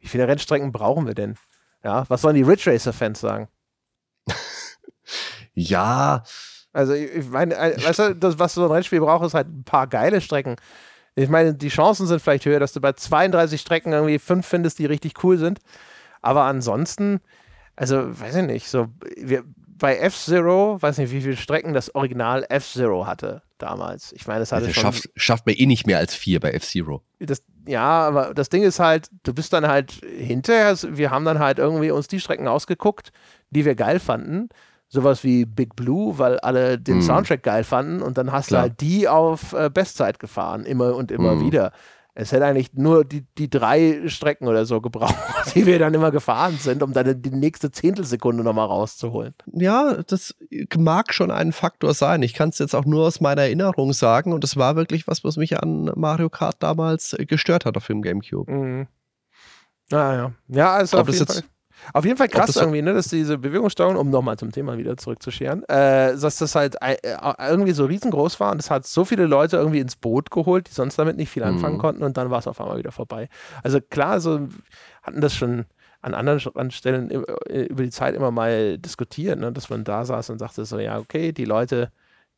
Wie 0.00 0.08
viele 0.08 0.26
Rennstrecken 0.26 0.72
brauchen 0.72 1.06
wir 1.06 1.14
denn? 1.14 1.36
Ja, 1.84 2.04
was 2.08 2.22
sollen 2.22 2.34
die 2.34 2.42
Ridge 2.42 2.70
Racer-Fans 2.70 3.20
sagen? 3.20 3.48
Ja, 5.54 6.22
Also, 6.72 6.94
ich 6.94 7.10
ich 7.12 7.28
meine, 7.28 7.54
äh, 7.54 7.84
weißt 7.84 7.98
du, 7.98 8.14
das, 8.16 8.38
was 8.38 8.54
so 8.54 8.64
ein 8.64 8.70
Rennspiel 8.70 9.00
braucht, 9.00 9.26
ist 9.26 9.34
halt 9.34 9.48
ein 9.48 9.64
paar 9.64 9.86
geile 9.86 10.20
Strecken. 10.22 10.56
Ich 11.14 11.28
meine, 11.28 11.54
die 11.54 11.68
Chancen 11.68 12.06
sind 12.06 12.22
vielleicht 12.22 12.46
höher, 12.46 12.58
dass 12.60 12.72
du 12.72 12.80
bei 12.80 12.92
32 12.92 13.60
Strecken 13.60 13.92
irgendwie 13.92 14.18
fünf 14.18 14.46
findest, 14.46 14.78
die 14.78 14.86
richtig 14.86 15.22
cool 15.22 15.36
sind. 15.36 15.58
Aber 16.22 16.44
ansonsten, 16.44 17.20
also, 17.76 18.18
weiß 18.18 18.36
ich 18.36 18.44
nicht, 18.44 18.68
so, 18.68 18.88
wir, 19.18 19.44
bei 19.82 19.98
F-Zero, 19.98 20.80
weiß 20.80 20.96
nicht, 20.98 21.10
wie 21.12 21.20
viele 21.20 21.36
Strecken 21.36 21.74
das 21.74 21.94
Original 21.94 22.46
F-Zero 22.48 23.06
hatte 23.06 23.42
damals. 23.58 24.12
Ich 24.12 24.26
meine, 24.26 24.40
das 24.40 24.52
hatte 24.52 24.66
das 24.66 24.74
schon. 24.74 24.82
schafft, 24.84 25.10
schafft 25.16 25.46
man 25.46 25.54
eh 25.56 25.66
nicht 25.66 25.86
mehr 25.86 25.98
als 25.98 26.14
vier 26.14 26.40
bei 26.40 26.52
F-Zero. 26.52 27.02
ja, 27.66 27.82
aber 27.82 28.32
das 28.34 28.48
Ding 28.48 28.62
ist 28.62 28.78
halt, 28.80 29.08
du 29.24 29.34
bist 29.34 29.52
dann 29.52 29.66
halt 29.68 29.92
hinterher, 30.16 30.76
wir 30.82 31.10
haben 31.10 31.24
dann 31.24 31.38
halt 31.38 31.58
irgendwie 31.58 31.90
uns 31.90 32.06
die 32.08 32.20
Strecken 32.20 32.48
ausgeguckt, 32.48 33.12
die 33.50 33.64
wir 33.64 33.74
geil 33.74 34.00
fanden. 34.00 34.48
Sowas 34.88 35.24
wie 35.24 35.44
Big 35.46 35.74
Blue, 35.74 36.18
weil 36.18 36.38
alle 36.40 36.78
den 36.78 36.96
Mhm. 36.96 37.02
Soundtrack 37.02 37.42
geil 37.42 37.64
fanden 37.64 38.02
und 38.02 38.18
dann 38.18 38.30
hast 38.30 38.48
Klar. 38.48 38.62
du 38.64 38.68
halt 38.68 38.80
die 38.80 39.08
auf 39.08 39.52
äh, 39.52 39.70
Bestzeit 39.70 40.18
gefahren, 40.18 40.64
immer 40.64 40.94
und 40.96 41.10
immer 41.10 41.34
Mhm. 41.36 41.46
wieder. 41.46 41.72
Es 42.14 42.30
hätte 42.30 42.44
eigentlich 42.44 42.74
nur 42.74 43.06
die, 43.06 43.24
die 43.38 43.48
drei 43.48 44.02
Strecken 44.06 44.46
oder 44.46 44.66
so 44.66 44.82
gebraucht, 44.82 45.14
die 45.54 45.64
wir 45.64 45.78
dann 45.78 45.94
immer 45.94 46.10
gefahren 46.10 46.58
sind, 46.58 46.82
um 46.82 46.92
dann 46.92 47.22
die 47.22 47.30
nächste 47.30 47.70
Zehntelsekunde 47.70 48.42
nochmal 48.44 48.66
rauszuholen. 48.66 49.34
Ja, 49.46 50.02
das 50.06 50.34
mag 50.76 51.14
schon 51.14 51.30
ein 51.30 51.52
Faktor 51.52 51.94
sein. 51.94 52.22
Ich 52.22 52.34
kann 52.34 52.50
es 52.50 52.58
jetzt 52.58 52.74
auch 52.74 52.84
nur 52.84 53.06
aus 53.06 53.20
meiner 53.22 53.42
Erinnerung 53.42 53.94
sagen 53.94 54.32
und 54.34 54.44
das 54.44 54.56
war 54.58 54.76
wirklich 54.76 55.08
was, 55.08 55.24
was 55.24 55.36
mich 55.38 55.58
an 55.62 55.90
Mario 55.94 56.28
Kart 56.28 56.56
damals 56.58 57.14
äh, 57.14 57.24
gestört 57.24 57.64
hat 57.64 57.78
auf 57.78 57.86
dem 57.86 58.02
Gamecube. 58.02 58.52
Mhm. 58.52 58.86
Naja. 59.90 60.32
Ja, 60.48 60.72
also 60.74 60.98
Ob 60.98 61.02
auf 61.02 61.06
das 61.08 61.18
jeden 61.18 61.28
jetzt- 61.28 61.40
Fall. 61.40 61.48
Auf 61.92 62.04
jeden 62.04 62.16
Fall 62.16 62.28
krass 62.28 62.46
das- 62.52 62.56
irgendwie, 62.56 62.82
ne, 62.82 62.94
dass 62.94 63.08
diese 63.08 63.38
Bewegungssteuerung, 63.38 63.96
um 63.96 64.10
nochmal 64.10 64.36
zum 64.38 64.52
Thema 64.52 64.78
wieder 64.78 64.96
zurückzuscheren, 64.96 65.62
äh, 65.68 66.16
dass 66.16 66.38
das 66.38 66.54
halt 66.54 66.76
äh, 66.80 66.96
irgendwie 67.48 67.72
so 67.72 67.84
riesengroß 67.84 68.40
war 68.40 68.52
und 68.52 68.60
es 68.60 68.70
hat 68.70 68.86
so 68.86 69.04
viele 69.04 69.26
Leute 69.26 69.56
irgendwie 69.56 69.80
ins 69.80 69.96
Boot 69.96 70.30
geholt, 70.30 70.68
die 70.68 70.74
sonst 70.74 70.96
damit 70.98 71.16
nicht 71.16 71.30
viel 71.30 71.42
anfangen 71.42 71.76
Mhm. 71.76 71.80
konnten 71.80 72.02
und 72.02 72.16
dann 72.16 72.30
war 72.30 72.38
es 72.38 72.46
auf 72.46 72.60
einmal 72.60 72.78
wieder 72.78 72.92
vorbei. 72.92 73.28
Also 73.62 73.80
klar, 73.80 74.20
so 74.20 74.48
hatten 75.02 75.20
das 75.20 75.34
schon 75.34 75.64
an 76.00 76.14
anderen 76.14 76.70
Stellen 76.70 77.10
äh, 77.48 77.62
über 77.64 77.82
die 77.84 77.90
Zeit 77.90 78.14
immer 78.14 78.30
mal 78.30 78.78
diskutiert, 78.78 79.38
ne, 79.38 79.52
dass 79.52 79.70
man 79.70 79.84
da 79.84 80.04
saß 80.04 80.30
und 80.30 80.38
sagte 80.38 80.64
so, 80.64 80.78
ja, 80.78 80.98
okay, 80.98 81.32
die 81.32 81.44
Leute, 81.44 81.90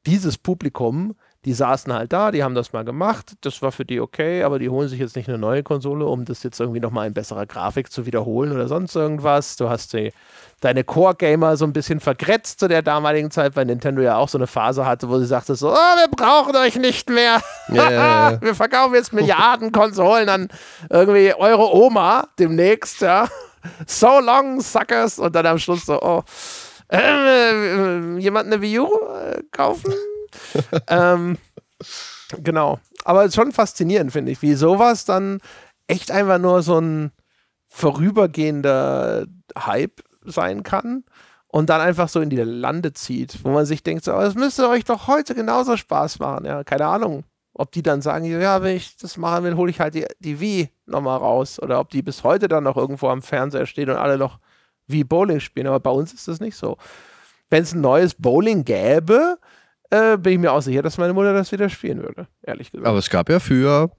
dieses 0.06 0.36
Publikum, 0.36 1.14
die 1.44 1.52
saßen 1.52 1.92
halt 1.92 2.12
da, 2.12 2.30
die 2.30 2.42
haben 2.42 2.54
das 2.54 2.72
mal 2.72 2.84
gemacht, 2.84 3.32
das 3.42 3.60
war 3.60 3.70
für 3.70 3.84
die 3.84 4.00
okay, 4.00 4.42
aber 4.42 4.58
die 4.58 4.70
holen 4.70 4.88
sich 4.88 4.98
jetzt 4.98 5.14
nicht 5.14 5.28
eine 5.28 5.36
neue 5.36 5.62
Konsole, 5.62 6.06
um 6.06 6.24
das 6.24 6.42
jetzt 6.42 6.58
irgendwie 6.58 6.80
nochmal 6.80 7.06
in 7.06 7.12
besserer 7.12 7.44
Grafik 7.44 7.92
zu 7.92 8.06
wiederholen 8.06 8.52
oder 8.52 8.66
sonst 8.66 8.94
irgendwas. 8.96 9.56
Du 9.56 9.68
hast 9.68 9.92
die, 9.92 10.12
deine 10.60 10.84
Core-Gamer 10.84 11.58
so 11.58 11.66
ein 11.66 11.74
bisschen 11.74 12.00
vergrätzt 12.00 12.60
zu 12.60 12.68
der 12.68 12.80
damaligen 12.80 13.30
Zeit, 13.30 13.56
weil 13.56 13.66
Nintendo 13.66 14.00
ja 14.00 14.16
auch 14.16 14.28
so 14.28 14.38
eine 14.38 14.46
Phase 14.46 14.86
hatte, 14.86 15.10
wo 15.10 15.18
sie 15.18 15.26
sagte 15.26 15.54
so, 15.54 15.70
oh, 15.70 15.74
wir 15.74 16.08
brauchen 16.10 16.56
euch 16.56 16.76
nicht 16.76 17.10
mehr. 17.10 17.42
Ja. 17.68 18.36
wir 18.40 18.54
verkaufen 18.54 18.94
jetzt 18.94 19.12
Milliarden 19.12 19.70
Konsolen 19.70 20.28
an 20.30 20.48
irgendwie 20.88 21.34
eure 21.34 21.74
Oma 21.74 22.28
demnächst, 22.38 23.02
ja. 23.02 23.28
So 23.86 24.20
long, 24.20 24.60
suckers. 24.60 25.18
Und 25.18 25.34
dann 25.34 25.46
am 25.46 25.58
Schluss 25.58 25.86
so, 25.86 26.00
oh, 26.00 26.22
ähm, 26.90 28.18
äh, 28.18 28.20
jemand 28.20 28.46
eine 28.46 28.60
Wii 28.60 28.78
U 28.80 28.86
äh, 28.86 29.42
kaufen? 29.50 29.92
ähm, 30.88 31.38
genau. 32.42 32.78
Aber 33.04 33.30
schon 33.30 33.52
faszinierend, 33.52 34.12
finde 34.12 34.32
ich, 34.32 34.42
wie 34.42 34.54
sowas 34.54 35.04
dann 35.04 35.40
echt 35.86 36.10
einfach 36.10 36.38
nur 36.38 36.62
so 36.62 36.80
ein 36.80 37.12
vorübergehender 37.66 39.26
Hype 39.58 40.00
sein 40.24 40.62
kann 40.62 41.04
und 41.48 41.70
dann 41.70 41.80
einfach 41.80 42.08
so 42.08 42.20
in 42.20 42.30
die 42.30 42.36
Lande 42.36 42.92
zieht, 42.92 43.44
wo 43.44 43.50
man 43.50 43.66
sich 43.66 43.82
denkt, 43.82 44.04
so, 44.04 44.12
"Aber 44.12 44.24
das 44.24 44.34
müsste 44.34 44.68
euch 44.68 44.84
doch 44.84 45.06
heute 45.06 45.34
genauso 45.34 45.76
Spaß 45.76 46.18
machen. 46.18 46.46
Ja, 46.46 46.64
keine 46.64 46.86
Ahnung. 46.86 47.24
Ob 47.52 47.70
die 47.70 47.82
dann 47.82 48.02
sagen, 48.02 48.24
ja, 48.24 48.62
wenn 48.62 48.76
ich 48.76 48.96
das 48.96 49.16
machen 49.16 49.44
will, 49.44 49.54
hole 49.56 49.70
ich 49.70 49.78
halt 49.78 49.94
die, 49.94 50.04
die 50.18 50.40
Wii 50.40 50.68
nochmal 50.86 51.18
raus. 51.18 51.60
Oder 51.62 51.78
ob 51.78 51.90
die 51.90 52.02
bis 52.02 52.24
heute 52.24 52.48
dann 52.48 52.64
noch 52.64 52.76
irgendwo 52.76 53.08
am 53.08 53.22
Fernseher 53.22 53.66
stehen 53.66 53.90
und 53.90 53.96
alle 53.96 54.18
noch 54.18 54.40
wie 54.88 55.04
Bowling 55.04 55.38
spielen. 55.40 55.68
Aber 55.68 55.78
bei 55.80 55.90
uns 55.90 56.12
ist 56.12 56.26
das 56.26 56.40
nicht 56.40 56.56
so. 56.56 56.76
Wenn 57.50 57.62
es 57.62 57.72
ein 57.72 57.80
neues 57.80 58.14
Bowling 58.14 58.64
gäbe, 58.64 59.38
äh, 59.94 60.16
bin 60.18 60.32
ich 60.34 60.38
mir 60.38 60.52
auch 60.52 60.60
sicher, 60.62 60.82
dass 60.82 60.98
meine 60.98 61.12
Mutter 61.12 61.32
das 61.32 61.52
wieder 61.52 61.68
spielen 61.68 62.02
würde. 62.02 62.26
Ehrlich 62.42 62.70
gesagt. 62.70 62.86
Aber 62.86 62.98
es 62.98 63.10
gab 63.10 63.28
ja 63.28 63.38
für 63.40 63.90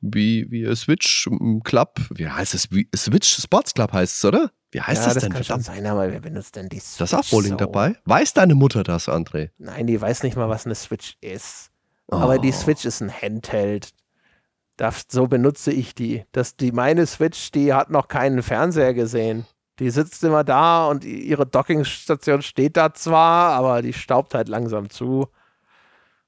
wie, 0.00 0.50
wie 0.50 0.74
Switch 0.74 1.26
ähm, 1.26 1.62
Club, 1.62 2.00
wie 2.14 2.28
heißt 2.28 2.54
es? 2.54 2.70
Wie, 2.70 2.88
Switch 2.96 3.28
Sports 3.42 3.74
Club 3.74 3.92
heißt 3.92 4.16
es, 4.18 4.24
oder? 4.24 4.50
Wie 4.72 4.80
heißt 4.80 5.00
ja, 5.02 5.04
das 5.06 5.14
das 5.14 5.22
denn? 5.24 5.32
kann 5.32 5.44
schon 5.44 5.60
sein, 5.60 5.84
aber 5.86 6.10
wer 6.12 6.20
benutzt 6.20 6.54
denn 6.56 6.68
die 6.68 6.80
Da 6.98 7.04
ist 7.04 7.14
auch 7.14 7.18
Switch 7.24 7.30
Bowling 7.30 7.50
so? 7.52 7.56
dabei. 7.56 7.96
Weiß 8.04 8.32
deine 8.32 8.54
Mutter 8.54 8.82
das, 8.82 9.08
André? 9.08 9.50
Nein, 9.58 9.86
die 9.86 10.00
weiß 10.00 10.22
nicht 10.22 10.36
mal, 10.36 10.48
was 10.48 10.64
eine 10.64 10.74
Switch 10.76 11.16
ist. 11.20 11.70
Aber 12.08 12.38
die 12.38 12.50
Oh. 12.50 12.52
Switch 12.52 12.84
ist 12.84 13.00
ein 13.02 13.10
Handheld. 13.12 13.90
Das, 14.76 15.04
so 15.10 15.26
benutze 15.26 15.70
ich 15.72 15.94
die. 15.94 16.24
Das, 16.32 16.56
die. 16.56 16.72
Meine 16.72 17.06
Switch, 17.06 17.50
die 17.50 17.72
hat 17.74 17.90
noch 17.90 18.08
keinen 18.08 18.42
Fernseher 18.42 18.94
gesehen. 18.94 19.44
Die 19.80 19.90
sitzt 19.90 20.22
immer 20.24 20.44
da 20.44 20.86
und 20.86 21.04
ihre 21.04 21.46
Dockingstation 21.46 22.42
steht 22.42 22.76
da 22.76 22.92
zwar, 22.92 23.52
aber 23.52 23.80
die 23.82 23.94
staubt 23.94 24.34
halt 24.34 24.48
langsam 24.48 24.90
zu. 24.90 25.28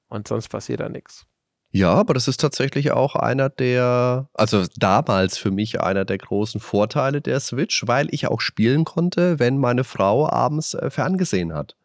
Und 0.09 0.27
sonst 0.27 0.49
passiert 0.49 0.79
da 0.79 0.89
nichts. 0.89 1.25
Ja, 1.69 1.93
aber 1.93 2.13
das 2.13 2.27
ist 2.27 2.39
tatsächlich 2.39 2.91
auch 2.91 3.15
einer 3.15 3.49
der, 3.49 4.29
also 4.33 4.65
damals 4.77 5.37
für 5.37 5.49
mich 5.49 5.81
einer 5.81 6.05
der 6.05 6.19
großen 6.19 6.61
Vorteile 6.61 7.21
der 7.21 7.39
Switch, 7.39 7.87
weil 7.87 8.07
ich 8.11 8.27
auch 8.27 8.41
spielen 8.41 8.85
konnte, 8.85 9.39
wenn 9.39 9.57
meine 9.57 9.83
Frau 9.83 10.29
abends 10.29 10.75
äh, 10.75 10.91
ferngesehen 10.91 11.53
hat. 11.53 11.75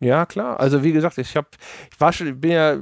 Ja, 0.00 0.26
klar. 0.26 0.58
Also 0.58 0.82
wie 0.82 0.92
gesagt, 0.92 1.18
ich 1.18 1.36
habe, 1.36 1.48
ich 1.92 2.00
war 2.00 2.12
schon, 2.12 2.40
bin 2.40 2.50
ja, 2.50 2.76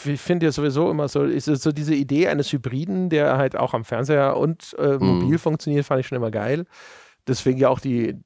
finde 0.00 0.46
ja 0.46 0.52
sowieso 0.52 0.90
immer 0.90 1.08
so, 1.08 1.24
ist 1.24 1.48
es 1.48 1.62
so 1.62 1.72
diese 1.72 1.94
Idee 1.94 2.28
eines 2.28 2.52
Hybriden, 2.52 3.08
der 3.10 3.36
halt 3.36 3.56
auch 3.56 3.74
am 3.74 3.84
Fernseher 3.84 4.36
und 4.36 4.74
äh, 4.78 4.98
mobil 4.98 5.38
funktioniert, 5.38 5.84
fand 5.86 6.00
ich 6.00 6.06
schon 6.06 6.16
immer 6.16 6.30
geil. 6.30 6.64
Deswegen 7.26 7.58
ja 7.58 7.68
auch 7.68 7.80
die, 7.80 8.16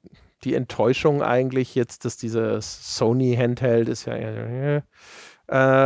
die 0.43 0.53
Enttäuschung 0.53 1.21
eigentlich 1.21 1.75
jetzt, 1.75 2.05
dass 2.05 2.17
dieses 2.17 2.97
Sony 2.97 3.35
Handheld 3.35 3.89
ist 3.89 4.05
ja, 4.05 4.15
ja, 4.15 4.31
ja 4.47 4.83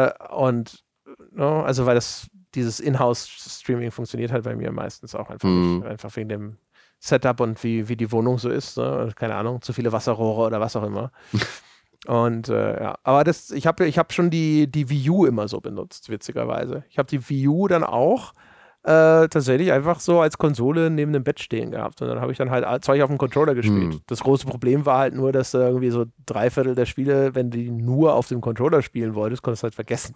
äh, 0.07 0.11
und 0.33 0.83
no, 1.31 1.61
also 1.61 1.85
weil 1.85 1.95
das 1.95 2.27
dieses 2.55 2.79
Inhouse-Streaming 2.79 3.91
funktioniert 3.91 4.31
halt 4.31 4.43
bei 4.43 4.55
mir 4.55 4.71
meistens 4.71 5.13
auch 5.15 5.29
einfach 5.29 5.47
Mhm. 5.47 5.77
nicht, 5.77 5.85
einfach 5.87 6.15
wegen 6.15 6.29
dem 6.29 6.57
Setup 6.99 7.39
und 7.39 7.63
wie, 7.63 7.87
wie 7.87 7.95
die 7.95 8.11
Wohnung 8.11 8.39
so 8.39 8.49
ist, 8.49 8.77
ne? 8.77 9.11
keine 9.15 9.35
Ahnung, 9.35 9.61
zu 9.61 9.71
viele 9.71 9.91
Wasserrohre 9.91 10.47
oder 10.47 10.59
was 10.59 10.75
auch 10.75 10.83
immer. 10.83 11.11
Und 12.07 12.49
äh, 12.49 12.81
ja, 12.81 12.95
aber 13.03 13.23
das, 13.23 13.51
ich 13.51 13.67
habe 13.67 13.85
ich 13.85 13.97
hab 13.97 14.13
schon 14.13 14.29
die, 14.29 14.71
die 14.71 14.89
Wii 14.89 15.09
U 15.09 15.25
immer 15.25 15.47
so 15.47 15.59
benutzt, 15.59 16.09
witzigerweise. 16.09 16.83
Ich 16.89 16.97
habe 16.97 17.07
die 17.07 17.29
Wii 17.29 17.47
U 17.49 17.67
dann 17.67 17.83
auch 17.83 18.33
äh, 18.83 19.27
tatsächlich 19.27 19.73
einfach 19.73 19.99
so 19.99 20.21
als 20.21 20.37
Konsole 20.37 20.89
neben 20.89 21.11
dem 21.11 21.23
Bett 21.23 21.41
stehen 21.41 21.71
gehabt. 21.71 22.01
Und 22.01 22.07
dann 22.07 22.21
habe 22.21 22.31
ich 22.31 22.37
dann 22.37 22.49
halt 22.49 22.83
Zeug 22.85 23.01
auf 23.01 23.09
dem 23.09 23.17
Controller 23.17 23.53
gespielt. 23.53 23.93
Hm. 23.93 24.01
Das 24.07 24.21
große 24.21 24.47
Problem 24.47 24.85
war 24.85 24.99
halt 24.99 25.13
nur, 25.13 25.33
dass 25.33 25.51
da 25.51 25.67
irgendwie 25.67 25.89
so 25.89 26.05
drei 26.25 26.49
Viertel 26.49 26.75
der 26.75 26.85
Spiele, 26.85 27.35
wenn 27.35 27.51
du 27.51 27.57
die 27.57 27.69
nur 27.69 28.13
auf 28.13 28.27
dem 28.29 28.39
Controller 28.39 28.81
spielen 28.81 29.15
wolltest, 29.15 29.41
konntest 29.41 29.63
du 29.63 29.65
halt 29.65 29.75
vergessen. 29.75 30.15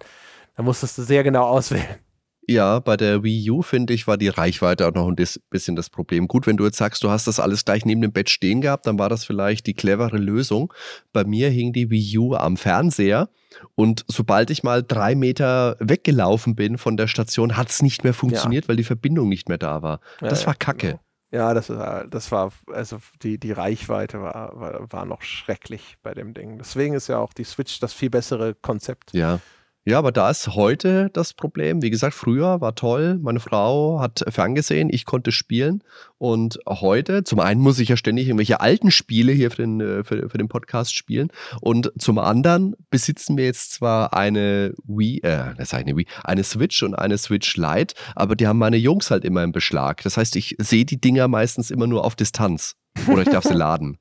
Da 0.56 0.64
musstest 0.64 0.98
du 0.98 1.02
sehr 1.02 1.24
genau 1.24 1.44
auswählen. 1.44 2.00
Ja, 2.48 2.80
bei 2.80 2.98
der 2.98 3.24
Wii 3.24 3.52
U, 3.52 3.62
finde 3.62 3.94
ich, 3.94 4.06
war 4.06 4.18
die 4.18 4.28
Reichweite 4.28 4.88
auch 4.88 4.94
noch 4.94 5.08
ein 5.08 5.16
bisschen 5.50 5.76
das 5.76 5.90
Problem. 5.90 6.28
Gut, 6.28 6.46
wenn 6.46 6.58
du 6.58 6.66
jetzt 6.66 6.78
sagst, 6.78 7.04
du 7.04 7.10
hast 7.10 7.26
das 7.28 7.40
alles 7.40 7.64
gleich 7.64 7.86
neben 7.86 8.02
dem 8.02 8.12
Bett 8.12 8.30
stehen 8.30 8.60
gehabt, 8.60 8.86
dann 8.86 9.00
war 9.00 9.08
das 9.08 9.24
vielleicht 9.24 9.66
die 9.66 9.74
clevere 9.74 10.18
Lösung. 10.18 10.74
Bei 11.14 11.24
mir 11.24 11.50
hing 11.50 11.72
die 11.72 11.90
Wii 11.90 12.18
U 12.18 12.36
am 12.36 12.58
Fernseher 12.58 13.30
und 13.76 14.04
sobald 14.08 14.50
ich 14.50 14.64
mal 14.64 14.84
drei 14.84 15.16
Meter 15.16 15.78
weggelaufen 15.80 16.56
bin 16.56 16.78
von 16.78 16.98
der 16.98 17.08
Station, 17.08 17.56
hat 17.56 17.70
es 17.70 17.82
nicht 17.82 18.04
mehr 18.04 18.14
funktioniert, 18.14 18.68
weil 18.68 18.76
die 18.76 18.84
Verbindung 18.84 19.30
nicht 19.30 19.48
mehr 19.48 19.58
da 19.58 19.82
war. 19.82 20.00
Das 20.20 20.42
Ja, 20.42 20.48
war 20.48 20.54
ja, 20.54 20.58
kacke. 20.58 20.88
genau. 20.88 21.00
Ja, 21.32 21.56
das 21.56 21.70
war, 21.70 22.06
das 22.06 22.32
war, 22.32 22.52
also 22.72 22.98
die, 23.24 23.40
die 23.40 23.52
Reichweite 23.54 24.22
war, 24.22 24.52
war, 24.60 24.92
war 24.92 25.06
noch 25.06 25.24
schrecklich 25.24 25.96
bei 26.04 26.14
dem 26.14 26.36
Ding. 26.36 26.60
Deswegen 26.60 26.94
ist 26.94 27.08
ja 27.08 27.18
auch 27.18 27.34
die 27.34 27.44
Switch 27.44 27.80
das 27.80 27.92
viel 27.92 28.12
bessere 28.12 28.54
Konzept. 28.54 29.14
Ja. 29.14 29.40
Ja, 29.86 30.00
aber 30.00 30.14
da 30.14 30.30
ist 30.30 30.56
heute 30.56 31.10
das 31.12 31.34
Problem. 31.34 31.82
Wie 31.82 31.90
gesagt, 31.90 32.14
früher 32.14 32.62
war 32.62 32.74
toll. 32.74 33.20
Meine 33.22 33.42
Frau 33.42 34.00
hat 34.00 34.24
ferngesehen, 34.30 34.90
ich 34.90 35.04
konnte 35.04 35.34
spielen. 35.34 35.84
Und 36.18 36.58
heute, 36.68 37.26
zum 37.26 37.42
einen 37.42 37.60
muss 37.60 37.80
ich 37.80 37.90
ja 37.90 37.98
ständig 37.98 38.28
irgendwelche 38.28 38.62
alten 38.62 38.92
Spiele 38.92 39.34
hier 39.34 39.52
für 39.52 39.64
den, 39.64 39.82
äh, 39.82 40.04
für, 40.06 40.30
für 40.30 40.38
den 40.38 40.48
Podcast 40.48 40.96
spielen. 40.96 41.32
Und 41.60 41.92
zum 41.98 42.18
anderen 42.18 42.78
besitzen 42.92 43.36
wir 43.36 43.44
jetzt 43.44 43.74
zwar 43.74 44.14
eine 44.14 44.74
Wii, 44.86 45.18
äh, 45.18 45.54
das 45.58 45.74
heißt 45.74 45.86
eine 45.86 45.98
Wii, 45.98 46.08
eine 46.24 46.46
Switch 46.46 46.82
und 46.82 46.96
eine 46.96 47.18
Switch 47.18 47.58
Lite, 47.58 47.94
aber 48.16 48.38
die 48.38 48.48
haben 48.48 48.60
meine 48.60 48.78
Jungs 48.78 49.12
halt 49.12 49.26
immer 49.26 49.44
im 49.44 49.52
Beschlag. 49.52 50.02
Das 50.04 50.16
heißt, 50.16 50.38
ich 50.38 50.56
sehe 50.60 50.86
die 50.86 51.02
Dinger 51.02 51.28
meistens 51.28 51.72
immer 51.72 51.88
nur 51.88 52.06
auf 52.06 52.16
Distanz. 52.16 52.76
Oder 53.10 53.24
ich 53.24 53.30
darf 53.30 53.44
sie 53.44 53.54
laden. 53.54 53.98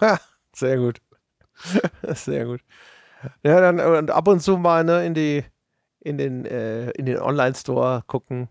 Ha, 0.00 0.18
sehr 0.56 0.78
gut. 0.78 1.00
sehr 2.14 2.46
gut. 2.46 2.60
Ja, 3.42 3.60
dann 3.60 3.80
und 3.80 4.10
ab 4.10 4.28
und 4.28 4.40
zu 4.40 4.58
mal 4.58 4.84
ne, 4.84 5.04
in 5.04 5.14
die 5.14 5.44
in 6.00 6.18
den, 6.18 6.44
äh, 6.46 6.90
in 6.90 7.06
den 7.06 7.18
Online-Store 7.18 8.02
gucken. 8.06 8.48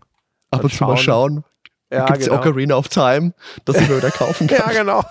Ab 0.50 0.60
Und 0.60 0.64
und 0.64 0.72
zu 0.72 0.84
mal 0.84 0.96
schauen. 0.96 1.44
Ja, 1.90 2.06
Gibt 2.06 2.20
es 2.20 2.26
genau. 2.26 2.38
Ocarina 2.38 2.76
of 2.76 2.88
Time, 2.88 3.32
dass 3.64 3.76
ich 3.76 3.88
mir 3.88 3.96
wieder 3.96 4.10
kaufen 4.10 4.46
kann. 4.48 4.58
Ja, 4.58 4.82
genau. 4.82 5.02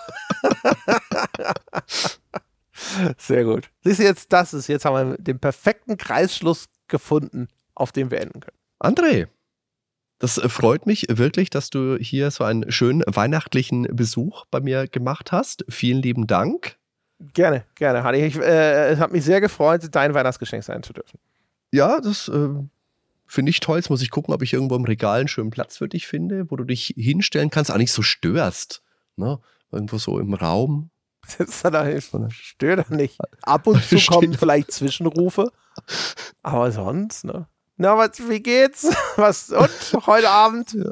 Sehr 3.18 3.44
gut. 3.44 3.70
Siehst 3.84 4.00
du 4.00 4.04
jetzt, 4.04 4.32
das 4.32 4.54
ist, 4.54 4.68
jetzt 4.68 4.86
haben 4.86 5.12
wir 5.12 5.18
den 5.18 5.40
perfekten 5.40 5.98
Kreisschluss 5.98 6.68
gefunden, 6.88 7.48
auf 7.74 7.92
dem 7.92 8.12
wir 8.12 8.22
enden 8.22 8.42
können. 8.42 8.58
André, 8.80 9.28
das 10.20 10.38
äh, 10.38 10.50
freut 10.50 10.86
mich 10.86 11.08
wirklich, 11.10 11.50
dass 11.50 11.72
du 11.72 11.98
hier 11.98 12.30
so 12.30 12.44
einen 12.44 12.72
schönen 12.72 13.04
weihnachtlichen 13.08 13.88
Besuch 13.96 14.46
bei 14.52 14.60
mir 14.60 14.88
gemacht 14.88 15.32
hast. 15.32 15.66
Vielen 15.70 16.04
lieben 16.04 16.28
Dank. 16.28 16.78
Gerne, 17.34 17.65
gerne, 17.76 18.03
Hanni. 18.03 18.19
Ich, 18.19 18.38
äh, 18.38 18.89
es 18.89 18.99
hat 18.99 19.11
mich 19.11 19.23
sehr 19.23 19.41
gefreut, 19.41 19.81
dein 19.91 20.14
Weihnachtsgeschenk 20.14 20.64
sein 20.64 20.84
zu 20.84 20.94
dürfen. 20.94 21.19
Ja, 21.72 21.99
das 21.99 22.27
äh, 22.27 22.49
finde 23.26 23.49
ich 23.49 23.60
toll. 23.60 23.77
Jetzt 23.77 23.89
muss 23.89 24.02
ich 24.02 24.11
gucken, 24.11 24.34
ob 24.34 24.41
ich 24.41 24.53
irgendwo 24.53 24.76
im 24.76 24.85
Regal 24.85 25.19
einen 25.19 25.27
schönen 25.27 25.49
Platz 25.49 25.77
für 25.77 25.88
dich 25.88 26.07
finde, 26.07 26.49
wo 26.52 26.56
du 26.56 26.64
dich 26.64 26.94
hinstellen 26.95 27.49
kannst, 27.49 27.72
auch 27.72 27.77
nicht 27.77 27.91
so 27.91 28.03
störst. 28.03 28.81
Ne? 29.15 29.39
Irgendwo 29.72 29.98
so 29.98 30.19
im 30.19 30.34
Raum. 30.34 30.89
Das 31.38 31.65
hat 31.65 31.73
er, 31.73 31.99
stört 32.31 32.89
er 32.89 32.95
nicht. 32.95 33.19
Ab 33.41 33.68
und 33.68 33.84
zu 33.84 33.98
kommen 33.98 34.31
da. 34.31 34.38
vielleicht 34.38 34.72
Zwischenrufe. 34.72 35.52
Aber 36.41 36.72
sonst, 36.72 37.26
ne? 37.26 37.48
Na, 37.76 37.98
was, 37.98 38.11
wie 38.30 38.39
geht's? 38.39 38.89
Was, 39.18 39.49
und 39.52 40.07
heute 40.07 40.30
Abend? 40.30 40.73
Ja. 40.73 40.91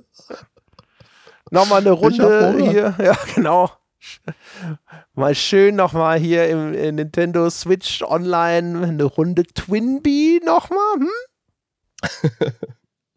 Nochmal 1.51 1.81
eine 1.81 1.91
Runde 1.91 2.57
hier. 2.69 2.95
Ja, 2.99 3.17
genau. 3.33 3.71
Mal 5.13 5.35
schön 5.35 5.75
nochmal 5.75 6.19
hier 6.19 6.49
im, 6.49 6.73
im 6.73 6.95
Nintendo 6.95 7.49
Switch 7.49 8.01
Online 8.01 8.87
eine 8.87 9.03
Runde 9.03 9.43
Twinbee 9.43 10.41
nochmal. 10.45 10.95
Hm? 10.99 12.51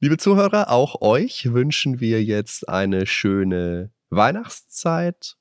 Liebe 0.00 0.16
Zuhörer, 0.16 0.70
auch 0.70 1.00
euch 1.00 1.52
wünschen 1.52 2.00
wir 2.00 2.22
jetzt 2.22 2.68
eine 2.68 3.06
schöne 3.06 3.90
Weihnachtszeit. 4.10 5.36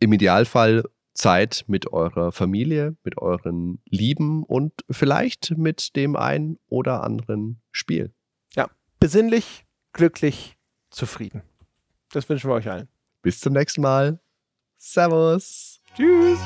Im 0.00 0.12
Idealfall 0.12 0.84
Zeit 1.14 1.64
mit 1.66 1.92
eurer 1.92 2.32
Familie, 2.32 2.96
mit 3.04 3.18
euren 3.18 3.82
Lieben 3.86 4.42
und 4.42 4.72
vielleicht 4.90 5.56
mit 5.56 5.94
dem 5.94 6.16
ein 6.16 6.58
oder 6.68 7.02
anderen 7.02 7.60
Spiel. 7.70 8.12
Besinnlich, 9.00 9.64
glücklich, 9.94 10.58
zufrieden. 10.90 11.40
Das 12.12 12.28
wünschen 12.28 12.50
wir 12.50 12.54
euch 12.54 12.68
allen. 12.68 12.86
Bis 13.22 13.40
zum 13.40 13.54
nächsten 13.54 13.80
Mal. 13.80 14.20
Servus. 14.80 15.78
Tschüss. 15.94 16.38